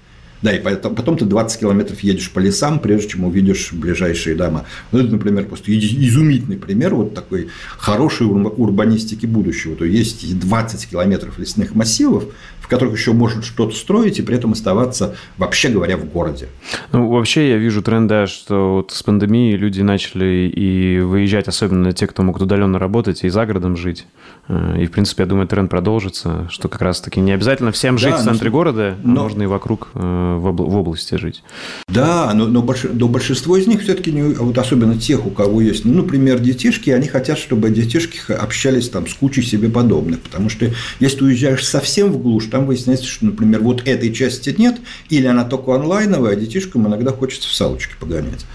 Да, 0.43 0.53
и 0.53 0.61
потом, 0.61 0.95
потом 0.95 1.17
ты 1.17 1.25
20 1.25 1.61
километров 1.61 2.01
едешь 2.01 2.31
по 2.31 2.39
лесам, 2.39 2.79
прежде 2.79 3.09
чем 3.09 3.25
увидишь 3.25 3.73
ближайшие 3.73 4.37
дома. 4.37 4.67
Ну, 4.93 4.99
это, 4.99 5.11
например, 5.11 5.47
просто 5.47 5.73
изумительный 5.73 6.59
пример 6.59 6.95
вот 6.95 7.15
такой 7.15 7.49
хорошей 7.79 8.27
урбанистики 8.27 9.25
будущего. 9.25 9.75
То 9.75 9.87
есть 9.87 10.39
20 10.39 10.87
километров 10.91 11.39
лесных 11.39 11.75
массивов, 11.75 12.25
в 12.65 12.67
которых 12.67 12.95
еще 12.95 13.13
может 13.13 13.45
что-то 13.45 13.77
строить 13.77 14.19
и 14.19 14.23
при 14.23 14.37
этом 14.37 14.53
оставаться, 14.53 15.15
вообще 15.37 15.69
говоря, 15.69 15.99
в 15.99 16.07
городе. 16.07 16.49
Ну, 16.93 17.11
вообще 17.11 17.51
я 17.51 17.59
вижу 17.59 17.83
тренда, 17.83 18.27
что 18.27 18.77
вот 18.77 18.91
с 18.91 19.03
пандемией 19.03 19.59
люди 19.59 19.83
начали 19.83 20.51
и 20.51 20.99
выезжать, 21.01 21.47
особенно 21.47 21.93
те, 21.93 22.07
кто 22.07 22.23
могут 22.23 22.41
удаленно 22.41 22.79
работать 22.79 23.23
и 23.23 23.29
за 23.29 23.45
городом 23.45 23.77
жить. 23.77 24.07
Э, 24.49 24.81
и, 24.81 24.87
в 24.87 24.93
принципе, 24.93 25.25
я 25.25 25.27
думаю, 25.27 25.47
тренд 25.47 25.69
продолжится, 25.69 26.49
что 26.51 26.71
как 26.71 26.81
раз-таки 26.81 27.21
не 27.21 27.33
обязательно 27.33 27.71
всем 27.71 27.99
жить 27.99 28.13
да, 28.13 28.17
в 28.17 28.25
центре 28.25 28.49
но, 28.49 28.57
города, 28.57 28.97
но, 29.03 29.23
можно 29.25 29.43
и 29.43 29.47
вокруг 29.47 29.89
э, 29.93 29.99
в, 29.99 30.51
в 30.51 30.77
области 30.77 31.17
жить. 31.17 31.43
Да, 31.89 32.33
но, 32.35 32.47
но, 32.47 32.63
больш, 32.63 32.85
но 32.91 33.09
большинство 33.09 33.59
из 33.59 33.67
них 33.67 33.83
все-таки, 33.83 34.11
не, 34.11 34.23
вот 34.23 34.57
особенно 34.57 34.99
тех, 34.99 35.27
у 35.27 35.31
кого 35.31 35.61
есть, 35.61 35.85
ну, 35.85 35.93
например, 35.93 36.39
детишки, 36.39 36.89
они 36.89 37.09
хотят, 37.09 37.37
чтобы 37.37 37.69
детишки 37.69 38.33
общались 38.33 38.89
там 38.89 39.07
с 39.07 39.13
кучей 39.13 39.43
себе 39.43 39.69
подобных, 39.69 40.21
потому 40.21 40.49
что 40.49 40.71
если 40.99 41.19
ты 41.19 41.25
уезжаешь 41.27 41.67
совсем 41.67 42.11
в 42.11 42.19
глушь, 42.23 42.47
там 42.55 42.67
выясняется, 42.67 43.07
что, 43.07 43.25
например, 43.27 43.63
вот 43.63 43.83
этой 43.85 44.13
части 44.13 44.55
нет, 44.57 44.77
или 45.09 45.27
она 45.27 45.43
только 45.45 45.75
онлайновая, 45.75 46.35
а 46.35 46.37
детишкам 46.37 46.87
иногда 46.87 47.11
хочется 47.11 47.49
в 47.49 47.53
салочки 47.53 47.95
погонять. 47.99 48.47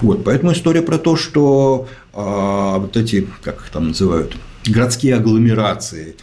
Вот, 0.00 0.22
поэтому 0.22 0.52
история 0.52 0.80
про 0.80 0.96
то, 0.96 1.16
что 1.16 1.88
а, 2.12 2.78
вот 2.78 2.96
эти, 2.96 3.26
как 3.42 3.56
их 3.56 3.70
там 3.70 3.88
называют, 3.88 4.36
городские 4.64 5.16
агломерации, 5.16 6.14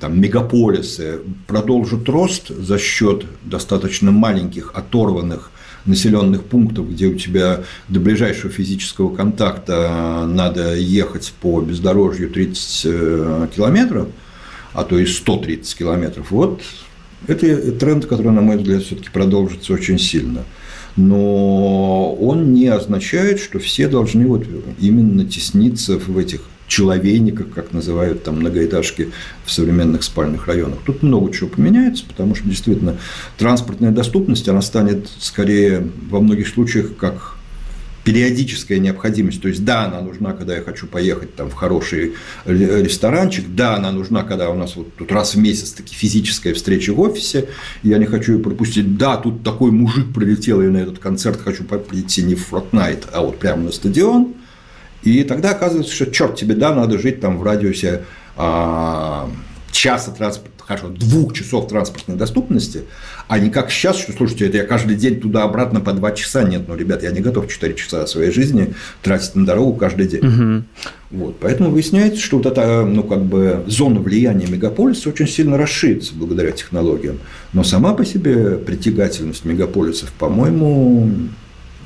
там, 0.00 0.20
мегаполисы 0.20 1.20
продолжат 1.46 2.06
рост 2.10 2.48
за 2.48 2.76
счет 2.76 3.24
достаточно 3.42 4.10
маленьких 4.10 4.72
оторванных 4.74 5.50
населенных 5.86 6.44
пунктов, 6.44 6.90
где 6.90 7.06
у 7.06 7.14
тебя 7.14 7.62
до 7.88 8.00
ближайшего 8.00 8.52
физического 8.52 9.16
контакта 9.16 10.26
надо 10.28 10.74
ехать 10.74 11.32
по 11.40 11.62
бездорожью 11.62 12.28
30 12.28 12.82
э, 12.84 13.48
километров, 13.56 14.08
а 14.74 14.84
то 14.84 14.98
и 14.98 15.06
130 15.06 15.76
километров, 15.76 16.30
вот 16.30 16.62
это 17.26 17.72
тренд, 17.72 18.06
который, 18.06 18.32
на 18.32 18.40
мой 18.40 18.56
взгляд, 18.56 18.82
все-таки 18.82 19.10
продолжится 19.10 19.72
очень 19.72 19.98
сильно. 19.98 20.44
Но 20.96 22.14
он 22.14 22.52
не 22.52 22.66
означает, 22.66 23.40
что 23.40 23.58
все 23.58 23.88
должны 23.88 24.26
вот 24.26 24.44
именно 24.78 25.24
тесниться 25.24 25.98
в 25.98 26.18
этих 26.18 26.42
человейниках, 26.66 27.50
как 27.54 27.72
называют 27.72 28.24
там 28.24 28.40
многоэтажки 28.40 29.10
в 29.44 29.52
современных 29.52 30.02
спальных 30.02 30.46
районах. 30.46 30.78
Тут 30.84 31.02
много 31.02 31.32
чего 31.32 31.48
поменяется, 31.48 32.04
потому 32.06 32.34
что 32.34 32.48
действительно 32.48 32.96
транспортная 33.36 33.90
доступность, 33.90 34.48
она 34.48 34.62
станет 34.62 35.08
скорее 35.18 35.86
во 36.10 36.20
многих 36.20 36.48
случаях 36.48 36.96
как 36.96 37.36
периодическая 38.04 38.78
необходимость. 38.78 39.40
То 39.40 39.48
есть, 39.48 39.64
да, 39.64 39.84
она 39.84 40.00
нужна, 40.00 40.32
когда 40.32 40.56
я 40.56 40.62
хочу 40.62 40.86
поехать 40.86 41.36
там, 41.36 41.50
в 41.50 41.54
хороший 41.54 42.14
ресторанчик, 42.44 43.44
да, 43.54 43.76
она 43.76 43.92
нужна, 43.92 44.22
когда 44.22 44.50
у 44.50 44.54
нас 44.54 44.76
вот 44.76 44.94
тут 44.96 45.12
раз 45.12 45.34
в 45.34 45.38
месяц 45.38 45.72
таки 45.72 45.94
физическая 45.94 46.54
встреча 46.54 46.92
в 46.92 47.00
офисе, 47.00 47.48
я 47.82 47.98
не 47.98 48.06
хочу 48.06 48.34
ее 48.34 48.38
пропустить. 48.40 48.96
Да, 48.96 49.16
тут 49.16 49.42
такой 49.42 49.70
мужик 49.70 50.12
прилетел, 50.12 50.60
я 50.62 50.70
на 50.70 50.78
этот 50.78 50.98
концерт 50.98 51.40
хочу 51.40 51.64
прийти 51.64 52.22
не 52.22 52.34
в 52.34 52.52
Fortnite, 52.52 53.04
а 53.12 53.22
вот 53.22 53.38
прямо 53.38 53.64
на 53.64 53.72
стадион. 53.72 54.34
И 55.02 55.24
тогда 55.24 55.50
оказывается, 55.50 55.94
что 55.94 56.06
черт 56.06 56.36
тебе, 56.36 56.54
да, 56.54 56.74
надо 56.74 56.98
жить 56.98 57.20
там 57.20 57.38
в 57.38 57.42
радиусе 57.42 58.04
а, 58.36 59.28
часа 59.72 60.12
транспорта 60.12 60.51
хорошо, 60.76 60.94
двух 60.94 61.34
часов 61.34 61.68
транспортной 61.68 62.16
доступности, 62.16 62.82
а 63.28 63.38
не 63.38 63.50
как 63.50 63.70
сейчас, 63.70 63.98
что, 63.98 64.12
слушайте, 64.12 64.46
это 64.46 64.58
я 64.58 64.64
каждый 64.64 64.96
день 64.96 65.20
туда-обратно 65.20 65.80
по 65.80 65.92
два 65.92 66.12
часа. 66.12 66.42
Нет, 66.42 66.62
ну, 66.68 66.76
ребят, 66.76 67.02
я 67.02 67.10
не 67.10 67.20
готов 67.20 67.48
4 67.48 67.74
часа 67.74 68.06
своей 68.06 68.30
жизни 68.30 68.74
тратить 69.02 69.34
на 69.34 69.46
дорогу 69.46 69.74
каждый 69.74 70.06
день. 70.06 70.26
Угу. 70.26 70.62
Вот, 71.12 71.36
поэтому 71.40 71.70
выясняется, 71.70 72.20
что 72.20 72.38
вот 72.38 72.46
эта 72.46 72.84
ну, 72.84 73.02
как 73.02 73.22
бы, 73.24 73.64
зона 73.66 74.00
влияния 74.00 74.46
мегаполиса 74.46 75.10
очень 75.10 75.28
сильно 75.28 75.58
расширится 75.58 76.14
благодаря 76.14 76.52
технологиям. 76.52 77.18
Но 77.52 77.64
сама 77.64 77.94
по 77.94 78.04
себе 78.04 78.56
притягательность 78.56 79.44
мегаполисов, 79.44 80.10
по-моему, 80.12 81.10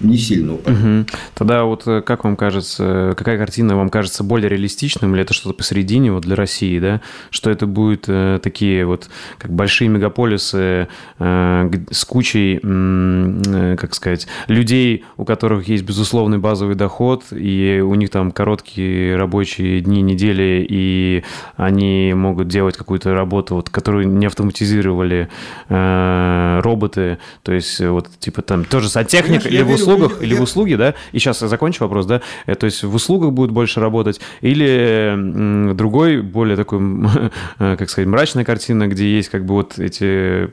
не 0.01 0.17
сильно 0.17 0.55
упали. 0.55 0.77
Угу. 0.77 1.07
Тогда 1.35 1.65
вот 1.65 1.87
э, 1.87 2.03
как 2.03 2.25
вам 2.25 2.37
кажется, 2.37 3.15
какая 3.17 3.39
картина 3.39 3.77
вам 3.77 3.89
кажется 3.89 4.25
более 4.25 4.49
реалистичным, 4.49 5.15
или 5.15 5.23
это 5.23 5.35
что-то 5.35 5.55
посередине 5.55 6.13
вот 6.13 6.25
для 6.25 6.37
России, 6.37 6.79
да? 6.79 7.01
Что 7.31 7.51
это 7.51 7.67
будет 7.67 8.05
э, 8.09 8.39
такие 8.43 8.85
вот 8.87 9.09
как 9.39 9.53
большие 9.53 9.89
мегаполисы 9.89 10.89
э, 11.19 11.71
с 11.91 12.05
кучей, 12.05 12.61
э, 12.63 13.77
как 13.79 13.95
сказать, 13.95 14.27
людей, 14.49 15.05
у 15.17 15.25
которых 15.25 15.69
есть 15.69 15.85
безусловный 15.85 16.39
базовый 16.39 16.75
доход, 16.75 17.25
и 17.33 17.83
у 17.85 17.95
них 17.95 18.11
там 18.11 18.33
короткие 18.33 19.17
рабочие 19.17 19.81
дни, 19.81 20.03
недели, 20.03 20.67
и 20.69 21.25
они 21.57 22.13
могут 22.15 22.49
делать 22.49 22.77
какую-то 22.77 23.15
работу, 23.15 23.55
вот, 23.55 23.71
которую 23.71 24.09
не 24.09 24.27
автоматизировали 24.27 25.29
э, 25.69 26.61
роботы, 26.63 27.19
то 27.43 27.53
есть 27.53 27.81
вот 27.81 28.09
типа 28.19 28.43
там 28.43 28.65
тоже 28.65 28.89
сантехник 28.89 29.47
или 29.47 29.63
в 29.63 29.86
услугах 29.87 30.23
или 30.23 30.35
в 30.35 30.43
услуге, 30.43 30.77
да, 30.77 30.95
и 31.13 31.19
сейчас 31.19 31.43
я 31.43 31.49
закончу 31.49 31.85
вопрос, 31.85 32.07
да, 32.07 32.21
э, 32.47 32.55
то 32.55 32.67
есть 32.67 32.83
в 32.83 32.95
услугах 32.95 33.33
будет 33.33 33.51
больше 33.51 33.81
работать, 33.81 34.21
или 34.41 35.75
другой, 35.75 36.23
более 36.23 36.57
такой, 36.57 36.81
э, 37.59 37.77
как 37.77 37.91
сказать, 37.91 38.09
мрачная 38.09 38.45
картина, 38.45 38.89
где 38.89 39.17
есть 39.17 39.29
как 39.29 39.45
бы 39.45 39.55
вот 39.55 39.79
эти 39.79 40.49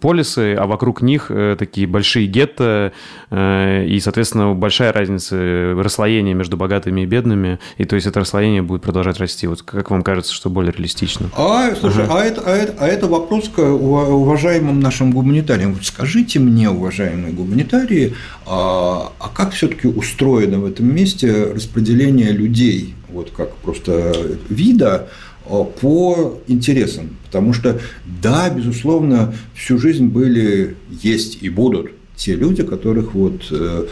полисы, 0.00 0.54
а 0.54 0.66
вокруг 0.66 1.02
них 1.02 1.26
э, 1.30 1.56
такие 1.58 1.86
большие 1.86 2.26
гетто, 2.26 2.92
и, 3.30 4.00
соответственно, 4.02 4.54
большая 4.54 4.92
разница 4.92 5.74
расслоения 5.76 6.34
между 6.34 6.56
богатыми 6.56 7.02
и 7.02 7.06
бедными, 7.06 7.58
и 7.76 7.84
то 7.84 7.96
есть 7.96 8.06
это 8.06 8.20
расслоение 8.20 8.62
будет 8.62 8.82
продолжать 8.82 9.18
расти. 9.18 9.46
Вот 9.46 9.62
как 9.62 9.90
вам 9.90 10.02
кажется, 10.02 10.32
что 10.32 10.50
более 10.50 10.72
реалистично? 10.72 11.30
А, 11.36 11.74
слушай, 11.74 12.04
ага. 12.04 12.20
а, 12.20 12.24
это, 12.24 12.42
а, 12.44 12.50
это, 12.50 12.74
а 12.78 12.86
это 12.86 13.06
вопрос 13.06 13.48
к 13.48 13.58
уважаемым 13.58 14.80
нашим 14.80 15.12
гуманитариям. 15.12 15.74
Вот 15.74 15.84
скажите 15.84 16.38
мне, 16.38 16.70
уважаемые 16.70 17.32
гуманитарии, 17.32 18.14
а 18.46 18.65
а, 18.66 19.12
а 19.20 19.28
как 19.28 19.52
все-таки 19.52 19.86
устроено 19.86 20.58
в 20.58 20.66
этом 20.66 20.92
месте 20.92 21.52
распределение 21.52 22.32
людей, 22.32 22.94
вот 23.08 23.30
как 23.30 23.54
просто 23.56 24.14
вида, 24.48 25.08
а, 25.44 25.64
по 25.64 26.40
интересам. 26.48 27.16
Потому 27.24 27.52
что, 27.52 27.80
да, 28.22 28.50
безусловно, 28.50 29.34
всю 29.54 29.78
жизнь 29.78 30.06
были, 30.06 30.76
есть 30.90 31.38
и 31.42 31.48
будут 31.48 31.92
те 32.16 32.34
люди, 32.34 32.62
которых 32.64 33.14
вот 33.14 33.46
э, 33.50 33.86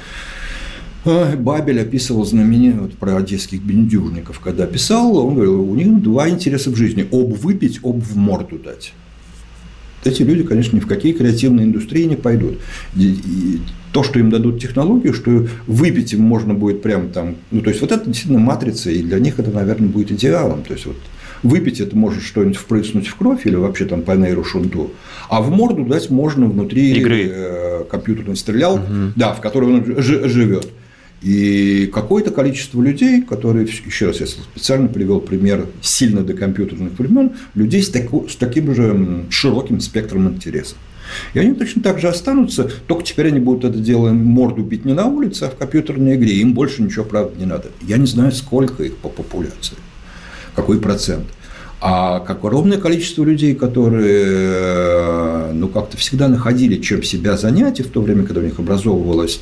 а, 1.05 1.37
Бабель 1.37 1.81
описывал 1.81 2.25
знаменитый 2.25 2.81
вот, 2.81 2.95
про 2.95 3.17
одесских 3.17 3.63
бендюжников, 3.63 4.41
когда 4.41 4.67
писал, 4.67 5.17
он 5.19 5.35
говорил, 5.35 5.61
у 5.71 5.75
них 5.75 6.03
два 6.03 6.29
интереса 6.29 6.71
в 6.71 6.77
жизни– 6.77 7.07
об 7.13 7.33
выпить, 7.35 7.81
об 7.85 8.01
в 8.01 8.17
морду 8.17 8.59
дать. 8.59 8.93
Эти 10.05 10.23
люди, 10.23 10.43
конечно, 10.43 10.77
ни 10.77 10.81
в 10.81 10.87
какие 10.87 11.13
креативные 11.13 11.67
индустрии 11.67 12.05
не 12.05 12.17
пойдут 12.17 12.59
то, 13.93 14.03
что 14.03 14.19
им 14.19 14.29
дадут 14.29 14.61
технологию, 14.61 15.15
что 15.15 15.47
выпить 15.69 16.13
им 16.13 16.23
можно 16.23 16.53
будет 16.53 16.83
прям 16.83 17.11
там, 17.11 17.37
ну, 17.53 17.61
то 17.61 17.71
есть, 17.71 17.81
вот 17.81 17.93
это 17.93 18.05
действительно 18.07 18.41
матрица, 18.41 18.91
и 18.91 19.01
для 19.01 19.21
них 19.21 19.39
это, 19.39 19.53
наверное, 19.53 19.89
будет 19.89 20.11
идеалом, 20.11 20.65
то 20.65 20.75
есть, 20.75 20.87
вот 20.87 20.97
выпить 21.45 21.81
это 21.81 21.97
может 21.97 22.23
что-нибудь 22.23 22.57
впрыснуть 22.57 23.07
в 23.07 23.15
кровь 23.15 23.47
или 23.47 23.55
вообще 23.55 23.85
там 23.85 24.03
по 24.03 24.13
нейру 24.13 24.43
шунту, 24.43 24.91
а 25.29 25.41
в 25.43 25.51
морду 25.51 25.85
дать 25.85 26.11
можно 26.11 26.47
внутри 26.47 26.93
Игры. 26.93 27.31
Э, 27.31 27.85
компьютерной 27.89 28.35
стрелялки, 28.35 28.83
угу. 28.83 29.13
да, 29.15 29.33
в 29.33 29.41
которой 29.41 29.67
он 29.67 30.03
живет. 30.03 30.67
И 31.25 31.91
какое-то 31.93 32.31
количество 32.31 32.83
людей, 32.83 33.23
которые, 33.23 33.67
еще 33.67 34.09
раз, 34.09 34.21
я 34.21 34.27
специально 34.27 34.89
привел 34.89 35.21
пример 35.21 35.67
сильно 35.81 36.21
до 36.23 36.35
компьютерных 36.35 36.99
времен, 36.99 37.33
людей 37.55 37.83
с, 37.83 37.89
таку, 37.89 38.29
с 38.29 38.37
таким 38.37 38.75
же 38.75 39.25
широким 39.31 39.81
спектром 39.81 40.29
интересов. 40.29 40.77
И 41.33 41.39
они 41.39 41.55
точно 41.55 41.81
так 41.83 41.99
же 41.99 42.09
останутся, 42.09 42.71
только 42.87 43.05
теперь 43.05 43.29
они 43.29 43.41
будут 43.41 43.65
это 43.65 43.79
дело 43.79 44.11
морду 44.11 44.63
бить 44.63 44.85
не 44.85 44.93
на 44.93 45.07
улице, 45.07 45.45
а 45.45 45.49
в 45.49 45.57
компьютерной 45.57 46.17
игре. 46.17 46.35
Им 46.35 46.53
больше 46.53 46.83
ничего, 46.83 47.05
правда, 47.07 47.33
не 47.39 47.47
надо. 47.47 47.71
Я 47.81 47.97
не 47.97 48.07
знаю, 48.07 48.31
сколько 48.31 48.83
их 48.83 48.97
по 48.97 49.09
популяции, 49.09 49.77
какой 50.55 50.79
процент. 50.79 51.25
А 51.81 52.21
как 52.21 52.45
огромное 52.45 52.79
количество 52.79 53.25
людей, 53.25 53.55
которые 53.55 55.53
ну, 55.53 55.69
как-то 55.69 55.97
всегда 55.97 56.29
находили, 56.29 56.81
чем 56.81 57.03
себя 57.03 57.37
занять, 57.37 57.81
и 57.81 57.83
в 57.83 57.89
то 57.89 58.01
время, 58.01 58.25
когда 58.25 58.41
у 58.41 58.45
них 58.45 58.59
образовывалось 58.59 59.41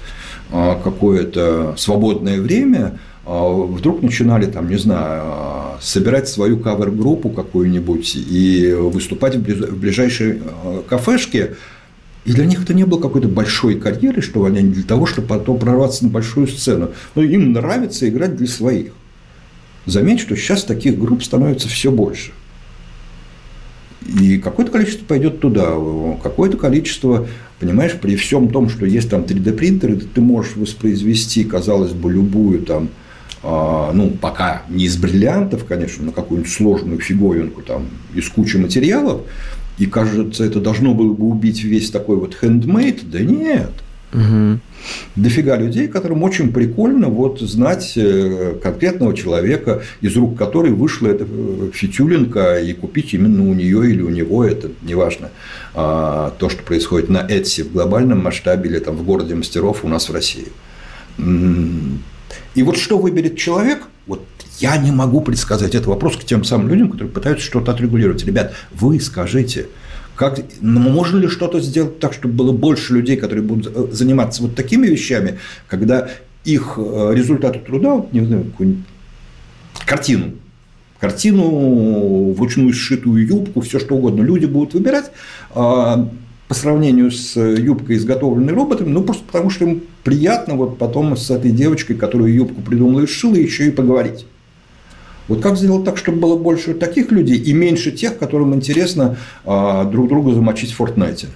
какое-то 0.52 1.74
свободное 1.76 2.40
время, 2.40 2.98
а, 3.24 3.48
вдруг 3.48 4.02
начинали, 4.02 4.46
там, 4.46 4.68
не 4.68 4.76
знаю, 4.76 5.78
собирать 5.80 6.28
свою 6.28 6.58
кавер-группу 6.58 7.30
какую-нибудь 7.30 8.16
и 8.16 8.72
выступать 8.72 9.36
в 9.36 9.78
ближайшей 9.78 10.40
а, 10.44 10.82
кафешке, 10.88 11.56
и 12.24 12.32
для 12.32 12.46
них 12.46 12.62
это 12.62 12.74
не 12.74 12.84
было 12.84 13.00
какой-то 13.00 13.28
большой 13.28 13.76
карьеры, 13.76 14.22
что 14.22 14.44
они 14.44 14.62
для 14.62 14.84
того, 14.84 15.06
чтобы 15.06 15.28
потом 15.28 15.58
прорваться 15.58 16.04
на 16.04 16.10
большую 16.10 16.46
сцену. 16.46 16.92
Но 17.14 17.22
им 17.22 17.52
нравится 17.52 18.08
играть 18.08 18.36
для 18.36 18.46
своих. 18.46 18.92
Заметь, 19.86 20.20
что 20.20 20.36
сейчас 20.36 20.62
таких 20.62 20.98
групп 20.98 21.24
становится 21.24 21.68
все 21.68 21.90
больше. 21.90 22.30
И 24.20 24.38
какое-то 24.38 24.72
количество 24.72 25.04
пойдет 25.04 25.40
туда, 25.40 25.72
какое-то 26.22 26.56
количество 26.56 27.26
Понимаешь, 27.62 27.92
при 27.92 28.16
всем 28.16 28.48
том, 28.50 28.68
что 28.68 28.86
есть 28.86 29.08
там 29.08 29.20
3D 29.20 29.52
принтеры, 29.52 29.96
ты 29.96 30.20
можешь 30.20 30.56
воспроизвести, 30.56 31.44
казалось 31.44 31.92
бы, 31.92 32.10
любую 32.10 32.62
там, 32.62 32.88
а, 33.44 33.92
ну, 33.92 34.10
пока 34.10 34.62
не 34.68 34.86
из 34.86 34.96
бриллиантов, 34.96 35.64
конечно, 35.64 36.04
но 36.04 36.10
какую-нибудь 36.10 36.52
сложную 36.52 36.98
фиговинку 36.98 37.62
там 37.62 37.86
из 38.16 38.28
кучи 38.30 38.56
материалов, 38.56 39.20
и 39.78 39.86
кажется, 39.86 40.42
это 40.42 40.60
должно 40.60 40.92
было 40.92 41.12
бы 41.12 41.26
убить 41.26 41.62
весь 41.62 41.92
такой 41.92 42.16
вот 42.16 42.34
хендмейд. 42.34 43.08
Да 43.08 43.20
нет. 43.20 43.70
Угу. 44.12 44.58
Дофига 45.16 45.56
людей, 45.56 45.88
которым 45.88 46.22
очень 46.22 46.52
прикольно 46.52 47.08
вот 47.08 47.40
знать 47.40 47.94
э, 47.96 48.58
конкретного 48.62 49.16
человека, 49.16 49.82
из 50.00 50.16
рук 50.16 50.36
которой 50.36 50.72
вышла 50.72 51.08
эта 51.08 51.24
э, 51.26 51.70
фитюлинка, 51.72 52.60
и 52.60 52.72
купить 52.74 53.14
именно 53.14 53.48
у 53.48 53.54
нее 53.54 53.90
или 53.90 54.02
у 54.02 54.10
него, 54.10 54.44
это 54.44 54.70
неважно, 54.82 55.30
а, 55.74 56.34
то, 56.38 56.50
что 56.50 56.62
происходит 56.62 57.08
на 57.08 57.26
Etsy 57.26 57.64
в 57.64 57.72
глобальном 57.72 58.22
масштабе 58.22 58.68
или 58.68 58.78
там 58.78 58.96
в 58.96 59.04
городе 59.04 59.34
мастеров 59.34 59.84
у 59.84 59.88
нас 59.88 60.08
в 60.08 60.12
России. 60.12 60.48
И 61.18 62.62
вот 62.62 62.76
что 62.76 62.98
выберет 62.98 63.36
человек, 63.36 63.82
вот 64.06 64.22
я 64.58 64.76
не 64.76 64.92
могу 64.92 65.20
предсказать. 65.20 65.74
Это 65.74 65.88
вопрос 65.88 66.16
к 66.16 66.24
тем 66.24 66.44
самым 66.44 66.68
людям, 66.68 66.90
которые 66.90 67.12
пытаются 67.12 67.44
что-то 67.44 67.72
отрегулировать. 67.72 68.24
Ребят, 68.24 68.52
вы 68.72 69.00
скажите, 69.00 69.68
как, 70.16 70.38
ну, 70.60 70.80
можно 70.80 71.18
ли 71.18 71.28
что-то 71.28 71.60
сделать 71.60 71.98
так, 71.98 72.12
чтобы 72.12 72.34
было 72.34 72.52
больше 72.52 72.94
людей, 72.94 73.16
которые 73.16 73.44
будут 73.44 73.72
э, 73.74 73.92
заниматься 73.92 74.42
вот 74.42 74.54
такими 74.54 74.86
вещами, 74.86 75.38
когда 75.68 76.08
их 76.44 76.74
э, 76.76 77.12
результаты 77.14 77.60
труда, 77.60 77.94
вот, 77.94 78.12
не 78.12 78.24
знаю, 78.24 78.44
какую-нибудь 78.44 78.84
картину, 79.86 80.32
картину, 81.00 82.32
вручную 82.34 82.72
сшитую 82.72 83.26
юбку, 83.26 83.60
все 83.60 83.80
что 83.80 83.96
угодно, 83.96 84.22
люди 84.22 84.46
будут 84.46 84.74
выбирать 84.74 85.10
а, 85.50 86.08
по 86.46 86.54
сравнению 86.54 87.10
с 87.10 87.34
юбкой, 87.36 87.96
изготовленной 87.96 88.52
роботами, 88.52 88.90
ну, 88.90 89.02
просто 89.02 89.24
потому 89.24 89.50
что 89.50 89.64
им 89.64 89.82
приятно 90.04 90.54
вот 90.54 90.78
потом 90.78 91.16
с 91.16 91.30
этой 91.30 91.50
девочкой, 91.50 91.96
которую 91.96 92.32
юбку 92.32 92.60
придумала 92.62 93.00
и 93.00 93.06
сшила, 93.06 93.34
еще 93.34 93.66
и 93.66 93.70
поговорить. 93.70 94.26
Вот 95.28 95.40
как 95.40 95.56
сделать 95.56 95.84
так, 95.84 95.96
чтобы 95.96 96.18
было 96.18 96.36
больше 96.36 96.74
таких 96.74 97.10
людей 97.10 97.38
и 97.38 97.52
меньше 97.52 97.92
тех, 97.92 98.18
которым 98.18 98.54
интересно 98.54 99.16
а, 99.44 99.84
друг 99.84 100.08
друга 100.08 100.32
замочить 100.32 100.72
в 100.72 100.76
Фортнайте? 100.76 101.28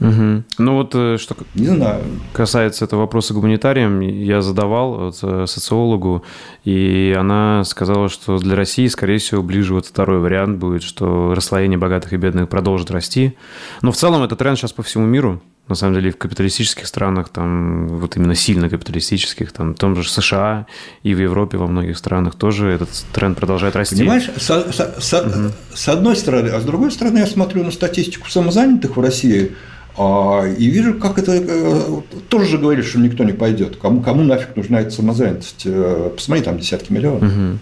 Угу. 0.00 0.44
Ну 0.58 0.76
вот 0.76 0.94
э, 0.94 1.18
что 1.18 1.36
не 1.54 1.66
знаю. 1.66 2.02
касается 2.32 2.86
этого 2.86 3.00
вопроса 3.00 3.34
гуманитариям, 3.34 4.00
я 4.00 4.40
задавал 4.40 4.94
вот, 4.94 5.18
э, 5.22 5.44
социологу, 5.46 6.24
и 6.64 7.14
она 7.18 7.64
сказала, 7.64 8.08
что 8.08 8.38
для 8.38 8.56
России, 8.56 8.86
скорее 8.86 9.18
всего, 9.18 9.42
ближе 9.42 9.74
вот 9.74 9.84
второй 9.84 10.18
вариант 10.20 10.58
будет, 10.58 10.82
что 10.82 11.34
расслоение 11.34 11.78
богатых 11.78 12.14
и 12.14 12.16
бедных 12.16 12.48
продолжит 12.48 12.90
расти. 12.90 13.36
Но 13.82 13.92
в 13.92 13.96
целом 13.96 14.22
это 14.22 14.36
тренд 14.36 14.58
сейчас 14.58 14.72
по 14.72 14.82
всему 14.82 15.04
миру 15.04 15.42
на 15.70 15.76
самом 15.76 15.94
деле 15.94 16.10
в 16.10 16.18
капиталистических 16.18 16.86
странах, 16.86 17.30
там 17.30 17.88
вот 17.88 18.16
именно 18.16 18.34
сильно 18.34 18.68
капиталистических, 18.68 19.52
там 19.52 19.74
в 19.74 19.78
том 19.78 19.96
же 19.96 20.08
США 20.08 20.66
и 21.02 21.14
в 21.14 21.20
Европе 21.20 21.56
во 21.56 21.66
многих 21.66 21.96
странах 21.96 22.34
тоже 22.34 22.68
этот 22.68 22.90
тренд 23.12 23.38
продолжает 23.38 23.76
расти. 23.76 23.96
Понимаешь, 23.96 24.30
со, 24.36 24.72
со, 24.72 25.00
со, 25.00 25.22
угу. 25.22 25.52
с 25.72 25.88
одной 25.88 26.16
стороны, 26.16 26.48
а 26.48 26.60
с 26.60 26.64
другой 26.64 26.90
стороны 26.90 27.18
я 27.18 27.26
смотрю 27.26 27.64
на 27.64 27.70
статистику 27.70 28.28
самозанятых 28.28 28.96
в 28.96 29.00
России 29.00 29.52
а, 29.96 30.46
и 30.46 30.66
вижу, 30.66 30.94
как 30.94 31.18
это 31.18 31.32
э, 31.34 32.00
тоже 32.28 32.46
же 32.46 32.58
говорили, 32.58 32.82
что 32.82 32.98
никто 32.98 33.24
не 33.24 33.32
пойдет. 33.32 33.76
Кому, 33.76 34.00
кому 34.00 34.22
нафиг 34.22 34.56
нужна 34.56 34.80
эта 34.80 34.90
самозанятость? 34.90 35.62
Э, 35.64 36.10
посмотри, 36.14 36.44
там 36.44 36.58
десятки 36.58 36.92
миллионов. 36.92 37.22
Угу. 37.22 37.58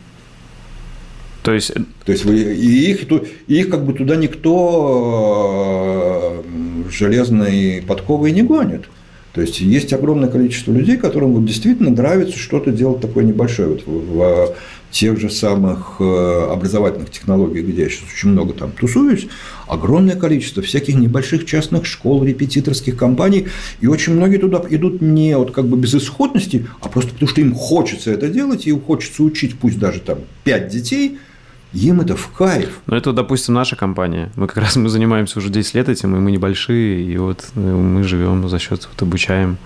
То 1.43 1.52
есть, 1.52 1.73
То 2.05 2.12
есть 2.12 2.24
и 2.27 2.90
их, 2.90 3.10
и 3.47 3.55
их 3.60 3.70
как 3.70 3.85
бы 3.85 3.93
туда 3.93 4.16
никто 4.16 4.52
э, 6.44 6.90
железной 6.90 7.82
подковой 7.86 8.32
не 8.32 8.43
гонит. 8.43 8.86
То 9.32 9.43
есть 9.43 9.60
есть 9.60 9.93
огромное 9.93 10.28
количество 10.28 10.73
людей, 10.73 10.97
которым 10.97 11.35
вот 11.35 11.44
действительно 11.44 11.90
нравится 11.90 12.36
что-то 12.36 12.73
делать 12.73 13.01
такое 13.01 13.24
небольшое. 13.24 13.69
Вот 13.69 13.82
в, 13.86 14.16
в 14.16 14.55
тех 14.90 15.20
же 15.20 15.31
самых 15.31 15.97
э, 16.01 16.48
образовательных 16.51 17.10
технологиях, 17.10 17.66
где 17.66 17.82
я 17.82 17.89
сейчас 17.89 18.09
очень 18.12 18.31
много 18.31 18.55
там 18.55 18.73
тусуюсь, 18.73 19.28
огромное 19.69 20.16
количество 20.16 20.62
всяких 20.62 20.97
небольших 20.97 21.44
частных 21.44 21.85
школ, 21.85 22.24
репетиторских 22.24 22.97
компаний, 22.97 23.48
и 23.81 23.86
очень 23.86 24.15
многие 24.15 24.39
туда 24.39 24.62
идут 24.70 25.02
не 25.02 25.36
вот 25.36 25.52
как 25.52 25.69
бы 25.69 25.77
без 25.77 25.94
исходности, 25.94 26.66
а 26.81 26.89
просто 26.89 27.12
потому, 27.12 27.28
что 27.28 27.40
им 27.40 27.55
хочется 27.55 28.10
это 28.10 28.28
делать, 28.28 28.66
и 28.66 28.70
им 28.70 28.81
хочется 28.81 29.23
учить, 29.23 29.59
пусть 29.59 29.78
даже 29.78 30.01
там 30.01 30.19
пять 30.43 30.69
детей, 30.69 31.19
им 31.73 32.01
это 32.01 32.16
в 32.16 32.28
кайф. 32.28 32.81
Ну, 32.86 32.97
это, 32.97 33.12
допустим, 33.12 33.55
наша 33.55 33.77
компания. 33.77 34.31
Мы 34.36 34.47
как 34.47 34.57
раз 34.59 34.77
мы 34.77 34.89
занимаемся 34.89 35.39
уже 35.39 35.51
10 35.51 35.74
лет 35.74 35.89
этим, 35.89 36.16
и 36.16 36.19
мы 36.19 36.31
небольшие, 36.31 37.03
и 37.03 37.16
вот 37.19 37.45
э, 37.55 37.61
мы 37.61 38.03
живем 38.05 38.49
за 38.49 38.59
счет, 38.59 38.89
вот 38.90 39.03
обучаем 39.03 39.59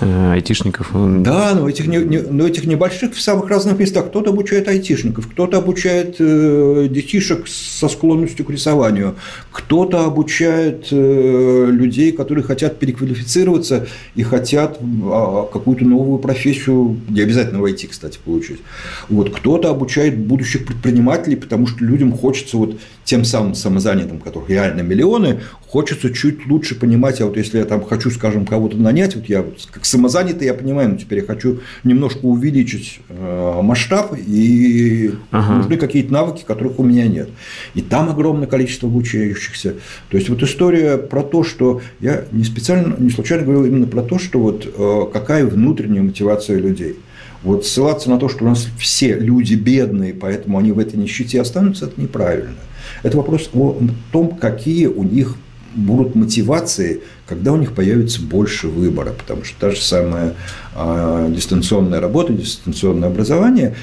э, 0.00 0.32
айтишников. 0.32 0.90
Да, 1.22 1.54
но 1.54 1.68
этих, 1.68 1.86
не, 1.86 1.98
не, 1.98 2.18
но 2.18 2.46
этих 2.46 2.64
небольших 2.64 3.14
в 3.14 3.20
самых 3.20 3.48
разных 3.48 3.78
местах. 3.78 4.06
Кто-то 4.06 4.30
обучает 4.30 4.66
айтишников, 4.66 5.28
кто-то 5.28 5.58
обучает 5.58 6.16
э, 6.18 6.88
детишек 6.90 7.46
со 7.46 7.88
склонностью 7.88 8.44
к 8.44 8.50
рисованию, 8.50 9.14
кто-то 9.52 10.04
обучает 10.04 10.88
э, 10.90 11.66
людей, 11.70 12.10
которые 12.10 12.42
хотят 12.42 12.80
переквалифицироваться 12.80 13.86
и 14.16 14.24
хотят 14.24 14.78
э, 14.80 15.44
какую-то 15.52 15.84
новую 15.84 16.18
профессию, 16.18 17.00
не 17.08 17.20
обязательно 17.20 17.60
войти, 17.60 17.86
кстати, 17.86 18.18
получить. 18.24 18.60
Вот, 19.08 19.30
кто-то 19.30 19.70
обучает 19.70 20.18
будущих 20.18 20.66
предпринимателей, 20.66 21.36
потому 21.44 21.66
что 21.66 21.84
людям 21.84 22.12
хочется 22.12 22.56
вот 22.56 22.78
тем 23.04 23.24
самым 23.24 23.54
самозанятым, 23.54 24.18
которых 24.18 24.50
реально 24.50 24.80
миллионы, 24.80 25.40
хочется 25.66 26.12
чуть 26.12 26.46
лучше 26.46 26.74
понимать, 26.74 27.20
а 27.20 27.26
вот 27.26 27.36
если 27.36 27.58
я 27.58 27.64
там 27.64 27.84
хочу, 27.84 28.10
скажем, 28.10 28.46
кого-то 28.46 28.76
нанять, 28.76 29.16
вот 29.16 29.26
я 29.26 29.42
вот 29.42 29.68
как 29.70 29.84
самозанятый, 29.84 30.46
я 30.46 30.54
понимаю, 30.54 30.90
но 30.90 30.96
теперь 30.96 31.20
я 31.20 31.24
хочу 31.26 31.60
немножко 31.82 32.24
увеличить 32.24 33.00
э, 33.08 33.60
масштаб, 33.62 34.14
и 34.16 35.14
ага. 35.30 35.54
нужны 35.56 35.76
какие-то 35.76 36.12
навыки, 36.12 36.44
которых 36.46 36.78
у 36.78 36.82
меня 36.82 37.06
нет. 37.06 37.28
И 37.74 37.80
там 37.80 38.08
огромное 38.08 38.46
количество 38.46 38.88
обучающихся. 38.88 39.74
То 40.10 40.16
есть 40.16 40.28
вот 40.28 40.42
история 40.42 40.96
про 40.96 41.22
то, 41.22 41.44
что 41.44 41.80
я 42.00 42.24
не 42.32 42.44
специально, 42.44 42.94
не 42.98 43.10
случайно 43.10 43.44
говорил 43.44 43.64
именно 43.64 43.86
про 43.86 44.02
то, 44.02 44.18
что 44.18 44.38
вот 44.38 44.66
э, 44.66 45.00
какая 45.12 45.46
внутренняя 45.46 46.02
мотивация 46.02 46.58
людей. 46.58 46.96
Вот 47.44 47.66
ссылаться 47.66 48.08
на 48.08 48.18
то, 48.18 48.28
что 48.28 48.44
у 48.44 48.48
нас 48.48 48.66
все 48.78 49.14
люди 49.14 49.54
бедные, 49.54 50.14
поэтому 50.14 50.58
они 50.58 50.72
в 50.72 50.78
этой 50.78 50.96
нищете 50.96 51.40
останутся, 51.40 51.86
это 51.86 52.00
неправильно. 52.00 52.56
Это 53.02 53.18
вопрос 53.18 53.50
о 53.52 53.78
том, 54.12 54.36
какие 54.36 54.86
у 54.86 55.04
них 55.04 55.36
будут 55.74 56.14
мотивации, 56.14 57.02
когда 57.26 57.52
у 57.52 57.56
них 57.56 57.74
появится 57.74 58.22
больше 58.22 58.68
выбора, 58.68 59.12
потому 59.12 59.44
что 59.44 59.58
та 59.58 59.70
же 59.72 59.80
самая 59.80 60.34
э, 60.74 61.32
дистанционная 61.34 62.00
работа, 62.00 62.32
дистанционное 62.32 63.08
образование 63.08 63.76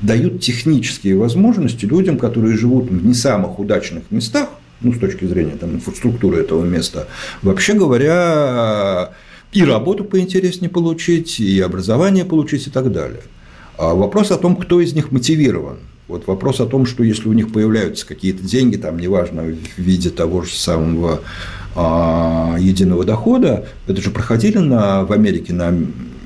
дают 0.00 0.40
технические 0.42 1.16
возможности 1.16 1.86
людям, 1.86 2.18
которые 2.18 2.56
живут 2.56 2.90
в 2.90 3.06
не 3.06 3.14
самых 3.14 3.58
удачных 3.58 4.10
местах, 4.10 4.48
ну, 4.80 4.92
с 4.92 4.98
точки 4.98 5.24
зрения 5.24 5.56
там, 5.56 5.74
инфраструктуры 5.74 6.38
этого 6.38 6.64
места, 6.64 7.08
вообще 7.42 7.72
говоря, 7.72 9.12
и 9.54 9.64
работу 9.64 10.04
поинтереснее 10.04 10.68
получить, 10.68 11.38
и 11.40 11.60
образование 11.60 12.24
получить 12.24 12.66
и 12.66 12.70
так 12.70 12.92
далее. 12.92 13.22
А 13.78 13.94
вопрос 13.94 14.30
о 14.30 14.36
том, 14.36 14.56
кто 14.56 14.80
из 14.80 14.94
них 14.94 15.12
мотивирован. 15.12 15.78
Вот 16.08 16.26
вопрос 16.26 16.60
о 16.60 16.66
том, 16.66 16.84
что 16.84 17.02
если 17.02 17.28
у 17.28 17.32
них 17.32 17.52
появляются 17.52 18.06
какие-то 18.06 18.42
деньги, 18.42 18.76
там, 18.76 18.98
неважно, 18.98 19.42
в 19.44 19.80
виде 19.80 20.10
того 20.10 20.42
же 20.42 20.54
самого 20.54 21.20
а, 21.74 22.56
единого 22.58 23.04
дохода, 23.04 23.66
это 23.86 24.02
же 24.02 24.10
проходили 24.10 24.58
на, 24.58 25.04
в 25.04 25.12
Америке 25.12 25.54
на 25.54 25.74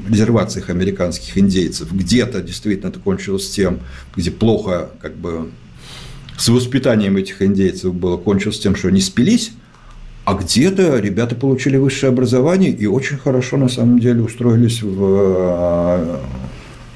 резервациях 0.09 0.71
американских 0.71 1.37
индейцев. 1.39 1.93
Где-то 1.93 2.41
действительно 2.41 2.89
это 2.89 2.99
кончилось 2.99 3.49
тем, 3.51 3.81
где 4.17 4.31
плохо 4.31 4.91
как 5.01 5.17
бы 5.17 5.51
с 6.37 6.49
воспитанием 6.49 7.17
этих 7.17 7.43
индейцев 7.43 7.95
было, 7.95 8.17
кончилось 8.17 8.59
тем, 8.59 8.75
что 8.75 8.89
они 8.89 9.01
спились, 9.01 9.53
а 10.29 10.35
где-то 10.35 10.99
ребята 10.99 11.35
получили 11.35 11.79
высшее 11.79 12.11
образование 12.13 12.71
и 12.71 12.85
очень 12.85 13.17
хорошо, 13.17 13.57
на 13.57 13.71
самом 13.71 13.99
деле, 13.99 14.21
устроились 14.21 14.83
в 14.83 15.03
э, 15.03 16.17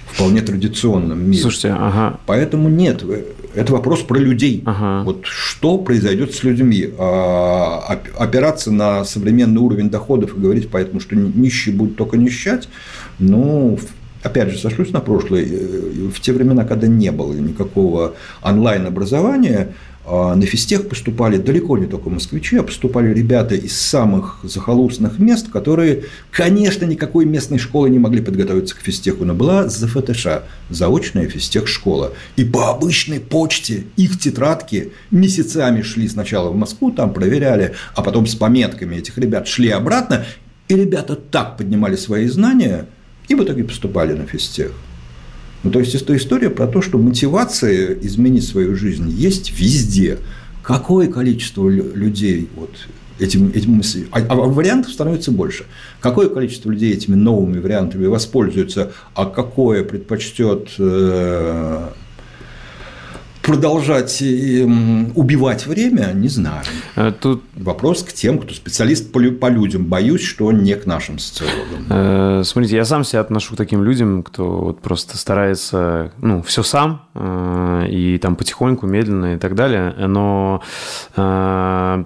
вполне 0.05 0.43
традиционном 0.43 1.31
мире. 1.31 1.41
Слушайте, 1.41 1.71
ага. 1.71 2.21
Поэтому 2.27 2.69
нет, 2.69 3.03
это 3.55 3.73
вопрос 3.73 4.03
про 4.03 4.19
людей. 4.19 4.63
Ага. 4.67 5.05
Вот 5.05 5.25
что 5.25 5.79
произойдет 5.79 6.35
с 6.35 6.43
людьми? 6.43 6.91
А, 6.99 7.99
опираться 8.19 8.71
на 8.71 9.03
современный 9.07 9.63
уровень 9.63 9.89
доходов 9.89 10.37
и 10.37 10.39
говорить 10.39 10.69
поэтому, 10.71 11.01
что 11.01 11.17
нищие 11.17 11.75
будут 11.75 11.97
только 11.97 12.19
нищать, 12.19 12.69
ну, 13.19 13.79
опять 14.23 14.51
же, 14.51 14.59
сошлюсь 14.59 14.93
на 14.93 15.01
прошлое, 15.01 15.45
э, 15.45 16.09
в 16.15 16.21
те 16.21 16.35
времена, 16.35 16.65
когда 16.65 16.87
не 16.87 17.11
было 17.11 17.33
никакого 17.33 18.13
онлайн-образования, 18.43 19.69
на 20.05 20.43
физтех 20.47 20.89
поступали 20.89 21.37
далеко 21.37 21.79
не 21.79 21.87
только 21.87 22.11
москвичи, 22.11 22.57
а 22.57 22.65
поступали 22.65 23.15
ребята 23.15 23.55
из 23.55 23.81
самых 23.81 24.41
захолустных 24.43 25.20
мест, 25.20 25.49
которые, 25.49 26.05
конечно, 26.33 26.85
никакой 26.85 27.24
местной 27.24 27.59
школы 27.59 27.89
не 27.89 28.01
могли 28.01 28.20
подготовиться 28.20 28.74
к 28.74 28.81
физтеху, 28.81 29.24
но 29.24 29.35
была 29.35 29.69
ЗФТШ, 29.69 30.27
заочная 30.70 31.29
физтех-школа. 31.29 32.12
И 32.35 32.45
по 32.45 32.70
обычной 32.70 33.20
почте 33.20 33.85
их 33.97 34.19
тетрадки 34.19 34.93
месяцами 35.12 35.83
шли 35.83 36.09
сначала 36.09 36.51
в 36.51 36.57
Москву, 36.57 36.91
там 36.91 37.12
проверяли, 37.12 37.74
а 37.95 38.03
потом 38.03 38.27
с 38.27 38.35
пометками 38.35 38.97
этих 38.97 39.19
ребят 39.19 39.47
шли 39.47 39.69
обратно, 39.69 40.24
и 40.66 40.74
ребята 40.74 41.15
так 41.15 41.57
поднимали 41.57 41.95
свои 41.95 42.27
знания, 42.27 42.87
и 43.29 43.37
в 43.37 43.45
итоге 43.45 43.62
поступали 43.62 44.15
на 44.15 44.27
физтех. 44.27 44.73
Ну, 45.63 45.71
то 45.71 45.79
есть, 45.79 45.95
это 45.95 46.17
история 46.17 46.51
про 46.51 46.67
то, 46.67 46.83
что 46.83 46.99
мотивация 46.99 47.95
изменить 48.01 48.47
свою 48.47 48.77
жизнь 48.77 49.09
есть 49.09 49.53
везде. 49.59 50.19
Какое 50.63 51.09
количество 51.09 51.69
людей 51.69 52.49
вот 52.57 52.71
этим, 53.19 53.49
этим 53.55 53.81
а, 54.11 54.21
а 54.21 54.35
вариантов 54.35 54.93
становится 54.93 55.31
больше. 55.31 55.65
Какое 56.01 56.29
количество 56.29 56.71
людей 56.71 56.93
этими 56.93 57.15
новыми 57.15 57.59
вариантами 57.59 58.07
воспользуется, 58.07 58.93
а 59.15 59.27
какое 59.27 59.85
предпочтет 59.85 60.71
э, 60.79 61.89
продолжать 63.43 64.23
убивать 64.23 65.66
время, 65.66 66.12
не 66.14 66.28
знаю. 66.28 66.62
Э, 66.97 67.12
тут... 67.19 67.43
Вопрос 67.56 68.02
к 68.02 68.12
тем, 68.12 68.39
кто 68.39 68.55
специалист 68.55 69.12
по, 69.12 69.48
людям. 69.48 69.85
Боюсь, 69.86 70.23
что 70.23 70.52
не 70.52 70.74
к 70.74 70.86
нашим 70.86 71.19
социологам. 71.19 71.86
Э, 71.90 72.43
смотрите, 72.44 72.77
я 72.77 72.85
сам 72.85 73.05
себя 73.05 73.20
отношу 73.20 73.55
к 73.55 73.56
таким 73.56 73.82
людям, 73.82 74.23
кто 74.23 74.59
вот 74.59 74.81
просто 74.81 75.19
старается, 75.19 76.12
ну, 76.20 76.43
все 76.43 76.62
сам, 76.62 77.02
э, 77.14 77.86
и 77.90 78.19
там 78.19 78.36
потихоньку, 78.36 78.86
медленно 78.86 79.35
и 79.35 79.39
так 79.39 79.55
далее. 79.55 79.94
Но 80.06 80.62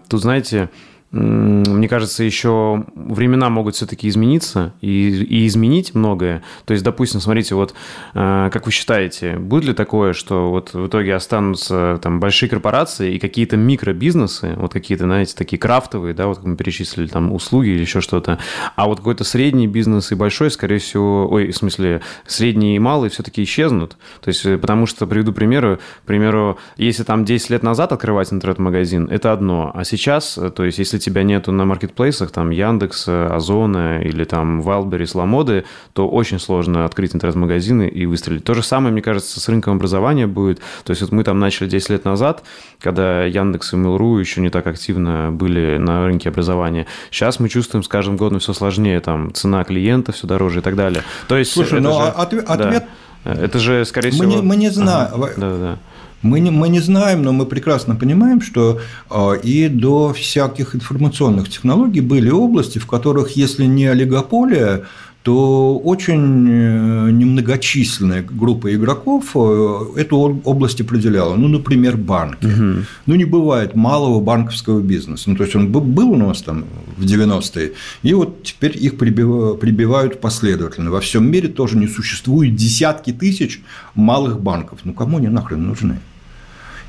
тут, 0.08 0.20
знаете, 0.20 0.70
мне 1.12 1.88
кажется, 1.88 2.24
еще 2.24 2.84
времена 2.94 3.48
могут 3.48 3.76
все-таки 3.76 4.08
измениться 4.08 4.74
и, 4.80 5.08
и 5.08 5.46
изменить 5.46 5.94
многое. 5.94 6.42
То 6.64 6.72
есть, 6.72 6.84
допустим, 6.84 7.20
смотрите, 7.20 7.54
вот 7.54 7.74
э, 8.14 8.50
как 8.52 8.66
вы 8.66 8.72
считаете, 8.72 9.36
будет 9.36 9.64
ли 9.64 9.72
такое, 9.72 10.12
что 10.12 10.50
вот 10.50 10.74
в 10.74 10.88
итоге 10.88 11.14
останутся 11.14 11.98
там 12.02 12.18
большие 12.18 12.48
корпорации 12.48 13.14
и 13.14 13.18
какие-то 13.20 13.56
микробизнесы, 13.56 14.54
вот 14.56 14.72
какие-то, 14.72 15.04
знаете, 15.04 15.34
такие 15.36 15.58
крафтовые, 15.58 16.12
да, 16.12 16.26
вот 16.26 16.38
как 16.38 16.46
мы 16.46 16.56
перечислили, 16.56 17.06
там 17.06 17.32
услуги 17.32 17.68
или 17.68 17.80
еще 17.80 18.00
что-то, 18.00 18.38
а 18.74 18.86
вот 18.86 18.98
какой-то 18.98 19.22
средний 19.22 19.68
бизнес 19.68 20.10
и 20.10 20.16
большой, 20.16 20.50
скорее 20.50 20.78
всего, 20.78 21.28
ой, 21.30 21.52
в 21.52 21.56
смысле, 21.56 22.00
средний 22.26 22.76
и 22.76 22.80
малый 22.80 23.10
все-таки 23.10 23.44
исчезнут. 23.44 23.96
То 24.20 24.28
есть, 24.28 24.44
э, 24.44 24.58
потому 24.58 24.86
что, 24.86 25.06
приведу 25.06 25.32
примеры, 25.32 25.78
к 26.02 26.06
примеру, 26.06 26.58
если 26.76 27.04
там 27.04 27.24
10 27.24 27.50
лет 27.50 27.62
назад 27.62 27.92
открывать 27.92 28.32
интернет-магазин, 28.32 29.08
это 29.08 29.32
одно, 29.32 29.70
а 29.72 29.84
сейчас, 29.84 30.36
э, 30.36 30.50
то 30.50 30.64
есть, 30.64 30.78
если 30.78 30.95
тебя 30.98 31.22
нету 31.22 31.52
на 31.52 31.64
маркетплейсах, 31.64 32.30
там 32.30 32.50
Яндекс, 32.50 33.08
Озона 33.08 34.00
или 34.02 34.24
там 34.24 34.60
Wildberries, 34.60 35.16
Ламоды, 35.16 35.64
то 35.92 36.08
очень 36.08 36.38
сложно 36.38 36.84
открыть 36.84 37.14
интернет-магазины 37.14 37.88
и 37.88 38.06
выстрелить. 38.06 38.44
То 38.44 38.54
же 38.54 38.62
самое, 38.62 38.92
мне 38.92 39.02
кажется, 39.02 39.40
с 39.40 39.48
рынком 39.48 39.74
образования 39.74 40.26
будет. 40.26 40.60
То 40.84 40.90
есть 40.90 41.02
вот 41.02 41.12
мы 41.12 41.24
там 41.24 41.38
начали 41.38 41.68
10 41.68 41.90
лет 41.90 42.04
назад, 42.04 42.42
когда 42.80 43.24
Яндекс 43.24 43.72
и 43.72 43.76
Mail.ru 43.76 44.18
еще 44.20 44.40
не 44.40 44.50
так 44.50 44.66
активно 44.66 45.30
были 45.32 45.78
на 45.78 46.06
рынке 46.06 46.28
образования. 46.28 46.86
Сейчас 47.10 47.40
мы 47.40 47.48
чувствуем 47.48 47.82
с 47.82 47.88
каждым 47.88 48.16
годом 48.16 48.38
все 48.38 48.52
сложнее, 48.52 49.00
там 49.00 49.32
цена 49.34 49.64
клиента 49.64 50.12
все 50.12 50.26
дороже 50.26 50.60
и 50.60 50.62
так 50.62 50.76
далее. 50.76 51.02
То 51.28 51.36
есть 51.36 51.52
Слушай, 51.52 51.80
но 51.80 51.98
ну, 51.98 52.04
же, 52.04 52.10
ответ... 52.10 52.44
Да, 52.46 52.86
это 53.24 53.58
же, 53.58 53.84
скорее 53.84 54.10
мы 54.10 54.14
всего... 54.14 54.30
Не, 54.30 54.42
мы 54.42 54.56
не 54.56 54.70
знаем. 54.70 55.10
Ага, 55.12 55.32
да, 55.36 55.56
да. 55.56 55.78
Мы 56.22 56.40
не, 56.40 56.50
мы 56.50 56.68
не 56.68 56.80
знаем, 56.80 57.22
но 57.22 57.32
мы 57.32 57.46
прекрасно 57.46 57.94
понимаем, 57.94 58.40
что 58.40 58.80
а, 59.10 59.32
и 59.34 59.68
до 59.68 60.12
всяких 60.12 60.74
информационных 60.74 61.48
технологий 61.48 62.00
были 62.00 62.30
области, 62.30 62.78
в 62.78 62.86
которых, 62.86 63.36
если 63.36 63.64
не 63.64 63.86
олигополия, 63.86 64.84
то 65.26 65.76
очень 65.78 66.48
э, 66.48 67.10
немногочисленная 67.10 68.22
группа 68.22 68.72
игроков 68.72 69.32
э, 69.34 70.00
эту 70.00 70.40
область 70.44 70.80
определяла. 70.80 71.34
Ну, 71.34 71.48
например, 71.48 71.96
банки. 71.96 72.46
Угу. 72.46 72.84
Ну, 73.06 73.14
не 73.16 73.24
бывает 73.24 73.74
малого 73.74 74.20
банковского 74.20 74.80
бизнеса. 74.80 75.24
Ну, 75.30 75.34
то 75.34 75.42
есть, 75.42 75.56
он 75.56 75.72
был 75.72 76.10
у 76.10 76.16
нас 76.16 76.42
там 76.42 76.64
в 76.96 77.04
90-е, 77.04 77.72
и 78.04 78.14
вот 78.14 78.44
теперь 78.44 78.78
их 78.78 78.98
прибивают 78.98 80.20
последовательно. 80.20 80.92
Во 80.92 81.00
всем 81.00 81.28
мире 81.28 81.48
тоже 81.48 81.76
не 81.76 81.88
существует 81.88 82.54
десятки 82.54 83.12
тысяч 83.12 83.60
малых 83.96 84.40
банков. 84.40 84.78
Ну, 84.84 84.92
кому 84.92 85.16
они 85.16 85.26
нахрен 85.26 85.66
нужны? 85.66 85.98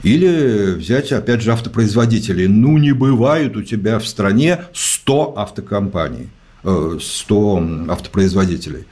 Или 0.04 0.76
взять, 0.76 1.12
опять 1.12 1.42
же, 1.42 1.52
автопроизводителей. 1.54 2.48
Ну, 2.48 2.78
не 2.78 2.92
бывает 2.92 3.58
у 3.58 3.64
тебя 3.64 3.98
в 3.98 4.08
стране 4.08 4.60
100 4.74 5.34
автокомпаний. 5.38 6.30
100 6.68 7.88
автопроизводителей. 7.90 8.86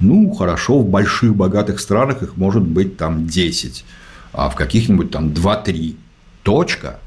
Ну, 0.00 0.32
хорошо, 0.32 0.78
в 0.78 0.88
больших 0.88 1.36
богатых 1.36 1.78
странах 1.78 2.22
их 2.22 2.36
может 2.36 2.62
быть 2.62 2.96
там 2.96 3.26
10, 3.26 3.84
а 4.32 4.48
в 4.48 4.56
каких-нибудь 4.56 5.10
там 5.10 5.28
2-3. 5.28 5.96
Точка. 6.42 6.98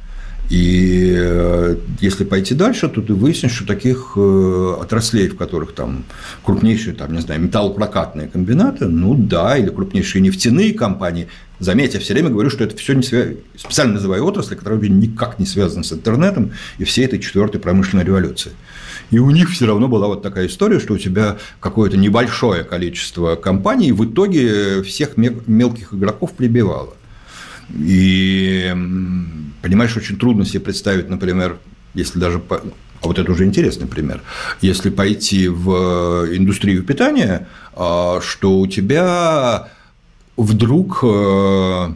И 0.50 1.16
э, 1.18 1.78
если 2.02 2.24
пойти 2.26 2.54
дальше, 2.54 2.88
то 2.88 3.02
ты 3.02 3.14
выяснишь, 3.14 3.54
что 3.54 3.66
таких 3.66 4.14
э, 4.16 4.76
отраслей, 4.80 5.30
в 5.30 5.38
которых 5.38 5.74
там 5.74 6.04
крупнейшие, 6.44 6.94
там, 6.94 7.14
не 7.14 7.22
знаю, 7.22 7.41
металлопрокатные 7.41 8.28
комбинаты, 8.28 8.86
ну 8.86 9.16
да, 9.16 9.58
или 9.58 9.70
крупнейшие 9.70 10.22
нефтяные 10.22 10.74
компании, 10.74 11.28
заметьте, 11.60 11.98
я 11.98 12.04
все 12.04 12.14
время 12.14 12.30
говорю, 12.30 12.52
что 12.52 12.64
это 12.64 12.78
все 12.78 12.94
не 12.94 13.04
связано, 13.04 13.38
специально 13.58 13.94
называю 13.94 14.26
отрасли, 14.26 14.56
которые 14.56 14.90
никак 14.90 15.40
не 15.40 15.45
связаны 15.48 15.84
с 15.84 15.94
интернетом 15.94 16.52
и 16.78 16.84
всей 16.84 17.06
этой 17.06 17.20
четвертой 17.20 17.60
промышленной 17.60 18.04
революцией. 18.04 18.54
И 19.14 19.19
у 19.19 19.30
них 19.30 19.52
все 19.52 19.68
равно 19.68 19.88
была 19.88 20.07
вот 20.07 20.23
такая 20.23 20.48
история, 20.48 20.80
что 20.80 20.95
у 20.95 20.98
тебя 20.98 21.38
какое-то 21.60 21.98
небольшое 21.98 22.64
количество 22.64 23.35
компаний 23.35 23.91
в 23.91 24.03
итоге 24.06 24.81
всех 24.81 25.18
мелких 25.18 25.94
игроков 25.94 26.34
прибивало. 26.34 26.95
И 27.77 28.73
понимаешь, 29.61 29.95
очень 29.95 30.18
трудно 30.18 30.45
себе 30.45 30.61
представить, 30.61 31.10
например, 31.10 31.60
если 31.94 32.18
даже 32.18 32.41
а 32.49 33.07
вот 33.07 33.19
это 33.19 33.31
уже 33.31 33.45
интересный 33.45 33.85
пример. 33.85 34.23
Если 34.61 34.90
пойти 34.90 35.48
в 35.48 36.35
индустрию 36.35 36.84
питания, 36.84 37.48
а, 37.73 38.19
что 38.19 38.60
у 38.60 38.65
тебя 38.65 39.69
вдруг 40.38 41.03
э, 41.03 41.94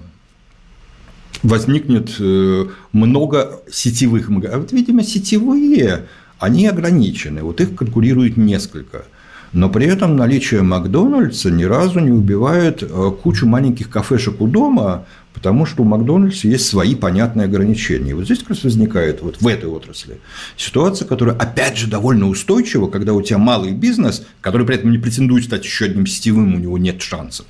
возникнет 1.43 2.15
э, 2.19 2.65
много 2.91 3.61
сетевых 3.71 4.29
магазинов. 4.29 4.57
А 4.57 4.61
вот, 4.61 4.71
видимо, 4.71 5.01
сетевые 5.01 6.07
они 6.39 6.67
ограничены, 6.67 7.43
вот 7.43 7.61
их 7.61 7.75
конкурирует 7.75 8.37
несколько. 8.37 9.05
Но 9.53 9.69
при 9.69 9.87
этом 9.87 10.17
наличие 10.17 10.61
Макдональдса 10.61 11.49
ни 11.49 11.63
разу 11.63 11.99
не 11.99 12.11
убивает 12.11 12.83
э, 12.83 13.11
кучу 13.23 13.45
маленьких 13.45 13.89
кафешек 13.89 14.41
у 14.41 14.47
дома, 14.47 15.05
потому 15.33 15.65
что 15.65 15.83
у 15.83 15.85
Макдональдса 15.85 16.47
есть 16.47 16.67
свои 16.67 16.95
понятные 16.95 17.45
ограничения. 17.45 18.11
И 18.11 18.13
вот 18.13 18.25
здесь 18.25 18.39
как 18.39 18.49
раз 18.49 18.63
возникает 18.63 19.21
вот 19.21 19.41
в 19.41 19.47
этой 19.47 19.69
отрасли 19.69 20.19
ситуация, 20.57 21.07
которая, 21.07 21.35
опять 21.35 21.77
же, 21.77 21.87
довольно 21.87 22.27
устойчива, 22.27 22.87
когда 22.87 23.13
у 23.13 23.21
тебя 23.21 23.37
малый 23.37 23.71
бизнес, 23.71 24.25
который 24.41 24.67
при 24.67 24.75
этом 24.75 24.91
не 24.91 24.97
претендует 24.97 25.45
стать 25.45 25.63
еще 25.63 25.85
одним 25.85 26.05
сетевым, 26.05 26.55
у 26.55 26.59
него 26.59 26.77
нет 26.77 27.01
шансов 27.01 27.45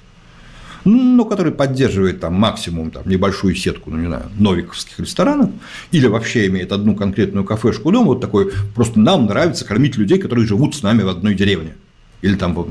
но 0.87 1.25
который 1.25 1.51
поддерживает 1.51 2.19
там 2.19 2.33
максимум 2.35 2.91
там, 2.91 3.03
небольшую 3.07 3.55
сетку, 3.55 3.89
ну 3.89 3.97
не 3.97 4.07
знаю, 4.07 4.25
новиковских 4.37 4.99
ресторанов, 4.99 5.49
или 5.91 6.07
вообще 6.07 6.47
имеет 6.47 6.71
одну 6.71 6.95
конкретную 6.95 7.45
кафешку 7.45 7.91
дома, 7.91 8.07
вот 8.07 8.21
такой, 8.21 8.51
просто 8.75 8.99
нам 8.99 9.25
нравится 9.25 9.65
кормить 9.65 9.97
людей, 9.97 10.17
которые 10.17 10.47
живут 10.47 10.75
с 10.75 10.83
нами 10.83 11.03
в 11.03 11.09
одной 11.09 11.35
деревне. 11.35 11.75
Или 12.21 12.35
там, 12.35 12.67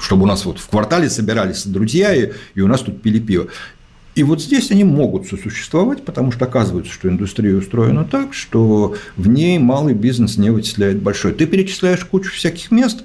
чтобы 0.00 0.24
у 0.24 0.26
нас 0.26 0.44
вот 0.44 0.58
в 0.58 0.68
квартале 0.68 1.08
собирались 1.08 1.66
друзья, 1.66 2.14
и, 2.14 2.32
и 2.54 2.60
у 2.60 2.66
нас 2.66 2.80
тут 2.82 3.00
пили 3.00 3.18
пиво. 3.18 3.46
И 4.14 4.22
вот 4.22 4.42
здесь 4.42 4.70
они 4.70 4.82
могут 4.82 5.26
сосуществовать, 5.26 6.02
потому 6.04 6.32
что 6.32 6.46
оказывается, 6.46 6.90
что 6.90 7.08
индустрия 7.08 7.54
устроена 7.54 8.04
так, 8.04 8.32
что 8.32 8.96
в 9.16 9.28
ней 9.28 9.58
малый 9.58 9.92
бизнес 9.92 10.38
не 10.38 10.48
вычисляет 10.48 11.02
большой. 11.02 11.34
Ты 11.34 11.44
перечисляешь 11.46 12.02
кучу 12.04 12.32
всяких 12.32 12.70
мест, 12.70 13.04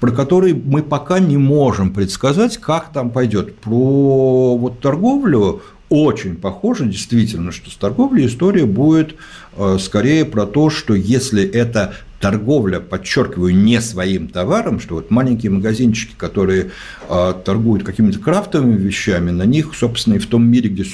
про 0.00 0.10
которые 0.10 0.54
мы 0.54 0.82
пока 0.82 1.18
не 1.18 1.36
можем 1.36 1.92
предсказать, 1.92 2.56
как 2.58 2.92
там 2.92 3.10
пойдет. 3.10 3.56
Про 3.56 4.56
вот 4.56 4.80
торговлю 4.80 5.62
очень 5.90 6.36
похоже 6.36 6.86
действительно, 6.86 7.52
что 7.52 7.70
с 7.70 7.76
торговлей 7.76 8.26
история 8.26 8.64
будет 8.64 9.16
э, 9.56 9.76
скорее 9.80 10.24
про 10.24 10.46
то, 10.46 10.70
что 10.70 10.94
если 10.94 11.42
это 11.42 11.94
торговля, 12.20 12.80
подчеркиваю, 12.80 13.54
не 13.54 13.80
своим 13.80 14.28
товаром, 14.28 14.78
что 14.78 14.96
вот 14.96 15.10
маленькие 15.10 15.50
магазинчики, 15.50 16.12
которые 16.16 16.70
э, 17.08 17.34
торгуют 17.44 17.82
какими-то 17.82 18.18
крафтовыми 18.20 18.76
вещами, 18.76 19.30
на 19.30 19.44
них, 19.44 19.72
собственно, 19.74 20.14
и 20.14 20.18
в 20.18 20.26
том 20.26 20.46
мире, 20.46 20.70
где 20.70 20.84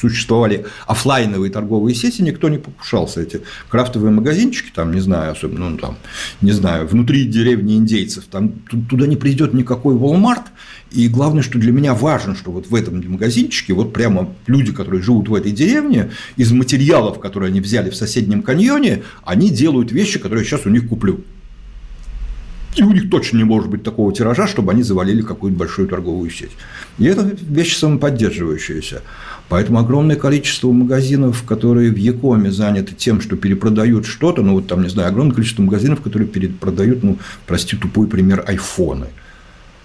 существовали 0.00 0.66
офлайновые 0.86 1.50
торговые 1.50 1.94
сети, 1.94 2.22
никто 2.22 2.48
не 2.48 2.58
покушался. 2.58 3.20
Эти 3.20 3.42
крафтовые 3.68 4.10
магазинчики, 4.10 4.70
там, 4.74 4.92
не 4.92 5.00
знаю, 5.00 5.32
особенно, 5.32 5.70
ну, 5.70 5.78
там, 5.78 5.96
не 6.40 6.52
знаю, 6.52 6.86
внутри 6.86 7.24
деревни 7.24 7.76
индейцев, 7.76 8.24
там 8.30 8.52
туда 8.88 9.06
не 9.06 9.16
придет 9.16 9.52
никакой 9.54 9.94
Walmart, 9.94 10.44
и 10.90 11.08
главное, 11.08 11.42
что 11.42 11.58
для 11.58 11.72
меня 11.72 11.94
важно, 11.94 12.34
что 12.34 12.50
вот 12.50 12.66
в 12.66 12.74
этом 12.74 13.02
магазинчике 13.10 13.74
вот 13.74 13.92
прямо 13.92 14.34
люди, 14.46 14.72
которые 14.72 15.02
живут 15.02 15.28
в 15.28 15.34
этой 15.34 15.52
деревне, 15.52 16.10
из 16.36 16.50
материалов, 16.50 17.20
которые 17.20 17.48
они 17.48 17.60
взяли 17.60 17.90
в 17.90 17.94
соседнем 17.94 18.42
каньоне, 18.42 19.02
они 19.24 19.50
делают 19.50 19.92
вещи, 19.92 20.18
которые 20.18 20.44
я 20.44 20.48
сейчас 20.48 20.66
у 20.66 20.70
них 20.70 20.88
куплю. 20.88 21.20
И 22.76 22.82
у 22.82 22.92
них 22.92 23.10
точно 23.10 23.38
не 23.38 23.44
может 23.44 23.68
быть 23.68 23.82
такого 23.82 24.12
тиража, 24.12 24.46
чтобы 24.46 24.72
они 24.72 24.82
завалили 24.82 25.22
какую-то 25.22 25.58
большую 25.58 25.88
торговую 25.88 26.30
сеть. 26.30 26.52
И 26.98 27.04
это 27.04 27.22
вещь 27.42 27.76
самоподдерживающаяся. 27.76 29.02
Поэтому 29.50 29.80
огромное 29.80 30.14
количество 30.14 30.70
магазинов, 30.70 31.42
которые 31.42 31.90
в 31.90 31.96
Якоме 31.96 32.52
заняты 32.52 32.94
тем, 32.94 33.20
что 33.20 33.34
перепродают 33.34 34.06
что-то, 34.06 34.42
ну 34.42 34.54
вот 34.54 34.68
там, 34.68 34.84
не 34.84 34.88
знаю, 34.88 35.08
огромное 35.08 35.34
количество 35.34 35.60
магазинов, 35.60 36.02
которые 36.02 36.28
перепродают, 36.28 37.02
ну, 37.02 37.18
прости, 37.48 37.76
тупой 37.76 38.06
пример, 38.06 38.44
айфоны. 38.46 39.08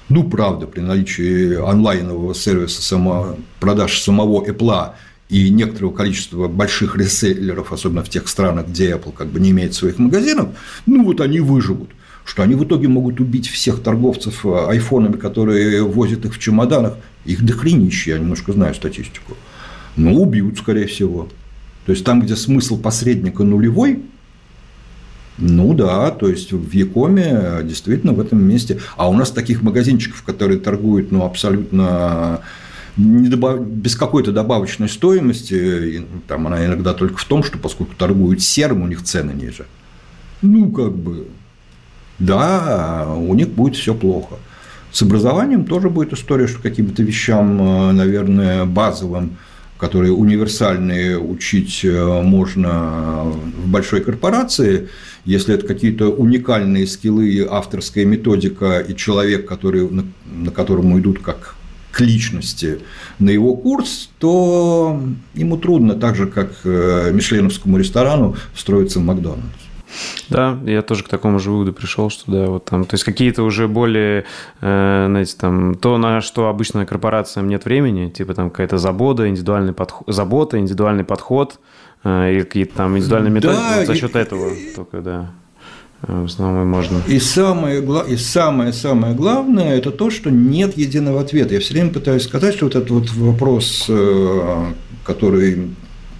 Ну, 0.07 0.23
правда, 0.23 0.67
при 0.67 0.81
наличии 0.81 1.55
онлайнового 1.55 2.35
сервиса 2.35 2.83
само, 2.83 3.37
продаж 3.59 3.99
самого 3.99 4.45
Apple 4.45 4.91
и 5.29 5.49
некоторого 5.49 5.91
количества 5.91 6.47
больших 6.47 6.95
реселлеров, 6.95 7.73
особенно 7.73 8.03
в 8.03 8.09
тех 8.09 8.27
странах, 8.27 8.67
где 8.67 8.91
Apple 8.91 9.13
как 9.13 9.29
бы 9.29 9.39
не 9.39 9.49
имеет 9.49 9.73
своих 9.73 9.97
магазинов, 9.97 10.49
ну 10.85 11.03
вот 11.03 11.21
они 11.21 11.39
выживут. 11.39 11.89
Что 12.23 12.43
они 12.43 12.53
в 12.53 12.63
итоге 12.63 12.87
могут 12.87 13.19
убить 13.19 13.47
всех 13.49 13.81
торговцев 13.81 14.45
э, 14.45 14.67
айфонами, 14.67 15.17
которые 15.17 15.83
возят 15.83 16.25
их 16.25 16.35
в 16.35 16.39
чемоданах. 16.39 16.97
Их 17.23 17.43
дохренище, 17.43 18.11
я 18.11 18.17
немножко 18.19 18.51
знаю 18.51 18.73
статистику. 18.73 19.35
Ну, 19.95 20.21
убьют, 20.21 20.57
скорее 20.57 20.87
всего. 20.87 21.29
То 21.85 21.91
есть 21.91 22.03
там, 22.03 22.21
где 22.21 22.35
смысл 22.35 22.77
посредника 22.79 23.43
нулевой, 23.43 24.01
ну 25.37 25.73
да, 25.73 26.11
то 26.11 26.29
есть 26.29 26.53
в 26.53 26.71
Якоме 26.71 27.59
действительно 27.63 28.13
в 28.13 28.19
этом 28.19 28.43
месте. 28.43 28.79
А 28.95 29.09
у 29.09 29.13
нас 29.13 29.31
таких 29.31 29.61
магазинчиков, 29.61 30.23
которые 30.23 30.59
торгуют 30.59 31.11
ну, 31.11 31.25
абсолютно 31.25 32.41
не 32.97 33.27
добав... 33.27 33.59
без 33.59 33.95
какой-то 33.95 34.31
добавочной 34.31 34.87
стоимости, 34.87 36.05
ну, 36.09 36.21
там 36.27 36.47
она 36.47 36.65
иногда 36.65 36.93
только 36.93 37.17
в 37.17 37.25
том, 37.25 37.43
что 37.43 37.57
поскольку 37.57 37.93
торгуют 37.95 38.41
серым, 38.41 38.83
у 38.83 38.87
них 38.87 39.03
цены 39.03 39.31
ниже. 39.31 39.65
Ну, 40.41 40.71
как 40.71 40.95
бы, 40.95 41.27
да, 42.19 43.07
у 43.15 43.33
них 43.33 43.49
будет 43.49 43.75
все 43.75 43.93
плохо. 43.93 44.35
С 44.91 45.01
образованием 45.01 45.65
тоже 45.65 45.89
будет 45.89 46.13
история, 46.13 46.47
что 46.47 46.61
каким-то 46.61 47.03
вещам, 47.03 47.61
э, 47.61 47.91
наверное, 47.91 48.63
базовым 48.63 49.37
которые 49.77 50.13
универсальные 50.13 51.19
учить 51.19 51.81
э, 51.83 52.21
можно 52.21 53.23
в 53.23 53.67
большой 53.67 54.01
корпорации, 54.01 54.89
если 55.25 55.55
это 55.55 55.67
какие-то 55.67 56.09
уникальные 56.09 56.87
скиллы, 56.87 57.45
авторская 57.49 58.05
методика 58.05 58.79
и 58.79 58.95
человек, 58.95 59.47
который, 59.47 59.89
на, 59.89 60.51
которому 60.51 60.99
идут 60.99 61.19
как 61.19 61.55
к 61.91 62.01
личности 62.01 62.79
на 63.19 63.29
его 63.29 63.55
курс, 63.55 64.09
то 64.19 65.01
ему 65.33 65.57
трудно, 65.57 65.95
так 65.95 66.15
же, 66.15 66.27
как 66.27 66.51
э, 66.63 67.11
мишленовскому 67.13 67.77
ресторану, 67.77 68.35
встроиться 68.53 68.99
в 68.99 69.03
Макдональдс. 69.03 69.64
Да, 70.29 70.57
я 70.65 70.81
тоже 70.81 71.03
к 71.03 71.09
такому 71.09 71.39
же 71.39 71.51
выводу 71.51 71.73
пришел, 71.73 72.09
что 72.09 72.31
да, 72.31 72.45
вот 72.47 72.65
там, 72.65 72.85
то 72.85 72.95
есть 72.95 73.03
какие-то 73.03 73.43
уже 73.43 73.67
более, 73.67 74.25
э, 74.61 75.05
знаете, 75.07 75.35
там, 75.39 75.75
то, 75.75 75.97
на 75.97 76.21
что 76.21 76.47
обычно 76.47 76.85
корпорациям 76.85 77.47
нет 77.47 77.65
времени, 77.65 78.09
типа 78.09 78.33
там 78.33 78.49
какая-то 78.49 78.77
забота, 78.77 79.29
индивидуальный 79.29 79.73
подход, 79.73 80.13
забота, 80.13 80.59
индивидуальный 80.59 81.03
подход, 81.03 81.59
э, 82.03 82.33
или 82.33 82.41
какие-то 82.41 82.75
там 82.75 82.97
индивидуальные 82.97 83.31
методы, 83.31 83.55
да, 83.55 83.75
вот 83.77 83.87
за 83.87 83.95
счет 83.95 84.15
и, 84.15 84.19
этого 84.19 84.51
только, 84.75 85.01
да. 85.01 85.31
Э, 86.03 86.21
в 86.21 86.25
основном 86.25 86.63
и 86.63 86.65
можно. 86.65 87.01
И 87.07 87.19
самое, 87.19 87.83
и 88.07 88.17
самое, 88.17 88.73
самое 88.73 89.13
главное– 89.13 89.75
это 89.77 89.91
то, 89.91 90.09
что 90.09 90.29
нет 90.29 90.77
единого 90.77 91.21
ответа. 91.21 91.53
Я 91.53 91.59
все 91.59 91.73
время 91.73 91.91
пытаюсь 91.91 92.23
сказать, 92.23 92.55
что 92.55 92.65
вот 92.65 92.75
этот 92.75 92.89
вот 92.89 93.11
вопрос, 93.11 93.89
который 95.03 95.75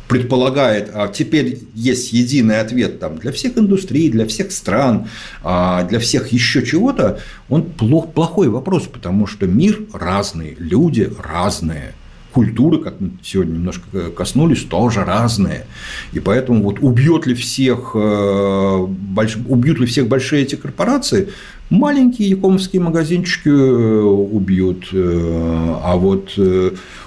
предполагает, 0.08 0.92
а 0.94 1.08
теперь 1.08 1.60
есть 1.74 2.14
единый 2.14 2.60
ответ 2.60 3.00
там, 3.00 3.18
для 3.18 3.32
всех 3.32 3.58
индустрий, 3.58 4.10
для 4.10 4.28
всех 4.28 4.52
стран, 4.52 5.08
а, 5.44 5.84
для 5.84 6.00
всех 6.00 6.32
еще 6.32 6.66
чего-то, 6.66 7.20
он 7.50 7.64
плох, 7.64 8.14
плохой 8.14 8.50
вопрос, 8.50 8.84
потому 8.84 9.28
что 9.28 9.48
мир 9.48 9.82
разный, 9.94 10.56
люди 10.60 11.12
разные– 11.22 11.94
культуры, 12.36 12.80
как 12.80 13.00
мы 13.00 13.12
сегодня 13.24 13.54
немножко 13.54 14.12
коснулись, 14.12 14.64
тоже 14.64 15.06
разные. 15.06 15.66
И 16.12 16.20
поэтому 16.20 16.64
вот 16.64 16.80
убьет 16.82 17.26
ли 17.26 17.34
всех, 17.34 17.92
э, 17.96 18.86
больш... 18.88 19.38
убьют 19.48 19.80
ли 19.80 19.86
всех 19.86 20.10
большие 20.10 20.44
эти 20.44 20.56
корпорации, 20.56 21.30
маленькие 21.70 22.30
якомовские 22.30 22.82
магазинчики 22.82 23.50
э, 23.50 24.02
убьют. 24.02 24.90
Э, 24.94 25.76
а 25.84 25.96
вот 25.98 26.38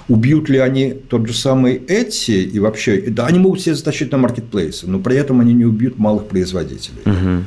убьют 0.07 0.49
ли 0.49 0.57
они 0.57 0.93
тот 0.93 1.27
же 1.27 1.33
самый 1.33 1.75
эти 1.75 2.31
и 2.31 2.59
вообще, 2.59 3.01
да, 3.01 3.27
они 3.27 3.39
могут 3.39 3.59
все 3.61 3.75
затащить 3.75 4.11
на 4.11 4.17
маркетплейсы, 4.17 4.87
но 4.87 4.99
при 4.99 5.15
этом 5.17 5.39
они 5.41 5.53
не 5.53 5.65
убьют 5.65 5.97
малых 5.97 6.27
производителей. 6.27 7.01
Угу. 7.05 7.43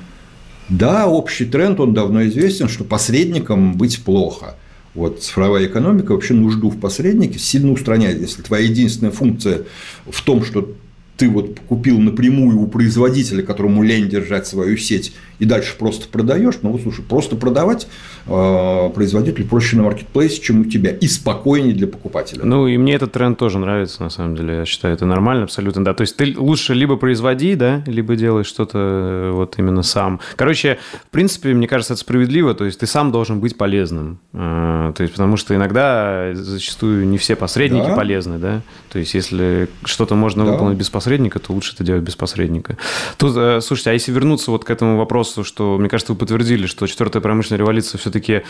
Да, 0.69 1.07
общий 1.07 1.45
тренд, 1.45 1.81
он 1.81 1.93
давно 1.93 2.27
известен, 2.27 2.69
что 2.69 2.85
посредникам 2.85 3.77
быть 3.77 4.03
плохо– 4.03 4.57
вот 4.95 5.23
цифровая 5.23 5.67
экономика 5.67 6.13
вообще 6.13 6.35
нужду 6.35 6.69
в 6.69 6.79
посреднике 6.79 7.39
сильно 7.39 7.73
устраняет. 7.73 8.21
Если 8.21 8.43
твоя 8.43 8.65
единственная 8.65 9.13
функция 9.13 9.63
в 10.07 10.23
том, 10.23 10.45
что 10.45 10.75
ты 11.17 11.31
вот 11.31 11.61
купил 11.69 11.99
напрямую 11.99 12.61
у 12.61 12.67
производителя, 12.67 13.43
которому 13.43 13.83
лень 13.83 14.09
держать 14.09 14.47
свою 14.47 14.77
сеть, 14.77 15.15
и 15.43 15.45
дальше 15.45 15.77
просто 15.77 16.07
продаешь, 16.09 16.55
ну 16.63 16.71
вот 16.71 16.83
слушай, 16.83 17.03
просто 17.03 17.35
продавать 17.35 17.89
э, 18.29 18.91
производителю 18.95 19.45
проще 19.49 19.77
на 19.77 19.83
маркетплейсе, 19.83 20.41
чем 20.41 20.61
у 20.61 20.65
тебя, 20.67 20.93
и 20.93 21.09
спокойнее 21.09 21.75
для 21.75 21.89
покупателя. 21.89 22.45
Ну 22.45 22.69
и 22.69 22.79
мне 22.79 22.95
этот 22.95 23.11
тренд 23.11 23.39
тоже 23.39 23.59
нравится, 23.59 24.05
на 24.05 24.11
самом 24.11 24.37
деле, 24.37 24.59
я 24.59 24.65
считаю, 24.65 24.95
это 24.95 25.05
нормально 25.05 25.43
абсолютно, 25.43 25.85
да. 25.85 25.95
То 25.95 26.03
есть 26.03 26.17
ты 26.17 26.33
лучше 26.39 26.75
либо 26.75 26.95
производи, 26.95 27.57
да, 27.57 27.83
либо 27.87 28.15
делай 28.15 28.45
что-то 28.45 28.79
э, 28.79 29.31
вот 29.33 29.59
именно 29.59 29.83
сам. 29.83 30.21
Короче, 30.37 30.79
в 31.09 31.11
принципе, 31.11 31.53
мне 31.55 31.67
кажется, 31.67 31.95
это 31.95 32.01
справедливо, 32.03 32.55
то 32.55 32.65
есть 32.65 32.79
ты 32.79 32.87
сам 32.87 33.11
должен 33.11 33.41
быть 33.41 33.57
полезным, 33.57 34.21
э, 34.35 34.93
то 34.97 35.03
есть 35.03 35.13
потому 35.13 35.37
что 35.37 35.57
иногда 35.57 36.31
зачастую 36.35 37.09
не 37.09 37.19
все 37.19 37.35
посредники 37.35 37.89
да. 37.89 37.97
полезны, 37.97 38.39
да, 38.39 38.61
то 38.93 39.01
есть 39.01 39.13
если 39.15 39.69
что-то 39.85 40.15
можно 40.15 40.45
да. 40.45 40.53
выполнить 40.53 40.79
без 40.79 40.89
посредника, 40.89 41.41
то 41.41 41.53
лучше 41.53 41.75
это 41.75 41.83
делать 41.83 42.05
без 42.05 42.15
посредника. 42.15 42.77
Тут, 43.17 43.65
слушайте, 43.65 43.91
а 43.91 43.93
если 43.93 44.13
вернуться 44.13 44.53
вот 44.53 44.65
к 44.65 44.71
этому 44.71 44.99
вопросу 44.99 45.32
вопросу, 45.37 45.45
что, 45.45 45.79
мне 45.79 45.89
кажется, 45.89 46.13
вы 46.13 46.19
подтвердили, 46.19 46.67
что 46.67 46.87
четвертая 46.87 47.23
промышленная 47.23 47.59
революция 47.59 47.99
все-таки 47.99 48.43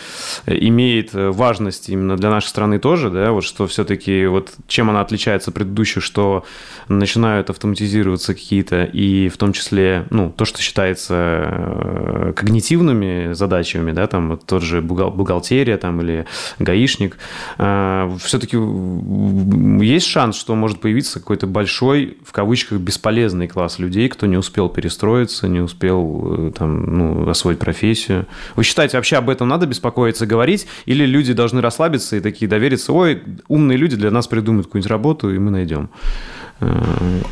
э, 0.45 0.57
имеет 0.67 1.15
э, 1.15 1.29
важность 1.29 1.89
именно 1.89 2.17
для 2.17 2.29
нашей 2.29 2.47
страны 2.47 2.79
тоже, 2.79 3.09
да, 3.09 3.31
вот 3.31 3.43
что 3.43 3.67
все-таки 3.67 4.25
вот 4.27 4.53
чем 4.67 4.89
она 4.89 5.01
отличается 5.01 5.51
от 5.51 5.55
предыдущих, 5.55 6.03
что 6.03 6.45
начинают 6.87 7.49
автоматизироваться 7.49 8.33
какие-то 8.33 8.83
и 8.83 9.29
в 9.29 9.37
том 9.37 9.53
числе, 9.53 10.05
ну, 10.09 10.29
то, 10.29 10.45
что 10.45 10.61
считается 10.61 11.13
э, 11.15 12.33
когнитивными 12.35 13.33
задачами, 13.33 13.91
да, 13.91 14.07
там 14.07 14.29
вот 14.29 14.45
тот 14.45 14.63
же 14.63 14.81
бухгалтерия 14.81 15.77
там 15.77 16.01
или 16.01 16.25
гаишник, 16.59 17.17
все-таки 17.57 18.57
есть 19.83 20.07
шанс, 20.07 20.37
что 20.37 20.55
может 20.55 20.79
появиться 20.79 21.19
какой-то 21.19 21.47
большой, 21.47 22.17
в 22.25 22.31
кавычках, 22.31 22.79
бесполезный 22.79 23.47
класс 23.47 23.79
людей, 23.79 24.09
кто 24.09 24.25
не 24.25 24.37
успел 24.37 24.69
перестроиться, 24.69 25.47
не 25.47 25.59
успел 25.59 26.51
там 26.55 26.62
ну, 26.67 27.29
освоить 27.29 27.59
профессию. 27.59 28.25
Вы 28.55 28.63
считаете, 28.63 28.97
вообще 28.97 29.17
об 29.17 29.29
этом 29.29 29.47
надо 29.47 29.65
беспокоиться, 29.65 30.25
говорить? 30.25 30.67
Или 30.85 31.05
люди 31.05 31.33
должны 31.33 31.61
расслабиться 31.61 32.15
и 32.15 32.19
такие 32.19 32.47
довериться, 32.47 32.93
ой, 32.93 33.21
умные 33.47 33.77
люди 33.77 33.95
для 33.95 34.11
нас 34.11 34.27
придумают 34.27 34.67
какую-нибудь 34.67 34.89
работу, 34.89 35.33
и 35.33 35.37
мы 35.37 35.51
найдем? 35.51 35.89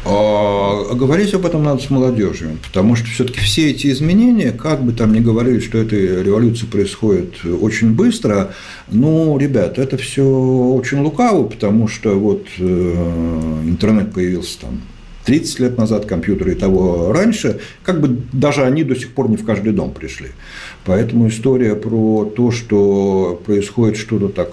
А, 0.06 0.94
говорить 0.94 1.34
об 1.34 1.46
этом 1.46 1.64
надо 1.64 1.82
с 1.82 1.90
молодежью, 1.90 2.58
потому 2.66 2.96
что 2.96 3.08
все-таки 3.08 3.40
все 3.40 3.72
эти 3.72 3.88
изменения, 3.92 4.52
как 4.52 4.84
бы 4.84 4.92
там 4.92 5.14
ни 5.14 5.20
говорили, 5.20 5.60
что 5.60 5.78
эта 5.78 5.96
революция 5.96 6.68
происходит 6.68 7.46
очень 7.46 7.94
быстро, 7.94 8.54
ну, 8.90 9.38
ребят, 9.38 9.80
это 9.80 9.98
все 9.98 10.24
очень 10.24 11.00
лукаво, 11.00 11.44
потому 11.44 11.88
что 11.88 12.18
вот 12.20 12.46
э, 12.58 13.62
интернет 13.66 14.14
появился 14.14 14.62
там 14.62 14.82
30 15.26 15.60
лет 15.60 15.78
назад, 15.78 16.06
компьютеры 16.06 16.54
и 16.54 16.56
того 16.56 17.12
раньше, 17.12 17.60
как 17.84 18.02
бы 18.02 18.22
даже 18.32 18.64
они 18.64 18.84
до 18.84 18.96
сих 18.96 19.14
пор 19.14 19.30
не 19.30 19.38
в 19.38 19.46
каждый 19.46 19.74
дом 19.74 19.92
пришли. 19.92 20.30
Поэтому 20.86 21.28
история 21.28 21.76
про 21.76 22.26
то, 22.26 22.52
что 22.52 23.42
происходит 23.46 23.98
что-то 23.98 24.30
так 24.30 24.52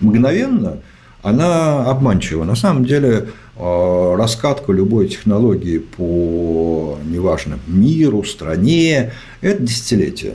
мгновенно, 0.00 0.78
она 1.22 1.84
обманчива. 1.86 2.44
На 2.44 2.54
самом 2.54 2.84
деле 2.84 3.28
э, 3.56 4.14
раскатка 4.16 4.72
любой 4.72 5.08
технологии 5.08 5.78
по, 5.78 6.98
неважно, 7.04 7.58
миру, 7.66 8.22
стране– 8.24 9.12
это 9.40 9.62
десятилетие. 9.62 10.34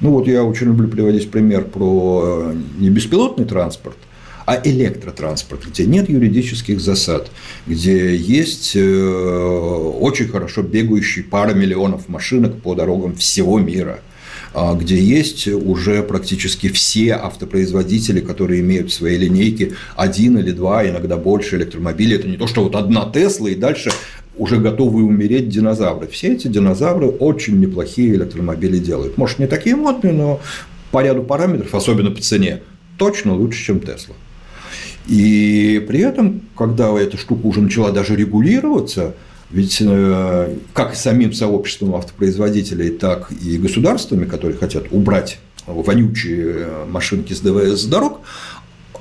Ну 0.00 0.10
вот 0.10 0.26
я 0.26 0.42
очень 0.42 0.66
люблю 0.66 0.88
приводить 0.88 1.30
пример 1.30 1.64
про 1.64 2.50
э, 2.50 2.54
не 2.78 2.90
беспилотный 2.90 3.44
транспорт, 3.44 3.96
а 4.46 4.60
электротранспорт, 4.62 5.66
где 5.66 5.86
нет 5.86 6.08
юридических 6.08 6.80
засад, 6.80 7.30
где 7.66 8.14
есть 8.16 8.76
э, 8.76 8.80
очень 10.00 10.28
хорошо 10.28 10.62
бегающие 10.62 11.24
пара 11.24 11.54
миллионов 11.54 12.08
машинок 12.08 12.60
по 12.60 12.74
дорогам 12.74 13.14
всего 13.14 13.58
мира– 13.58 14.00
а, 14.56 14.74
где 14.74 14.96
есть 14.96 15.48
уже 15.48 16.04
практически 16.04 16.68
все 16.68 17.14
автопроизводители, 17.14 18.20
которые 18.20 18.60
имеют 18.60 18.90
в 18.90 18.94
своей 18.94 19.18
линейке 19.18 19.72
один 19.96 20.38
или 20.38 20.52
два, 20.52 20.88
иногда 20.88 21.16
больше 21.16 21.56
электромобилей. 21.56 22.16
Это 22.16 22.28
не 22.28 22.36
то, 22.36 22.46
что 22.46 22.62
вот 22.62 22.76
одна 22.76 23.10
Тесла 23.12 23.48
и 23.48 23.56
дальше 23.56 23.90
уже 24.36 24.58
готовы 24.58 25.02
умереть 25.02 25.48
динозавры. 25.48 26.06
Все 26.06 26.34
эти 26.34 26.46
динозавры 26.46 27.08
очень 27.08 27.58
неплохие 27.58 28.14
электромобили 28.14 28.78
делают. 28.78 29.18
Может, 29.18 29.40
не 29.40 29.48
такие 29.48 29.74
модные, 29.74 30.12
но 30.12 30.40
по 30.92 31.02
ряду 31.02 31.24
параметров, 31.24 31.74
особенно 31.74 32.12
по 32.12 32.22
цене, 32.22 32.62
точно 32.96 33.34
лучше, 33.34 33.60
чем 33.60 33.80
Тесла. 33.80 34.14
И 35.06 35.84
при 35.86 36.00
этом, 36.00 36.42
когда 36.56 36.90
эта 36.98 37.16
штука 37.16 37.46
уже 37.46 37.60
начала 37.60 37.92
даже 37.92 38.16
регулироваться, 38.16 39.14
ведь 39.50 39.78
э, 39.80 40.56
как 40.72 40.94
самим 40.94 41.32
сообществом 41.32 41.94
автопроизводителей, 41.94 42.90
так 42.90 43.30
и 43.30 43.58
государствами, 43.58 44.24
которые 44.24 44.56
хотят 44.56 44.84
убрать 44.90 45.38
вонючие 45.66 46.54
э, 46.56 46.84
машинки 46.88 47.32
с 47.34 47.40
ДВС 47.40 47.82
с 47.82 47.86
дорог, 47.86 48.20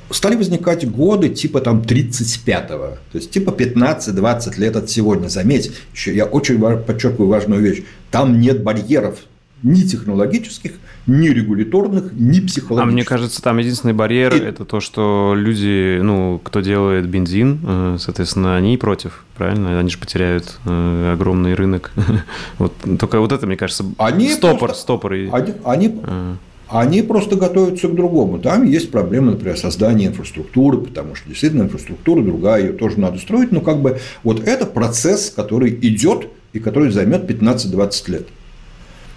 стали 0.10 0.36
возникать 0.36 0.90
годы 0.90 1.30
типа 1.30 1.62
там 1.62 1.82
35-го, 1.82 2.98
то 3.12 3.18
есть 3.18 3.32
типа 3.32 3.52
15-20 3.52 4.60
лет 4.60 4.76
от 4.76 4.90
сегодня. 4.90 5.28
Заметь, 5.28 5.72
еще 5.94 6.14
я 6.16 6.26
очень 6.26 6.60
подчеркиваю 6.60 7.30
важную 7.30 7.62
вещь, 7.62 7.84
там 8.12 8.40
нет 8.40 8.62
барьеров 8.62 9.20
ни 9.64 9.81
технологических, 9.81 10.73
ни 11.07 11.30
регуляторных, 11.30 12.14
ни 12.14 12.40
психологических. 12.40 12.81
А 12.81 12.85
мне 12.85 13.03
кажется, 13.03 13.41
там 13.41 13.57
единственный 13.57 13.94
барьер 13.94 14.35
и... 14.35 14.40
это 14.40 14.65
то, 14.65 14.80
что 14.80 15.34
люди, 15.35 15.99
ну, 16.02 16.40
кто 16.44 16.60
делает 16.61 17.07
бензин, 17.07 17.60
э, 17.64 17.98
соответственно, 17.99 18.57
они 18.57 18.77
против, 18.77 19.26
правильно? 19.35 19.80
Они 19.80 19.90
же 19.90 19.98
потеряют 19.98 20.60
э, 20.65 21.14
огромный 21.14 21.53
рынок. 21.53 21.91
вот 22.57 22.73
только 22.99 23.19
вот 23.19 23.31
это, 23.31 23.48
мне 23.48 23.57
кажется, 23.57 23.85
они 23.98 24.30
стопор, 24.30 24.60
просто... 24.60 24.81
стопор. 24.81 25.14
Они, 25.14 25.53
они... 25.64 25.99
А. 26.03 26.35
Они 26.69 27.03
просто 27.03 27.35
готовятся 27.35 27.88
к 27.88 27.94
другому. 27.94 28.40
Там 28.40 28.64
есть 28.64 28.90
проблемы, 28.90 29.34
например, 29.34 29.57
создания 29.57 30.07
инфраструктуры, 30.07 30.80
потому 30.80 31.14
что 31.14 31.30
действительно 31.30 31.64
инфраструктура 31.64 32.23
другая, 32.23 32.64
ее 32.64 32.73
тоже 32.73 32.99
надо 32.99 33.19
строить. 33.19 33.52
Но 33.52 33.61
как 33.61 33.81
бы 33.81 33.99
вот 34.23 34.40
это 34.40 34.65
процесс, 34.65 35.30
который 35.30 35.69
идет 35.69 36.30
и 36.53 36.60
который 36.60 36.90
займет 36.90 37.30
15-20 37.30 38.11
лет. 38.11 38.27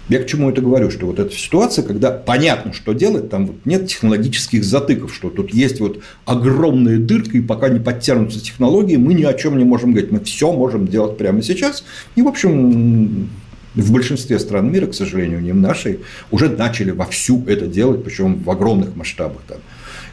Я 0.09 0.19
к 0.19 0.27
чему 0.27 0.49
это 0.49 0.61
говорю, 0.61 0.89
что 0.89 1.05
вот 1.05 1.19
эта 1.19 1.35
ситуация, 1.35 1.83
когда 1.83 2.11
понятно, 2.11 2.71
что 2.71 2.93
делать, 2.93 3.29
там 3.29 3.47
вот 3.47 3.57
нет 3.65 3.87
технологических 3.87 4.63
затыков, 4.63 5.13
что 5.13 5.29
тут 5.29 5.53
есть 5.53 5.81
вот 5.81 6.01
огромная 6.25 6.97
дырка, 6.97 7.37
и 7.37 7.41
пока 7.41 7.67
не 7.67 7.79
подтянутся 7.79 8.39
технологии, 8.39 8.95
мы 8.95 9.13
ни 9.13 9.23
о 9.23 9.33
чем 9.33 9.57
не 9.57 9.65
можем 9.65 9.91
говорить. 9.91 10.11
Мы 10.11 10.21
все 10.21 10.53
можем 10.53 10.87
делать 10.87 11.17
прямо 11.17 11.41
сейчас. 11.41 11.83
И, 12.15 12.21
в 12.21 12.27
общем, 12.27 13.29
в 13.75 13.91
большинстве 13.91 14.39
стран 14.39 14.71
мира, 14.71 14.87
к 14.87 14.95
сожалению, 14.95 15.41
не 15.41 15.51
в 15.51 15.57
нашей, 15.57 15.99
уже 16.31 16.49
начали 16.49 16.91
вовсю 16.91 17.43
это 17.45 17.67
делать, 17.67 18.03
причем 18.03 18.41
в 18.43 18.49
огромных 18.49 18.95
масштабах. 18.95 19.41
Там. 19.47 19.57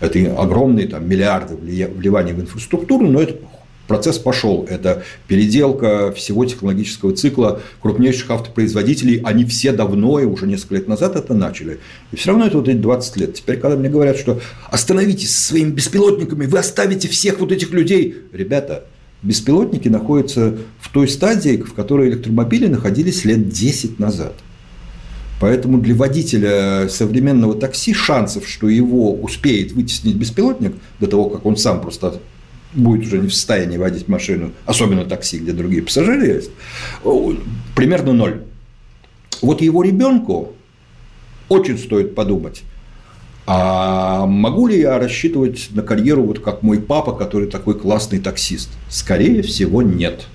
Это 0.00 0.18
огромные 0.40 0.88
там, 0.88 1.08
миллиарды 1.08 1.54
вливаний 1.54 2.32
в 2.32 2.40
инфраструктуру, 2.40 3.06
но 3.06 3.20
это 3.20 3.36
Процесс 3.86 4.18
пошел. 4.18 4.66
Это 4.68 5.02
переделка 5.28 6.10
всего 6.12 6.44
технологического 6.46 7.14
цикла 7.14 7.60
крупнейших 7.82 8.30
автопроизводителей. 8.30 9.20
Они 9.24 9.44
все 9.44 9.72
давно, 9.72 10.20
и 10.20 10.24
уже 10.24 10.46
несколько 10.46 10.76
лет 10.76 10.88
назад 10.88 11.16
это 11.16 11.34
начали. 11.34 11.80
И 12.10 12.16
все 12.16 12.30
равно 12.30 12.46
это 12.46 12.56
вот 12.56 12.68
эти 12.68 12.78
20 12.78 13.16
лет. 13.18 13.34
Теперь, 13.34 13.58
когда 13.58 13.76
мне 13.76 13.90
говорят, 13.90 14.16
что 14.16 14.40
остановитесь 14.70 15.34
со 15.34 15.48
своими 15.48 15.70
беспилотниками, 15.70 16.46
вы 16.46 16.58
оставите 16.58 17.08
всех 17.08 17.40
вот 17.40 17.52
этих 17.52 17.72
людей. 17.72 18.16
Ребята, 18.32 18.84
беспилотники 19.22 19.88
находятся 19.88 20.56
в 20.80 20.90
той 20.90 21.06
стадии, 21.06 21.58
в 21.58 21.74
которой 21.74 22.08
электромобили 22.08 22.68
находились 22.68 23.26
лет 23.26 23.50
10 23.50 23.98
назад. 23.98 24.32
Поэтому 25.40 25.78
для 25.78 25.94
водителя 25.94 26.88
современного 26.88 27.54
такси 27.54 27.92
шансов, 27.92 28.48
что 28.48 28.68
его 28.68 29.12
успеет 29.12 29.72
вытеснить 29.72 30.16
беспилотник 30.16 30.74
до 31.00 31.06
того, 31.06 31.28
как 31.28 31.44
он 31.44 31.58
сам 31.58 31.82
просто 31.82 32.20
будет 32.74 33.06
уже 33.06 33.18
не 33.18 33.28
в 33.28 33.34
состоянии 33.34 33.76
водить 33.76 34.08
машину, 34.08 34.52
особенно 34.66 35.04
такси, 35.04 35.38
где 35.38 35.52
другие 35.52 35.82
пассажиры 35.82 36.26
есть, 36.26 36.50
примерно 37.74 38.12
ноль. 38.12 38.42
Вот 39.42 39.60
его 39.62 39.82
ребенку 39.82 40.54
очень 41.48 41.78
стоит 41.78 42.14
подумать, 42.14 42.62
а 43.46 44.26
могу 44.26 44.68
ли 44.68 44.80
я 44.80 44.98
рассчитывать 44.98 45.68
на 45.72 45.82
карьеру 45.82 46.22
вот 46.22 46.38
как 46.40 46.62
мой 46.62 46.80
папа, 46.80 47.12
который 47.12 47.48
такой 47.48 47.78
классный 47.78 48.18
таксист? 48.18 48.70
Скорее 48.88 49.42
всего, 49.42 49.82
нет. 49.82 50.26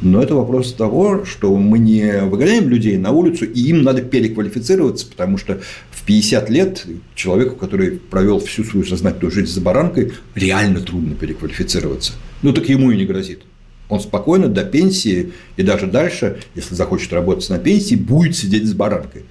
Но 0.00 0.22
это 0.22 0.34
вопрос 0.34 0.72
того, 0.72 1.26
что 1.26 1.54
мы 1.54 1.78
не 1.78 2.22
выгоняем 2.22 2.70
людей 2.70 2.96
на 2.96 3.10
улицу, 3.10 3.44
и 3.44 3.60
им 3.64 3.82
надо 3.82 4.00
переквалифицироваться, 4.00 5.06
потому 5.06 5.36
что 5.36 5.60
в 6.00 6.04
50 6.04 6.50
лет 6.50 6.86
человеку, 7.14 7.56
который 7.56 7.92
провел 7.92 8.40
всю 8.40 8.64
свою 8.64 8.84
сознательную 8.84 9.30
жизнь 9.30 9.52
за 9.52 9.60
баранкой, 9.60 10.12
реально 10.34 10.80
трудно 10.80 11.14
переквалифицироваться. 11.14 12.12
Ну, 12.42 12.52
так 12.52 12.68
ему 12.68 12.90
и 12.90 12.96
не 12.96 13.04
грозит. 13.04 13.42
Он 13.88 14.00
спокойно 14.00 14.48
до 14.48 14.64
пенсии 14.64 15.32
и 15.56 15.62
даже 15.62 15.86
дальше, 15.86 16.40
если 16.54 16.74
захочет 16.74 17.12
работать 17.12 17.48
на 17.50 17.58
пенсии, 17.58 17.96
будет 17.96 18.36
сидеть 18.36 18.66
с 18.66 18.72
баранкой. 18.72 19.24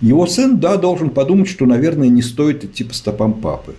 Его 0.00 0.26
сын, 0.26 0.58
да, 0.58 0.76
должен 0.76 1.10
подумать, 1.10 1.48
что, 1.48 1.66
наверное, 1.66 2.08
не 2.08 2.22
стоит 2.22 2.64
идти 2.64 2.84
по 2.84 2.94
стопам 2.94 3.34
папы. 3.34 3.74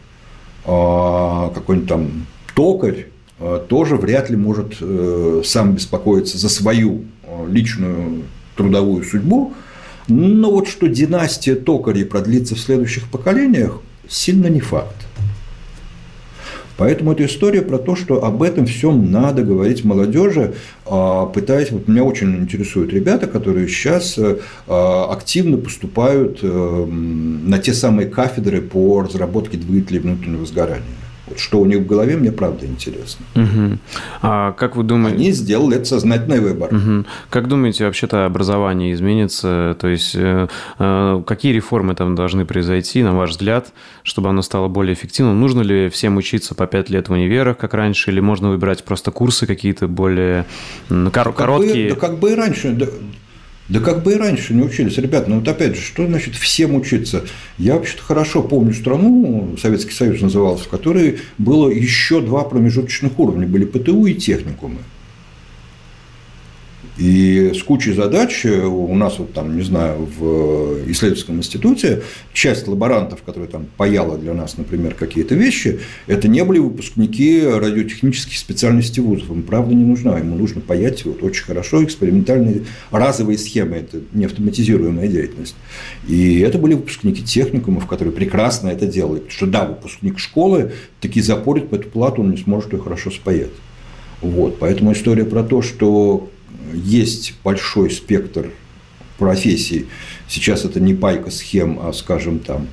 А 0.66 1.50
какой-нибудь 1.54 1.90
там 1.90 2.26
токарь 2.56 3.08
Э, 3.40 3.60
тоже 3.68 3.96
вряд 3.96 4.30
ли 4.30 4.36
может 4.36 4.78
э, 4.82 5.42
сам 5.46 5.74
беспокоиться 5.74 6.38
за 6.38 6.50
свою 6.50 7.06
э, 7.24 7.46
личную 7.50 8.24
трудовую 8.56 9.04
судьбу. 9.04 9.54
Но 10.08 10.52
вот 10.52 10.68
что 10.68 10.88
династия 10.88 11.56
токарей 11.56 12.06
продлится 12.06 12.56
в 12.56 12.60
следующих 12.60 13.10
поколениях, 13.10 13.82
сильно 14.08 14.48
не 14.48 14.62
факт. 14.62 14.96
Поэтому 16.78 17.12
эта 17.12 17.26
история 17.26 17.64
про 17.64 17.80
то, 17.80 17.96
что 17.96 18.24
об 18.24 18.44
этом 18.44 18.68
всем 18.68 19.12
надо 19.12 19.42
говорить 19.42 19.84
молодежи, 19.84 20.54
а, 20.86 21.26
пытаясь, 21.26 21.72
вот 21.72 21.88
меня 21.88 22.04
очень 22.04 22.36
интересуют 22.38 22.94
ребята, 22.94 23.26
которые 23.26 23.68
сейчас 23.68 24.20
активно 24.68 25.58
поступают 25.58 26.40
на 26.44 27.58
те 27.58 27.74
самые 27.74 28.08
кафедры 28.08 28.62
по 28.62 29.02
разработке 29.02 29.58
двигателей 29.58 30.00
внутреннего 30.00 30.46
сгорания. 30.46 30.86
Вот 31.28 31.40
что 31.40 31.60
у 31.60 31.66
них 31.66 31.80
в 31.80 31.86
голове, 31.86 32.16
мне 32.16 32.32
правда 32.32 32.66
интересно. 32.66 33.26
Угу. 33.36 33.78
А 34.22 34.54
как 34.54 34.76
вы 34.76 34.84
думаете? 34.84 35.18
Они 35.18 35.32
сделали 35.32 35.78
это 35.78 35.86
сознательный 35.86 36.40
выбор. 36.40 36.74
Угу. 36.74 37.06
Как 37.30 37.48
думаете, 37.48 37.86
вообще-то 37.86 38.26
образование 38.26 38.94
изменится? 38.94 39.76
То 39.80 39.88
есть, 39.88 40.16
э, 40.16 40.48
э, 40.80 41.24
какие 41.26 41.52
реформы 41.54 41.96
там 41.96 42.16
должны 42.16 42.46
произойти, 42.46 43.04
на 43.04 43.14
ваш 43.14 43.32
взгляд, 43.32 43.74
чтобы 44.04 44.30
оно 44.30 44.42
стало 44.42 44.68
более 44.68 44.94
эффективным? 44.94 45.40
Нужно 45.40 45.62
ли 45.62 45.90
всем 45.90 46.18
учиться 46.18 46.56
по 46.56 46.66
5 46.66 46.90
лет 46.90 47.10
в 47.10 47.12
универах, 47.12 47.58
как 47.58 47.74
раньше, 47.74 48.12
или 48.12 48.20
можно 48.20 48.50
выбирать 48.50 48.84
просто 48.84 49.12
курсы 49.12 49.46
какие-то 49.46 49.88
более 49.88 50.46
ну, 50.90 51.12
кор- 51.12 51.26
да 51.26 51.32
короткие? 51.32 51.90
Как 51.90 51.96
бы, 51.98 52.02
да 52.02 52.08
как 52.08 52.20
бы 52.20 52.32
и 52.32 52.36
раньше. 52.36 52.72
Да, 52.72 52.86
да 53.70 53.80
как 53.80 54.04
бы 54.04 54.14
и 54.14 54.16
раньше 54.16 54.54
не 54.54 54.62
учились. 54.62 54.98
Ребята, 54.98 55.30
ну 55.30 55.40
вот 55.40 55.48
опять 55.48 55.76
же, 55.76 55.82
что 55.82 56.08
значит 56.08 56.36
всем 56.36 56.76
учиться? 56.76 57.26
Я 57.58 57.76
вообще-то 57.76 58.04
хорошо 58.04 58.42
помню 58.42 58.74
страну, 58.74 59.56
Советский 59.62 59.94
Союз 59.94 60.22
назывался, 60.22 60.66
в 60.66 60.70
которой 60.70 61.20
было 61.38 61.70
еще 61.70 62.22
два 62.22 62.44
промежуточных 62.44 63.20
уровня. 63.20 63.46
Были 63.46 63.66
ПТУ 63.66 64.06
и 64.06 64.14
техникумы. 64.14 64.78
И 66.98 67.52
с 67.54 67.62
кучей 67.62 67.94
задач 67.94 68.44
у 68.46 68.96
нас 68.96 69.20
вот 69.20 69.34
там, 69.34 69.56
не 69.56 69.62
знаю, 69.62 70.08
в 70.18 70.90
исследовательском 70.90 71.38
институте 71.38 72.02
часть 72.34 72.68
лаборантов, 72.68 73.22
которые 73.22 73.50
там 73.50 73.68
паяла 73.78 74.18
для 74.18 74.34
нас, 74.34 74.58
например, 74.58 74.96
какие-то 74.96 75.36
вещи, 75.36 75.80
это 76.08 76.28
не 76.28 76.44
были 76.44 76.58
выпускники 76.58 77.46
радиотехнических 77.46 78.38
специальностей 78.38 79.04
вузов. 79.04 79.30
Им 79.30 79.44
правда 79.44 79.76
не 79.76 79.84
нужна, 79.84 80.18
ему 80.18 80.36
нужно 80.36 80.60
паять 80.62 81.06
вот 81.06 81.22
очень 81.22 81.46
хорошо 81.46 81.84
экспериментальные 81.84 82.64
разовые 82.90 83.38
схемы, 83.38 83.76
это 83.78 84.00
не 84.14 84.26
автоматизируемая 84.26 85.08
деятельность. 85.08 85.56
И 86.08 86.40
это 86.40 86.58
были 86.58 86.74
выпускники 86.74 87.24
техникумов, 87.24 87.86
которые 87.86 88.14
прекрасно 88.14 88.70
это 88.70 88.88
делали. 88.88 89.20
Потому 89.20 89.32
что 89.32 89.46
да, 89.46 89.66
выпускник 89.66 90.18
школы 90.18 90.72
таки 91.00 91.22
запорит 91.22 91.70
по 91.70 91.76
эту 91.76 91.90
плату, 91.90 92.22
он 92.22 92.32
не 92.32 92.38
сможет 92.38 92.74
ее 92.74 92.80
хорошо 92.80 93.12
спаять. 93.12 93.52
Вот. 94.22 94.58
Поэтому 94.58 94.94
история 94.94 95.26
про 95.26 95.44
то, 95.44 95.62
что 95.62 96.30
есть 96.74 97.34
большой 97.44 97.92
спектр 97.92 98.52
профессий. 99.18 99.88
Сейчас 100.28 100.66
это 100.66 100.80
не 100.80 100.94
пайка 100.94 101.32
схем, 101.32 101.80
а, 101.82 101.94
скажем, 101.94 102.40
там, 102.40 102.68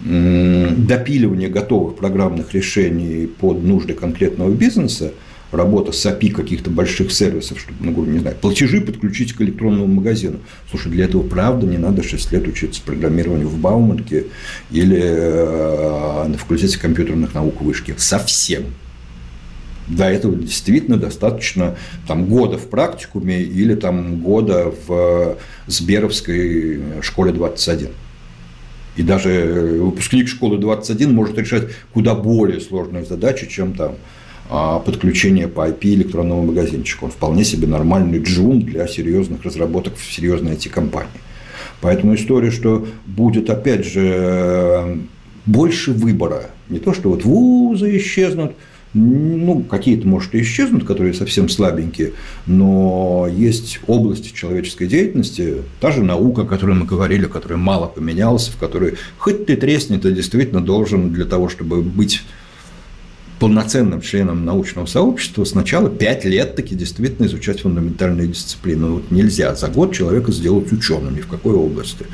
допиливание 0.00 1.48
готовых 1.48 1.96
программных 1.96 2.52
решений 2.52 3.26
под 3.26 3.62
нужды 3.62 3.94
конкретного 3.94 4.50
бизнеса, 4.50 5.12
работа 5.50 5.92
с 5.92 6.04
API 6.04 6.30
каких-то 6.30 6.68
больших 6.68 7.12
сервисов, 7.12 7.60
чтобы, 7.60 7.78
ну, 7.80 8.04
не 8.04 8.18
знаю, 8.18 8.36
платежи 8.40 8.80
подключить 8.80 9.32
к 9.32 9.40
электронному 9.40 9.86
магазину. 9.86 10.40
Слушай, 10.70 10.92
для 10.92 11.04
этого 11.04 11.22
правда 11.22 11.66
не 11.66 11.78
надо 11.78 12.02
6 12.02 12.32
лет 12.32 12.46
учиться 12.48 12.82
программированию 12.84 13.48
в 13.48 13.58
Бауманке 13.58 14.26
или 14.70 15.00
э, 15.00 16.24
на 16.28 16.36
факультете 16.36 16.78
компьютерных 16.78 17.34
наук 17.34 17.62
вышки. 17.62 17.94
Совсем. 17.96 18.64
Для 19.88 20.10
этого 20.10 20.34
действительно 20.34 20.96
достаточно 20.96 21.76
там, 22.08 22.26
года 22.26 22.56
в 22.56 22.68
практикуме 22.68 23.42
или 23.42 23.74
там, 23.74 24.20
года 24.20 24.72
в 24.86 25.36
Сберовской 25.66 26.80
школе 27.02 27.32
21. 27.32 27.88
И 28.96 29.02
даже 29.02 29.78
выпускник 29.80 30.28
школы 30.28 30.58
21 30.58 31.12
может 31.12 31.36
решать 31.38 31.64
куда 31.92 32.14
более 32.14 32.60
сложные 32.60 33.04
задачи, 33.04 33.48
чем 33.48 33.74
там 33.74 33.96
а, 34.48 34.78
подключение 34.78 35.48
по 35.48 35.68
IP 35.68 35.94
электронного 35.94 36.42
магазинчика. 36.42 37.04
Он 37.04 37.10
вполне 37.10 37.44
себе 37.44 37.66
нормальный 37.66 38.22
джун 38.22 38.60
для 38.60 38.86
серьезных 38.86 39.42
разработок 39.42 39.96
в 39.96 40.12
серьезной 40.12 40.52
IT-компании. 40.52 41.10
Поэтому 41.80 42.14
история, 42.14 42.50
что 42.50 42.86
будет, 43.04 43.50
опять 43.50 43.84
же, 43.84 44.98
больше 45.44 45.92
выбора. 45.92 46.50
Не 46.68 46.78
то, 46.78 46.94
что 46.94 47.10
вот 47.10 47.24
вузы 47.24 47.96
исчезнут, 47.98 48.52
ну, 48.94 49.62
какие-то, 49.62 50.06
может, 50.06 50.34
и 50.34 50.42
исчезнут, 50.42 50.84
которые 50.84 51.14
совсем 51.14 51.48
слабенькие, 51.48 52.12
но 52.46 53.28
есть 53.30 53.80
области 53.86 54.32
человеческой 54.32 54.86
деятельности, 54.86 55.56
та 55.80 55.90
же 55.90 56.02
наука, 56.02 56.42
о 56.42 56.46
которой 56.46 56.76
мы 56.76 56.86
говорили, 56.86 57.26
которая 57.26 57.58
мало 57.58 57.86
поменялась, 57.86 58.48
в 58.48 58.56
которой 58.56 58.94
хоть 59.18 59.46
ты 59.46 59.56
тресни, 59.56 59.98
ты 59.98 60.12
действительно 60.12 60.60
должен 60.60 61.12
для 61.12 61.24
того, 61.24 61.48
чтобы 61.48 61.82
быть 61.82 62.22
полноценным 63.44 64.00
членом 64.00 64.46
научного 64.46 64.86
сообщества 64.86 65.44
сначала 65.44 65.90
пять 65.90 66.24
лет 66.24 66.56
таки 66.56 66.74
действительно 66.74 67.26
изучать 67.26 67.60
фундаментальные 67.60 68.28
дисциплины. 68.28 68.86
Вот 68.86 69.10
нельзя 69.10 69.54
за 69.54 69.68
год 69.68 69.92
человека 69.92 70.32
сделать 70.32 70.72
ученым 70.72 71.14
ни 71.14 71.20
в 71.20 71.26
какой 71.26 71.52
области. 71.52 72.06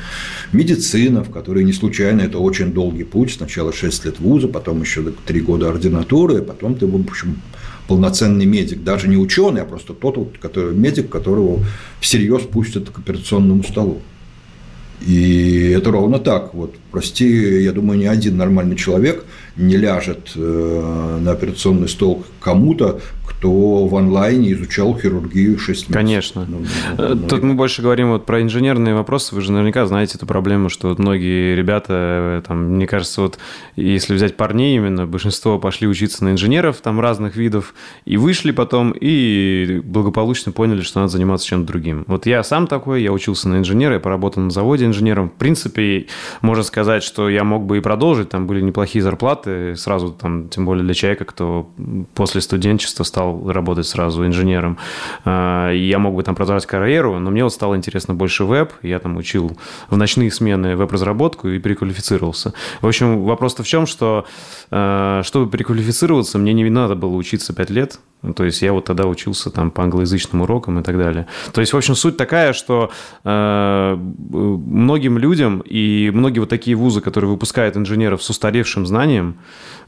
Медицина, 0.51 1.23
в 1.23 1.31
которой 1.31 1.63
не 1.63 1.71
случайно 1.71 2.19
это 2.19 2.37
очень 2.37 2.73
долгий 2.73 3.05
путь. 3.05 3.31
Сначала 3.31 3.71
6 3.71 4.03
лет 4.03 4.19
вуза, 4.19 4.49
потом 4.49 4.81
еще 4.81 5.03
3 5.25 5.39
года 5.39 5.69
ординатуры, 5.69 6.39
а 6.39 6.41
потом 6.41 6.75
ты, 6.75 6.85
в 6.85 6.95
общем, 6.95 7.41
полноценный 7.87 8.45
медик, 8.45 8.83
даже 8.83 9.07
не 9.07 9.15
ученый, 9.15 9.61
а 9.61 9.65
просто 9.65 9.93
тот 9.93 10.37
который, 10.41 10.75
медик, 10.75 11.07
которого 11.07 11.63
всерьез 12.01 12.41
пустят 12.41 12.89
к 12.89 12.99
операционному 12.99 13.63
столу. 13.63 14.01
И 14.99 15.73
это 15.77 15.91
ровно 15.91 16.19
так. 16.19 16.53
Вот, 16.53 16.75
прости, 16.91 17.63
я 17.63 17.71
думаю, 17.71 17.97
ни 17.97 18.05
один 18.05 18.35
нормальный 18.35 18.75
человек 18.75 19.23
не 19.55 19.77
ляжет 19.77 20.31
э, 20.35 21.19
на 21.21 21.31
операционный 21.31 21.89
стол 21.89 22.23
кому-то, 22.39 23.01
кто 23.41 23.87
в 23.87 23.95
онлайне 23.95 24.53
изучал 24.53 24.95
хирургию 24.95 25.57
6 25.57 25.67
месяцев. 25.67 25.95
Конечно. 25.95 26.45
Ну, 26.47 26.59
ну, 26.95 27.15
ну, 27.15 27.27
Тут 27.27 27.41
мы 27.41 27.55
больше 27.55 27.81
говорим 27.81 28.11
вот 28.11 28.23
про 28.23 28.39
инженерные 28.39 28.93
вопросы. 28.93 29.33
Вы 29.33 29.41
же 29.41 29.51
наверняка 29.51 29.87
знаете 29.87 30.17
эту 30.17 30.27
проблему, 30.27 30.69
что 30.69 30.89
вот 30.89 30.99
многие 30.99 31.55
ребята, 31.55 31.87
э, 31.89 32.41
там, 32.47 32.75
мне 32.75 32.85
кажется, 32.85 33.21
вот 33.21 33.39
если 33.75 34.13
взять 34.13 34.37
парней 34.37 34.75
именно, 34.75 35.07
большинство 35.07 35.57
пошли 35.57 35.87
учиться 35.87 36.23
на 36.23 36.33
инженеров 36.33 36.77
там 36.83 36.99
разных 36.99 37.35
видов 37.35 37.73
и 38.05 38.15
вышли 38.15 38.51
потом 38.51 38.91
и 38.91 39.81
благополучно 39.83 40.51
поняли, 40.51 40.81
что 40.81 40.99
надо 40.99 41.11
заниматься 41.11 41.47
чем-то 41.47 41.65
другим. 41.65 42.03
Вот 42.05 42.27
я 42.27 42.43
сам 42.43 42.67
такой, 42.67 43.01
я 43.01 43.11
учился 43.11 43.49
на 43.49 43.57
инженера, 43.57 43.95
я 43.95 43.99
поработал 43.99 44.43
на 44.43 44.51
заводе 44.51 44.85
инженером. 44.85 45.31
В 45.31 45.33
принципе, 45.33 46.05
можно 46.41 46.63
сказать, 46.63 47.01
что 47.01 47.27
я 47.27 47.43
мог 47.43 47.65
бы 47.65 47.79
и 47.79 47.81
продолжить, 47.81 48.29
там 48.29 48.45
были 48.45 48.61
неплохие 48.61 49.01
зарплаты, 49.01 49.75
сразу 49.77 50.11
там, 50.11 50.47
тем 50.49 50.63
более 50.65 50.83
для 50.83 50.93
человека, 50.93 51.25
кто 51.25 51.71
после 52.13 52.41
студенчества 52.41 53.03
стал 53.03 53.30
работать 53.49 53.87
сразу 53.87 54.25
инженером. 54.25 54.77
А, 55.25 55.71
я 55.71 55.99
мог 55.99 56.15
бы 56.15 56.23
там 56.23 56.35
продолжать 56.35 56.65
карьеру, 56.65 57.19
но 57.19 57.31
мне 57.31 57.43
вот 57.43 57.53
стало 57.53 57.75
интересно 57.75 58.13
больше 58.13 58.43
веб. 58.43 58.71
Я 58.81 58.99
там 58.99 59.17
учил 59.17 59.57
в 59.89 59.97
ночные 59.97 60.31
смены 60.31 60.75
веб-разработку 60.75 61.49
и 61.49 61.59
переквалифицировался. 61.59 62.53
В 62.81 62.87
общем, 62.87 63.23
вопрос-то 63.23 63.63
в 63.63 63.67
чем, 63.67 63.85
что 63.85 64.25
а, 64.69 65.21
чтобы 65.23 65.49
переквалифицироваться, 65.49 66.37
мне 66.37 66.53
не 66.53 66.69
надо 66.69 66.95
было 66.95 67.15
учиться 67.15 67.53
5 67.53 67.69
лет. 67.69 67.99
То 68.35 68.43
есть 68.43 68.61
я 68.61 68.71
вот 68.71 68.85
тогда 68.85 69.07
учился 69.07 69.49
там 69.49 69.71
по 69.71 69.83
англоязычным 69.83 70.41
урокам 70.41 70.79
и 70.79 70.83
так 70.83 70.97
далее. 70.97 71.25
То 71.53 71.61
есть, 71.61 71.73
в 71.73 71.77
общем, 71.77 71.95
суть 71.95 72.17
такая, 72.17 72.53
что 72.53 72.91
э, 73.23 73.95
многим 73.97 75.17
людям 75.17 75.63
и 75.65 76.11
многие 76.13 76.39
вот 76.39 76.49
такие 76.49 76.75
вузы, 76.75 77.01
которые 77.01 77.31
выпускают 77.31 77.75
инженеров 77.77 78.21
с 78.21 78.29
устаревшим 78.29 78.85
знанием, 78.85 79.37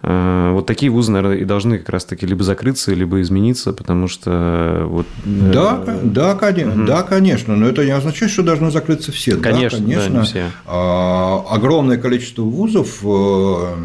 э, 0.02 0.50
вот 0.52 0.66
такие 0.66 0.92
вузы, 0.92 1.12
наверное, 1.12 1.38
и 1.38 1.46
должны 1.46 1.78
как 1.78 1.90
раз-таки 1.90 2.26
либо 2.26 2.44
закрыться, 2.44 2.94
либо 2.94 3.22
измениться, 3.22 3.72
потому 3.72 4.08
что 4.08 4.86
вот... 4.88 5.06
Э, 5.26 5.52
да, 5.54 5.84
да, 6.02 6.36
конечно, 6.36 6.82
угу. 6.82 6.88
да, 6.88 7.04
конечно, 7.04 7.56
но 7.56 7.68
это 7.68 7.86
не 7.86 7.92
означает, 7.92 8.32
что 8.32 8.42
должны 8.42 8.72
закрыться 8.72 9.12
все. 9.12 9.38
Конечно, 9.38 9.78
да, 9.78 9.86
конечно. 9.86 10.10
Да, 10.10 10.20
не 10.20 10.26
все. 10.26 10.46
А, 10.66 11.46
огромное 11.52 11.98
количество 11.98 12.42
вузов 12.42 13.00
э, 13.04 13.76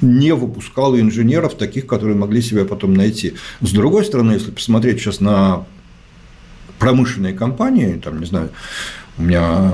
не 0.00 0.34
выпускало 0.34 1.00
инженеров 1.00 1.54
таких, 1.54 1.86
которые 1.86 2.16
могли 2.16 2.42
себя 2.42 2.64
потом 2.64 2.94
найти. 2.94 3.34
С 3.60 3.72
другой 3.72 4.04
стороны, 4.04 4.32
если 4.32 4.50
посмотреть 4.50 5.00
сейчас 5.00 5.20
на 5.20 5.64
промышленные 6.78 7.34
компании, 7.34 8.00
там, 8.02 8.20
не 8.20 8.26
знаю, 8.26 8.50
у 9.18 9.22
меня 9.22 9.72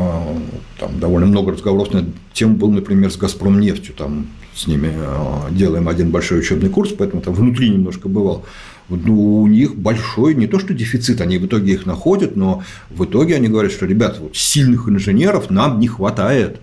там 0.78 0.98
довольно 0.98 1.26
много 1.26 1.52
разговоров 1.52 1.92
на 1.92 2.04
тему 2.32 2.56
был, 2.56 2.70
например, 2.70 3.10
с 3.12 3.16
«Газпром 3.16 3.60
нефтью», 3.60 3.94
там 3.94 4.26
с 4.54 4.66
ними 4.66 4.90
э, 4.92 5.52
делаем 5.52 5.88
один 5.88 6.10
большой 6.10 6.40
учебный 6.40 6.70
курс, 6.70 6.92
поэтому 6.96 7.22
там 7.22 7.34
внутри 7.34 7.68
немножко 7.68 8.08
бывал. 8.08 8.44
Ну, 8.88 9.42
у 9.42 9.46
них 9.46 9.76
большой 9.76 10.34
не 10.34 10.46
то 10.46 10.58
что 10.58 10.72
дефицит, 10.72 11.20
они 11.20 11.38
в 11.38 11.46
итоге 11.46 11.74
их 11.74 11.86
находят, 11.86 12.36
но 12.36 12.62
в 12.90 13.04
итоге 13.04 13.36
они 13.36 13.48
говорят, 13.48 13.72
что, 13.72 13.84
ребята, 13.84 14.20
вот 14.22 14.36
сильных 14.36 14.88
инженеров 14.88 15.50
нам 15.50 15.78
не 15.78 15.88
хватает. 15.88 16.60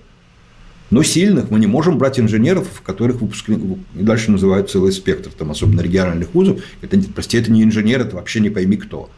Но 0.93 1.01
сильных 1.01 1.49
мы 1.49 1.57
не 1.57 1.65
можем 1.65 1.97
брать 1.97 2.19
инженеров, 2.19 2.67
в 2.71 2.81
которых 2.83 3.19
выпускники, 3.19 3.79
и 3.95 4.03
дальше 4.03 4.29
называют 4.29 4.69
целый 4.69 4.91
спектр, 4.91 5.31
там, 5.35 5.49
особенно 5.49 5.81
региональных 5.81 6.35
вузов. 6.35 6.59
Это, 6.83 6.99
прости, 7.15 7.35
это 7.35 7.51
не 7.51 7.63
инженер, 7.63 8.01
это 8.01 8.15
вообще 8.15 8.39
не 8.41 8.51
пойми 8.51 8.77
кто. 8.77 9.09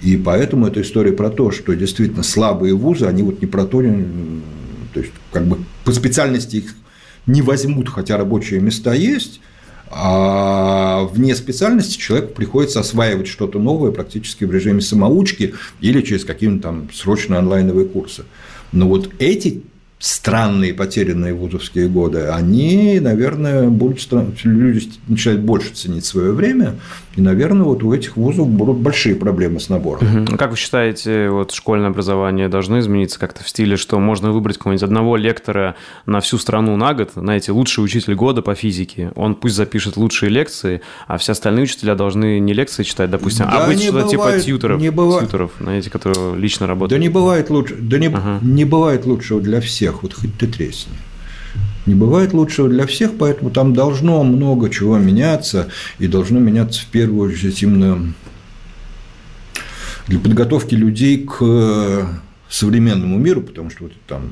И 0.00 0.16
поэтому 0.16 0.68
эта 0.68 0.80
история 0.80 1.10
про 1.10 1.28
то, 1.28 1.50
что 1.50 1.74
действительно 1.74 2.22
слабые 2.22 2.74
вузы, 2.74 3.06
они 3.06 3.24
вот 3.24 3.40
не 3.40 3.48
про 3.48 3.64
то, 3.64 3.82
то 3.82 5.00
есть 5.00 5.10
как 5.32 5.44
бы 5.46 5.58
по 5.84 5.90
специальности 5.90 6.58
их 6.58 6.76
не 7.26 7.42
возьмут, 7.42 7.88
хотя 7.88 8.16
рабочие 8.16 8.60
места 8.60 8.94
есть, 8.94 9.40
а 9.90 11.08
вне 11.12 11.34
специальности 11.34 11.98
человеку 11.98 12.32
приходится 12.32 12.78
осваивать 12.78 13.26
что-то 13.26 13.58
новое 13.58 13.90
практически 13.90 14.44
в 14.44 14.52
режиме 14.52 14.80
самоучки 14.80 15.54
или 15.80 16.00
через 16.00 16.24
какие-то 16.24 16.62
там 16.62 16.88
срочные 16.94 17.38
онлайновые 17.38 17.88
курсы. 17.88 18.22
Но 18.70 18.86
вот 18.86 19.10
эти 19.18 19.64
странные 20.02 20.74
потерянные 20.74 21.32
вузовские 21.32 21.86
годы, 21.86 22.26
они, 22.26 22.98
наверное, 22.98 23.68
будут 23.68 24.00
люди 24.42 24.88
начинают 25.06 25.42
больше 25.42 25.72
ценить 25.74 26.04
свое 26.04 26.32
время, 26.32 26.74
и, 27.14 27.20
наверное, 27.20 27.62
вот 27.62 27.84
у 27.84 27.94
этих 27.94 28.16
вузов 28.16 28.48
будут 28.48 28.78
большие 28.78 29.14
проблемы 29.14 29.60
с 29.60 29.68
набором. 29.68 30.24
Угу. 30.24 30.36
Как 30.36 30.50
вы 30.50 30.56
считаете, 30.56 31.28
вот 31.30 31.52
школьное 31.52 31.90
образование 31.90 32.48
должно 32.48 32.80
измениться 32.80 33.20
как-то 33.20 33.44
в 33.44 33.48
стиле, 33.48 33.76
что 33.76 34.00
можно 34.00 34.32
выбрать 34.32 34.58
какого-нибудь 34.58 34.82
одного 34.82 35.16
лектора 35.16 35.76
на 36.04 36.20
всю 36.20 36.36
страну 36.36 36.76
на 36.76 36.94
год, 36.94 37.12
знаете, 37.14 37.52
лучший 37.52 37.84
учитель 37.84 38.16
года 38.16 38.42
по 38.42 38.56
физике, 38.56 39.12
он 39.14 39.36
пусть 39.36 39.54
запишет 39.54 39.96
лучшие 39.96 40.30
лекции, 40.30 40.80
а 41.06 41.16
все 41.16 41.30
остальные 41.30 41.64
учителя 41.64 41.94
должны 41.94 42.40
не 42.40 42.54
лекции 42.54 42.82
читать, 42.82 43.08
допустим, 43.08 43.46
а 43.46 43.52
да, 43.52 43.64
а 43.64 43.66
быть 43.68 43.80
что-то 43.80 44.08
типа 44.08 44.32
тьютеров, 44.40 44.80
не 44.80 44.90
бывает. 44.90 45.22
тьютеров, 45.22 45.52
знаете, 45.60 45.90
которые 45.90 46.34
лично 46.36 46.66
работают. 46.66 46.98
Да 46.98 46.98
не 46.98 47.08
бывает 47.08 47.50
лучше, 47.50 47.76
да 47.76 48.00
не, 48.00 48.08
ага. 48.08 48.40
не 48.42 48.64
бывает 48.64 49.06
лучшего 49.06 49.40
для 49.40 49.60
всех 49.60 49.91
всех, 49.92 50.02
вот 50.02 50.14
хоть 50.14 50.36
ты 50.36 50.46
тресни. 50.46 50.92
Не 51.86 51.94
бывает 51.94 52.32
лучшего 52.32 52.68
для 52.68 52.86
всех, 52.86 53.18
поэтому 53.18 53.50
там 53.50 53.74
должно 53.74 54.22
много 54.22 54.70
чего 54.70 54.98
меняться, 54.98 55.68
и 55.98 56.06
должно 56.06 56.38
меняться 56.38 56.82
в 56.82 56.86
первую 56.86 57.30
очередь 57.30 57.62
именно 57.62 58.14
для 60.06 60.18
подготовки 60.18 60.74
людей 60.74 61.26
к 61.26 62.08
современному 62.48 63.18
миру, 63.18 63.42
потому 63.42 63.70
что 63.70 63.84
вот 63.84 63.92
там 64.06 64.30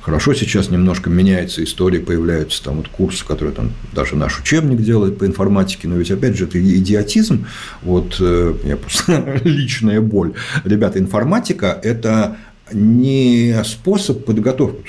Хорошо, 0.00 0.34
сейчас 0.34 0.70
немножко 0.70 1.10
меняется 1.10 1.64
история, 1.64 1.98
появляются 1.98 2.62
там 2.62 2.76
вот 2.76 2.86
курсы, 2.86 3.26
которые 3.26 3.52
там 3.52 3.72
даже 3.92 4.14
наш 4.14 4.38
учебник 4.38 4.80
делает 4.80 5.18
по 5.18 5.26
информатике, 5.26 5.88
но 5.88 5.96
ведь 5.96 6.12
опять 6.12 6.36
же 6.36 6.44
это 6.44 6.60
идиотизм, 6.60 7.46
вот 7.82 8.16
э, 8.20 8.54
я 8.64 8.76
просто 8.76 9.40
личная 9.44 10.00
боль. 10.00 10.34
Ребята, 10.64 11.00
информатика– 11.00 11.78
это 11.82 12.36
не 12.72 13.62
способ 13.64 14.24
подготовки. 14.24 14.84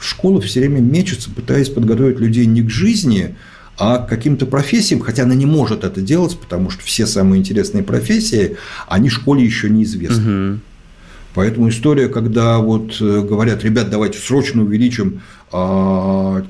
Школа 0.00 0.40
все 0.40 0.60
время 0.60 0.80
мечется, 0.80 1.30
пытаясь 1.30 1.68
подготовить 1.68 2.18
людей 2.18 2.46
не 2.46 2.62
к 2.62 2.70
жизни, 2.70 3.36
а 3.78 3.98
к 3.98 4.08
каким-то 4.08 4.46
профессиям, 4.46 5.00
хотя 5.00 5.22
она 5.22 5.34
не 5.34 5.46
может 5.46 5.84
это 5.84 6.00
делать, 6.00 6.38
потому 6.38 6.70
что 6.70 6.82
все 6.82 7.06
самые 7.06 7.40
интересные 7.40 7.82
профессии, 7.82 8.56
они 8.88 9.08
школе 9.08 9.44
еще 9.44 9.70
неизвестны. 9.70 10.50
Угу. 10.52 10.60
Поэтому 11.34 11.68
история, 11.70 12.08
когда 12.08 12.58
вот 12.58 13.00
э, 13.00 13.22
говорят, 13.22 13.64
ребят, 13.64 13.88
давайте 13.88 14.18
срочно 14.18 14.62
увеличим 14.62 15.22
а, 15.50 16.44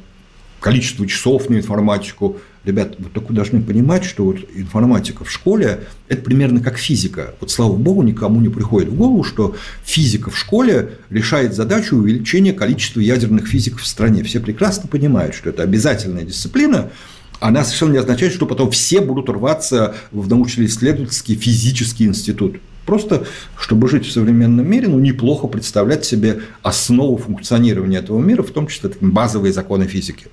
количество 0.60 1.06
часов 1.06 1.48
на 1.48 1.56
информатику. 1.56 2.38
Ребят, 2.64 2.94
вы 2.98 3.10
только 3.10 3.32
должны 3.32 3.60
понимать, 3.60 4.04
что 4.04 4.24
вот 4.24 4.36
информатика 4.54 5.24
в 5.24 5.30
школе– 5.30 5.80
это 6.08 6.22
примерно 6.22 6.60
как 6.60 6.78
физика. 6.78 7.34
Вот, 7.40 7.50
слава 7.50 7.74
богу, 7.74 8.02
никому 8.02 8.40
не 8.40 8.48
приходит 8.48 8.88
в 8.88 8.94
голову, 8.94 9.24
что 9.24 9.56
физика 9.84 10.30
в 10.30 10.38
школе 10.38 10.92
решает 11.10 11.54
задачу 11.54 11.96
увеличения 11.96 12.52
количества 12.52 13.00
ядерных 13.00 13.48
физиков 13.48 13.82
в 13.82 13.86
стране. 13.86 14.22
Все 14.22 14.38
прекрасно 14.38 14.88
понимают, 14.88 15.34
что 15.34 15.50
это 15.50 15.64
обязательная 15.64 16.22
дисциплина, 16.22 16.90
она 17.40 17.64
совершенно 17.64 17.92
не 17.92 17.98
означает, 17.98 18.32
что 18.32 18.46
потом 18.46 18.70
все 18.70 19.00
будут 19.00 19.28
рваться 19.28 19.96
в 20.12 20.28
научно-исследовательский 20.28 21.34
физический 21.34 22.04
институт. 22.04 22.60
Просто, 22.86 23.26
чтобы 23.58 23.88
жить 23.88 24.06
в 24.06 24.12
современном 24.12 24.68
мире, 24.68 24.86
ну, 24.86 25.00
неплохо 25.00 25.48
представлять 25.48 26.04
себе 26.04 26.42
основу 26.62 27.16
функционирования 27.16 27.98
этого 27.98 28.20
мира, 28.20 28.44
в 28.44 28.50
том 28.50 28.68
числе 28.68 28.92
базовые 29.00 29.52
законы 29.52 29.88
физики. 29.88 30.26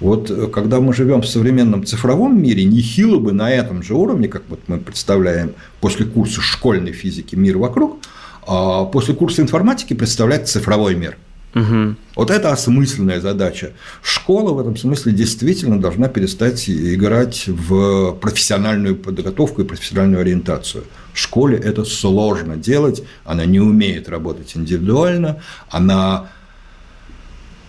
Вот 0.00 0.30
э, 0.30 0.46
когда 0.48 0.80
мы 0.80 0.92
живем 0.92 1.22
в 1.22 1.28
современном 1.28 1.84
цифровом 1.84 2.42
мире, 2.42 2.64
нехило 2.64 3.18
бы 3.18 3.32
на 3.32 3.50
этом 3.50 3.82
же 3.82 3.94
уровне, 3.94 4.28
как 4.28 4.42
вот 4.48 4.60
мы 4.66 4.78
представляем 4.78 5.52
после 5.80 6.06
курса 6.06 6.40
школьной 6.40 6.92
физики 6.92 7.36
мир 7.36 7.58
вокруг, 7.58 7.98
а 8.46 8.84
после 8.84 9.14
курса 9.14 9.42
информатики 9.42 9.94
представлять 9.94 10.48
цифровой 10.48 10.94
мир– 10.94 11.16
Угу. 11.54 11.96
Вот 12.14 12.30
это 12.30 12.52
осмысленная 12.52 13.20
задача. 13.20 13.72
Школа 14.02 14.52
в 14.52 14.60
этом 14.60 14.76
смысле 14.76 15.12
действительно 15.12 15.80
должна 15.80 16.08
перестать 16.08 16.68
играть 16.68 17.44
в 17.48 18.12
профессиональную 18.12 18.94
подготовку 18.94 19.62
и 19.62 19.64
профессиональную 19.64 20.20
ориентацию. 20.20 20.84
В 21.12 21.18
школе 21.18 21.58
это 21.58 21.84
сложно 21.84 22.56
делать, 22.56 23.02
она 23.24 23.46
не 23.46 23.58
умеет 23.58 24.08
работать 24.08 24.56
индивидуально, 24.56 25.40
она 25.70 26.28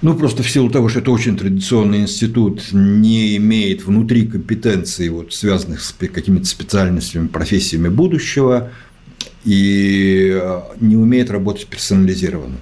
ну, 0.02 0.16
просто 0.16 0.44
в 0.44 0.50
силу 0.50 0.70
того, 0.70 0.90
что 0.90 1.00
это 1.00 1.12
очень 1.12 1.38
традиционный 1.38 2.00
институт, 2.00 2.64
не 2.72 3.38
имеет 3.38 3.86
внутри 3.86 4.26
компетенций, 4.26 5.10
вот, 5.10 5.34
связанных 5.34 5.82
с 5.82 5.94
какими-то 5.94 6.46
специальностями, 6.46 7.28
профессиями 7.28 7.90
будущего, 7.90 8.72
и 9.46 10.42
не 10.80 10.96
умеет 10.96 11.30
работать 11.30 11.68
персонализированно. 11.68 12.58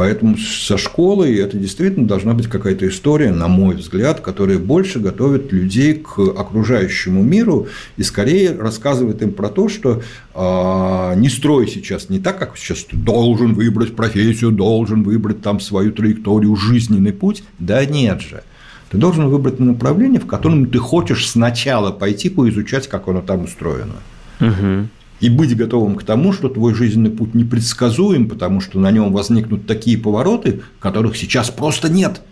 Поэтому 0.00 0.38
со 0.38 0.78
школой 0.78 1.36
это 1.36 1.58
действительно 1.58 2.08
должна 2.08 2.32
быть 2.32 2.46
какая-то 2.46 2.88
история, 2.88 3.32
на 3.32 3.48
мой 3.48 3.74
взгляд, 3.74 4.20
которая 4.20 4.58
больше 4.58 4.98
готовит 4.98 5.52
людей 5.52 5.92
к 5.92 6.18
окружающему 6.18 7.22
миру 7.22 7.66
и 7.98 8.02
скорее 8.02 8.56
рассказывает 8.56 9.20
им 9.20 9.34
про 9.34 9.50
то, 9.50 9.68
что 9.68 10.00
э, 10.34 11.12
не 11.16 11.28
строй 11.28 11.68
сейчас 11.68 12.08
не 12.08 12.18
так, 12.18 12.38
как 12.38 12.56
сейчас 12.56 12.84
ты 12.84 12.96
должен 12.96 13.52
выбрать 13.52 13.94
профессию, 13.94 14.52
должен 14.52 15.02
выбрать 15.02 15.42
там 15.42 15.60
свою 15.60 15.92
траекторию, 15.92 16.56
жизненный 16.56 17.12
путь. 17.12 17.44
Да 17.58 17.84
нет 17.84 18.22
же. 18.22 18.42
Ты 18.88 18.96
должен 18.96 19.28
выбрать 19.28 19.60
направление, 19.60 20.18
в 20.18 20.26
котором 20.26 20.64
ты 20.64 20.78
хочешь 20.78 21.28
сначала 21.28 21.90
пойти 21.90 22.30
поизучать, 22.30 22.88
как 22.88 23.06
оно 23.06 23.20
там 23.20 23.44
устроено. 23.44 23.96
Угу 24.40 24.88
и 25.20 25.28
быть 25.28 25.56
готовым 25.56 25.96
к 25.96 26.02
тому, 26.02 26.32
что 26.32 26.48
твой 26.48 26.74
жизненный 26.74 27.10
путь 27.10 27.34
непредсказуем, 27.34 28.28
потому 28.28 28.60
что 28.60 28.80
на 28.80 28.90
нем 28.90 29.12
возникнут 29.12 29.66
такие 29.66 29.98
повороты, 29.98 30.62
которых 30.78 31.16
сейчас 31.16 31.50
просто 31.50 31.90
нет. 31.90 32.22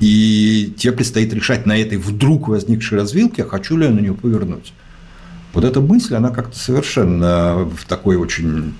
И 0.00 0.74
тебе 0.76 0.92
предстоит 0.92 1.32
решать 1.32 1.66
на 1.66 1.76
этой 1.76 1.98
вдруг 1.98 2.48
возникшей 2.48 2.98
развилке, 2.98 3.44
хочу 3.44 3.76
ли 3.76 3.84
я 3.84 3.92
на 3.92 4.00
нее 4.00 4.14
повернуть. 4.14 4.72
Вот 5.52 5.64
эта 5.64 5.80
мысль, 5.80 6.16
она 6.16 6.30
как-то 6.30 6.58
совершенно 6.58 7.64
в 7.64 7.84
такой 7.86 8.16
очень 8.16 8.74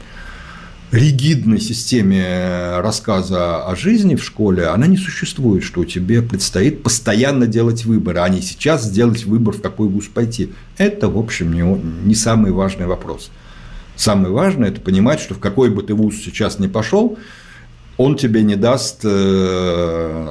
ригидной 0.94 1.60
системе 1.60 2.78
рассказа 2.78 3.66
о 3.66 3.74
жизни 3.74 4.14
в 4.14 4.24
школе, 4.24 4.66
она 4.66 4.86
не 4.86 4.96
существует, 4.96 5.64
что 5.64 5.84
тебе 5.84 6.22
предстоит 6.22 6.82
постоянно 6.82 7.46
делать 7.46 7.84
выборы, 7.84 8.20
а 8.20 8.28
не 8.28 8.40
сейчас 8.40 8.84
сделать 8.84 9.24
выбор, 9.24 9.54
в 9.54 9.62
какой 9.62 9.88
вуз 9.88 10.06
пойти. 10.06 10.52
Это, 10.78 11.08
в 11.08 11.18
общем, 11.18 11.52
не, 11.52 11.62
не 12.06 12.14
самый 12.14 12.52
важный 12.52 12.86
вопрос. 12.86 13.30
Самое 13.96 14.32
важное– 14.32 14.68
это 14.70 14.80
понимать, 14.80 15.20
что 15.20 15.34
в 15.34 15.38
какой 15.38 15.70
бы 15.70 15.82
ты 15.82 15.94
вуз 15.94 16.16
сейчас 16.16 16.58
не 16.58 16.68
пошел, 16.68 17.18
он 17.96 18.16
тебе 18.16 18.42
не 18.42 18.56
даст, 18.56 19.00
э, 19.04 20.28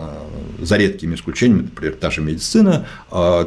за 0.61 0.77
редкими 0.77 1.15
исключениями, 1.15 1.64
например, 1.64 1.95
та 1.95 2.11
же 2.11 2.22
медицина, 2.22 2.85
э, 3.11 3.45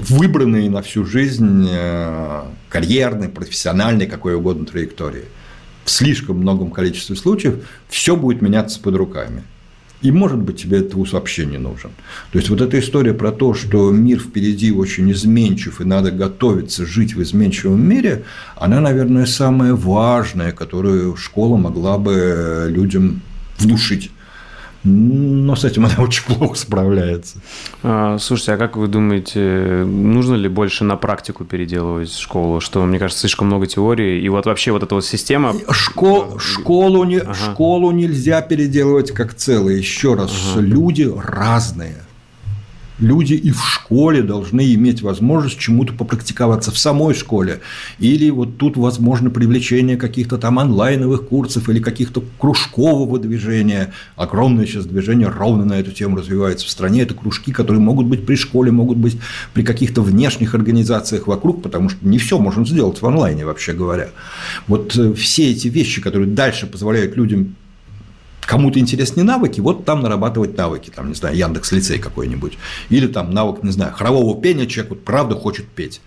выбранные 0.00 0.68
на 0.70 0.82
всю 0.82 1.04
жизнь 1.04 1.68
э, 1.70 2.42
карьерной, 2.68 3.28
профессиональной, 3.28 4.06
какой 4.06 4.34
угодно 4.34 4.66
траектории– 4.66 5.24
слишком 5.90 6.38
многом 6.38 6.70
количестве 6.70 7.16
случаев 7.16 7.56
все 7.88 8.16
будет 8.16 8.42
меняться 8.42 8.80
под 8.80 8.96
руками. 8.96 9.42
И, 10.02 10.10
может 10.10 10.38
быть, 10.38 10.62
тебе 10.62 10.78
этот 10.78 10.94
вуз 10.94 11.12
вообще 11.12 11.44
не 11.44 11.58
нужен. 11.58 11.90
То 12.32 12.38
есть, 12.38 12.48
вот 12.48 12.62
эта 12.62 12.78
история 12.78 13.12
про 13.12 13.32
то, 13.32 13.52
что 13.52 13.90
мир 13.90 14.18
впереди 14.18 14.72
очень 14.72 15.12
изменчив, 15.12 15.78
и 15.80 15.84
надо 15.84 16.10
готовиться 16.10 16.86
жить 16.86 17.14
в 17.14 17.22
изменчивом 17.22 17.86
мире, 17.86 18.24
она, 18.56 18.80
наверное, 18.80 19.26
самая 19.26 19.74
важная, 19.74 20.52
которую 20.52 21.16
школа 21.16 21.58
могла 21.58 21.98
бы 21.98 22.66
людям 22.70 23.20
внушить. 23.58 24.10
Но 24.82 25.56
с 25.56 25.64
этим 25.64 25.84
она 25.84 25.96
очень 25.98 26.24
плохо 26.24 26.56
справляется. 26.56 27.38
А, 27.82 28.18
слушайте, 28.18 28.54
а 28.54 28.56
как 28.56 28.76
вы 28.76 28.88
думаете, 28.88 29.84
нужно 29.84 30.34
ли 30.36 30.48
больше 30.48 30.84
на 30.84 30.96
практику 30.96 31.44
переделывать 31.44 32.14
школу? 32.14 32.60
Что, 32.60 32.84
мне 32.84 32.98
кажется, 32.98 33.20
слишком 33.20 33.48
много 33.48 33.66
теории, 33.66 34.20
и 34.20 34.28
вот 34.28 34.46
вообще 34.46 34.72
вот 34.72 34.82
эта 34.82 34.94
вот 34.94 35.04
система... 35.04 35.54
Школ, 35.70 36.38
школу, 36.38 37.04
не, 37.04 37.18
ага. 37.18 37.34
школу 37.34 37.90
нельзя 37.90 38.40
переделывать 38.40 39.12
как 39.12 39.34
целое. 39.34 39.74
Еще 39.74 40.14
раз, 40.14 40.32
ага. 40.54 40.60
люди 40.60 41.10
разные 41.16 41.96
люди 43.00 43.34
и 43.34 43.50
в 43.50 43.62
школе 43.64 44.22
должны 44.22 44.74
иметь 44.74 45.02
возможность 45.02 45.58
чему-то 45.58 45.92
попрактиковаться 45.92 46.70
в 46.70 46.78
самой 46.78 47.14
школе. 47.14 47.60
Или 47.98 48.30
вот 48.30 48.58
тут 48.58 48.76
возможно 48.76 49.30
привлечение 49.30 49.96
каких-то 49.96 50.38
там 50.38 50.58
онлайновых 50.58 51.28
курсов 51.28 51.68
или 51.68 51.80
каких-то 51.80 52.22
кружкового 52.38 53.18
движения. 53.18 53.92
Огромное 54.16 54.66
сейчас 54.66 54.86
движение 54.86 55.28
ровно 55.28 55.64
на 55.64 55.80
эту 55.80 55.92
тему 55.92 56.16
развивается 56.16 56.66
в 56.66 56.70
стране. 56.70 57.02
Это 57.02 57.14
кружки, 57.14 57.52
которые 57.52 57.80
могут 57.80 58.06
быть 58.06 58.26
при 58.26 58.36
школе, 58.36 58.70
могут 58.70 58.98
быть 58.98 59.18
при 59.54 59.62
каких-то 59.62 60.02
внешних 60.02 60.54
организациях 60.54 61.26
вокруг, 61.26 61.62
потому 61.62 61.88
что 61.88 61.98
не 62.06 62.18
все 62.18 62.38
можно 62.38 62.66
сделать 62.66 63.00
в 63.00 63.06
онлайне, 63.06 63.44
вообще 63.44 63.72
говоря. 63.72 64.10
Вот 64.66 64.96
э, 64.96 65.12
все 65.14 65.50
эти 65.50 65.68
вещи, 65.68 66.00
которые 66.00 66.28
дальше 66.28 66.66
позволяют 66.66 67.16
людям 67.16 67.56
кому-то 68.50 68.80
интереснее 68.80 69.24
навыки, 69.24 69.60
вот 69.60 69.84
там 69.84 70.00
нарабатывать 70.00 70.56
навыки, 70.56 70.90
там, 70.94 71.08
не 71.08 71.14
знаю, 71.14 71.36
Яндекс 71.36 71.70
лицей 71.70 72.00
какой-нибудь, 72.00 72.58
или 72.88 73.06
там 73.06 73.30
навык, 73.30 73.62
не 73.62 73.70
знаю, 73.70 73.92
хорового 73.92 74.40
пения, 74.42 74.66
человек 74.66 74.90
вот 74.90 75.04
правда 75.04 75.36
хочет 75.36 75.66
петь. 75.68 76.00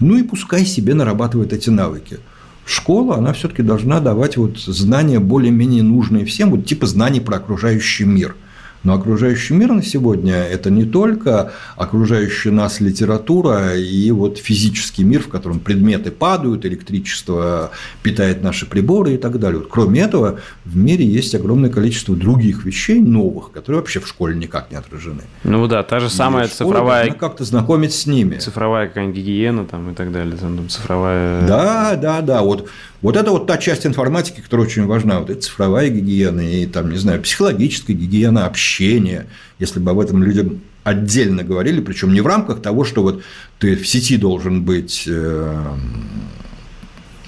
Ну 0.00 0.16
и 0.16 0.24
пускай 0.24 0.66
себе 0.66 0.94
нарабатывает 0.94 1.52
эти 1.52 1.70
навыки. 1.70 2.18
Школа, 2.66 3.18
она 3.18 3.32
все-таки 3.32 3.62
должна 3.62 4.00
давать 4.00 4.36
вот 4.36 4.58
знания 4.58 5.20
более-менее 5.20 5.84
нужные 5.84 6.24
всем, 6.24 6.50
вот 6.50 6.66
типа 6.66 6.86
знаний 6.86 7.20
про 7.20 7.36
окружающий 7.36 8.04
мир– 8.04 8.34
но 8.84 8.94
окружающий 8.94 9.54
мир 9.54 9.72
на 9.72 9.82
сегодня– 9.82 10.34
это 10.50 10.70
не 10.70 10.84
только 10.84 11.52
окружающая 11.76 12.50
нас 12.50 12.80
литература 12.80 13.76
и 13.76 14.10
вот 14.10 14.38
физический 14.38 15.04
мир, 15.04 15.22
в 15.22 15.28
котором 15.28 15.58
предметы 15.58 16.10
падают, 16.10 16.64
электричество 16.66 17.70
питает 18.02 18.42
наши 18.42 18.66
приборы 18.66 19.14
и 19.14 19.16
так 19.16 19.38
далее. 19.40 19.60
Вот 19.60 19.68
кроме 19.70 20.02
этого, 20.02 20.38
в 20.64 20.76
мире 20.76 21.04
есть 21.04 21.34
огромное 21.34 21.70
количество 21.70 22.14
других 22.14 22.64
вещей 22.64 23.00
новых, 23.00 23.52
которые 23.52 23.80
вообще 23.80 24.00
в 24.00 24.06
школе 24.06 24.36
никак 24.36 24.70
не 24.70 24.76
отражены. 24.76 25.22
Ну 25.44 25.66
да, 25.66 25.82
та 25.82 26.00
же 26.00 26.10
самая 26.10 26.48
цифровая… 26.48 27.10
как-то 27.12 27.44
знакомить 27.44 27.94
с 27.94 28.06
ними. 28.06 28.36
Цифровая 28.36 28.88
какая-нибудь 28.88 29.16
гигиена 29.16 29.64
там 29.64 29.90
и 29.90 29.94
так 29.94 30.12
далее. 30.12 30.36
Там, 30.36 30.68
цифровая… 30.68 31.46
Да, 31.46 31.96
да, 31.96 32.20
да. 32.20 32.42
Вот 32.42 32.68
вот 33.04 33.16
это 33.16 33.32
вот 33.32 33.46
та 33.46 33.58
часть 33.58 33.84
информатики, 33.84 34.40
которая 34.40 34.66
очень 34.66 34.86
важна. 34.86 35.20
Вот 35.20 35.28
это 35.28 35.42
цифровая 35.42 35.90
гигиена 35.90 36.40
и, 36.40 36.64
там, 36.64 36.90
не 36.90 36.96
знаю, 36.96 37.20
психологическая 37.20 37.94
гигиена, 37.94 38.46
общение. 38.46 39.26
Если 39.58 39.78
бы 39.78 39.90
об 39.90 40.00
этом 40.00 40.22
людям 40.22 40.62
отдельно 40.84 41.42
говорили, 41.42 41.82
причем 41.82 42.14
не 42.14 42.22
в 42.22 42.26
рамках 42.26 42.62
того, 42.62 42.82
что 42.84 43.02
вот 43.02 43.22
ты 43.58 43.76
в 43.76 43.86
сети 43.86 44.16
должен 44.16 44.62
быть 44.62 45.04
э, 45.06 45.66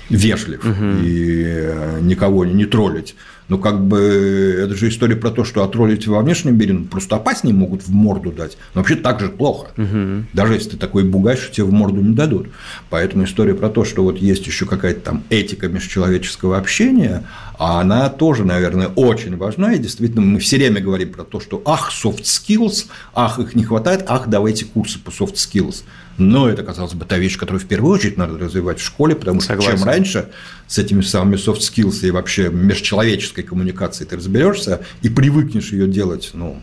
вежлив 0.09 0.65
угу. 0.65 1.05
и 1.05 2.01
никого 2.01 2.47
не 2.47 2.65
троллить. 2.65 3.15
Но 3.49 3.59
как 3.59 3.85
бы 3.85 4.59
это 4.59 4.75
же 4.75 4.89
история 4.89 5.17
про 5.17 5.31
то, 5.31 5.45
что 5.45 5.63
отролить 5.63 6.07
во 6.07 6.21
внешнем 6.21 6.59
мире 6.59 6.75
ну, 6.75 6.85
просто 6.85 7.17
опаснее 7.17 7.55
могут 7.55 7.83
в 7.83 7.93
морду 7.93 8.33
дать. 8.33 8.57
Но 8.75 8.81
вообще 8.81 8.97
так 8.97 9.21
же 9.21 9.29
плохо. 9.29 9.69
Угу. 9.77 10.27
Даже 10.33 10.55
если 10.55 10.71
ты 10.71 10.77
такой 10.77 11.05
бугай, 11.05 11.37
что 11.37 11.53
тебе 11.53 11.65
в 11.65 11.73
морду 11.73 12.01
не 12.01 12.15
дадут. 12.15 12.49
Поэтому 12.91 13.25
история 13.25 13.55
про 13.55 13.69
то, 13.69 13.85
что 13.85 14.03
вот 14.03 14.19
есть 14.19 14.47
еще 14.47 14.67
какая-то 14.67 15.01
там 15.01 15.23
этика 15.31 15.69
межчеловеческого 15.69 16.59
общения, 16.59 17.25
а 17.59 17.81
она 17.81 18.09
тоже, 18.09 18.45
наверное, 18.45 18.89
очень 18.89 19.37
важна. 19.37 19.75
И 19.75 19.79
действительно, 19.79 20.23
мы 20.23 20.41
все 20.41 20.57
время 20.57 20.81
говорим 20.81 21.13
про 21.13 21.23
то, 21.23 21.39
что 21.41 21.63
ах, 21.65 21.93
soft 21.93 22.23
skills, 22.23 22.87
ах, 23.15 23.39
их 23.39 23.55
не 23.55 23.65
хватает, 23.65 24.05
ах, 24.09 24.29
давайте 24.29 24.65
курсы 24.65 24.99
по 24.99 25.11
soft 25.11 25.35
skills. 25.35 25.85
Но 26.19 26.49
это, 26.49 26.63
казалось 26.63 26.95
бы, 26.95 27.05
та 27.05 27.19
вещь, 27.19 27.37
которую 27.37 27.61
в 27.61 27.67
первую 27.67 27.95
очередь 27.95 28.17
надо 28.17 28.39
развивать 28.39 28.79
в 28.79 28.85
школе, 28.85 29.15
потому 29.15 29.41
что 29.41 29.49
Согласен. 29.49 29.79
чем 29.79 29.87
раньше 29.87 30.29
с 30.67 30.79
этими 30.79 31.03
самыми 31.03 31.37
soft 31.37 31.61
skills 31.61 32.07
и 32.07 32.11
вообще 32.11 32.49
межчеловеческой 32.49 33.45
коммуникацией 33.45 34.09
ты 34.09 34.17
разберешься 34.17 34.83
и 35.03 35.09
привыкнешь 35.09 35.73
ее 35.73 35.87
делать 35.87 36.31
ну, 36.33 36.63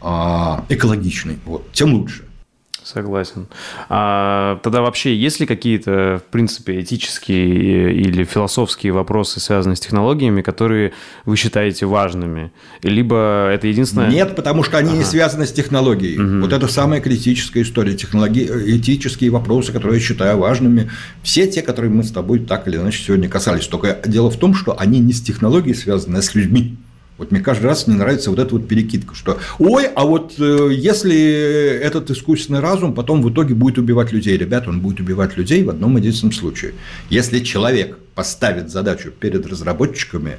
а, 0.00 0.64
экологичной, 0.68 1.38
вот, 1.44 1.70
тем 1.72 1.94
лучше. 1.94 2.27
Согласен. 2.92 3.48
А 3.90 4.60
тогда 4.62 4.80
вообще 4.80 5.14
есть 5.14 5.40
ли 5.40 5.46
какие-то, 5.46 6.22
в 6.26 6.32
принципе, 6.32 6.80
этические 6.80 7.92
или 7.92 8.24
философские 8.24 8.92
вопросы, 8.92 9.40
связанные 9.40 9.76
с 9.76 9.80
технологиями, 9.80 10.40
которые 10.40 10.94
вы 11.26 11.36
считаете 11.36 11.84
важными? 11.84 12.50
Либо 12.82 13.50
это 13.52 13.66
единственное... 13.66 14.08
Нет, 14.08 14.34
потому 14.34 14.62
что 14.62 14.78
они 14.78 14.88
ага. 14.88 14.98
не 15.00 15.04
связаны 15.04 15.46
с 15.46 15.52
технологией. 15.52 16.18
Угу. 16.18 16.44
Вот 16.44 16.54
это 16.54 16.66
самая 16.66 17.02
критическая 17.02 17.60
история. 17.60 17.94
Технологии, 17.94 18.78
этические 18.78 19.30
вопросы, 19.32 19.70
которые 19.70 20.00
я 20.00 20.06
считаю 20.06 20.38
важными. 20.38 20.90
Все 21.22 21.46
те, 21.46 21.60
которые 21.60 21.90
мы 21.90 22.04
с 22.04 22.10
тобой 22.10 22.38
так 22.38 22.66
или 22.68 22.78
иначе 22.78 23.04
сегодня 23.04 23.28
касались. 23.28 23.66
Только 23.66 23.98
дело 24.06 24.30
в 24.30 24.38
том, 24.38 24.54
что 24.54 24.80
они 24.80 24.98
не 24.98 25.12
с 25.12 25.20
технологией 25.20 25.74
связаны, 25.74 26.16
а 26.16 26.22
с 26.22 26.34
людьми. 26.34 26.78
Вот 27.18 27.32
мне 27.32 27.40
каждый 27.40 27.66
раз 27.66 27.88
не 27.88 27.94
нравится 27.94 28.30
вот 28.30 28.38
эта 28.38 28.54
вот 28.54 28.68
перекидка, 28.68 29.16
что 29.16 29.38
ой, 29.58 29.86
а 29.86 30.04
вот 30.04 30.34
э, 30.38 30.68
если 30.72 31.18
этот 31.82 32.10
искусственный 32.10 32.60
разум 32.60 32.94
потом 32.94 33.22
в 33.22 33.32
итоге 33.32 33.54
будет 33.54 33.76
убивать 33.76 34.12
людей, 34.12 34.38
ребят, 34.38 34.68
он 34.68 34.80
будет 34.80 35.00
убивать 35.00 35.36
людей 35.36 35.64
в 35.64 35.70
одном 35.70 35.96
единственном 35.96 36.32
случае. 36.32 36.74
Если 37.10 37.40
человек 37.40 37.98
поставит 38.14 38.70
задачу 38.70 39.10
перед 39.10 39.44
разработчиками, 39.46 40.38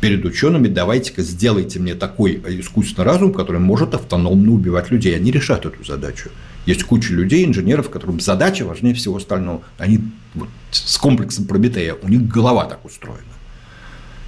перед 0.00 0.24
учеными, 0.24 0.68
давайте-ка 0.68 1.22
сделайте 1.22 1.80
мне 1.80 1.94
такой 1.94 2.40
искусственный 2.60 3.04
разум, 3.04 3.32
который 3.32 3.60
может 3.60 3.94
автономно 3.94 4.52
убивать 4.52 4.90
людей. 4.92 5.16
Они 5.16 5.32
решат 5.32 5.66
эту 5.66 5.84
задачу. 5.84 6.30
Есть 6.66 6.84
куча 6.84 7.12
людей, 7.12 7.44
инженеров, 7.44 7.90
которым 7.90 8.20
задача 8.20 8.64
важнее 8.64 8.94
всего 8.94 9.16
остального. 9.16 9.62
Они 9.78 10.00
вот, 10.34 10.48
с 10.70 10.96
комплексом 10.98 11.46
Прометея, 11.46 11.96
у 12.00 12.08
них 12.08 12.28
голова 12.28 12.64
так 12.66 12.84
устроена. 12.84 13.31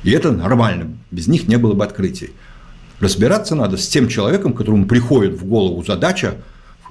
И 0.04 0.10
это 0.10 0.30
нормально. 0.30 0.96
Без 1.10 1.26
них 1.26 1.48
не 1.48 1.56
было 1.56 1.72
бы 1.72 1.84
открытий. 1.84 2.30
Разбираться 3.00 3.54
надо 3.54 3.76
с 3.76 3.88
тем 3.88 4.08
человеком, 4.08 4.52
которому 4.52 4.86
приходит 4.86 5.40
в 5.40 5.44
голову 5.46 5.82
задача, 5.82 6.36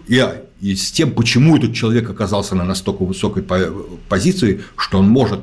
и, 0.08 0.22
и 0.60 0.76
с 0.76 0.92
тем, 0.92 1.12
почему 1.12 1.56
этот 1.56 1.74
человек 1.74 2.10
оказался 2.10 2.56
на 2.56 2.66
настолько 2.66 3.04
высокой 3.04 3.44
позиции, 4.10 4.64
что 4.76 5.00
он 5.00 5.08
может 5.08 5.40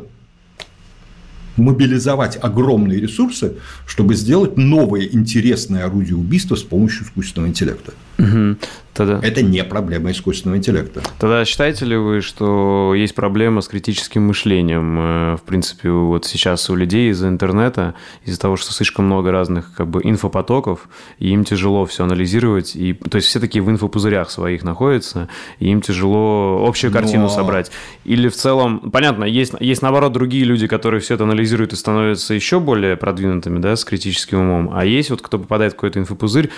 мобилизовать 1.56 2.38
огромные 2.40 3.00
ресурсы, 3.00 3.54
чтобы 3.86 4.14
сделать 4.14 4.56
новое 4.56 5.02
интересное 5.02 5.84
орудие 5.84 6.16
убийства 6.16 6.56
с 6.56 6.62
помощью 6.62 7.06
искусственного 7.06 7.48
интеллекта. 7.48 7.92
Угу. 8.18 8.56
Тогда... 8.94 9.20
Это 9.22 9.42
не 9.42 9.62
проблема 9.64 10.10
искусственного 10.10 10.58
интеллекта. 10.58 11.02
Тогда 11.18 11.44
считаете 11.44 11.84
ли 11.84 11.96
вы, 11.96 12.20
что 12.20 12.94
есть 12.94 13.14
проблема 13.14 13.60
с 13.60 13.68
критическим 13.68 14.22
мышлением? 14.22 14.98
Э, 14.98 15.36
в 15.36 15.42
принципе, 15.42 15.90
вот 15.90 16.26
сейчас 16.26 16.68
у 16.70 16.74
людей 16.74 17.10
из-за 17.10 17.28
интернета, 17.28 17.94
из-за 18.24 18.40
того, 18.40 18.56
что 18.56 18.72
слишком 18.72 19.06
много 19.06 19.30
разных 19.30 19.72
как 19.74 19.88
бы 19.88 20.00
инфопотоков, 20.02 20.88
и 21.18 21.28
им 21.28 21.44
тяжело 21.44 21.86
все 21.86 22.04
анализировать. 22.04 22.74
И, 22.74 22.94
то 22.94 23.16
есть 23.16 23.28
все 23.28 23.38
такие 23.38 23.62
в 23.62 23.70
инфопузырях 23.70 24.30
своих 24.30 24.64
находятся, 24.64 25.28
и 25.60 25.68
им 25.68 25.82
тяжело 25.82 26.64
общую 26.66 26.92
картину 26.92 27.24
Но... 27.24 27.28
собрать. 27.28 27.70
Или 28.04 28.28
в 28.28 28.34
целом, 28.34 28.90
понятно, 28.90 29.24
есть, 29.24 29.52
есть 29.60 29.82
наоборот 29.82 30.12
другие 30.12 30.44
люди, 30.44 30.66
которые 30.66 31.00
все 31.00 31.14
это 31.14 31.24
анализируют 31.24 31.72
и 31.72 31.76
становятся 31.76 32.34
еще 32.34 32.58
более 32.58 32.96
продвинутыми, 32.96 33.60
да, 33.60 33.76
с 33.76 33.84
критическим 33.84 34.40
умом. 34.40 34.70
А 34.74 34.84
есть 34.84 35.10
вот 35.10 35.22
кто 35.22 35.38
попадает 35.38 35.72
в 35.72 35.76
какой-то 35.76 36.00
инфопузырь, 36.00 36.50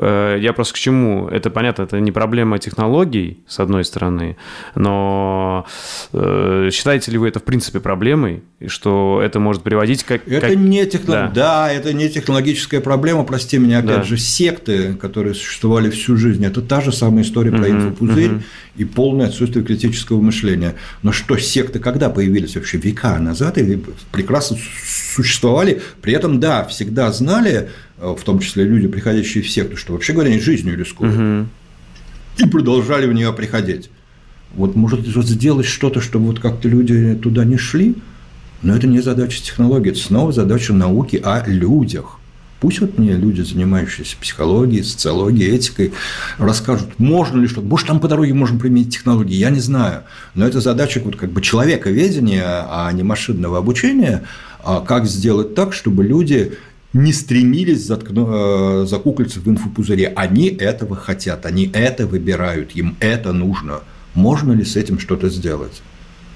я 0.00 0.52
просто 0.52 0.74
к 0.74 0.76
чему? 0.78 1.28
Это 1.28 1.50
понятно, 1.50 1.82
это 1.82 1.98
не 1.98 2.12
проблема 2.12 2.58
технологий, 2.58 3.42
с 3.48 3.58
одной 3.58 3.84
стороны, 3.84 4.36
но 4.74 5.66
э, 6.12 6.70
считаете 6.72 7.10
ли 7.10 7.18
вы 7.18 7.28
это 7.28 7.40
в 7.40 7.44
принципе 7.44 7.80
проблемой, 7.80 8.42
и 8.60 8.68
что 8.68 9.20
это 9.22 9.40
может 9.40 9.62
приводить 9.62 10.04
как... 10.04 10.26
Это 10.28 10.48
как... 10.48 10.56
не 10.56 10.86
техно... 10.86 11.12
да. 11.12 11.30
да, 11.34 11.72
это 11.72 11.92
не 11.92 12.08
технологическая 12.08 12.80
проблема, 12.80 13.24
прости 13.24 13.58
меня, 13.58 13.78
опять 13.78 13.98
да. 13.98 14.02
же, 14.04 14.18
секты, 14.18 14.94
которые 14.94 15.34
существовали 15.34 15.90
всю 15.90 16.16
жизнь, 16.16 16.44
это 16.44 16.62
та 16.62 16.80
же 16.80 16.92
самая 16.92 17.24
история 17.24 17.50
про 17.50 17.60
угу, 17.60 17.68
инфопузырь 17.68 18.32
угу. 18.32 18.42
и 18.76 18.84
полное 18.84 19.26
отсутствие 19.26 19.64
критического 19.64 20.20
мышления. 20.20 20.74
Но 21.02 21.12
что 21.12 21.36
секты 21.38 21.78
когда 21.78 22.10
появились 22.10 22.54
вообще 22.54 22.78
века 22.78 23.18
назад 23.18 23.58
и 23.58 23.82
прекрасно 24.12 24.56
существовали, 25.14 25.82
при 26.02 26.12
этом, 26.12 26.38
да, 26.38 26.64
всегда 26.64 27.10
знали, 27.12 27.68
Э, 27.68 27.68
в 28.00 28.22
том 28.24 28.40
числе 28.40 28.64
люди, 28.64 28.88
приходящие 28.88 29.42
в 29.42 29.50
секту, 29.50 29.76
что 29.76 29.92
вообще 29.92 30.12
говоря, 30.12 30.30
они 30.30 30.40
жизнью 30.40 30.76
рискуют. 30.76 31.14
Угу. 31.14 31.48
И 32.38 32.50
продолжали 32.50 33.06
в 33.06 33.12
нее 33.12 33.32
приходить. 33.32 33.90
Вот 34.54 34.76
может 34.76 35.06
сделать 35.06 35.66
что-то, 35.66 36.00
чтобы 36.00 36.26
вот 36.26 36.40
как-то 36.40 36.68
люди 36.68 37.14
туда 37.14 37.44
не 37.44 37.56
шли, 37.56 37.96
но 38.62 38.74
это 38.74 38.86
не 38.86 39.00
задача 39.00 39.42
технологии, 39.42 39.90
это 39.90 40.00
снова 40.00 40.32
задача 40.32 40.72
науки 40.72 41.20
о 41.22 41.44
людях. 41.46 42.18
Пусть 42.60 42.80
вот 42.80 42.98
мне 42.98 43.14
люди, 43.14 43.42
занимающиеся 43.42 44.16
психологией, 44.20 44.82
социологией, 44.82 45.54
этикой, 45.54 45.92
расскажут, 46.38 46.98
можно 46.98 47.40
ли 47.40 47.46
что-то. 47.46 47.68
Может, 47.68 47.86
там 47.86 48.00
по 48.00 48.08
дороге 48.08 48.34
можем 48.34 48.58
применить 48.58 48.92
технологии, 48.92 49.36
я 49.36 49.50
не 49.50 49.60
знаю. 49.60 50.02
Но 50.34 50.44
это 50.44 50.60
задача 50.60 51.00
вот 51.04 51.14
как 51.14 51.30
бы 51.30 51.40
человековедения, 51.40 52.66
а 52.68 52.90
не 52.92 53.04
машинного 53.04 53.58
обучения. 53.58 54.24
А 54.64 54.80
как 54.80 55.06
сделать 55.06 55.54
так, 55.54 55.72
чтобы 55.72 56.02
люди 56.02 56.54
не 56.92 57.12
стремились 57.12 57.86
заткну, 57.86 58.82
э, 58.82 58.86
закукольцев 58.86 59.44
в 59.44 59.50
инфопузыре. 59.50 60.12
Они 60.16 60.48
этого 60.48 60.96
хотят, 60.96 61.46
они 61.46 61.70
это 61.72 62.06
выбирают, 62.06 62.72
им 62.72 62.96
это 63.00 63.32
нужно. 63.32 63.80
Можно 64.14 64.52
ли 64.52 64.64
с 64.64 64.76
этим 64.76 64.98
что-то 64.98 65.28
сделать? 65.28 65.82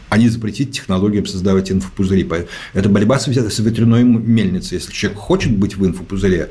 а 0.08 0.18
не 0.18 0.28
запретить 0.28 0.72
технологиям 0.72 1.24
создавать 1.24 1.72
инфопузыри. 1.72 2.28
Это 2.74 2.90
борьба 2.90 3.18
с 3.18 3.28
ветряной 3.28 4.04
мельницей. 4.04 4.76
Если 4.76 4.92
человек 4.92 5.18
хочет 5.18 5.56
быть 5.56 5.74
в 5.78 5.86
инфопузыре, 5.86 6.50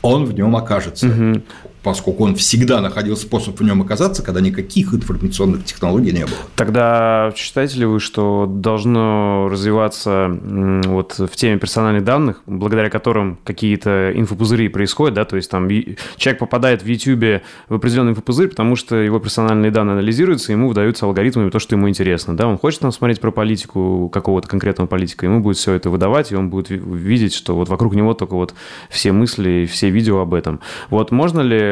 он 0.00 0.26
в 0.26 0.32
нем 0.32 0.54
окажется. 0.54 1.08
Угу 1.08 1.42
поскольку 1.82 2.24
он 2.24 2.34
всегда 2.34 2.80
находил 2.80 3.16
способ 3.16 3.58
в 3.58 3.62
нем 3.62 3.82
оказаться, 3.82 4.22
когда 4.22 4.40
никаких 4.40 4.94
информационных 4.94 5.64
технологий 5.64 6.12
не 6.12 6.24
было. 6.24 6.36
Тогда 6.56 7.32
считаете 7.36 7.78
ли 7.78 7.86
вы, 7.86 8.00
что 8.00 8.46
должно 8.48 9.48
развиваться 9.50 10.28
вот 10.30 11.18
в 11.18 11.36
теме 11.36 11.58
персональных 11.58 12.04
данных, 12.04 12.42
благодаря 12.46 12.90
которым 12.90 13.38
какие-то 13.44 14.12
инфопузыри 14.14 14.68
происходят, 14.68 15.14
да, 15.14 15.24
то 15.24 15.36
есть 15.36 15.50
там 15.50 15.68
человек 16.16 16.38
попадает 16.38 16.82
в 16.82 16.86
YouTube 16.86 17.42
в 17.68 17.74
определенный 17.74 18.12
инфопузырь, 18.12 18.48
потому 18.48 18.76
что 18.76 18.96
его 18.96 19.18
персональные 19.18 19.70
данные 19.70 19.94
анализируются, 19.94 20.52
ему 20.52 20.68
выдаются 20.68 21.06
алгоритмами 21.06 21.50
то, 21.50 21.58
что 21.58 21.76
ему 21.76 21.88
интересно, 21.88 22.36
да, 22.36 22.46
он 22.46 22.58
хочет 22.58 22.80
там 22.80 22.92
смотреть 22.92 23.20
про 23.20 23.30
политику 23.30 24.10
какого-то 24.12 24.48
конкретного 24.48 24.86
политика, 24.86 25.26
ему 25.26 25.40
будет 25.40 25.56
все 25.56 25.72
это 25.72 25.90
выдавать, 25.90 26.32
и 26.32 26.36
он 26.36 26.50
будет 26.50 26.70
видеть, 26.70 27.34
что 27.34 27.54
вот 27.54 27.68
вокруг 27.68 27.94
него 27.94 28.14
только 28.14 28.34
вот 28.34 28.54
все 28.88 29.12
мысли, 29.12 29.68
все 29.70 29.90
видео 29.90 30.18
об 30.20 30.34
этом. 30.34 30.60
Вот 30.90 31.10
можно 31.10 31.40
ли 31.40 31.69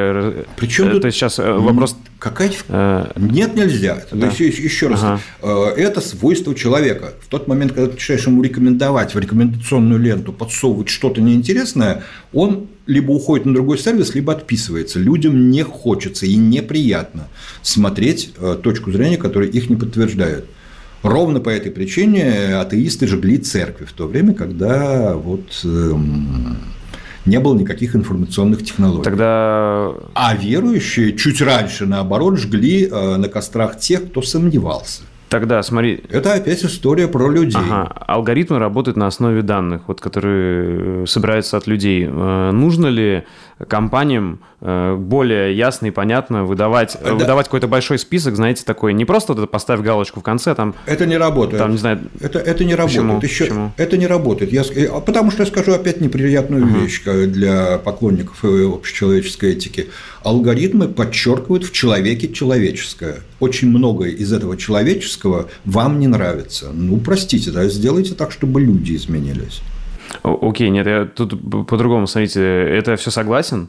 причем 0.56 0.88
это 0.88 1.10
сейчас 1.10 1.38
э, 1.38 1.52
вопрос... 1.52 1.96
Какая... 2.18 2.50
А... 2.68 3.12
Нет, 3.16 3.54
нельзя. 3.54 4.02
Да. 4.10 4.26
Еще, 4.26 4.48
еще 4.48 4.88
раз. 4.88 5.00
Ага. 5.02 5.20
Э, 5.42 5.74
это 5.76 6.00
свойство 6.00 6.54
человека. 6.54 7.14
В 7.20 7.28
тот 7.28 7.48
момент, 7.48 7.72
когда 7.72 7.88
ты 7.88 7.94
начинаешь 7.94 8.26
ему 8.26 8.42
рекомендовать 8.42 9.14
в 9.14 9.18
рекомендационную 9.18 10.00
ленту, 10.00 10.32
подсовывать 10.32 10.88
что-то 10.88 11.20
неинтересное, 11.20 12.02
он 12.32 12.68
либо 12.86 13.12
уходит 13.12 13.46
на 13.46 13.54
другой 13.54 13.78
сервис, 13.78 14.14
либо 14.14 14.32
отписывается. 14.32 14.98
Людям 14.98 15.50
не 15.50 15.62
хочется 15.62 16.26
и 16.26 16.36
неприятно 16.36 17.28
смотреть 17.62 18.32
точку 18.62 18.90
зрения, 18.92 19.18
которая 19.18 19.48
их 19.48 19.68
не 19.68 19.76
подтверждает. 19.76 20.46
Ровно 21.02 21.38
по 21.38 21.50
этой 21.50 21.70
причине 21.70 22.56
атеисты 22.56 23.06
жгли 23.06 23.38
церкви 23.38 23.84
в 23.84 23.92
то 23.92 24.08
время, 24.08 24.34
когда 24.34 25.14
вот 25.14 25.60
эм, 25.64 26.56
не 27.28 27.38
было 27.40 27.54
никаких 27.54 27.94
информационных 27.94 28.64
технологий. 28.64 29.04
Тогда... 29.04 29.92
А 30.14 30.34
верующие 30.34 31.16
чуть 31.16 31.40
раньше, 31.40 31.86
наоборот, 31.86 32.38
жгли 32.38 32.88
э, 32.90 33.16
на 33.16 33.28
кострах 33.28 33.78
тех, 33.78 34.10
кто 34.10 34.22
сомневался. 34.22 35.02
Тогда, 35.28 35.62
смотри... 35.62 36.02
Это 36.08 36.34
опять 36.34 36.64
история 36.64 37.06
про 37.06 37.30
людей. 37.30 37.60
Ага. 37.60 37.92
Алгоритмы 38.06 38.58
работают 38.58 38.96
на 38.96 39.06
основе 39.06 39.42
данных, 39.42 39.82
вот, 39.86 40.00
которые 40.00 41.06
собираются 41.06 41.56
от 41.58 41.66
людей. 41.66 42.08
Э, 42.10 42.50
нужно 42.50 42.86
ли 42.86 43.24
компаниям 43.66 44.40
э, 44.60 44.94
более 44.94 45.56
ясно 45.56 45.86
и 45.86 45.90
понятно 45.90 46.44
выдавать, 46.44 46.96
да. 47.02 47.14
выдавать 47.14 47.46
какой-то 47.46 47.66
большой 47.66 47.98
список, 47.98 48.36
знаете, 48.36 48.64
такой, 48.64 48.94
не 48.94 49.04
просто 49.04 49.32
вот 49.32 49.42
это 49.42 49.48
поставь 49.48 49.80
галочку 49.80 50.20
в 50.20 50.22
конце, 50.22 50.54
там... 50.54 50.74
Это 50.86 51.06
не 51.06 51.16
работает. 51.16 51.58
Там, 51.60 51.72
не 51.72 51.78
знаю... 51.78 52.00
Это, 52.20 52.38
это 52.38 52.64
не 52.64 52.74
работает. 52.74 53.20
Почему? 53.20 53.20
Еще, 53.22 53.44
Почему? 53.44 53.72
Это 53.76 53.96
не 53.96 54.06
работает. 54.06 54.52
Я, 54.52 54.62
а 54.92 55.00
потому 55.00 55.30
что 55.30 55.42
я 55.42 55.46
скажу 55.48 55.72
опять 55.72 56.00
неприятную 56.00 56.64
uh-huh. 56.64 56.82
вещь 56.82 57.02
для 57.02 57.78
поклонников 57.78 58.44
общечеловеческой 58.44 59.52
этики. 59.52 59.88
Алгоритмы 60.22 60.88
подчеркивают 60.88 61.64
в 61.64 61.72
человеке 61.72 62.32
человеческое. 62.32 63.16
Очень 63.40 63.68
многое 63.68 64.10
из 64.10 64.32
этого 64.32 64.56
человеческого 64.56 65.48
вам 65.64 65.98
не 65.98 66.06
нравится. 66.06 66.70
Ну, 66.72 66.98
простите, 66.98 67.50
да, 67.50 67.68
сделайте 67.68 68.14
так, 68.14 68.32
чтобы 68.32 68.60
люди 68.60 68.94
изменились. 68.94 69.62
Окей, 70.22 70.70
нет, 70.70 70.86
я 70.86 71.04
тут 71.04 71.38
по-другому, 71.66 72.06
смотрите, 72.06 72.42
это 72.42 72.96
все 72.96 73.10
согласен, 73.10 73.68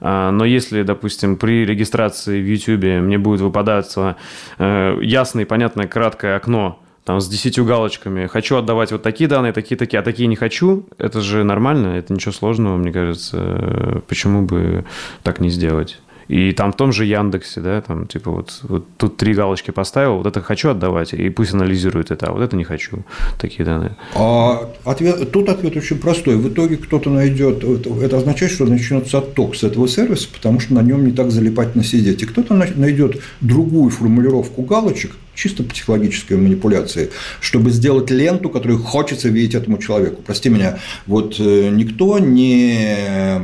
а, 0.00 0.30
но 0.30 0.44
если, 0.44 0.82
допустим, 0.82 1.36
при 1.36 1.64
регистрации 1.64 2.40
в 2.40 2.46
YouTube 2.46 3.02
мне 3.02 3.18
будет 3.18 3.40
выпадаться 3.40 4.16
э, 4.58 4.98
ясное 5.02 5.46
понятное 5.46 5.86
краткое 5.86 6.36
окно, 6.36 6.80
там, 7.04 7.20
с 7.20 7.28
десятью 7.28 7.64
галочками, 7.64 8.26
хочу 8.26 8.56
отдавать 8.56 8.92
вот 8.92 9.02
такие 9.02 9.28
данные, 9.28 9.54
такие-такие, 9.54 10.00
а 10.00 10.02
такие 10.02 10.26
не 10.26 10.36
хочу, 10.36 10.86
это 10.98 11.22
же 11.22 11.42
нормально, 11.42 11.96
это 11.96 12.12
ничего 12.12 12.32
сложного, 12.32 12.76
мне 12.76 12.92
кажется, 12.92 14.02
почему 14.08 14.42
бы 14.42 14.84
так 15.22 15.40
не 15.40 15.48
сделать? 15.48 15.98
И 16.28 16.52
там 16.52 16.72
в 16.72 16.76
том 16.76 16.92
же 16.92 17.06
Яндексе, 17.06 17.60
да, 17.60 17.80
там 17.80 18.06
типа 18.06 18.30
вот, 18.30 18.60
вот 18.62 18.86
тут 18.98 19.16
три 19.16 19.32
галочки 19.32 19.70
поставил, 19.70 20.18
вот 20.18 20.26
это 20.26 20.42
хочу 20.42 20.68
отдавать, 20.68 21.14
и 21.14 21.30
пусть 21.30 21.54
анализирует 21.54 22.10
это, 22.10 22.26
а 22.26 22.32
вот 22.32 22.42
это 22.42 22.54
не 22.54 22.64
хочу, 22.64 23.04
такие 23.38 23.64
данные. 23.64 23.96
А 24.14 24.68
ответ, 24.84 25.32
тут 25.32 25.48
ответ 25.48 25.76
очень 25.76 25.98
простой. 25.98 26.36
В 26.36 26.48
итоге 26.48 26.76
кто-то 26.76 27.08
найдет, 27.08 27.64
это 27.64 28.18
означает, 28.18 28.52
что 28.52 28.66
начнется 28.66 29.18
отток 29.18 29.56
с 29.56 29.64
этого 29.64 29.88
сервиса, 29.88 30.28
потому 30.32 30.60
что 30.60 30.74
на 30.74 30.82
нем 30.82 31.06
не 31.06 31.12
так 31.12 31.30
залипательно 31.30 31.82
сидеть. 31.82 32.22
И 32.22 32.26
кто-то 32.26 32.54
найдет 32.54 33.22
другую 33.40 33.90
формулировку 33.90 34.62
галочек, 34.62 35.12
чисто 35.34 35.62
психологической 35.62 36.36
манипуляции, 36.36 37.10
чтобы 37.40 37.70
сделать 37.70 38.10
ленту, 38.10 38.50
которую 38.50 38.80
хочется 38.80 39.28
видеть 39.28 39.54
этому 39.54 39.78
человеку. 39.78 40.20
Прости 40.26 40.50
меня, 40.50 40.78
вот 41.06 41.36
э, 41.38 41.70
никто 41.70 42.18
не 42.18 43.38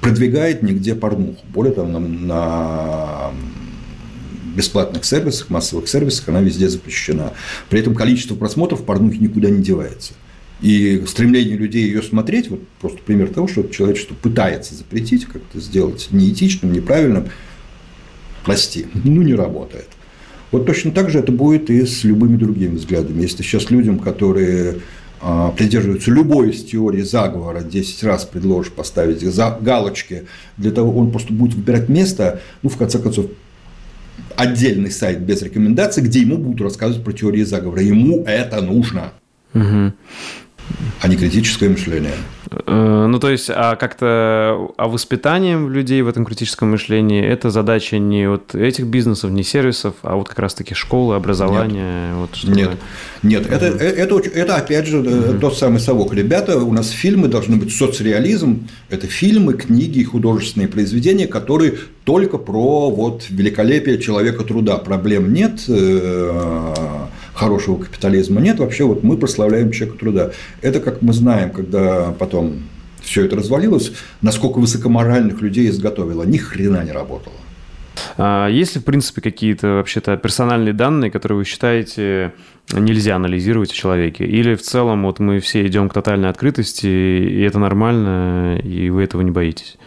продвигает 0.00 0.62
нигде 0.62 0.94
порнуху. 0.94 1.44
Более 1.52 1.74
того, 1.74 1.88
на, 1.88 2.00
на 2.00 3.30
бесплатных 4.54 5.04
сервисах, 5.04 5.50
массовых 5.50 5.88
сервисах 5.88 6.28
она 6.28 6.40
везде 6.40 6.68
запрещена. 6.68 7.32
При 7.68 7.80
этом 7.80 7.94
количество 7.94 8.34
просмотров 8.34 8.84
порнухи 8.84 9.18
никуда 9.18 9.50
не 9.50 9.62
девается. 9.62 10.14
И 10.60 11.02
стремление 11.06 11.56
людей 11.56 11.86
ее 11.86 12.02
смотреть, 12.02 12.50
вот 12.50 12.60
просто 12.80 12.98
пример 13.02 13.28
того, 13.28 13.48
что 13.48 13.62
человечество 13.62 14.14
пытается 14.14 14.74
запретить, 14.74 15.24
как-то 15.24 15.58
сделать 15.58 16.08
неэтичным, 16.10 16.72
неправильным, 16.72 17.28
прости, 18.44 18.86
ну 18.92 19.22
не 19.22 19.34
работает. 19.34 19.88
Вот 20.50 20.66
точно 20.66 20.90
так 20.90 21.10
же 21.10 21.20
это 21.20 21.32
будет 21.32 21.70
и 21.70 21.86
с 21.86 22.04
любыми 22.04 22.36
другими 22.36 22.76
взглядами. 22.76 23.22
Если 23.22 23.42
сейчас 23.42 23.70
людям, 23.70 24.00
которые 24.00 24.80
а, 25.20 25.50
придерживаются 25.50 26.10
любой 26.10 26.50
из 26.50 26.64
теорий 26.64 27.02
заговора, 27.02 27.62
10 27.62 28.04
раз 28.04 28.24
предложишь 28.24 28.72
поставить 28.72 29.20
за 29.20 29.58
галочки, 29.60 30.26
для 30.56 30.70
того 30.70 30.98
он 30.98 31.10
просто 31.10 31.32
будет 31.32 31.54
выбирать 31.54 31.88
место, 31.88 32.40
ну, 32.62 32.70
в 32.70 32.76
конце 32.76 32.98
концов, 32.98 33.26
отдельный 34.36 34.90
сайт 34.90 35.20
без 35.20 35.42
рекомендаций, 35.42 36.02
где 36.02 36.20
ему 36.20 36.38
будут 36.38 36.60
рассказывать 36.60 37.04
про 37.04 37.12
теории 37.12 37.42
заговора. 37.42 37.82
Ему 37.82 38.24
это 38.24 38.60
нужно. 38.60 39.12
Угу 39.54 39.92
а 41.00 41.08
не 41.08 41.16
критическое 41.16 41.68
мышление. 41.68 42.14
Э, 42.50 43.06
ну, 43.08 43.18
то 43.18 43.30
есть, 43.30 43.50
а 43.50 43.76
как-то 43.76 44.70
а 44.76 44.88
воспитанием 44.88 45.70
людей 45.70 46.02
в 46.02 46.08
этом 46.08 46.24
критическом 46.24 46.70
мышлении 46.70 47.24
это 47.24 47.50
задача 47.50 47.98
не 47.98 48.28
вот 48.28 48.54
этих 48.54 48.86
бизнесов, 48.86 49.30
не 49.30 49.42
сервисов, 49.42 49.94
а 50.02 50.16
вот 50.16 50.28
как 50.28 50.38
раз-таки 50.38 50.74
школы, 50.74 51.14
образования. 51.14 52.08
Нет, 52.08 52.16
вот 52.16 52.36
чтобы... 52.36 52.56
нет, 52.56 52.70
нет. 53.22 53.46
Это, 53.50 53.66
э, 53.66 53.88
это, 53.88 54.18
это, 54.18 54.56
опять 54.56 54.86
же 54.86 54.98
угу. 54.98 55.38
тот 55.38 55.56
самый 55.56 55.80
совок. 55.80 56.12
Ребята, 56.12 56.58
у 56.58 56.72
нас 56.72 56.90
фильмы 56.90 57.28
должны 57.28 57.56
быть 57.56 57.74
соцреализм. 57.74 58.68
Это 58.88 59.06
фильмы, 59.06 59.54
книги, 59.54 60.02
художественные 60.02 60.68
произведения, 60.68 61.26
которые 61.26 61.74
только 62.04 62.38
про 62.38 62.90
вот 62.90 63.26
великолепие 63.28 63.98
человека 63.98 64.44
труда. 64.44 64.78
Проблем 64.78 65.32
нет 65.32 65.60
хорошего 67.40 67.78
капитализма 67.78 68.40
нет. 68.40 68.58
Вообще 68.58 68.84
вот 68.84 69.02
мы 69.02 69.16
прославляем 69.16 69.72
человека 69.72 69.98
труда. 69.98 70.30
Это, 70.60 70.78
как 70.80 71.00
мы 71.00 71.14
знаем, 71.14 71.50
когда 71.50 72.14
потом 72.18 72.58
все 73.00 73.24
это 73.24 73.36
развалилось, 73.36 73.92
насколько 74.20 74.58
высокоморальных 74.58 75.40
людей 75.40 75.70
изготовило. 75.70 76.24
Ни 76.24 76.36
хрена 76.36 76.84
не 76.84 76.92
работало. 76.92 77.34
А 78.18 78.48
есть 78.48 78.74
ли, 78.74 78.82
в 78.82 78.84
принципе, 78.84 79.22
какие-то 79.22 79.68
вообще-то 79.68 80.18
персональные 80.18 80.74
данные, 80.74 81.10
которые 81.10 81.38
вы 81.38 81.44
считаете 81.44 82.34
нельзя 82.74 83.16
анализировать 83.16 83.70
в 83.70 83.74
человеке? 83.74 84.26
Или 84.26 84.54
в 84.54 84.60
целом 84.60 85.04
вот 85.04 85.18
мы 85.18 85.40
все 85.40 85.66
идем 85.66 85.88
к 85.88 85.94
тотальной 85.94 86.28
открытости, 86.28 86.86
и 86.86 87.40
это 87.40 87.58
нормально, 87.58 88.58
и 88.62 88.90
вы 88.90 89.02
этого 89.02 89.22
не 89.22 89.30
боитесь? 89.30 89.78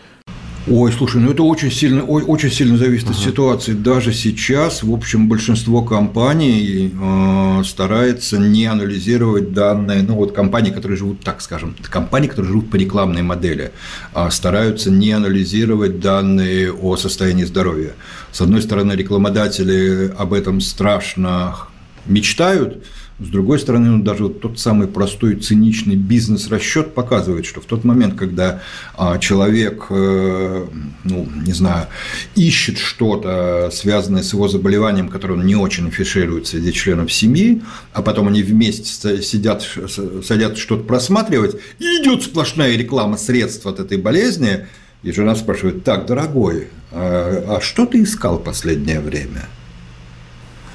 Ой, 0.65 0.93
слушай, 0.93 1.19
ну 1.19 1.31
это 1.31 1.43
очень 1.43 1.69
сильно, 1.69 2.03
очень 2.03 2.49
сильно 2.49 2.77
зависит 2.77 3.09
ага. 3.09 3.17
от 3.17 3.21
ситуации. 3.21 3.73
Даже 3.73 4.13
сейчас, 4.13 4.81
в 4.81 4.93
общем, 4.93 5.27
большинство 5.27 5.83
компаний 5.83 6.93
э, 6.93 7.63
старается 7.65 8.37
не 8.37 8.65
анализировать 8.65 9.51
данные, 9.51 10.03
ну 10.03 10.15
вот 10.15 10.31
компании, 10.31 10.71
которые 10.71 10.97
живут, 10.97 11.19
так 11.19 11.41
скажем, 11.41 11.75
компании, 11.81 12.29
которые 12.29 12.53
живут 12.53 12.69
по 12.69 12.77
рекламной 12.77 13.23
модели, 13.23 13.73
э, 14.15 14.29
стараются 14.31 14.89
не 14.89 15.11
анализировать 15.11 15.99
данные 15.99 16.71
о 16.71 16.95
состоянии 16.95 17.43
здоровья. 17.43 17.91
С 18.31 18.39
одной 18.39 18.61
стороны, 18.61 18.93
рекламодатели 18.93 20.13
об 20.17 20.31
этом 20.31 20.61
страшно 20.61 21.57
мечтают, 22.05 22.85
с 23.19 23.27
другой 23.27 23.59
стороны, 23.59 23.89
ну, 23.89 24.03
даже 24.03 24.23
вот 24.23 24.41
тот 24.41 24.59
самый 24.59 24.87
простой 24.87 25.35
циничный 25.35 25.95
бизнес-расчет 25.95 26.95
показывает, 26.95 27.45
что 27.45 27.61
в 27.61 27.65
тот 27.65 27.83
момент, 27.83 28.15
когда 28.15 28.61
а, 28.97 29.19
человек, 29.19 29.85
э, 29.91 30.67
ну, 31.03 31.29
не 31.45 31.53
знаю, 31.53 31.87
ищет 32.35 32.79
что-то, 32.79 33.69
связанное 33.71 34.23
с 34.23 34.33
его 34.33 34.47
заболеванием, 34.47 35.09
которое 35.09 35.35
он 35.35 35.45
не 35.45 35.55
очень 35.55 35.87
афиширует 35.87 36.47
среди 36.47 36.73
членов 36.73 37.13
семьи, 37.13 37.61
а 37.93 38.01
потом 38.01 38.29
они 38.29 38.41
вместе 38.41 39.21
сидят, 39.21 39.63
садятся 40.23 40.59
что-то 40.59 40.83
просматривать, 40.83 41.57
и 41.77 42.01
идет 42.01 42.23
сплошная 42.23 42.75
реклама 42.75 43.17
средств 43.17 43.67
от 43.67 43.79
этой 43.79 43.97
болезни, 43.99 44.65
и 45.03 45.11
жена 45.11 45.35
спрашивает, 45.35 45.83
так, 45.83 46.07
дорогой, 46.07 46.69
а, 46.91 47.57
а 47.57 47.61
что 47.61 47.85
ты 47.85 48.01
искал 48.01 48.39
последнее 48.39 49.01
время? 49.01 49.47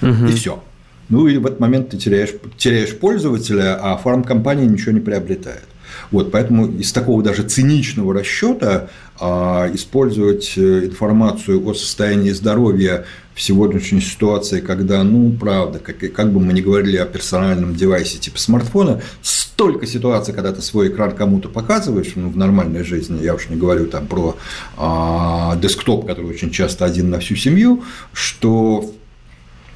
Угу. 0.03 0.27
И 0.27 0.33
все. 0.35 0.63
Ну 1.09 1.27
и 1.27 1.39
в 1.39 1.47
этот 1.47 1.61
момент 1.61 1.91
ты 1.91 1.97
теряешь, 1.97 2.31
теряешь 2.57 2.97
пользователя, 2.97 3.79
а 3.81 3.97
фармкомпания 3.97 4.67
ничего 4.67 4.93
не 4.93 5.01
приобретает. 5.01 5.65
Вот, 6.11 6.31
поэтому 6.31 6.67
из 6.67 6.93
такого 6.93 7.23
даже 7.23 7.43
циничного 7.43 8.15
расчета 8.15 8.89
а, 9.19 9.69
использовать 9.73 10.53
э, 10.57 10.87
информацию 10.87 11.67
о 11.67 11.75
состоянии 11.75 12.31
здоровья 12.31 13.05
в 13.35 13.43
сегодняшней 13.43 14.01
ситуации, 14.01 14.61
когда, 14.61 15.03
ну, 15.03 15.33
правда, 15.33 15.79
как, 15.79 15.99
как 16.13 16.33
бы 16.33 16.41
мы 16.41 16.53
ни 16.53 16.61
говорили 16.61 16.97
о 16.97 17.05
персональном 17.05 17.75
девайсе 17.75 18.19
типа 18.19 18.39
смартфона, 18.39 19.03
столько 19.23 19.87
ситуаций, 19.87 20.33
когда 20.35 20.53
ты 20.53 20.63
свой 20.63 20.89
экран 20.89 21.13
кому-то 21.13 21.49
показываешь 21.49 22.13
ну, 22.15 22.31
в 22.31 22.37
нормальной 22.37 22.85
жизни, 22.85 23.23
я 23.23 23.35
уж 23.35 23.49
не 23.49 23.57
говорю 23.57 23.87
там 23.87 24.07
про 24.07 24.37
а, 24.77 25.57
десктоп, 25.57 26.07
который 26.07 26.31
очень 26.31 26.51
часто 26.51 26.85
один 26.85 27.11
на 27.11 27.19
всю 27.19 27.37
семью, 27.37 27.83
что 28.13 28.91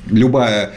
любая 0.07 0.73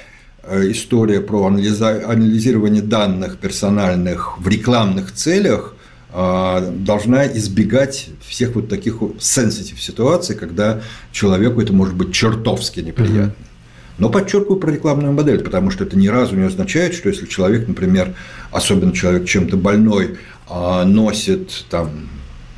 история 0.72 1.22
про 1.22 1.46
анализирование 1.46 2.82
данных 2.82 3.38
персональных 3.38 4.38
в 4.40 4.48
рекламных 4.48 5.12
целях 5.12 5.76
э, 6.14 6.72
должна 6.80 7.26
избегать 7.28 8.10
всех 8.26 8.56
вот 8.56 8.70
таких 8.70 8.98
сенситив 9.20 9.82
ситуаций, 9.82 10.36
когда 10.36 10.82
человеку 11.12 11.62
это 11.62 11.74
может 11.74 11.96
быть 11.96 12.14
чертовски 12.14 12.82
неприятно. 12.82 13.34
Но 13.98 14.10
подчеркиваю 14.10 14.60
про 14.60 14.72
рекламную 14.72 15.14
модель, 15.14 15.42
потому 15.42 15.72
что 15.72 15.86
это 15.86 15.98
ни 15.98 16.08
разу 16.08 16.36
не 16.36 16.44
означает, 16.44 16.94
что 16.94 17.08
если 17.10 17.28
человек, 17.28 17.68
например, 17.68 18.14
особенно 18.52 18.92
человек 18.94 19.26
чем-то 19.26 19.58
больной, 19.58 20.18
э, 20.50 20.84
носит 20.84 21.66
там 21.70 21.90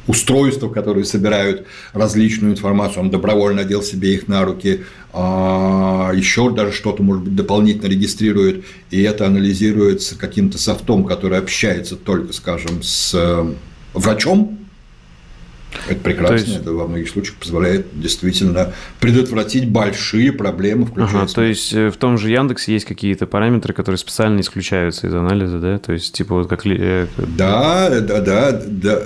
устройства, 0.07 0.69
которые 0.69 1.05
собирают 1.05 1.67
различную 1.93 2.53
информацию, 2.53 3.03
он 3.03 3.11
добровольно 3.11 3.61
одел 3.61 3.83
себе 3.83 4.13
их 4.13 4.27
на 4.27 4.43
руки, 4.45 4.83
а 5.13 6.11
еще 6.15 6.51
даже 6.51 6.71
что-то, 6.71 7.03
может 7.03 7.23
быть, 7.23 7.35
дополнительно 7.35 7.87
регистрирует, 7.87 8.65
и 8.89 9.01
это 9.01 9.27
анализируется 9.27 10.17
каким-то 10.17 10.57
софтом, 10.57 11.03
который 11.03 11.37
общается 11.37 11.95
только, 11.95 12.33
скажем, 12.33 12.81
с 12.81 13.13
э, 13.13 13.53
врачом, 13.93 14.59
Это 15.87 15.99
прекрасно, 15.99 16.35
есть... 16.35 16.61
это 16.61 16.71
во 16.71 16.87
многих 16.87 17.09
случаях 17.09 17.37
позволяет 17.37 17.87
действительно 17.93 18.73
предотвратить 18.99 19.69
большие 19.69 20.31
проблемы, 20.31 20.85
включая... 20.85 21.23
Ага, 21.23 21.33
то 21.33 21.43
есть 21.43 21.73
э, 21.73 21.89
в 21.89 21.97
том 21.97 22.17
же 22.17 22.29
Яндексе 22.29 22.73
есть 22.73 22.85
какие-то 22.85 23.27
параметры, 23.27 23.73
которые 23.73 23.97
специально 23.97 24.39
исключаются 24.39 25.07
из 25.07 25.13
анализа, 25.13 25.59
да? 25.59 25.77
То 25.77 25.93
есть 25.93 26.13
типа 26.13 26.35
вот 26.35 26.47
как... 26.47 26.65
Э, 26.65 27.07
да, 27.17 27.89
да, 28.01 28.21
да, 28.21 28.61
да. 28.65 29.03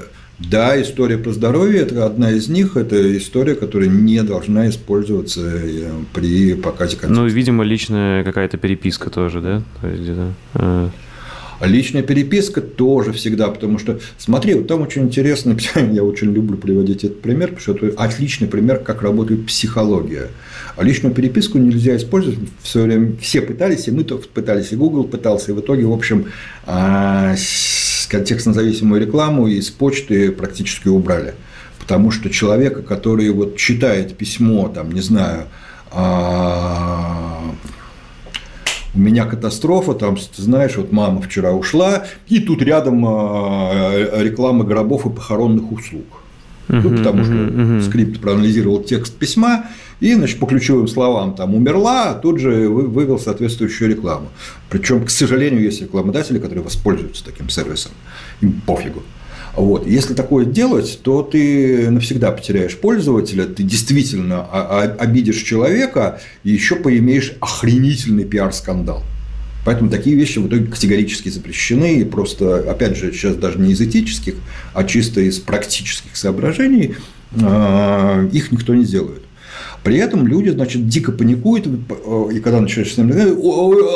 Да, 0.50 0.82
история 0.82 1.18
про 1.18 1.32
здоровье– 1.32 1.82
это 1.82 2.06
одна 2.06 2.32
из 2.32 2.50
них. 2.50 2.76
Это 2.76 3.18
история, 3.18 3.56
которая 3.56 3.90
не 3.90 4.22
должна 4.24 4.70
использоваться 4.70 5.42
э, 5.42 5.92
при 6.14 6.56
показе 6.56 6.98
контекста. 6.98 7.10
Ну, 7.10 7.28
видимо, 7.28 7.64
личная 7.64 8.24
какая-то 8.24 8.58
переписка 8.58 9.10
тоже, 9.10 9.42
да? 9.42 9.62
То 9.82 9.88
есть, 9.88 10.02
где-то... 10.02 10.92
А 11.62 11.68
личная 11.68 12.02
переписка 12.02 12.60
тоже 12.60 13.14
всегда, 13.14 13.48
потому 13.50 13.78
что, 13.78 14.00
смотри, 14.18 14.56
вот 14.56 14.68
там 14.68 14.82
очень 14.82 15.04
интересно, 15.04 15.56
я 15.76 16.04
очень 16.04 16.34
люблю 16.34 16.58
приводить 16.58 17.04
этот 17.04 17.22
пример, 17.22 17.50
потому 17.50 17.62
что 17.62 17.86
это 17.86 18.02
отличный 18.02 18.48
пример, 18.48 18.80
как 18.80 19.04
работает 19.04 19.46
психология. 19.46 20.30
А 20.76 20.84
личную 20.84 21.14
переписку 21.14 21.60
нельзя 21.60 21.96
использовать 21.98 22.40
все 22.64 22.82
время. 22.82 23.16
Все 23.22 23.42
пытались, 23.42 23.88
и 23.88 23.92
мы 23.92 24.04
пытались, 24.04 24.72
и 24.72 24.76
Google 24.76 25.04
пытался, 25.04 25.52
и 25.52 25.54
в 25.54 25.60
итоге, 25.60 25.86
в 25.86 25.94
общем, 25.94 26.26
а, 26.66 27.36
контекстно-зависимую 28.12 29.00
рекламу 29.02 29.48
из 29.48 29.70
почты 29.70 30.32
практически 30.32 30.90
убрали. 30.90 31.34
Потому 31.80 32.12
что 32.12 32.30
человека, 32.30 32.84
который 32.84 33.30
вот 33.32 33.56
читает 33.56 34.18
письмо, 34.18 34.68
там, 34.68 34.92
не 34.92 35.02
знаю, 35.02 35.46
а, 35.92 37.42
у 38.94 39.00
меня 39.00 39.26
катастрофа, 39.26 39.94
там, 39.94 40.18
знаешь, 40.36 40.76
вот 40.76 40.92
мама 40.92 41.22
вчера 41.22 41.54
ушла, 41.54 42.06
и 42.28 42.40
тут 42.40 42.62
рядом 42.62 43.04
а, 43.08 44.22
реклама 44.22 44.66
гробов 44.66 45.06
и 45.06 45.10
похоронных 45.10 45.72
услуг. 45.72 46.21
Ну, 46.72 46.98
потому 46.98 47.26
что 47.26 47.82
скрипт 47.82 48.22
проанализировал 48.22 48.82
текст 48.82 49.14
письма 49.16 49.66
и, 50.00 50.14
значит, 50.14 50.40
по 50.40 50.46
ключевым 50.46 50.88
словам 50.88 51.36
там 51.36 51.54
умерла, 51.54 52.12
а 52.12 52.14
тут 52.14 52.40
же 52.40 52.70
вывел 52.70 53.20
соответствующую 53.20 53.90
рекламу. 53.90 54.30
Причем, 54.70 55.06
к 55.06 55.10
сожалению, 55.10 55.62
есть 55.62 55.82
рекламодатели, 55.82 56.40
которые 56.40 56.64
воспользуются 56.64 57.26
таким 57.26 57.50
сервисом. 57.50 57.92
Им 58.40 58.62
пофигу. 58.66 59.04
Вот. 59.56 59.86
Если 59.86 60.14
такое 60.14 60.46
делать, 60.46 61.02
то 61.04 61.24
ты 61.24 61.90
навсегда 61.92 62.32
потеряешь 62.32 62.78
пользователя, 62.78 63.44
ты 63.44 63.64
действительно 63.64 64.46
обидишь 64.98 65.42
человека 65.42 66.22
и 66.46 66.52
еще 66.52 66.78
поимеешь 66.78 67.34
охренительный 67.42 68.24
пиар-скандал. 68.24 69.04
Поэтому 69.64 69.90
такие 69.90 70.16
вещи 70.16 70.40
в 70.40 70.48
итоге 70.48 70.66
категорически 70.66 71.30
запрещены. 71.30 72.00
И 72.00 72.04
просто, 72.04 72.70
опять 72.70 72.98
же, 72.98 73.12
сейчас 73.12 73.36
даже 73.36 73.60
не 73.60 73.72
из 73.74 73.82
этических, 73.82 74.36
а 74.74 74.84
чисто 74.84 75.22
из 75.22 75.40
практических 75.40 76.16
соображений 76.16 76.96
а, 77.42 78.28
их 78.32 78.52
никто 78.52 78.74
не 78.74 78.86
делает. 78.86 79.22
При 79.84 79.98
этом 79.98 80.28
люди, 80.28 80.50
значит, 80.50 80.88
дико 80.88 81.12
паникуют, 81.12 81.68
и 81.68 82.40
когда 82.40 82.60
начинаешь 82.62 82.94
с 82.94 82.98
ними 82.98 83.14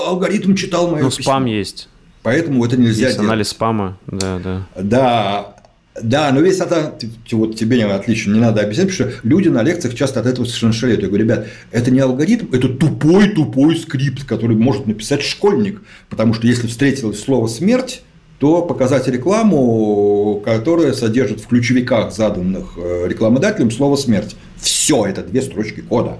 алгоритм 0.07 0.55
читал 0.55 0.89
мое 0.89 1.03
Ну, 1.03 1.11
спам 1.11 1.45
есть. 1.45 1.89
Поэтому 2.23 2.65
это 2.65 2.75
нельзя 2.75 3.05
Есть 3.05 3.17
делать. 3.17 3.29
анализ 3.29 3.49
спама, 3.49 3.97
да, 4.07 4.39
да. 4.39 4.67
Да, 4.75 5.54
да, 6.01 6.29
но 6.33 6.41
весь 6.41 6.59
это, 6.59 6.97
вот 7.31 7.55
тебе 7.55 7.85
отлично, 7.85 8.33
не 8.33 8.39
надо 8.39 8.61
объяснять, 8.61 8.89
потому 8.89 9.11
что 9.11 9.27
люди 9.27 9.47
на 9.47 9.63
лекциях 9.63 9.95
часто 9.95 10.19
от 10.19 10.25
этого 10.25 10.45
совершенно 10.45 10.73
шалеют. 10.73 11.01
Я 11.01 11.07
говорю, 11.07 11.23
ребят, 11.23 11.47
это 11.71 11.89
не 11.89 11.99
алгоритм, 11.99 12.53
это 12.53 12.67
тупой-тупой 12.67 13.77
скрипт, 13.77 14.25
который 14.25 14.57
может 14.57 14.87
написать 14.87 15.21
школьник. 15.21 15.81
Потому 16.09 16.33
что 16.33 16.47
если 16.47 16.67
встретилось 16.67 17.21
слово 17.21 17.47
«смерть», 17.47 18.01
то 18.39 18.61
показать 18.61 19.07
рекламу, 19.07 20.41
которая 20.43 20.91
содержит 20.91 21.39
в 21.39 21.47
ключевиках, 21.47 22.13
заданных 22.13 22.73
э, 22.77 23.07
рекламодателем, 23.07 23.71
слово 23.71 23.95
«смерть». 23.95 24.35
Все, 24.57 25.05
это 25.05 25.23
две 25.23 25.41
строчки 25.41 25.79
кода. 25.79 26.17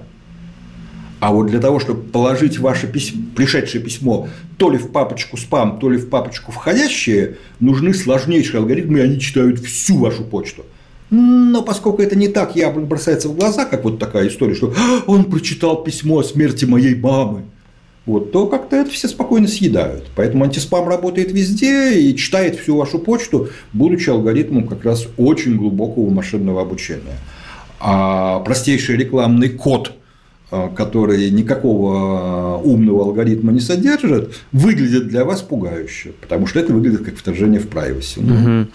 А 1.18 1.32
вот 1.32 1.46
для 1.46 1.60
того, 1.60 1.80
чтобы 1.80 2.02
положить 2.02 2.58
ваше 2.58 2.86
письмо, 2.86 3.22
пришедшее 3.34 3.82
письмо 3.82 4.28
то 4.58 4.70
ли 4.70 4.78
в 4.78 4.90
папочку 4.90 5.36
спам, 5.36 5.78
то 5.78 5.90
ли 5.90 5.98
в 5.98 6.08
папочку 6.08 6.52
входящие, 6.52 7.36
нужны 7.60 7.94
сложнейшие 7.94 8.60
алгоритмы, 8.60 8.98
и 8.98 9.02
они 9.02 9.20
читают 9.20 9.60
всю 9.60 9.98
вашу 9.98 10.24
почту. 10.24 10.64
Но 11.10 11.62
поскольку 11.62 12.02
это 12.02 12.16
не 12.16 12.28
так 12.28 12.56
явно 12.56 12.82
бросается 12.82 13.28
в 13.28 13.36
глаза, 13.36 13.64
как 13.64 13.84
вот 13.84 13.98
такая 13.98 14.28
история, 14.28 14.54
что 14.54 14.74
«А, 14.76 15.02
он 15.06 15.24
прочитал 15.24 15.84
письмо 15.84 16.18
о 16.18 16.22
смерти 16.22 16.64
моей 16.64 16.94
мамы, 16.94 17.44
вот, 18.06 18.32
то 18.32 18.46
как-то 18.46 18.76
это 18.76 18.90
все 18.90 19.08
спокойно 19.08 19.48
съедают. 19.48 20.04
Поэтому 20.14 20.44
антиспам 20.44 20.88
работает 20.88 21.32
везде 21.32 21.98
и 21.98 22.16
читает 22.16 22.56
всю 22.56 22.76
вашу 22.76 22.98
почту, 22.98 23.48
будучи 23.72 24.10
алгоритмом 24.10 24.68
как 24.68 24.84
раз 24.84 25.06
очень 25.16 25.56
глубокого 25.56 26.08
машинного 26.10 26.62
обучения. 26.62 27.18
А 27.80 28.40
простейший 28.40 28.96
рекламный 28.96 29.48
код– 29.48 29.92
которые 30.76 31.30
никакого 31.30 32.60
э, 32.60 32.66
умного 32.66 33.04
алгоритма 33.04 33.52
не 33.52 33.60
содержат, 33.60 34.34
выглядят 34.52 35.08
для 35.08 35.24
вас 35.24 35.42
пугающе, 35.42 36.12
потому 36.20 36.46
что 36.46 36.60
это 36.60 36.72
выглядит 36.72 37.04
как 37.04 37.16
вторжение 37.16 37.60
в 37.60 37.68
privacy. 37.68 38.20
Угу. 38.20 38.68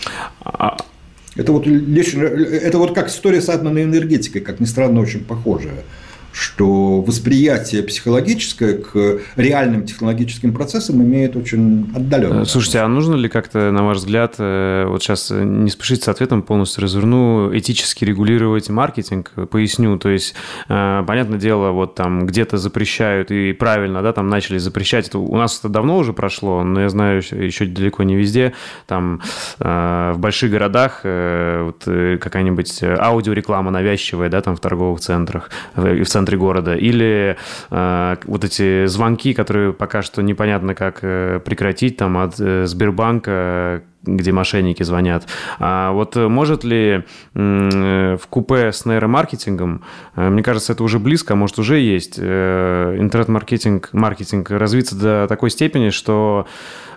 Это 1.38 1.52
вот, 1.54 1.66
это 1.66 2.78
вот 2.78 2.94
как 2.94 3.08
история 3.08 3.42
с 3.42 3.48
атомной 3.48 3.84
энергетикой, 3.84 4.42
как 4.42 4.60
ни 4.60 4.66
странно, 4.66 5.00
очень 5.00 5.24
похожая 5.24 5.84
что 6.32 7.02
восприятие 7.02 7.84
психологическое 7.84 8.74
к 8.76 9.20
реальным 9.36 9.86
технологическим 9.86 10.54
процессам 10.54 11.02
имеет 11.02 11.36
очень 11.36 11.92
отдаленное. 11.96 12.46
Слушайте, 12.46 12.80
а 12.80 12.88
нужно 12.88 13.16
ли 13.16 13.30
как-то, 13.30 13.72
на 13.72 13.86
ваш 13.86 13.98
взгляд, 13.98 14.36
э, 14.38 14.86
вот 14.88 15.04
сейчас 15.04 15.32
э, 15.32 15.44
не 15.44 15.70
спешить 15.70 16.04
с 16.04 16.08
ответом, 16.08 16.42
полностью 16.42 16.84
разверну, 16.84 17.56
этически 17.56 18.06
регулировать 18.06 18.70
маркетинг? 18.70 19.32
Поясню, 19.50 19.98
то 19.98 20.10
есть, 20.10 20.36
э, 20.70 21.04
понятное 21.06 21.40
дело, 21.40 21.72
вот 21.72 21.96
там 21.96 22.26
где-то 22.26 22.58
запрещают, 22.58 23.32
и 23.32 23.54
правильно, 23.54 24.02
да, 24.02 24.14
там 24.14 24.30
начали 24.30 24.58
запрещать. 24.58 25.10
Это, 25.10 25.20
у 25.20 25.36
нас 25.36 25.60
это 25.60 25.70
давно 25.70 25.98
уже 25.98 26.14
прошло, 26.14 26.64
но 26.64 26.82
я 26.82 26.90
знаю, 26.90 27.22
еще 27.22 27.66
далеко 27.66 28.04
не 28.04 28.16
везде. 28.16 28.54
Там 28.88 29.22
в 29.60 30.16
больших 30.18 30.52
городах 30.52 31.02
вот 31.04 31.84
какая-нибудь 31.86 32.84
аудиореклама 32.84 33.72
навязчивая, 33.72 34.30
да, 34.30 34.42
там 34.42 34.56
в 34.56 34.60
торговых 34.60 35.00
центрах, 35.00 35.50
в 35.76 36.06
центре 36.06 36.21
центре 36.22 36.38
города, 36.38 36.76
или 36.76 37.36
э, 37.72 38.16
вот 38.26 38.44
эти 38.44 38.86
звонки, 38.86 39.34
которые 39.34 39.74
пока 39.74 40.02
что 40.02 40.22
непонятно 40.22 40.76
как 40.76 41.00
э, 41.02 41.40
прекратить, 41.44 41.98
там 41.98 42.18
от 42.18 42.40
э, 42.40 42.66
Сбербанка 42.66 43.82
где 44.04 44.32
мошенники 44.32 44.84
звонят. 44.84 45.28
А 45.60 45.92
вот 45.92 46.16
может 46.16 46.64
ли 46.64 47.04
в 47.34 48.22
купе 48.30 48.72
с 48.72 48.86
нейромаркетингом, 48.86 49.84
э, 50.16 50.30
мне 50.30 50.44
кажется, 50.44 50.74
это 50.74 50.84
уже 50.84 51.00
близко, 51.00 51.34
а 51.34 51.36
может 51.36 51.60
уже 51.60 51.80
есть, 51.80 52.16
э, 52.18 52.96
интернет-маркетинг 53.00 53.90
маркетинг 53.94 54.50
развиться 54.52 54.96
до 54.96 55.28
такой 55.28 55.50
степени, 55.50 55.90
что 55.90 56.48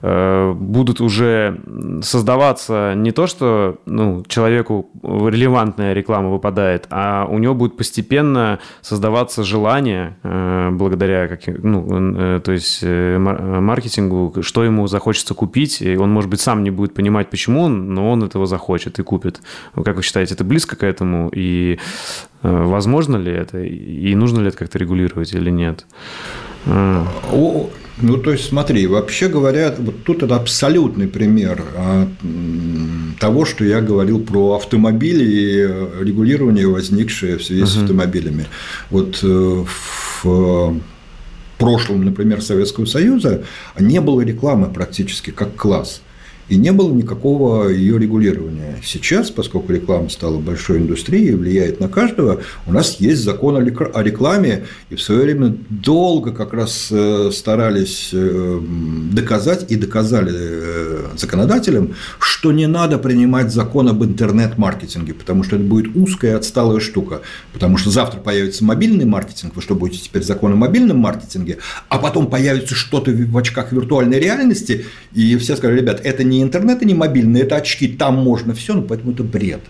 Э, 0.06 0.52
будут 0.52 1.00
уже 1.00 1.60
создаваться 2.02 2.92
не 2.94 3.10
то, 3.10 3.26
что 3.26 3.78
ну, 3.86 4.22
человеку 4.28 4.90
релевантная 5.02 5.94
реклама 5.94 6.28
выпадает, 6.28 6.86
а 6.90 7.26
у 7.26 7.38
него 7.38 7.54
будет 7.54 7.78
постепенно 7.78 8.58
создаваться 8.82 9.44
желание 9.44 10.18
благодаря 10.22 11.26
как, 11.28 11.40
ну, 11.46 12.40
то 12.40 12.52
есть 12.52 12.82
маркетингу, 12.82 14.42
что 14.42 14.64
ему 14.64 14.86
захочется 14.88 15.32
купить, 15.32 15.80
и 15.80 15.96
он, 15.96 16.10
может 16.10 16.28
быть, 16.28 16.40
сам 16.40 16.62
не 16.64 16.70
будет 16.70 16.93
понимать, 16.94 17.30
почему 17.30 17.62
он, 17.62 17.94
но 17.94 18.10
он 18.10 18.22
этого 18.22 18.46
захочет 18.46 18.98
и 18.98 19.02
купит. 19.02 19.40
Как 19.84 19.96
вы 19.96 20.02
считаете, 20.02 20.34
это 20.34 20.44
близко 20.44 20.76
к 20.76 20.82
этому? 20.82 21.30
И 21.34 21.78
возможно 22.42 23.16
ли 23.16 23.32
это? 23.32 23.60
И 23.62 24.14
нужно 24.14 24.40
ли 24.40 24.48
это 24.48 24.56
как-то 24.56 24.78
регулировать 24.78 25.32
или 25.32 25.50
нет? 25.50 25.86
Ну, 28.02 28.16
то 28.18 28.32
есть, 28.32 28.48
смотри, 28.48 28.88
вообще 28.88 29.28
говоря, 29.28 29.72
вот 29.78 30.02
тут 30.02 30.24
это 30.24 30.34
абсолютный 30.34 31.06
пример 31.06 31.62
а, 31.76 32.08
того, 33.20 33.44
что 33.44 33.64
я 33.64 33.80
говорил 33.80 34.20
про 34.20 34.56
автомобили 34.56 35.24
и 35.24 36.04
регулирование, 36.04 36.66
возникшее 36.66 37.38
в 37.38 37.44
связи 37.44 37.62
uh-huh. 37.62 37.66
с 37.66 37.76
автомобилями. 37.76 38.46
Вот 38.90 39.20
э, 39.22 39.64
в 40.24 40.74
прошлом, 41.56 42.04
например, 42.04 42.42
Советского 42.42 42.86
Союза 42.86 43.44
не 43.78 44.00
было 44.00 44.22
рекламы 44.22 44.66
практически 44.70 45.30
как 45.30 45.54
класс 45.54 46.02
и 46.48 46.56
не 46.56 46.72
было 46.72 46.92
никакого 46.92 47.68
ее 47.68 47.98
регулирования. 47.98 48.78
Сейчас, 48.82 49.30
поскольку 49.30 49.72
реклама 49.72 50.08
стала 50.10 50.38
большой 50.38 50.78
индустрией 50.78 51.30
и 51.30 51.34
влияет 51.34 51.80
на 51.80 51.88
каждого, 51.88 52.42
у 52.66 52.72
нас 52.72 53.00
есть 53.00 53.22
закон 53.22 53.56
о 53.56 54.02
рекламе, 54.02 54.64
и 54.90 54.94
в 54.94 55.02
свое 55.02 55.22
время 55.22 55.56
долго 55.70 56.32
как 56.32 56.52
раз 56.52 56.88
э, 56.90 57.30
старались 57.32 58.10
э, 58.12 58.60
доказать 59.12 59.70
и 59.70 59.76
доказали 59.76 60.32
э, 60.34 61.06
законодателям, 61.16 61.94
что 62.18 62.52
не 62.52 62.66
надо 62.66 62.98
принимать 62.98 63.52
закон 63.52 63.88
об 63.88 64.04
интернет-маркетинге, 64.04 65.14
потому 65.14 65.44
что 65.44 65.56
это 65.56 65.64
будет 65.64 65.96
узкая 65.96 66.36
отсталая 66.36 66.80
штука, 66.80 67.22
потому 67.52 67.78
что 67.78 67.90
завтра 67.90 68.20
появится 68.20 68.64
мобильный 68.64 69.04
маркетинг, 69.04 69.56
вы 69.56 69.62
что 69.62 69.74
будете 69.74 70.02
теперь 70.04 70.22
закон 70.22 70.52
о 70.52 70.56
мобильном 70.56 70.98
маркетинге, 70.98 71.58
а 71.88 71.98
потом 71.98 72.28
появится 72.28 72.74
что-то 72.74 73.10
в 73.12 73.36
очках 73.38 73.72
виртуальной 73.72 74.18
реальности, 74.18 74.86
и 75.14 75.36
все 75.36 75.56
скажут, 75.56 75.80
ребят, 75.80 76.00
это 76.04 76.24
не 76.24 76.33
не 76.34 76.42
интернет 76.42 76.82
и 76.82 76.86
не 76.86 76.94
мобильный, 76.94 77.40
это 77.40 77.56
очки, 77.56 77.88
там 77.88 78.16
можно 78.16 78.54
все, 78.54 78.74
но 78.74 78.82
поэтому 78.82 79.12
это 79.12 79.22
бред. 79.22 79.60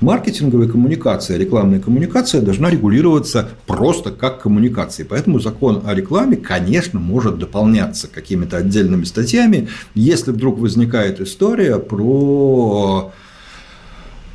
Маркетинговая 0.00 0.68
коммуникация, 0.68 1.38
рекламная 1.38 1.80
коммуникация 1.80 2.42
должна 2.42 2.68
регулироваться 2.68 3.48
просто 3.66 4.10
как 4.10 4.42
коммуникация. 4.42 5.06
Поэтому 5.06 5.40
закон 5.40 5.82
о 5.86 5.94
рекламе, 5.94 6.36
конечно, 6.36 7.00
может 7.00 7.38
дополняться 7.38 8.06
какими-то 8.06 8.58
отдельными 8.58 9.04
статьями, 9.04 9.68
если 9.94 10.32
вдруг 10.32 10.58
возникает 10.58 11.20
история 11.20 11.78
про 11.78 13.12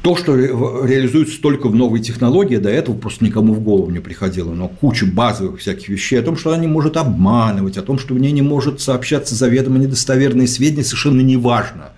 то, 0.02 0.16
что 0.16 0.36
реализуется 0.36 1.40
только 1.42 1.68
в 1.68 1.76
новой 1.76 2.00
технологии, 2.00 2.58
до 2.58 2.70
этого 2.70 2.98
просто 2.98 3.24
никому 3.24 3.54
в 3.54 3.60
голову 3.60 3.92
не 3.92 4.00
приходило, 4.00 4.52
но 4.52 4.68
куча 4.68 5.06
базовых 5.06 5.60
всяких 5.60 5.90
вещей 5.90 6.20
о 6.20 6.24
том, 6.24 6.38
что 6.38 6.52
она 6.52 6.62
не 6.62 6.68
может 6.68 6.98
обманывать, 6.98 7.78
о 7.78 7.84
том, 7.84 8.00
что 8.00 8.16
в 8.16 8.20
ней 8.20 8.32
не 8.32 8.42
может 8.42 8.82
сообщаться 8.82 9.36
заведомо 9.36 9.78
недостоверные 9.78 10.48
сведения, 10.48 10.84
совершенно 10.84 11.22
неважно. 11.22 11.90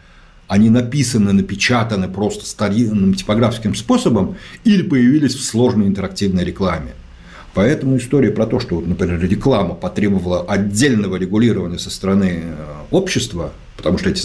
Они 0.49 0.69
написаны, 0.69 1.31
напечатаны 1.31 2.09
просто 2.09 2.45
старинным 2.45 3.13
типографским 3.13 3.73
способом 3.73 4.35
или 4.65 4.83
появились 4.83 5.35
в 5.35 5.43
сложной 5.43 5.87
интерактивной 5.87 6.43
рекламе. 6.43 6.91
Поэтому 7.53 7.97
история 7.97 8.31
про 8.31 8.47
то, 8.47 8.59
что, 8.59 8.81
например, 8.81 9.21
реклама 9.21 9.75
потребовала 9.75 10.41
отдельного 10.41 11.15
регулирования 11.15 11.77
со 11.77 11.89
стороны 11.89 12.41
э, 12.43 12.55
общества, 12.91 13.53
потому 13.77 13.97
что 13.97 14.09
эти 14.09 14.21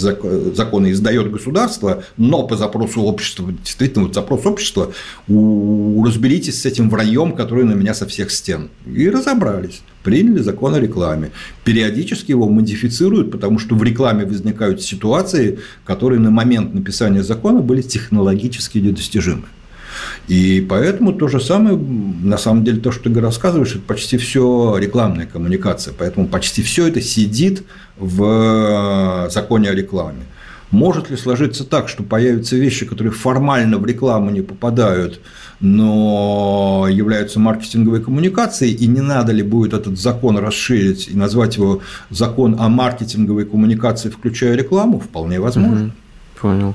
законы 0.55 0.93
издает 0.93 1.31
государство, 1.31 2.05
но 2.17 2.47
по 2.47 2.57
запросу 2.57 3.03
общества, 3.03 3.53
действительно, 3.53 4.05
вот 4.05 4.15
запрос 4.15 4.47
общества, 4.47 4.93
у, 5.27 6.05
разберитесь 6.05 6.63
с 6.63 6.67
этим 6.67 6.91
враньем, 6.91 7.33
который 7.33 7.65
на 7.65 7.73
меня 7.73 7.95
со 7.95 8.07
всех 8.07 8.31
стен. 8.31 8.69
И 8.87 9.09
разобрались. 9.09 9.83
Приняли 10.03 10.41
закон 10.41 10.75
о 10.75 10.81
рекламе. 10.81 11.33
Периодически 11.65 12.31
его 12.31 12.49
модифицируют, 12.49 13.31
потому 13.31 13.59
что 13.59 13.75
в 13.75 13.83
рекламе 13.83 14.25
возникают 14.25 14.83
ситуации, 14.83 15.59
которые 15.85 16.21
на 16.21 16.31
момент 16.31 16.75
написания 16.75 17.23
закона 17.23 17.61
были 17.61 17.83
технологически 17.83 18.79
недостижимы. 18.79 19.45
И 20.29 20.65
поэтому 20.69 21.13
то 21.13 21.29
же 21.29 21.41
самое, 21.41 21.77
на 21.77 22.39
самом 22.39 22.65
деле, 22.65 22.81
то, 22.81 22.93
что 22.93 23.11
ты 23.11 23.21
рассказываешь, 23.21 23.73
это 23.73 23.81
почти 23.81 24.19
все 24.19 24.77
рекламная 24.79 25.27
коммуникация. 25.27 25.95
Поэтому 25.97 26.27
почти 26.27 26.63
все 26.63 26.87
это 26.87 27.01
сидит 27.01 27.65
в 27.97 29.27
э, 29.27 29.31
законе 29.31 29.71
о 29.71 29.75
рекламе. 29.75 30.25
Может 30.71 31.09
ли 31.11 31.17
сложиться 31.17 31.65
так, 31.65 31.89
что 31.89 32.03
появятся 32.03 32.57
вещи, 32.57 32.85
которые 32.85 33.11
формально 33.13 33.79
в 33.79 33.87
рекламу 33.87 34.31
не 34.31 34.43
попадают, 34.43 35.21
но 35.61 36.87
являются 36.91 37.41
маркетинговой 37.41 38.03
коммуникацией, 38.03 38.75
и 38.75 38.87
не 38.87 39.01
надо 39.01 39.33
ли 39.33 39.43
будет 39.43 39.73
этот 39.73 39.99
закон 39.99 40.37
расширить 40.37 41.09
и 41.09 41.17
назвать 41.17 41.57
его 41.57 41.81
закон 42.11 42.57
о 42.61 42.69
маркетинговой 42.69 43.47
коммуникации, 43.47 44.11
включая 44.11 44.57
рекламу? 44.57 45.01
Вполне 45.01 45.41
возможно. 45.41 45.91
Понял. 46.39 46.75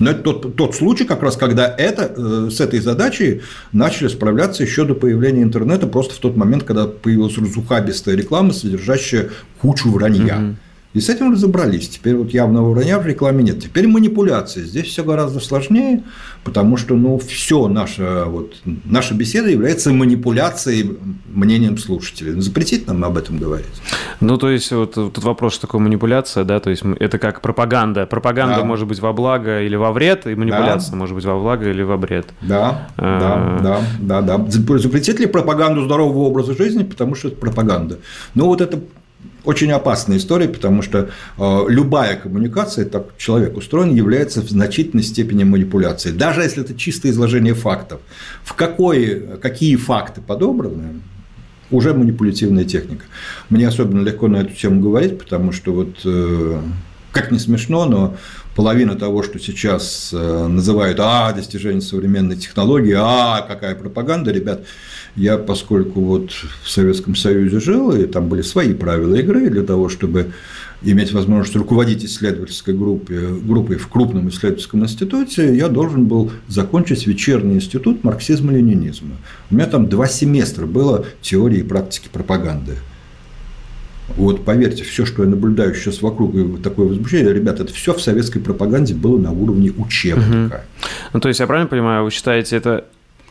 Но 0.00 0.10
это 0.10 0.22
тот, 0.22 0.56
тот 0.56 0.74
случай, 0.74 1.04
как 1.04 1.22
раз, 1.22 1.36
когда 1.36 1.72
это, 1.78 2.12
э, 2.16 2.50
с 2.50 2.60
этой 2.60 2.80
задачей 2.80 3.42
начали 3.72 4.08
справляться 4.08 4.62
еще 4.62 4.84
до 4.84 4.94
появления 4.94 5.42
интернета, 5.42 5.86
просто 5.86 6.14
в 6.14 6.18
тот 6.18 6.36
момент, 6.36 6.64
когда 6.64 6.86
появилась 6.86 7.36
разухабистая 7.36 8.16
реклама, 8.16 8.52
содержащая 8.52 9.30
кучу 9.60 9.90
вранья. 9.90 10.36
Угу. 10.38 10.56
И 10.92 10.98
с 11.00 11.08
этим 11.08 11.32
разобрались. 11.32 11.88
Теперь 11.88 12.16
вот 12.16 12.30
явного 12.30 12.72
вранья 12.72 12.98
в 12.98 13.06
рекламе 13.06 13.44
нет. 13.44 13.62
Теперь 13.62 13.86
манипуляции. 13.86 14.62
Здесь 14.62 14.86
все 14.86 15.04
гораздо 15.04 15.38
сложнее, 15.38 16.02
потому 16.42 16.76
что 16.76 16.96
ну, 16.96 17.16
все 17.18 17.68
наша, 17.68 18.24
вот, 18.24 18.56
наша 18.64 19.14
беседа 19.14 19.48
является 19.48 19.92
манипуляцией 19.92 20.98
мнением 21.28 21.78
слушателей. 21.78 22.32
Ну, 22.32 22.40
запретить 22.40 22.88
нам 22.88 23.04
об 23.04 23.16
этом 23.16 23.38
говорить. 23.38 23.68
Ну, 24.18 24.36
то 24.36 24.50
есть, 24.50 24.72
вот 24.72 24.94
тут 24.94 25.18
вопрос, 25.18 25.54
что 25.54 25.68
такое 25.68 25.80
манипуляция, 25.80 26.42
да, 26.42 26.58
то 26.58 26.70
есть 26.70 26.82
это 26.98 27.18
как 27.18 27.40
пропаганда. 27.40 28.06
Пропаганда 28.06 28.56
да. 28.56 28.64
может 28.64 28.88
быть 28.88 28.98
во 28.98 29.12
благо 29.12 29.62
или 29.62 29.76
во 29.76 29.92
вред, 29.92 30.26
и 30.26 30.34
манипуляция 30.34 30.90
да. 30.90 30.96
может 30.96 31.14
быть 31.14 31.24
во 31.24 31.38
благо 31.38 31.70
или 31.70 31.82
во 31.82 31.96
вред. 31.96 32.26
Да, 32.40 32.88
а... 32.96 33.60
да, 33.60 33.80
да, 34.00 34.22
да, 34.22 34.38
да. 34.38 34.78
Запретить 34.78 35.20
ли 35.20 35.26
пропаганду 35.26 35.84
здорового 35.84 36.24
образа 36.24 36.56
жизни, 36.56 36.82
потому 36.82 37.14
что 37.14 37.28
это 37.28 37.36
пропаганда. 37.36 37.98
Ну, 38.34 38.46
вот 38.46 38.60
это 38.60 38.80
очень 39.44 39.72
опасная 39.72 40.18
история, 40.18 40.48
потому 40.48 40.82
что 40.82 41.10
э, 41.38 41.64
любая 41.68 42.16
коммуникация, 42.16 42.84
так 42.84 43.16
человек 43.16 43.56
устроен, 43.56 43.94
является 43.94 44.42
в 44.42 44.48
значительной 44.48 45.02
степени 45.02 45.44
манипуляцией. 45.44 46.16
Даже 46.16 46.42
если 46.42 46.62
это 46.62 46.74
чистое 46.74 47.12
изложение 47.12 47.54
фактов. 47.54 48.00
В 48.42 48.54
какой, 48.54 49.38
какие 49.40 49.76
факты 49.76 50.20
подобраны, 50.20 51.00
уже 51.70 51.94
манипулятивная 51.94 52.64
техника. 52.64 53.04
Мне 53.48 53.68
особенно 53.68 54.02
легко 54.02 54.28
на 54.28 54.38
эту 54.38 54.54
тему 54.54 54.80
говорить, 54.80 55.18
потому 55.18 55.52
что 55.52 55.72
вот 55.72 56.00
э, 56.04 56.60
как 57.12 57.30
не 57.30 57.38
смешно, 57.38 57.86
но 57.86 58.16
половина 58.54 58.94
того, 58.94 59.22
что 59.22 59.38
сейчас 59.38 60.10
э, 60.12 60.46
называют 60.46 60.98
«а, 61.00 61.32
достижение 61.32 61.80
современной 61.80 62.36
технологии», 62.36 62.94
«а, 62.96 63.42
какая 63.42 63.74
пропаганда», 63.74 64.30
ребят, 64.30 64.64
я, 65.16 65.38
поскольку 65.38 66.00
вот 66.00 66.30
в 66.62 66.70
Советском 66.70 67.16
Союзе 67.16 67.60
жил, 67.60 67.92
и 67.92 68.06
там 68.06 68.28
были 68.28 68.42
свои 68.42 68.74
правила 68.74 69.14
игры 69.14 69.50
для 69.50 69.62
того, 69.62 69.88
чтобы 69.88 70.32
иметь 70.82 71.12
возможность 71.12 71.56
руководить 71.56 72.04
исследовательской 72.04 72.74
группой, 72.74 73.38
группой 73.40 73.76
в 73.76 73.88
крупном 73.88 74.28
исследовательском 74.28 74.82
институте, 74.82 75.54
я 75.54 75.68
должен 75.68 76.06
был 76.06 76.30
закончить 76.48 77.06
вечерний 77.06 77.56
институт 77.56 78.02
марксизма-ленинизма. 78.04 79.16
У 79.50 79.54
меня 79.54 79.66
там 79.66 79.88
два 79.88 80.06
семестра 80.06 80.66
было 80.66 81.04
теории 81.20 81.58
и 81.58 81.64
практики 81.64 82.08
пропаганды. 82.10 82.76
Вот 84.16 84.44
поверьте, 84.44 84.84
все, 84.84 85.06
что 85.06 85.22
я 85.22 85.28
наблюдаю 85.28 85.74
сейчас 85.74 86.02
вокруг, 86.02 86.34
и 86.34 86.56
такое 86.62 86.88
возбуждение, 86.88 87.32
ребята, 87.32 87.62
это 87.62 87.72
все 87.72 87.94
в 87.94 88.02
советской 88.02 88.40
пропаганде 88.40 88.94
было 88.94 89.18
на 89.18 89.30
уровне 89.30 89.70
учебника. 89.70 90.56
Угу. 90.56 90.88
Ну, 91.14 91.20
то 91.20 91.28
есть, 91.28 91.40
я 91.40 91.46
правильно 91.46 91.68
понимаю, 91.68 92.04
вы 92.04 92.10
считаете 92.10 92.56
это 92.56 92.84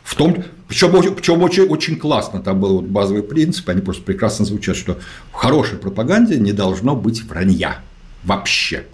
в 0.09 0.15
том, 0.15 0.43
причем, 0.67 0.91
причем 1.13 1.43
очень, 1.43 1.67
очень 1.67 1.95
классно, 1.95 2.41
там 2.41 2.59
был 2.59 2.77
вот 2.77 2.85
базовый 2.85 3.21
принцип, 3.21 3.69
они 3.69 3.81
просто 3.81 4.01
прекрасно 4.01 4.43
звучат, 4.43 4.75
что 4.75 4.97
в 5.31 5.35
хорошей 5.35 5.77
пропаганде 5.77 6.39
не 6.39 6.51
должно 6.51 6.95
быть 6.95 7.23
вранья 7.23 7.81
вообще. 8.23 8.85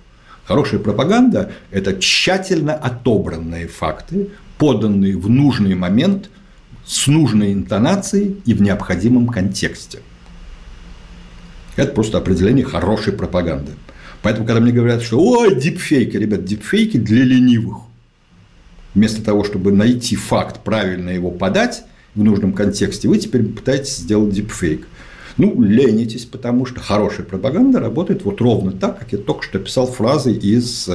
Хорошая 0.43 0.81
пропаганда– 0.81 1.53
это 1.71 1.97
тщательно 1.97 2.73
отобранные 2.73 3.67
факты, 3.67 4.27
поданные 4.57 5.17
в 5.17 5.29
нужный 5.29 5.73
момент, 5.73 6.29
с 6.85 7.07
нужной 7.07 7.53
интонацией 7.53 8.35
и 8.45 8.53
в 8.53 8.61
необходимом 8.61 9.27
контексте. 9.27 9.99
Это 11.75 11.91
просто 11.93 12.17
определение 12.17 12.65
хорошей 12.65 13.13
пропаганды. 13.13 13.73
Поэтому, 14.21 14.45
когда 14.45 14.61
мне 14.61 14.71
говорят, 14.71 15.01
что 15.01 15.19
ой, 15.19 15.55
дипфейки, 15.55 16.17
ребят, 16.17 16.45
дипфейки 16.45 16.97
для 16.97 17.23
ленивых– 17.23 17.77
вместо 18.95 19.21
того, 19.21 19.43
чтобы 19.43 19.71
найти 19.71 20.15
факт, 20.15 20.61
правильно 20.63 21.09
его 21.09 21.29
подать 21.29 21.83
в 22.15 22.23
нужном 22.23 22.53
контексте, 22.53 23.07
вы 23.07 23.19
теперь 23.19 23.43
пытаетесь 23.43 23.97
сделать 23.97 24.33
дипфейк. 24.33 24.87
Ну, 25.37 25.61
ленитесь, 25.61 26.25
потому 26.25 26.65
что 26.65 26.79
хорошая 26.79 27.25
пропаганда 27.25 27.79
работает 27.79 28.23
вот 28.23 28.39
ровно 28.41 28.71
так, 28.71 28.99
как 28.99 29.11
я 29.11 29.17
только 29.17 29.43
что 29.43 29.59
писал 29.59 29.85
фразы 29.87 30.31
из 30.31 30.89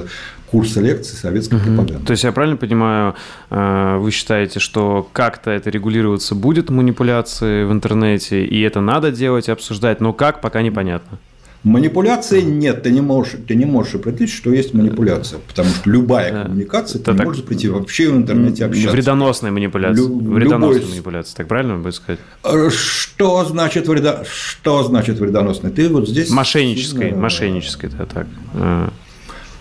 курса 0.50 0.80
лекций 0.80 1.16
советской 1.16 1.56
угу. 1.56 1.64
пропаганды. 1.64 2.06
То 2.06 2.12
есть 2.12 2.24
я 2.24 2.32
правильно 2.32 2.56
понимаю, 2.56 3.14
э, 3.50 3.98
вы 3.98 4.10
считаете, 4.10 4.58
что 4.58 5.08
как-то 5.12 5.50
это 5.50 5.70
регулироваться 5.70 6.34
будет 6.34 6.70
манипуляции 6.70 7.64
в 7.64 7.72
интернете, 7.72 8.44
и 8.44 8.60
это 8.62 8.80
надо 8.80 9.12
делать, 9.12 9.48
обсуждать, 9.48 10.00
но 10.00 10.12
как, 10.12 10.40
пока 10.40 10.62
непонятно? 10.62 11.18
Манипуляции 11.62 12.40
нет, 12.40 12.82
ты 12.84 12.90
не 12.90 13.02
можешь, 13.02 13.34
ты 13.46 13.54
не 13.54 13.66
можешь 13.66 13.94
определить, 13.94 14.32
что 14.32 14.50
есть 14.50 14.72
манипуляция, 14.72 15.40
потому 15.46 15.68
что 15.68 15.90
любая 15.90 16.44
коммуникация, 16.44 17.02
ты 17.02 17.12
не 17.12 17.22
можешь 17.22 17.44
прийти 17.44 17.68
вообще 17.68 18.10
в 18.10 18.16
интернете 18.16 18.64
общаться. 18.64 18.92
Вредоносная 18.92 19.50
манипуляция. 19.50 20.06
Лю- 20.06 20.20
вредоносная 20.20 20.80
любой... 20.80 20.90
манипуляция, 20.92 21.36
так 21.36 21.48
правильно 21.48 21.76
будет 21.76 21.94
сказать? 21.94 22.20
Э, 22.44 22.70
что 22.70 23.44
значит, 23.44 23.88
вредо... 23.88 24.24
что 24.32 24.82
значит 24.84 25.18
вредоносная? 25.18 25.70
Ты 25.70 25.90
вот 25.90 26.08
здесь... 26.08 26.30
Мошеннической, 26.30 27.08
сильно... 27.08 27.20
мошеннической, 27.20 27.90
да, 27.90 28.06
так. 28.06 28.26
А. 28.54 28.90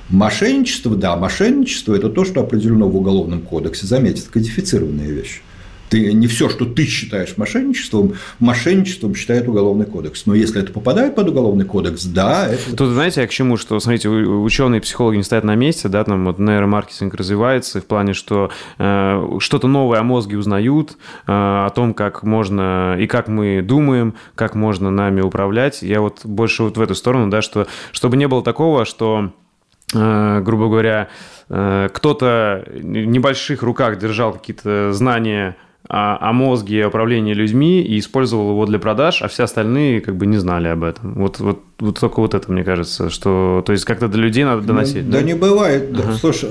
Мошенничество, 0.10 0.96
да, 0.96 1.18
мошенничество– 1.18 1.94
это 1.96 2.10
то, 2.10 2.24
что 2.24 2.40
определено 2.40 2.88
в 2.88 2.96
Уголовном 2.96 3.42
кодексе, 3.42 3.86
заметьте, 3.86 4.24
кодифицированная 4.32 5.08
вещь. 5.08 5.42
Ты 5.90 6.14
не 6.14 6.28
все, 6.28 6.49
что 6.49 6.66
ты 6.66 6.86
считаешь 6.86 7.36
мошенничеством, 7.38 8.14
мошенничеством 8.40 9.16
считает 9.16 9.48
уголовный 9.48 9.86
кодекс. 9.86 10.26
Но 10.26 10.36
если 10.36 10.61
это 10.61 10.72
попадает 10.72 11.16
под 11.16 11.30
уголовный 11.30 11.66
кодекс, 11.66 12.06
да, 12.06 12.48
это. 12.48 12.76
Тут 12.76 12.90
знаете, 12.90 13.22
я 13.22 13.28
к 13.28 13.32
чему, 13.32 13.57
что 13.57 13.80
смотрите, 13.80 14.10
ученые, 14.10 14.82
психологи 14.82 15.18
не 15.18 15.24
стоят 15.24 15.44
на 15.44 15.56
месте, 15.56 15.88
да, 15.90 16.03
там 16.03 16.26
вот 16.26 16.40
нейромаркетинг 16.40 17.14
развивается 17.16 17.82
в 17.82 17.86
плане, 17.86 18.14
что 18.14 18.52
э, 18.78 19.38
что-то 19.40 19.68
новое 19.68 19.99
о 19.99 20.03
мозге 20.03 20.38
узнают, 20.38 20.91
э, 20.91 20.95
о 21.28 21.70
том, 21.74 21.94
как 21.94 22.24
можно 22.24 22.95
и 22.99 23.07
как 23.07 23.28
мы 23.28 23.61
думаем, 23.61 24.14
как 24.36 24.56
можно 24.56 24.91
нами 24.91 25.22
управлять. 25.22 25.82
Я 25.82 26.02
вот 26.02 26.22
больше 26.24 26.64
вот 26.64 26.78
в 26.78 26.82
эту 26.82 26.95
сторону, 26.95 27.30
да, 27.30 27.41
что 27.41 27.68
чтобы 27.91 28.18
не 28.18 28.28
было 28.28 28.44
такого, 28.44 28.86
что 28.86 29.32
э, 29.94 30.41
грубо 30.41 30.68
говоря, 30.68 31.10
э, 31.49 31.90
кто-то 31.91 32.64
в 32.68 32.84
небольших 32.84 33.64
руках 33.64 33.98
держал 33.98 34.34
какие-то 34.34 34.94
знания 34.94 35.57
о, 35.88 36.34
мозге, 36.34 36.86
о 36.86 36.88
управлении 36.90 37.34
людьми 37.34 37.82
и 37.82 38.00
использовал 38.00 38.52
его 38.52 38.66
для 38.66 38.80
продаж, 38.80 39.22
а 39.22 39.28
все 39.28 39.44
остальные 39.44 40.02
как 40.02 40.16
бы 40.16 40.26
не 40.26 40.38
знали 40.38 40.68
об 40.68 40.84
этом. 40.84 41.14
Вот, 41.16 41.40
вот, 41.40 41.64
вот 41.80 42.00
только 42.00 42.20
вот 42.20 42.34
это, 42.34 42.52
мне 42.52 42.64
кажется, 42.64 43.10
что... 43.10 43.64
То 43.66 43.72
есть 43.72 43.86
как-то 43.86 44.08
до 44.08 44.18
людей 44.18 44.44
надо 44.44 44.62
доносить. 44.62 45.06
Да, 45.10 45.14
да? 45.14 45.20
да 45.20 45.24
не 45.24 45.34
бывает. 45.34 45.90
Ага. 45.94 46.04
Да, 46.04 46.14
слушай, 46.14 46.50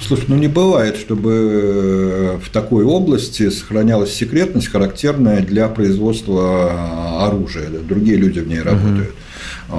Слушай, 0.00 0.24
ну 0.28 0.36
не 0.36 0.48
бывает, 0.48 0.96
чтобы 0.96 1.32
э, 1.32 2.38
в 2.42 2.50
такой 2.50 2.84
области 2.84 3.50
сохранялась 3.50 4.12
секретность, 4.12 4.66
характерная 4.66 5.42
для 5.42 5.68
производства 5.68 7.24
оружия. 7.24 7.68
Другие 7.68 8.16
люди 8.16 8.40
в 8.40 8.48
ней 8.48 8.62
работают. 8.62 9.14
Угу. 9.68 9.76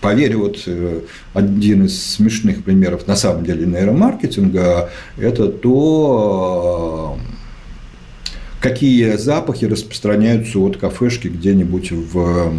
Поверь, 0.00 0.36
вот 0.36 0.62
э, 0.66 1.00
один 1.34 1.84
из 1.84 2.02
смешных 2.14 2.64
примеров 2.64 3.06
на 3.06 3.16
самом 3.16 3.44
деле 3.44 3.66
нейромаркетинга– 3.66 4.90
это 5.18 5.48
то, 5.48 7.18
какие 8.60 9.16
запахи 9.16 9.66
распространяются 9.66 10.58
от 10.58 10.78
кафешки 10.78 11.28
где-нибудь 11.28 11.92
в 11.92 12.52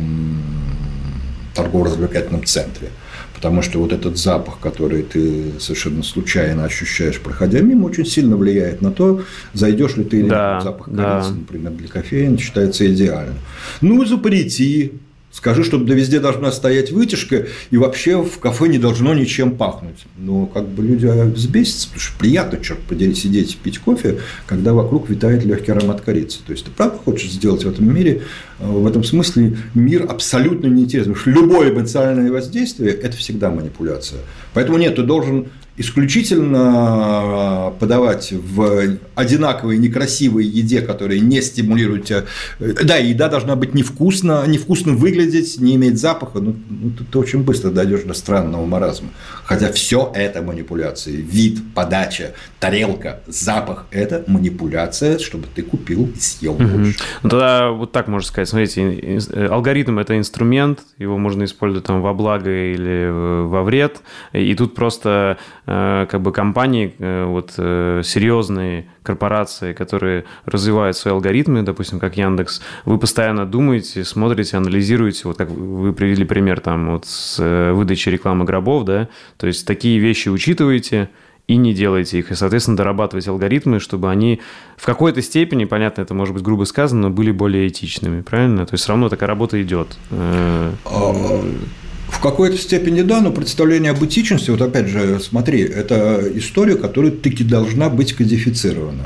торгово-развлекательном 1.55 2.45
центре. 2.45 2.89
Потому 3.33 3.63
что 3.63 3.79
вот 3.79 3.91
этот 3.91 4.19
запах, 4.19 4.59
который 4.59 5.01
ты 5.01 5.59
совершенно 5.59 6.03
случайно 6.03 6.63
ощущаешь, 6.65 7.19
проходя 7.19 7.61
мимо, 7.61 7.87
очень 7.87 8.05
сильно 8.05 8.37
влияет 8.37 8.83
на 8.83 8.91
то, 8.91 9.23
зайдешь 9.53 9.97
ли 9.97 10.03
ты 10.03 10.19
или 10.19 10.29
да, 10.29 10.55
нет. 10.55 10.63
Запах 10.63 10.89
да. 10.89 11.21
корицы, 11.21 11.33
например, 11.39 11.71
для 11.71 11.87
кофеина 11.87 12.37
считается 12.37 12.85
идеальным. 12.85 13.37
Ну, 13.81 14.05
запрети 14.05 14.91
Скажи, 15.31 15.63
чтобы 15.63 15.85
да 15.85 15.93
везде 15.93 16.19
должна 16.19 16.51
стоять 16.51 16.91
вытяжка, 16.91 17.47
и 17.69 17.77
вообще 17.77 18.21
в 18.21 18.39
кафе 18.39 18.67
не 18.67 18.77
должно 18.77 19.13
ничем 19.13 19.55
пахнуть. 19.55 20.05
Но 20.17 20.45
как 20.45 20.67
бы 20.67 20.83
люди 20.83 21.05
взбесятся, 21.05 21.87
потому 21.87 22.01
что 22.01 22.19
приятно, 22.19 22.59
черт 22.61 22.79
подери, 22.79 23.13
сидеть 23.15 23.57
пить 23.57 23.79
кофе, 23.79 24.19
когда 24.45 24.73
вокруг 24.73 25.09
витает 25.09 25.45
легкий 25.45 25.71
аромат 25.71 26.01
корицы. 26.01 26.39
То 26.45 26.51
есть 26.51 26.65
ты 26.65 26.71
правда 26.71 26.97
хочешь 26.97 27.31
сделать 27.31 27.63
в 27.63 27.69
этом 27.69 27.93
мире, 27.93 28.23
э, 28.59 28.69
в 28.69 28.85
этом 28.85 29.05
смысле 29.05 29.57
мир 29.73 30.05
абсолютно 30.09 30.67
неинтересный. 30.67 31.13
Потому 31.13 31.33
что 31.33 31.41
любое 31.41 31.71
эмоциональное 31.71 32.31
воздействие– 32.31 32.91
это 33.03 33.15
всегда 33.15 33.49
манипуляция. 33.51 34.19
Поэтому 34.53 34.77
нет, 34.77 34.97
ты 34.97 35.03
должен 35.03 35.47
исключительно 35.81 37.73
подавать 37.79 38.31
в 38.31 38.97
одинаковой 39.15 39.77
некрасивой 39.77 40.45
еде, 40.45 40.81
которая 40.81 41.19
не 41.19 41.41
стимулирует 41.41 42.05
тебя. 42.05 42.23
Да, 42.59 42.95
еда 42.95 43.27
должна 43.27 43.55
быть 43.55 43.73
невкусно, 43.73 44.45
невкусно 44.47 44.93
выглядеть, 44.93 45.59
не 45.59 45.75
иметь 45.75 45.99
запаха. 45.99 46.39
Ну, 46.39 46.55
ну 46.69 46.91
ты, 46.91 47.03
ты 47.03 47.19
очень 47.19 47.43
быстро 47.43 47.71
дойдешь 47.71 48.03
до 48.03 48.13
странного 48.13 48.65
маразма. 48.65 49.09
Хотя 49.43 49.71
все 49.71 50.11
это 50.15 50.41
манипуляции. 50.41 51.15
Вид, 51.17 51.59
подача, 51.75 52.33
тарелка, 52.59 53.19
запах– 53.27 53.87
это 53.91 54.23
манипуляция, 54.27 55.19
чтобы 55.19 55.47
ты 55.53 55.63
купил 55.63 56.09
и 56.15 56.19
съел 56.19 56.53
угу. 56.53 56.63
больше. 56.63 56.99
Ну, 57.23 57.29
тогда 57.29 57.71
вот 57.71 57.91
так 57.91 58.07
можно 58.07 58.27
сказать. 58.27 58.47
Смотрите, 58.47 59.19
алгоритм– 59.49 59.99
это 59.99 60.17
инструмент, 60.17 60.79
его 60.97 61.17
можно 61.17 61.43
использовать 61.43 61.85
там 61.87 62.01
во 62.01 62.13
благо 62.13 62.51
или 62.51 63.09
во 63.47 63.63
вред. 63.63 64.01
И 64.33 64.53
тут 64.55 64.75
просто 64.75 65.37
Э, 65.70 65.70
как 66.09 66.21
бы 66.21 66.31
компании, 66.31 66.93
э, 66.99 67.25
вот 67.25 67.53
э, 67.57 68.01
серьезные 68.03 68.87
корпорации, 69.03 69.73
которые 69.73 70.25
развивают 70.45 70.97
свои 70.97 71.13
алгоритмы, 71.13 71.63
допустим, 71.63 71.99
как 71.99 72.17
Яндекс, 72.17 72.61
вы 72.85 72.97
постоянно 72.97 73.45
думаете, 73.45 74.03
смотрите, 74.03 74.57
анализируете, 74.57 75.21
вот 75.25 75.37
как 75.37 75.49
вы 75.49 75.93
привели 75.93 76.25
пример 76.25 76.59
там 76.59 76.91
вот 76.91 77.05
с 77.05 77.37
выдачей 77.73 78.11
рекламы 78.11 78.45
гробов, 78.45 78.85
да, 78.85 79.07
то 79.37 79.47
есть 79.47 79.65
такие 79.65 79.99
вещи 79.99 80.29
учитываете, 80.29 81.09
и 81.47 81.57
не 81.57 81.73
делаете 81.73 82.19
их. 82.19 82.31
И, 82.31 82.35
соответственно, 82.35 82.77
дорабатывать 82.77 83.27
алгоритмы, 83.27 83.79
чтобы 83.79 84.09
они 84.09 84.39
в 84.77 84.85
какой-то 84.85 85.21
степени, 85.21 85.65
понятно, 85.65 86.01
это 86.01 86.13
может 86.13 86.33
быть 86.33 86.43
грубо 86.43 86.63
сказано, 86.63 87.01
но 87.01 87.09
были 87.09 87.31
более 87.31 87.67
этичными, 87.67 88.21
правильно? 88.21 88.65
То 88.65 88.73
есть 88.73 88.83
все 88.83 88.93
равно 88.93 89.09
такая 89.09 89.27
работа 89.27 89.61
идет. 89.61 89.97
В 92.21 92.23
какой-то 92.23 92.55
степени 92.55 93.01
да, 93.01 93.19
но 93.19 93.31
представление 93.31 93.93
об 93.93 94.05
этичности, 94.05 94.51
вот 94.51 94.61
опять 94.61 94.85
же, 94.85 95.19
смотри, 95.19 95.61
это 95.61 96.23
история, 96.35 96.75
которая 96.75 97.09
таки 97.09 97.43
должна 97.43 97.89
быть 97.89 98.13
кодифицирована. 98.13 99.05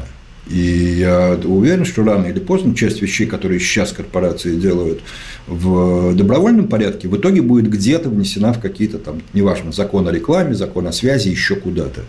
И 0.49 0.97
я 0.99 1.39
уверен, 1.45 1.85
что 1.85 2.03
рано 2.03 2.25
или 2.25 2.39
поздно 2.39 2.75
часть 2.75 3.01
вещей, 3.01 3.25
которые 3.25 3.61
сейчас 3.61 3.93
корпорации 3.93 4.57
делают 4.57 4.99
в 5.47 6.13
добровольном 6.13 6.67
порядке, 6.67 7.07
в 7.07 7.15
итоге 7.15 7.41
будет 7.41 7.69
где-то 7.69 8.09
внесена 8.09 8.51
в 8.51 8.59
какие-то 8.59 8.97
там, 8.97 9.21
неважно, 9.33 9.71
закон 9.71 10.09
о 10.09 10.11
рекламе, 10.11 10.53
закон 10.53 10.85
о 10.85 10.91
связи, 10.91 11.29
еще 11.29 11.55
куда-то. 11.55 12.01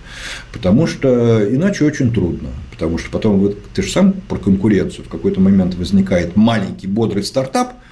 Потому 0.53 0.89
что 0.89 1.47
иначе 1.49 1.85
очень 1.85 2.13
трудно. 2.13 2.49
Потому 2.73 2.99
что 2.99 3.11
потом 3.13 3.39
вот, 3.39 3.59
ты 3.75 3.83
же 3.83 3.93
сам 3.93 4.13
про 4.13 4.39
конкуренцию. 4.39 5.05
В 5.05 5.09
какой-то 5.09 5.39
момент 5.41 5.77
возникает 5.77 6.35
маленький 6.35 6.89
бодрый 6.89 7.23
стартап– 7.23 7.75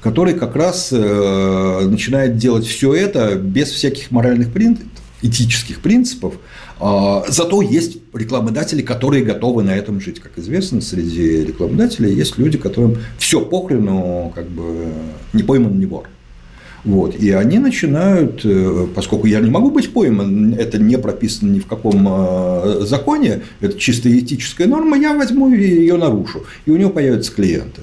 который 0.00 0.34
как 0.34 0.56
раз 0.56 0.90
э, 0.92 1.86
начинает 1.88 2.36
делать 2.36 2.66
все 2.66 2.94
это 2.94 3.34
без 3.36 3.70
всяких 3.70 4.10
моральных 4.10 4.52
принципов, 4.52 4.90
этических 5.22 5.80
принципов, 5.80 6.34
а, 6.80 7.24
зато 7.28 7.60
есть 7.60 7.98
рекламодатели, 8.14 8.82
которые 8.82 9.24
готовы 9.24 9.62
на 9.62 9.74
этом 9.74 10.00
жить. 10.00 10.20
Как 10.20 10.38
известно, 10.38 10.80
среди 10.80 11.44
рекламодателей 11.44 12.14
есть 12.14 12.38
люди, 12.38 12.56
которым 12.56 12.98
все 13.18 13.40
похрену, 13.40 14.32
как 14.34 14.48
бы 14.48 14.92
не 15.32 15.42
пойман, 15.42 15.78
не 15.78 15.86
вор. 15.86 16.08
Вот. 16.84 17.16
И 17.16 17.32
они 17.32 17.58
начинают, 17.58 18.42
э, 18.44 18.86
поскольку 18.94 19.26
я 19.26 19.40
не 19.40 19.50
могу 19.50 19.70
быть 19.70 19.92
пойман, 19.92 20.54
это 20.54 20.78
не 20.78 20.96
прописано 20.96 21.50
ни 21.50 21.58
в 21.58 21.66
каком 21.66 22.06
э, 22.08 22.80
законе, 22.82 23.42
это 23.60 23.76
чисто 23.76 24.16
этическая 24.16 24.68
норма, 24.68 24.96
я 24.96 25.14
возьму 25.14 25.52
и 25.52 25.60
ее 25.60 25.96
нарушу, 25.96 26.44
и 26.64 26.70
у 26.70 26.76
него 26.76 26.90
появятся 26.90 27.32
клиенты. 27.32 27.82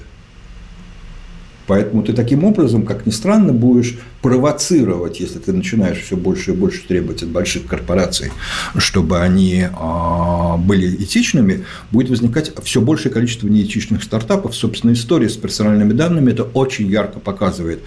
Поэтому 1.68 2.04
ты 2.04 2.14
таким 2.14 2.44
образом, 2.44 2.86
как 2.86 3.06
ни 3.06 3.12
странно, 3.12 3.54
будешь 3.54 3.98
провоцировать, 4.22 5.20
если 5.20 5.40
ты 5.40 5.54
начинаешь 5.54 6.00
все 6.00 6.16
больше 6.16 6.52
и 6.52 6.56
больше 6.56 6.86
требовать 6.88 7.24
от 7.24 7.30
больших 7.30 7.66
корпораций, 7.66 8.32
чтобы 8.78 9.20
они 9.20 9.68
а, 9.72 10.58
были 10.58 10.96
этичными, 11.04 11.66
будет 11.92 12.10
возникать 12.10 12.52
все 12.64 12.82
большее 12.82 13.12
количество 13.12 13.48
неэтичных 13.48 14.04
стартапов. 14.04 14.56
Собственно, 14.56 14.94
история 14.94 15.30
с 15.30 15.38
персональными 15.38 15.94
данными 15.94 16.32
это 16.32 16.44
очень 16.44 16.88
ярко 16.88 17.20
показывает. 17.20 17.82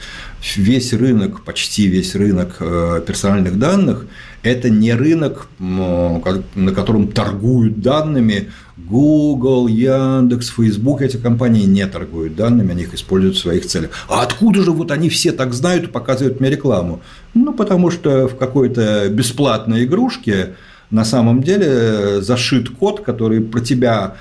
Весь 0.56 0.92
рынок, 0.92 1.42
почти 1.42 1.86
весь 1.86 2.14
рынок 2.14 2.56
э, 2.60 3.02
персональных 3.06 3.58
данных– 3.58 4.06
это 4.42 4.70
не 4.70 4.94
рынок, 4.94 5.48
на 5.58 6.72
котором 6.74 7.08
торгуют 7.08 7.80
данными 7.80 8.50
Google, 8.86 9.66
Яндекс, 9.66 10.50
Facebook, 10.50 11.02
эти 11.02 11.16
компании 11.16 11.64
не 11.64 11.86
торгуют 11.86 12.36
данными, 12.36 12.70
они 12.72 12.82
их 12.82 12.94
используют 12.94 13.36
в 13.36 13.40
своих 13.40 13.66
целях. 13.66 13.90
А 14.08 14.22
откуда 14.22 14.62
же 14.62 14.70
вот 14.70 14.90
они 14.90 15.08
все 15.08 15.32
так 15.32 15.52
знают 15.52 15.84
и 15.84 15.88
показывают 15.88 16.40
мне 16.40 16.50
рекламу? 16.50 17.00
Ну, 17.34 17.52
потому 17.52 17.90
что 17.90 18.28
в 18.28 18.36
какой-то 18.36 19.08
бесплатной 19.10 19.84
игрушке 19.84 20.54
на 20.90 21.04
самом 21.04 21.42
деле 21.42 22.22
зашит 22.22 22.70
код, 22.70 23.00
который 23.00 23.40
про 23.40 23.60
тебя 23.60 24.16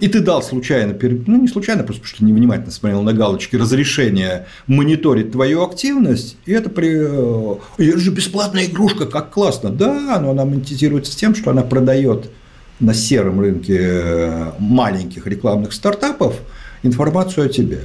и 0.00 0.08
ты 0.08 0.20
дал 0.20 0.42
случайно, 0.42 0.94
ну 1.26 1.40
не 1.40 1.48
случайно, 1.48 1.82
просто 1.82 2.02
потому 2.02 2.16
что 2.16 2.24
невнимательно 2.24 2.70
смотрел 2.70 3.02
на 3.02 3.14
галочки, 3.14 3.56
разрешение 3.56 4.46
мониторить 4.66 5.32
твою 5.32 5.64
активность, 5.64 6.36
и 6.44 6.52
это 6.52 6.68
при... 6.68 6.90
Э, 6.94 7.56
это 7.78 7.98
же 7.98 8.10
бесплатная 8.10 8.66
игрушка, 8.66 9.06
как 9.06 9.30
классно. 9.30 9.70
Да, 9.70 10.18
но 10.20 10.32
она 10.32 10.44
монетизируется 10.44 11.16
тем, 11.16 11.34
что 11.34 11.52
она 11.52 11.62
продает 11.62 12.30
на 12.80 12.94
сером 12.94 13.40
рынке 13.40 13.78
э, 13.80 14.52
маленьких 14.58 15.26
рекламных 15.26 15.72
стартапов 15.72 16.36
информацию 16.82 17.46
о 17.46 17.48
тебе. 17.48 17.80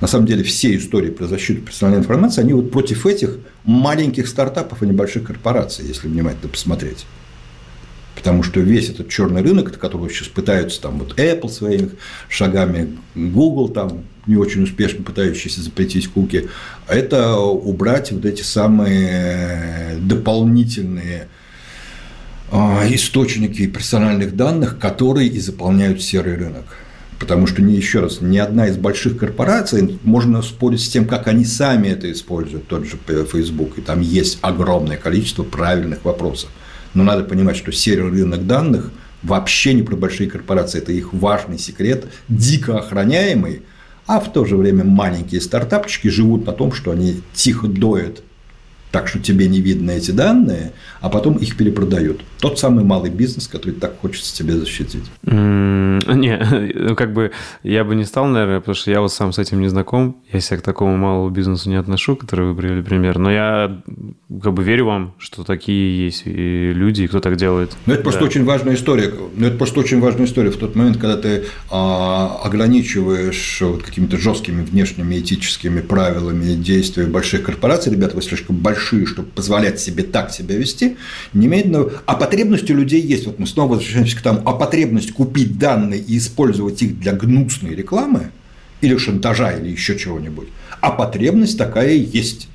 На 0.00 0.08
самом 0.08 0.26
деле 0.26 0.42
все 0.42 0.74
истории 0.76 1.10
про 1.10 1.26
защиту 1.26 1.62
персональной 1.62 2.00
информации, 2.00 2.40
они 2.40 2.54
вот 2.54 2.70
против 2.70 3.06
этих 3.06 3.36
маленьких 3.64 4.26
стартапов 4.26 4.82
и 4.82 4.86
небольших 4.86 5.24
корпораций, 5.24 5.86
если 5.86 6.08
внимательно 6.08 6.48
посмотреть. 6.48 7.06
Потому 8.16 8.42
что 8.42 8.60
весь 8.60 8.88
этот 8.88 9.08
черный 9.08 9.42
рынок, 9.42 9.78
который 9.78 10.10
сейчас 10.10 10.28
пытаются 10.28 10.80
там 10.80 10.98
вот 10.98 11.18
Apple 11.18 11.48
своими 11.48 11.90
шагами, 12.28 12.98
Google 13.14 13.68
там 13.68 14.04
не 14.26 14.36
очень 14.36 14.62
успешно 14.62 15.04
пытающийся 15.04 15.62
запретить 15.62 16.08
куки, 16.08 16.48
это 16.88 17.36
убрать 17.36 18.12
вот 18.12 18.24
эти 18.24 18.42
самые 18.42 19.98
дополнительные 20.00 21.28
источники 22.52 23.66
персональных 23.66 24.36
данных, 24.36 24.78
которые 24.78 25.28
и 25.28 25.40
заполняют 25.40 26.02
серый 26.02 26.36
рынок. 26.36 26.64
Потому 27.18 27.46
что, 27.46 27.62
не, 27.62 27.74
еще 27.74 28.00
раз, 28.00 28.20
ни 28.20 28.36
одна 28.36 28.66
из 28.66 28.76
больших 28.76 29.16
корпораций, 29.16 29.98
можно 30.02 30.42
спорить 30.42 30.82
с 30.82 30.88
тем, 30.88 31.06
как 31.06 31.28
они 31.28 31.44
сами 31.44 31.88
это 31.88 32.10
используют, 32.10 32.66
тот 32.66 32.84
же 32.84 32.98
Facebook, 33.06 33.78
и 33.78 33.80
там 33.80 34.00
есть 34.00 34.38
огромное 34.42 34.96
количество 34.96 35.44
правильных 35.44 36.04
вопросов. 36.04 36.50
Но 36.94 37.04
надо 37.04 37.24
понимать, 37.24 37.56
что 37.56 37.70
серый 37.72 38.10
рынок 38.10 38.46
данных 38.46 38.90
вообще 39.22 39.72
не 39.72 39.82
про 39.82 39.96
большие 39.96 40.28
корпорации, 40.28 40.78
это 40.78 40.92
их 40.92 41.12
важный 41.12 41.58
секрет, 41.58 42.06
дико 42.28 42.78
охраняемый, 42.78 43.62
а 44.06 44.18
в 44.18 44.32
то 44.32 44.44
же 44.44 44.56
время 44.56 44.84
маленькие 44.84 45.40
стартапчики 45.40 46.08
живут 46.08 46.44
на 46.44 46.52
том, 46.52 46.72
что 46.72 46.90
они 46.90 47.22
тихо 47.34 47.68
доят 47.68 48.22
так 48.92 49.08
что 49.08 49.18
тебе 49.18 49.48
не 49.48 49.60
видно 49.60 49.90
эти 49.92 50.10
данные, 50.10 50.72
а 51.00 51.08
потом 51.08 51.36
их 51.36 51.56
перепродают. 51.56 52.20
Тот 52.40 52.58
самый 52.58 52.84
малый 52.84 53.10
бизнес, 53.10 53.48
который 53.48 53.72
так 53.72 53.98
хочется 54.00 54.36
тебе 54.36 54.54
защитить. 54.54 55.04
Не, 55.22 56.72
ну 56.74 56.94
как 56.94 57.12
бы 57.12 57.32
я 57.62 57.84
бы 57.84 57.94
не 57.94 58.04
стал, 58.04 58.26
наверное, 58.26 58.60
потому 58.60 58.74
что 58.74 58.90
я 58.90 59.00
вот 59.00 59.12
сам 59.12 59.32
с 59.32 59.38
этим 59.38 59.60
не 59.60 59.68
знаком. 59.68 60.16
Я 60.32 60.40
себя 60.40 60.58
к 60.58 60.62
такому 60.62 60.96
малому 60.96 61.30
бизнесу 61.30 61.70
не 61.70 61.76
отношу, 61.76 62.16
который 62.16 62.46
вы 62.46 62.54
привели 62.54 62.82
пример. 62.82 63.18
Но 63.18 63.32
я 63.32 63.82
как 64.42 64.52
бы 64.52 64.62
верю 64.62 64.86
вам, 64.86 65.14
что 65.18 65.44
такие 65.44 66.04
есть 66.04 66.24
люди, 66.26 67.02
и 67.02 67.06
кто 67.06 67.20
так 67.20 67.36
делает. 67.36 67.76
Ну, 67.86 67.94
это 67.94 68.02
да. 68.02 68.10
просто 68.10 68.24
очень 68.24 68.44
важная 68.44 68.74
история. 68.74 69.12
Ну, 69.36 69.46
это 69.46 69.56
просто 69.56 69.80
очень 69.80 70.00
важная 70.00 70.26
история. 70.26 70.50
В 70.50 70.56
тот 70.56 70.74
момент, 70.74 70.98
когда 70.98 71.16
ты 71.16 71.44
а, 71.70 72.40
ограничиваешь 72.44 73.58
вот 73.62 73.82
какими-то 73.82 74.18
жесткими 74.18 74.62
внешними 74.62 75.18
этическими 75.18 75.80
правилами 75.80 76.54
действия 76.54 77.06
больших 77.06 77.44
корпораций, 77.44 77.92
ребята, 77.92 78.16
вы 78.16 78.22
слишком 78.22 78.56
большие, 78.56 78.81
чтобы 78.82 79.28
позволять 79.28 79.80
себе 79.80 80.02
так 80.02 80.30
себя 80.30 80.56
вести, 80.56 80.96
немедленно... 81.32 81.90
А 82.06 82.14
потребности 82.14 82.72
у 82.72 82.76
людей 82.76 83.00
есть. 83.00 83.26
Вот 83.26 83.38
мы 83.38 83.46
снова 83.46 83.74
возвращаемся 83.74 84.16
к 84.18 84.22
тому, 84.22 84.42
а 84.44 84.52
потребность 84.52 85.12
купить 85.12 85.58
данные 85.58 86.00
и 86.00 86.18
использовать 86.18 86.82
их 86.82 86.98
для 86.98 87.12
гнусной 87.12 87.74
рекламы 87.74 88.30
или 88.80 88.96
шантажа, 88.96 89.52
или 89.52 89.70
еще 89.70 89.96
чего-нибудь, 89.96 90.48
а 90.80 90.90
потребность 90.90 91.56
такая 91.56 91.94
есть. 91.94 92.48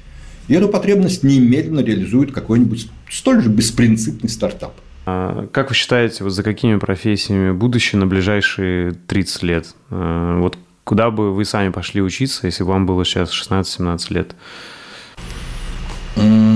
И 0.48 0.54
эту 0.54 0.70
потребность 0.70 1.24
немедленно 1.24 1.80
реализует 1.80 2.32
какой-нибудь 2.32 2.90
столь 3.10 3.42
же 3.42 3.50
беспринципный 3.50 4.30
стартап. 4.30 4.74
А 5.06 5.48
как 5.54 5.70
вы 5.70 5.76
считаете, 5.76 6.24
вот 6.24 6.32
за 6.32 6.44
какими 6.44 6.78
профессиями 6.78 7.52
будущее 7.52 8.00
на 8.00 8.08
ближайшие 8.08 8.92
30 8.92 9.44
лет? 9.44 9.76
А, 9.90 10.38
вот 10.40 10.58
куда 10.84 11.12
бы 11.12 11.34
вы 11.34 11.46
сами 11.46 11.70
пошли 11.70 12.02
учиться, 12.02 12.46
если 12.46 12.64
бы 12.64 12.72
вам 12.72 12.86
было 12.86 13.06
сейчас 13.06 13.32
16-17 13.32 14.14
лет? 14.14 14.36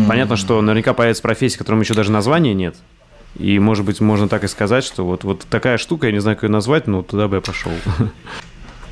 Понятно, 0.08 0.36
что 0.36 0.62
наверняка 0.62 0.94
появится 0.94 1.24
профессия, 1.24 1.58
которым 1.58 1.82
еще 1.82 1.94
даже 1.94 2.12
названия 2.12 2.54
нет. 2.54 2.76
И, 3.40 3.60
может 3.60 3.86
быть, 3.86 4.02
можно 4.02 4.28
так 4.28 4.44
и 4.44 4.48
сказать, 4.48 4.84
что 4.84 5.06
вот, 5.06 5.24
вот 5.24 5.46
такая 5.50 5.78
штука, 5.78 6.08
я 6.08 6.14
не 6.14 6.20
знаю, 6.20 6.36
как 6.36 6.44
ее 6.44 6.50
назвать, 6.50 6.88
но 6.88 7.02
туда 7.02 7.28
бы 7.28 7.38
я 7.38 7.42
пошел. 7.42 7.72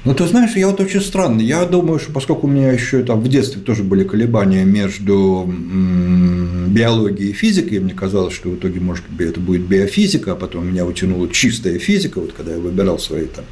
Ну, 0.05 0.13
ты 0.13 0.25
знаешь, 0.27 0.55
я 0.55 0.67
вот 0.67 0.79
очень 0.79 1.01
странный. 1.01 1.43
Я 1.43 1.65
думаю, 1.65 1.99
что 1.99 2.13
поскольку 2.13 2.47
у 2.47 2.49
меня 2.49 2.71
еще 2.71 3.03
там 3.03 3.19
в 3.19 3.27
детстве 3.27 3.61
тоже 3.61 3.83
были 3.83 4.05
колебания 4.05 4.63
между 4.63 5.45
биологией 5.45 7.31
и 7.31 7.33
физикой, 7.33 7.79
мне 7.79 7.93
казалось, 7.93 8.33
что 8.33 8.49
в 8.49 8.55
итоге, 8.55 8.79
может 8.79 9.03
быть, 9.09 9.27
это 9.27 9.41
будет 9.41 9.63
биофизика, 9.63 10.31
а 10.31 10.35
потом 10.35 10.67
меня 10.67 10.85
утянула 10.85 11.27
чистая 11.27 11.79
физика, 11.79 12.21
вот 12.21 12.31
когда 12.31 12.53
я 12.53 12.59
выбирал 12.59 12.97
свои 12.97 13.25
там 13.25 13.43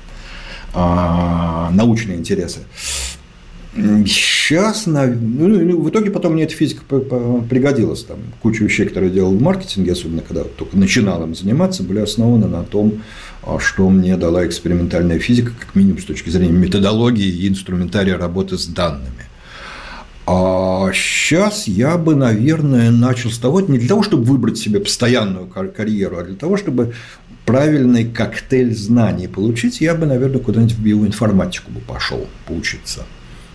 а, 0.74 1.70
научные 1.72 2.18
интересы. 2.18 2.60
Сейчас, 3.78 4.88
ну, 4.88 5.48
ну, 5.48 5.82
в 5.82 5.90
итоге 5.90 6.10
потом 6.10 6.34
мне 6.34 6.44
эта 6.44 6.54
физика 6.54 6.82
пригодилась. 6.86 8.04
Там 8.04 8.18
куча 8.42 8.64
вещей, 8.64 8.88
которые 8.88 9.10
я 9.10 9.16
делал 9.16 9.36
в 9.36 9.42
маркетинге, 9.42 9.92
особенно 9.92 10.22
когда 10.22 10.44
только 10.44 10.78
начинал 10.78 11.24
им 11.24 11.36
заниматься, 11.36 11.84
были 11.84 12.00
основаны 12.00 12.48
на 12.48 12.64
том, 12.64 13.02
а, 13.44 13.60
что 13.60 13.90
мне 13.90 14.18
дала 14.18 14.46
экспериментальная 14.48 15.20
физика, 15.20 15.52
как 15.60 15.76
минимум 15.76 16.00
с 16.00 16.06
точки 16.06 16.30
зрения 16.30 16.54
методологии 16.54 17.28
и 17.28 17.48
инструментария 17.48 18.18
работы 18.18 18.58
с 18.58 18.66
данными. 18.66 19.28
А 20.26 20.92
сейчас 20.94 21.68
я 21.68 21.98
бы, 21.98 22.16
наверное, 22.16 22.92
начал 22.92 23.30
с 23.30 23.38
того, 23.38 23.62
не 23.62 23.78
для 23.78 23.88
того, 23.88 24.04
чтобы 24.04 24.24
выбрать 24.24 24.58
себе 24.58 24.80
постоянную 24.80 25.48
карьеру, 25.48 26.18
а 26.18 26.24
для 26.24 26.36
того, 26.36 26.58
чтобы 26.58 26.94
правильный 27.46 28.04
коктейль 28.04 28.76
знаний 28.76 29.28
получить, 29.28 29.80
я 29.80 29.96
бы, 29.96 30.06
наверное, 30.06 30.40
куда-нибудь 30.40 30.74
в 30.74 30.84
биоинформатику 30.84 31.72
бы 31.72 31.80
пошел 31.80 32.28
поучиться. 32.46 33.06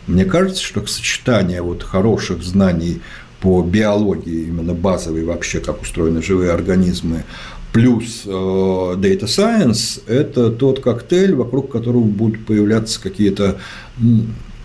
Мне 0.07 0.24
кажется, 0.24 0.62
что 0.62 0.85
сочетание 0.87 1.62
вот 1.62 1.83
хороших 1.83 2.43
знаний 2.43 3.01
по 3.41 3.62
биологии, 3.62 4.47
именно 4.47 4.74
базовой 4.74 5.24
вообще, 5.24 5.61
как 5.61 5.83
устроены 5.83 6.23
живые 6.23 6.53
организмы, 6.53 7.24
плюс 7.73 8.23
э, 8.24 8.31
Data 8.31 9.24
Science– 9.24 10.03
это 10.07 10.51
тот 10.51 10.81
коктейль, 10.81 11.35
вокруг 11.35 11.73
которого 11.73 12.05
будут 12.05 12.47
появляться 12.47 13.01
какие-то 13.01 13.59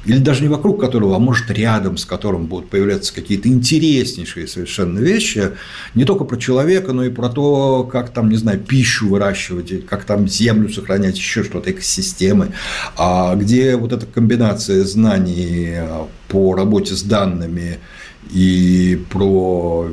или 0.08 0.20
даже 0.20 0.42
не 0.42 0.48
вокруг 0.48 0.80
которого, 0.80 1.18
а 1.18 1.20
может 1.20 1.52
рядом 1.52 1.98
с 1.98 2.06
которым 2.06 2.46
будут 2.46 2.70
появляться 2.70 3.14
какие-то 3.14 3.50
интереснейшие 3.50 4.48
совершенно 4.48 5.00
вещи, 5.00 5.52
не 5.96 6.06
только 6.06 6.24
про 6.24 6.38
человека, 6.38 6.94
но 6.94 7.04
и 7.04 7.10
про 7.10 7.28
то, 7.30 7.84
как 7.84 8.12
там, 8.12 8.30
не 8.30 8.38
знаю, 8.38 8.60
пищу 8.60 9.10
выращивать, 9.10 9.86
как 9.86 10.06
там 10.06 10.28
землю 10.28 10.70
сохранять, 10.70 11.18
еще 11.18 11.44
что-то, 11.44 11.72
экосистемы, 11.72 12.54
а 12.96 13.36
где 13.36 13.76
вот 13.76 13.92
эта 13.92 14.06
комбинация 14.06 14.86
знаний 14.86 15.76
по 16.30 16.56
работе 16.56 16.96
с 16.96 17.04
данными 17.04 17.80
и 18.32 19.04
про 19.10 19.90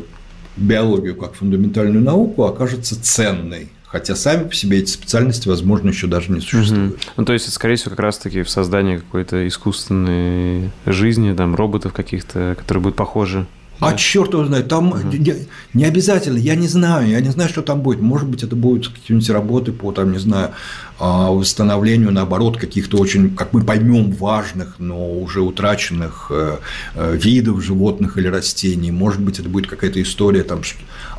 биологию 0.57 1.17
как 1.17 1.35
фундаментальную 1.35 2.05
науку 2.05 2.45
окажется 2.45 3.03
ценной 3.03 3.69
хотя 3.95 4.17
сами 4.17 4.49
по 4.49 4.55
себе 4.57 4.81
эти 4.81 4.91
специальности, 4.91 5.47
возможно, 5.47 5.91
еще 5.91 6.09
даже 6.09 6.33
не 6.33 6.41
существуют. 6.41 6.95
Угу. 6.95 7.01
Ну, 7.19 7.25
то 7.25 7.33
есть, 7.33 7.53
скорее 7.53 7.77
всего, 7.77 7.91
как 7.91 8.01
раз-таки 8.01 8.43
в 8.43 8.51
создании 8.51 8.97
какой-то 8.97 9.47
искусственной 9.47 10.73
жизни, 10.85 11.33
там, 11.33 11.55
роботов 11.55 11.93
каких-то, 11.93 12.57
которые 12.59 12.83
будут 12.83 12.97
похожи 12.97 13.47
а 13.81 13.91
да. 13.91 13.97
черт 13.97 14.33
его 14.33 14.45
знает, 14.45 14.69
там 14.69 14.93
угу. 14.93 14.99
не, 15.13 15.35
не 15.75 15.85
обязательно, 15.85 16.39
я 16.39 16.55
не 16.55 16.69
знаю, 16.69 17.09
я 17.09 17.21
не 17.21 17.31
знаю, 17.31 17.51
что 17.51 17.61
там 17.61 17.81
будет. 17.81 18.01
Может 18.01 18.29
быть, 18.29 18.43
это 18.43 18.55
будут 18.55 18.89
какие-нибудь 18.89 19.29
работы 19.31 19.73
по, 19.73 19.91
там, 19.93 20.13
не 20.13 20.19
знаю, 20.19 20.51
восстановлению, 20.99 22.13
наоборот, 22.13 22.57
каких-то 22.57 22.99
очень, 22.99 23.35
как 23.35 23.53
мы 23.53 23.63
поймем, 23.63 24.13
важных, 24.13 24.77
но 24.79 25.13
уже 25.13 25.41
утраченных 25.41 26.29
э, 26.31 26.59
э, 26.95 27.17
видов 27.17 27.63
животных 27.63 28.17
или 28.17 28.29
растений. 28.29 28.91
Может 28.91 29.21
быть, 29.21 29.41
это 29.41 29.49
будет 29.49 29.67
какая-то 29.67 30.01
история, 30.01 30.45
там, 30.45 30.61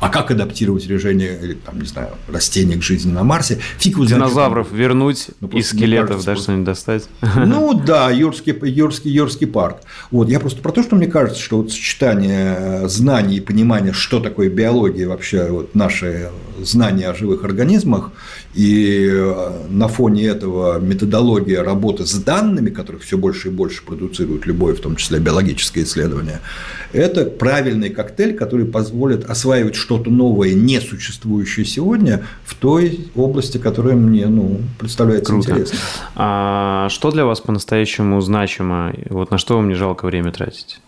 а 0.00 0.08
как 0.08 0.30
адаптировать 0.30 0.86
решение, 0.86 1.38
или, 1.42 1.54
там, 1.54 1.80
не 1.80 1.86
знаю, 1.86 2.10
растений 2.28 2.76
к 2.76 2.82
жизни 2.82 3.12
на 3.12 3.22
Марсе. 3.22 3.58
Фиг 3.78 3.96
Динозавров 4.06 4.68
знает, 4.68 4.82
вернуть 4.82 5.28
ну, 5.40 5.48
из 5.48 5.68
скелетов, 5.68 6.24
даже 6.24 6.42
что-нибудь 6.42 6.64
достать. 6.64 7.04
Ну 7.36 7.74
да, 7.74 8.10
Юрский, 8.10 8.54
Юрский, 8.68 9.10
Юрский 9.10 9.46
парк. 9.46 9.78
Вот, 10.10 10.28
я 10.28 10.40
просто 10.40 10.62
про 10.62 10.72
то, 10.72 10.82
что 10.82 10.96
мне 10.96 11.06
кажется, 11.06 11.40
что 11.40 11.58
вот 11.58 11.70
сочетание 11.70 12.88
знаний 12.88 13.36
и 13.36 13.40
понимания, 13.40 13.92
что 13.92 14.20
такое 14.20 14.48
биология, 14.48 15.06
вообще 15.06 15.48
вот 15.50 15.74
наши 15.74 16.30
знания 16.62 17.08
о 17.08 17.14
живых 17.14 17.44
организмах 17.44 18.10
и 18.56 19.06
э, 19.12 19.66
на 19.68 19.86
фоне 19.86 20.28
этого 20.28 20.78
методология 20.78 21.62
работы 21.62 22.06
с 22.06 22.14
данными, 22.14 22.70
которых 22.70 23.02
все 23.02 23.18
больше 23.18 23.48
и 23.48 23.50
больше 23.50 23.84
продуцирует 23.84 24.46
любое, 24.46 24.74
в 24.74 24.80
том 24.80 24.96
числе 24.96 25.18
биологическое 25.18 25.84
исследование, 25.84 26.40
это 26.94 27.26
правильный 27.26 27.90
коктейль, 27.90 28.34
который 28.34 28.64
позволит 28.64 29.28
осваивать 29.28 29.74
что-то 29.74 30.10
новое, 30.10 30.54
не 30.54 30.80
существующее 30.80 31.66
сегодня, 31.66 32.24
в 32.44 32.54
той 32.54 33.10
области, 33.14 33.58
которая 33.58 33.94
мне 33.94 34.26
ну, 34.26 34.62
представляется 34.78 35.32
Круто. 35.32 35.50
интересной. 35.50 35.78
А 36.14 36.88
что 36.88 37.10
для 37.10 37.26
вас 37.26 37.42
по-настоящему 37.42 38.18
значимо? 38.22 38.94
Вот 39.10 39.30
на 39.30 39.36
что 39.36 39.56
вам 39.56 39.68
не 39.68 39.74
жалко 39.74 40.06
время 40.06 40.32
тратить? 40.32 40.80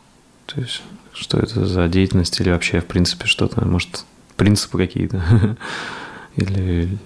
То 0.46 0.58
есть, 0.58 0.80
что 1.12 1.38
это 1.38 1.66
за 1.66 1.86
деятельность 1.88 2.40
или 2.40 2.48
вообще, 2.48 2.80
в 2.80 2.86
принципе, 2.86 3.26
что-то, 3.26 3.62
может, 3.66 4.06
принципы 4.36 4.78
какие-то? 4.78 5.22
Или 6.36 6.96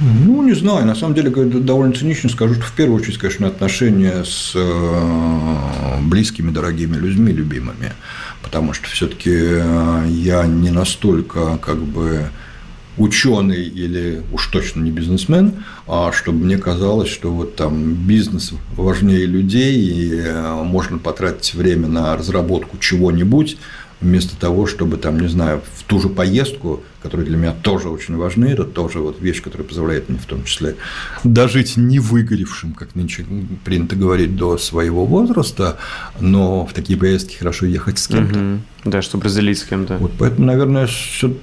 ну, 0.00 0.42
не 0.42 0.54
знаю. 0.54 0.86
На 0.86 0.94
самом 0.94 1.14
деле, 1.14 1.30
довольно 1.30 1.94
цинично 1.94 2.30
скажу, 2.30 2.54
что 2.54 2.64
в 2.64 2.72
первую 2.72 3.00
очередь, 3.00 3.18
конечно, 3.18 3.46
отношения 3.46 4.24
с 4.24 4.52
э, 4.54 6.00
близкими, 6.02 6.50
дорогими 6.50 6.96
людьми, 6.96 7.32
любимыми. 7.32 7.92
Потому 8.42 8.72
что 8.72 8.88
все-таки 8.88 9.30
э, 9.32 10.06
я 10.08 10.46
не 10.46 10.70
настолько 10.70 11.58
как 11.58 11.78
бы 11.78 12.30
ученый 12.96 13.62
или 13.62 14.22
уж 14.32 14.46
точно 14.48 14.82
не 14.82 14.90
бизнесмен, 14.90 15.64
а 15.86 16.12
чтобы 16.12 16.44
мне 16.44 16.58
казалось, 16.58 17.08
что 17.08 17.32
вот 17.32 17.56
там 17.56 17.94
бизнес 17.94 18.52
важнее 18.76 19.26
людей, 19.26 19.76
и 19.76 20.20
э, 20.20 20.62
можно 20.62 20.98
потратить 20.98 21.54
время 21.54 21.88
на 21.88 22.16
разработку 22.16 22.78
чего-нибудь, 22.78 23.58
вместо 24.00 24.36
того, 24.36 24.66
чтобы 24.66 24.96
там, 24.96 25.20
не 25.20 25.28
знаю, 25.28 25.62
в 25.76 25.82
ту 25.84 26.00
же 26.00 26.08
поездку, 26.08 26.82
которые 27.02 27.26
для 27.26 27.36
меня 27.36 27.52
тоже 27.52 27.88
очень 27.88 28.16
важны, 28.16 28.46
это 28.46 28.64
тоже 28.64 28.98
вот 28.98 29.20
вещь, 29.20 29.42
которая 29.42 29.66
позволяет 29.66 30.08
мне 30.08 30.18
в 30.18 30.26
том 30.26 30.44
числе 30.44 30.76
дожить 31.24 31.76
не 31.76 31.98
выгоревшим, 31.98 32.72
как 32.72 32.94
нынче 32.94 33.26
принято 33.64 33.96
говорить, 33.96 34.36
до 34.36 34.58
своего 34.58 35.04
возраста, 35.04 35.78
но 36.18 36.66
в 36.66 36.72
такие 36.72 36.98
поездки 36.98 37.36
хорошо 37.36 37.66
ехать 37.66 37.98
с 37.98 38.08
кем-то. 38.08 38.38
Угу. 38.38 38.60
Да, 38.84 39.02
чтобы 39.02 39.24
разделить 39.24 39.58
с 39.58 39.64
кем-то. 39.64 39.98
Вот 39.98 40.12
поэтому, 40.18 40.46
наверное, 40.46 40.86
все 40.86 41.34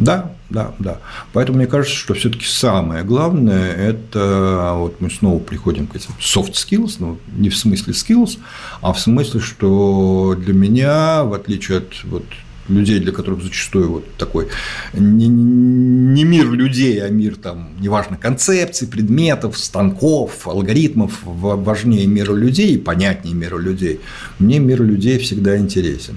да, 0.00 0.32
да, 0.48 0.74
да. 0.78 0.98
Поэтому 1.32 1.58
мне 1.58 1.66
кажется, 1.66 1.96
что 1.96 2.14
все-таки 2.14 2.46
самое 2.46 3.04
главное– 3.04 3.72
это 3.76 4.72
вот 4.76 5.00
мы 5.00 5.10
снова 5.10 5.38
приходим 5.38 5.86
к 5.86 5.94
этим 5.94 6.14
soft 6.18 6.52
skills, 6.52 6.96
ну, 6.98 7.18
не 7.36 7.50
в 7.50 7.56
смысле 7.56 7.92
skills, 7.92 8.38
а 8.80 8.92
в 8.92 8.98
смысле, 8.98 9.40
что 9.40 10.34
для 10.38 10.54
меня, 10.54 11.24
в 11.24 11.34
отличие 11.34 11.78
от 11.78 12.04
вот, 12.04 12.24
людей, 12.68 12.98
для 13.00 13.12
которых 13.12 13.42
зачастую 13.42 13.90
вот 13.90 14.14
такой 14.16 14.48
не, 14.94 15.28
не 15.28 16.24
мир 16.24 16.50
людей, 16.50 17.02
а 17.04 17.10
мир 17.10 17.36
там, 17.36 17.70
неважно, 17.78 18.16
концепций, 18.16 18.88
предметов, 18.88 19.58
станков, 19.58 20.48
алгоритмов, 20.48 21.20
важнее 21.24 22.06
мира 22.06 22.32
людей 22.32 22.74
и 22.74 22.78
понятнее 22.78 23.34
мира 23.34 23.58
людей. 23.58 24.00
Мне 24.38 24.58
мир 24.58 24.82
людей 24.82 25.18
всегда 25.18 25.58
интересен. 25.58 26.16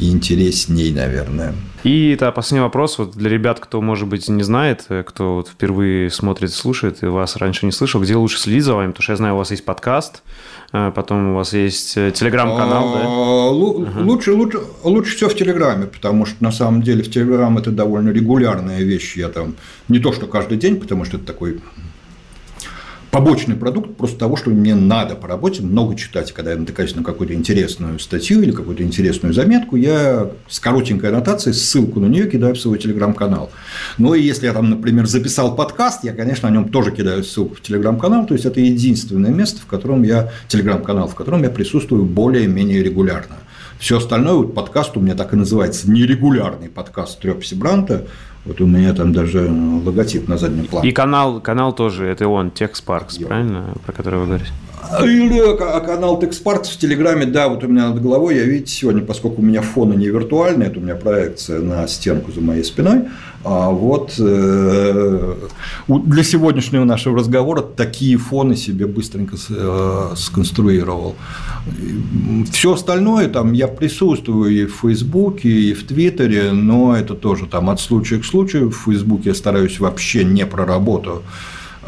И 0.00 0.10
интересней, 0.10 0.92
наверное. 0.92 1.54
И 1.84 2.12
это 2.12 2.32
последний 2.32 2.62
вопрос 2.62 2.98
вот 2.98 3.12
для 3.12 3.30
ребят, 3.30 3.60
кто, 3.60 3.80
может 3.80 4.08
быть, 4.08 4.28
не 4.28 4.42
знает, 4.42 4.84
э, 4.88 5.02
кто 5.06 5.36
вот 5.36 5.48
впервые 5.48 6.10
смотрит, 6.10 6.52
слушает 6.52 7.02
и 7.02 7.06
вас 7.06 7.36
раньше 7.36 7.66
не 7.66 7.72
слышал, 7.72 8.00
где 8.00 8.16
лучше 8.16 8.38
следить 8.38 8.64
за 8.64 8.74
вами, 8.74 8.88
потому 8.88 9.02
что 9.02 9.12
я 9.12 9.16
знаю, 9.16 9.34
у 9.34 9.38
вас 9.38 9.50
есть 9.50 9.64
подкаст, 9.64 10.22
э, 10.72 10.92
потом 10.94 11.32
у 11.32 11.36
вас 11.36 11.52
есть 11.52 11.96
э, 11.96 12.12
телеграм-канал, 12.12 12.92
да? 12.94 13.00
А, 13.02 13.50
лучше, 13.50 14.32
лучше, 14.32 14.60
лучше 14.82 15.16
все 15.16 15.28
в 15.28 15.34
Телеграме, 15.34 15.86
потому 15.86 16.26
что 16.26 16.42
на 16.42 16.52
самом 16.52 16.82
деле 16.82 17.02
в 17.02 17.10
Телеграм 17.10 17.56
это 17.58 17.70
довольно 17.70 18.10
регулярная 18.10 18.82
вещь. 18.82 19.16
Я 19.16 19.28
там 19.28 19.54
не 19.88 19.98
то, 19.98 20.12
что 20.12 20.26
каждый 20.26 20.58
день, 20.58 20.80
потому 20.80 21.04
что 21.04 21.16
это 21.16 21.26
такой 21.26 21.60
побочный 23.10 23.56
продукт 23.56 23.96
просто 23.96 24.18
того, 24.18 24.36
что 24.36 24.50
мне 24.50 24.74
надо 24.74 25.16
по 25.16 25.26
работе 25.26 25.62
много 25.62 25.96
читать. 25.96 26.32
Когда 26.32 26.52
я 26.52 26.56
натыкаюсь 26.56 26.94
на 26.94 27.02
какую-то 27.02 27.34
интересную 27.34 27.98
статью 27.98 28.42
или 28.42 28.52
какую-то 28.52 28.82
интересную 28.82 29.34
заметку, 29.34 29.76
я 29.76 30.30
с 30.48 30.60
коротенькой 30.60 31.10
аннотацией 31.10 31.54
ссылку 31.54 32.00
на 32.00 32.06
нее 32.06 32.30
кидаю 32.30 32.54
в 32.54 32.60
свой 32.60 32.78
телеграм-канал. 32.78 33.50
Ну 33.98 34.14
и 34.14 34.22
если 34.22 34.46
я 34.46 34.52
там, 34.52 34.70
например, 34.70 35.06
записал 35.06 35.56
подкаст, 35.56 36.04
я, 36.04 36.12
конечно, 36.12 36.48
о 36.48 36.52
нем 36.52 36.68
тоже 36.68 36.92
кидаю 36.92 37.24
ссылку 37.24 37.56
в 37.56 37.62
телеграм-канал. 37.62 38.26
То 38.26 38.34
есть 38.34 38.46
это 38.46 38.60
единственное 38.60 39.30
место, 39.30 39.60
в 39.60 39.66
котором 39.66 40.02
я 40.02 40.30
телеграм-канал, 40.48 41.08
в 41.08 41.14
котором 41.14 41.42
я 41.42 41.50
присутствую 41.50 42.04
более-менее 42.04 42.82
регулярно. 42.82 43.36
Все 43.78 43.96
остальное, 43.96 44.34
вот 44.34 44.54
подкаст 44.54 44.96
у 44.98 45.00
меня 45.00 45.14
так 45.14 45.32
и 45.32 45.36
называется, 45.36 45.90
нерегулярный 45.90 46.68
подкаст 46.68 47.18
Трепси 47.18 47.54
Бранта, 47.54 48.06
вот 48.44 48.60
у 48.60 48.66
меня 48.66 48.94
там 48.94 49.12
даже 49.12 49.50
логотип 49.84 50.28
на 50.28 50.38
заднем 50.38 50.66
плане. 50.66 50.88
И 50.88 50.92
канал, 50.92 51.40
канал 51.40 51.74
тоже, 51.74 52.06
это 52.06 52.28
он, 52.28 52.50
Техспаркс, 52.50 53.18
правильно, 53.18 53.74
про 53.84 53.92
который 53.92 54.20
вы 54.20 54.26
говорите? 54.26 54.50
Или 55.02 55.56
канал 55.56 56.18
Техспаркс 56.18 56.70
в 56.70 56.78
Телеграме, 56.78 57.26
да, 57.26 57.48
вот 57.48 57.62
у 57.64 57.68
меня 57.68 57.90
над 57.90 58.02
головой, 58.02 58.36
я, 58.36 58.44
видите, 58.44 58.72
сегодня, 58.72 59.02
поскольку 59.02 59.40
у 59.40 59.44
меня 59.44 59.62
фоны 59.62 59.94
не 59.94 60.06
виртуальные, 60.06 60.68
это 60.68 60.78
у 60.78 60.82
меня 60.82 60.96
проекция 60.96 61.60
на 61.60 61.86
стенку 61.86 62.32
за 62.32 62.40
моей 62.40 62.64
спиной, 62.64 63.04
а 63.42 63.70
вот 63.70 64.14
э, 64.18 65.34
для 65.88 66.22
сегодняшнего 66.22 66.84
нашего 66.84 67.18
разговора 67.18 67.62
такие 67.62 68.18
фоны 68.18 68.54
себе 68.54 68.86
быстренько 68.86 69.36
э, 69.48 70.12
сконструировал. 70.14 71.16
Все 72.52 72.74
остальное 72.74 73.28
там 73.28 73.52
я 73.52 73.66
присутствую 73.68 74.50
и 74.50 74.66
в 74.66 74.74
Фейсбуке, 74.82 75.48
и 75.48 75.72
в 75.72 75.86
Твиттере, 75.86 76.52
но 76.52 76.94
это 76.94 77.14
тоже 77.14 77.46
там 77.46 77.70
от 77.70 77.80
случая 77.80 78.18
к 78.18 78.26
случаю. 78.26 78.70
В 78.70 78.76
Фейсбуке 78.84 79.30
я 79.30 79.34
стараюсь 79.34 79.80
вообще 79.80 80.24
не 80.24 80.44
про 80.44 80.66
работу. 80.66 81.22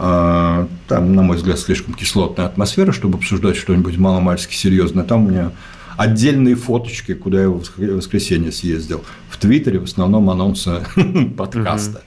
А, 0.05 0.67
там, 0.89 1.15
на 1.15 1.23
мой 1.23 1.37
взгляд, 1.37 1.61
слишком 1.61 1.95
кислотная 1.95 2.47
атмосфера, 2.47 2.91
чтобы 2.91 3.19
обсуждать 3.19 3.55
что-нибудь 3.55 3.99
маломальски 3.99 4.53
серьезное. 4.53 5.05
Там 5.05 5.27
у 5.27 5.31
меня 5.31 5.53
отдельные 5.97 6.57
фоточки, 6.57 7.15
куда 7.15 7.43
я 7.43 7.49
в 7.49 7.63
воскресенье 7.79 8.51
съездил. 8.51 9.05
В 9.31 9.39
Твиттере 9.39 9.79
в 9.79 9.85
основном 9.85 10.29
анонсы 10.29 10.81
подкаста. 11.37 12.03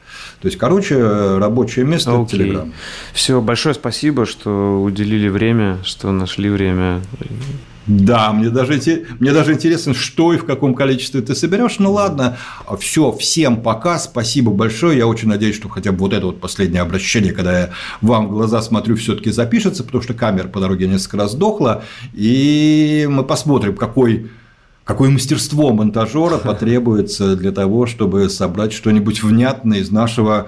То 0.45 0.49
есть, 0.49 0.59
короче, 0.59 0.95
рабочее 1.39 1.85
место 1.85 2.11
okay. 2.11 2.27
Телеграм. 2.27 2.71
Все, 3.13 3.41
большое 3.41 3.73
спасибо, 3.73 4.27
что 4.27 4.79
уделили 4.79 5.27
время, 5.27 5.79
что 5.83 6.11
нашли 6.11 6.51
время. 6.51 7.01
Да, 7.87 8.31
мне 8.31 8.51
даже, 8.51 8.79
мне 9.19 9.33
даже 9.33 9.53
интересно, 9.53 9.95
что 9.95 10.33
и 10.33 10.37
в 10.37 10.45
каком 10.45 10.75
количестве 10.75 11.21
ты 11.21 11.33
соберешь. 11.33 11.79
Ну 11.79 11.93
ладно, 11.93 12.37
все, 12.79 13.11
всем 13.11 13.63
пока, 13.63 13.97
спасибо 13.97 14.51
большое. 14.51 14.99
Я 14.99 15.07
очень 15.07 15.29
надеюсь, 15.29 15.55
что 15.55 15.67
хотя 15.67 15.91
бы 15.91 15.97
вот 15.97 16.13
это 16.13 16.27
вот 16.27 16.39
последнее 16.39 16.83
обращение, 16.83 17.33
когда 17.33 17.59
я 17.59 17.69
вам 18.01 18.27
в 18.27 18.31
глаза 18.33 18.61
смотрю, 18.61 18.97
все-таки 18.97 19.31
запишется, 19.31 19.83
потому 19.83 20.03
что 20.03 20.13
камера 20.13 20.47
по 20.47 20.59
дороге 20.59 20.85
несколько 20.87 21.17
раз 21.17 21.31
сдохла, 21.31 21.83
и 22.13 23.07
мы 23.09 23.23
посмотрим, 23.23 23.75
какой 23.75 24.29
какое 24.85 25.09
мастерство 25.09 25.73
монтажера 25.73 26.37
потребуется 26.43 27.35
для 27.35 27.51
того, 27.51 27.85
чтобы 27.85 28.29
собрать 28.29 28.71
что-нибудь 28.71 29.21
внятное 29.21 29.79
из 29.79 29.91
нашего 29.91 30.47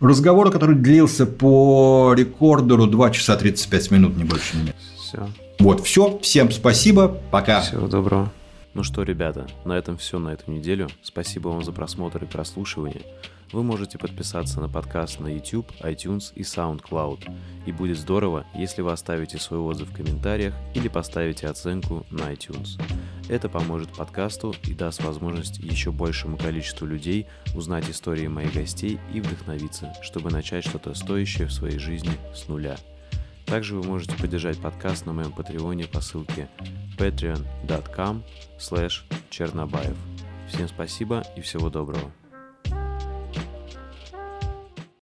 разговора, 0.00 0.50
который 0.50 0.76
длился 0.76 1.26
по 1.26 2.14
рекордеру 2.16 2.86
2 2.86 3.10
часа 3.10 3.36
35 3.36 3.90
минут, 3.90 4.16
не 4.16 4.24
больше, 4.24 4.56
не 4.56 4.62
меньше. 4.62 4.78
Все. 4.98 5.28
Вот, 5.58 5.84
все. 5.84 6.18
Всем 6.22 6.50
спасибо. 6.50 7.08
Пока. 7.30 7.60
Всего 7.60 7.86
доброго. 7.86 8.32
Ну 8.74 8.82
что, 8.82 9.02
ребята, 9.02 9.46
на 9.66 9.74
этом 9.74 9.98
все 9.98 10.18
на 10.18 10.30
эту 10.30 10.50
неделю. 10.50 10.88
Спасибо 11.02 11.48
вам 11.48 11.62
за 11.62 11.72
просмотр 11.72 12.24
и 12.24 12.26
прослушивание. 12.26 13.02
Вы 13.52 13.62
можете 13.62 13.98
подписаться 13.98 14.60
на 14.60 14.68
подкаст 14.68 15.20
на 15.20 15.28
YouTube, 15.28 15.70
iTunes 15.80 16.32
и 16.34 16.40
SoundCloud. 16.40 17.30
И 17.66 17.72
будет 17.72 17.98
здорово, 17.98 18.46
если 18.54 18.80
вы 18.80 18.92
оставите 18.92 19.38
свой 19.38 19.60
отзыв 19.60 19.90
в 19.90 19.94
комментариях 19.94 20.54
или 20.74 20.88
поставите 20.88 21.48
оценку 21.48 22.06
на 22.10 22.32
iTunes. 22.32 22.80
Это 23.28 23.48
поможет 23.48 23.92
подкасту 23.92 24.54
и 24.64 24.74
даст 24.74 25.04
возможность 25.04 25.58
еще 25.58 25.92
большему 25.92 26.38
количеству 26.38 26.86
людей 26.86 27.26
узнать 27.54 27.88
истории 27.90 28.26
моих 28.26 28.54
гостей 28.54 28.98
и 29.12 29.20
вдохновиться, 29.20 29.92
чтобы 30.02 30.30
начать 30.30 30.66
что-то 30.66 30.94
стоящее 30.94 31.46
в 31.46 31.52
своей 31.52 31.78
жизни 31.78 32.12
с 32.34 32.48
нуля. 32.48 32.76
Также 33.44 33.76
вы 33.76 33.82
можете 33.86 34.16
поддержать 34.16 34.58
подкаст 34.58 35.04
на 35.04 35.12
моем 35.12 35.30
патреоне 35.30 35.84
по 35.84 36.00
ссылке 36.00 36.48
patreon.com 36.96 38.22
чернобаев. 39.28 39.96
Всем 40.48 40.68
спасибо 40.68 41.22
и 41.36 41.42
всего 41.42 41.68
доброго. 41.68 42.12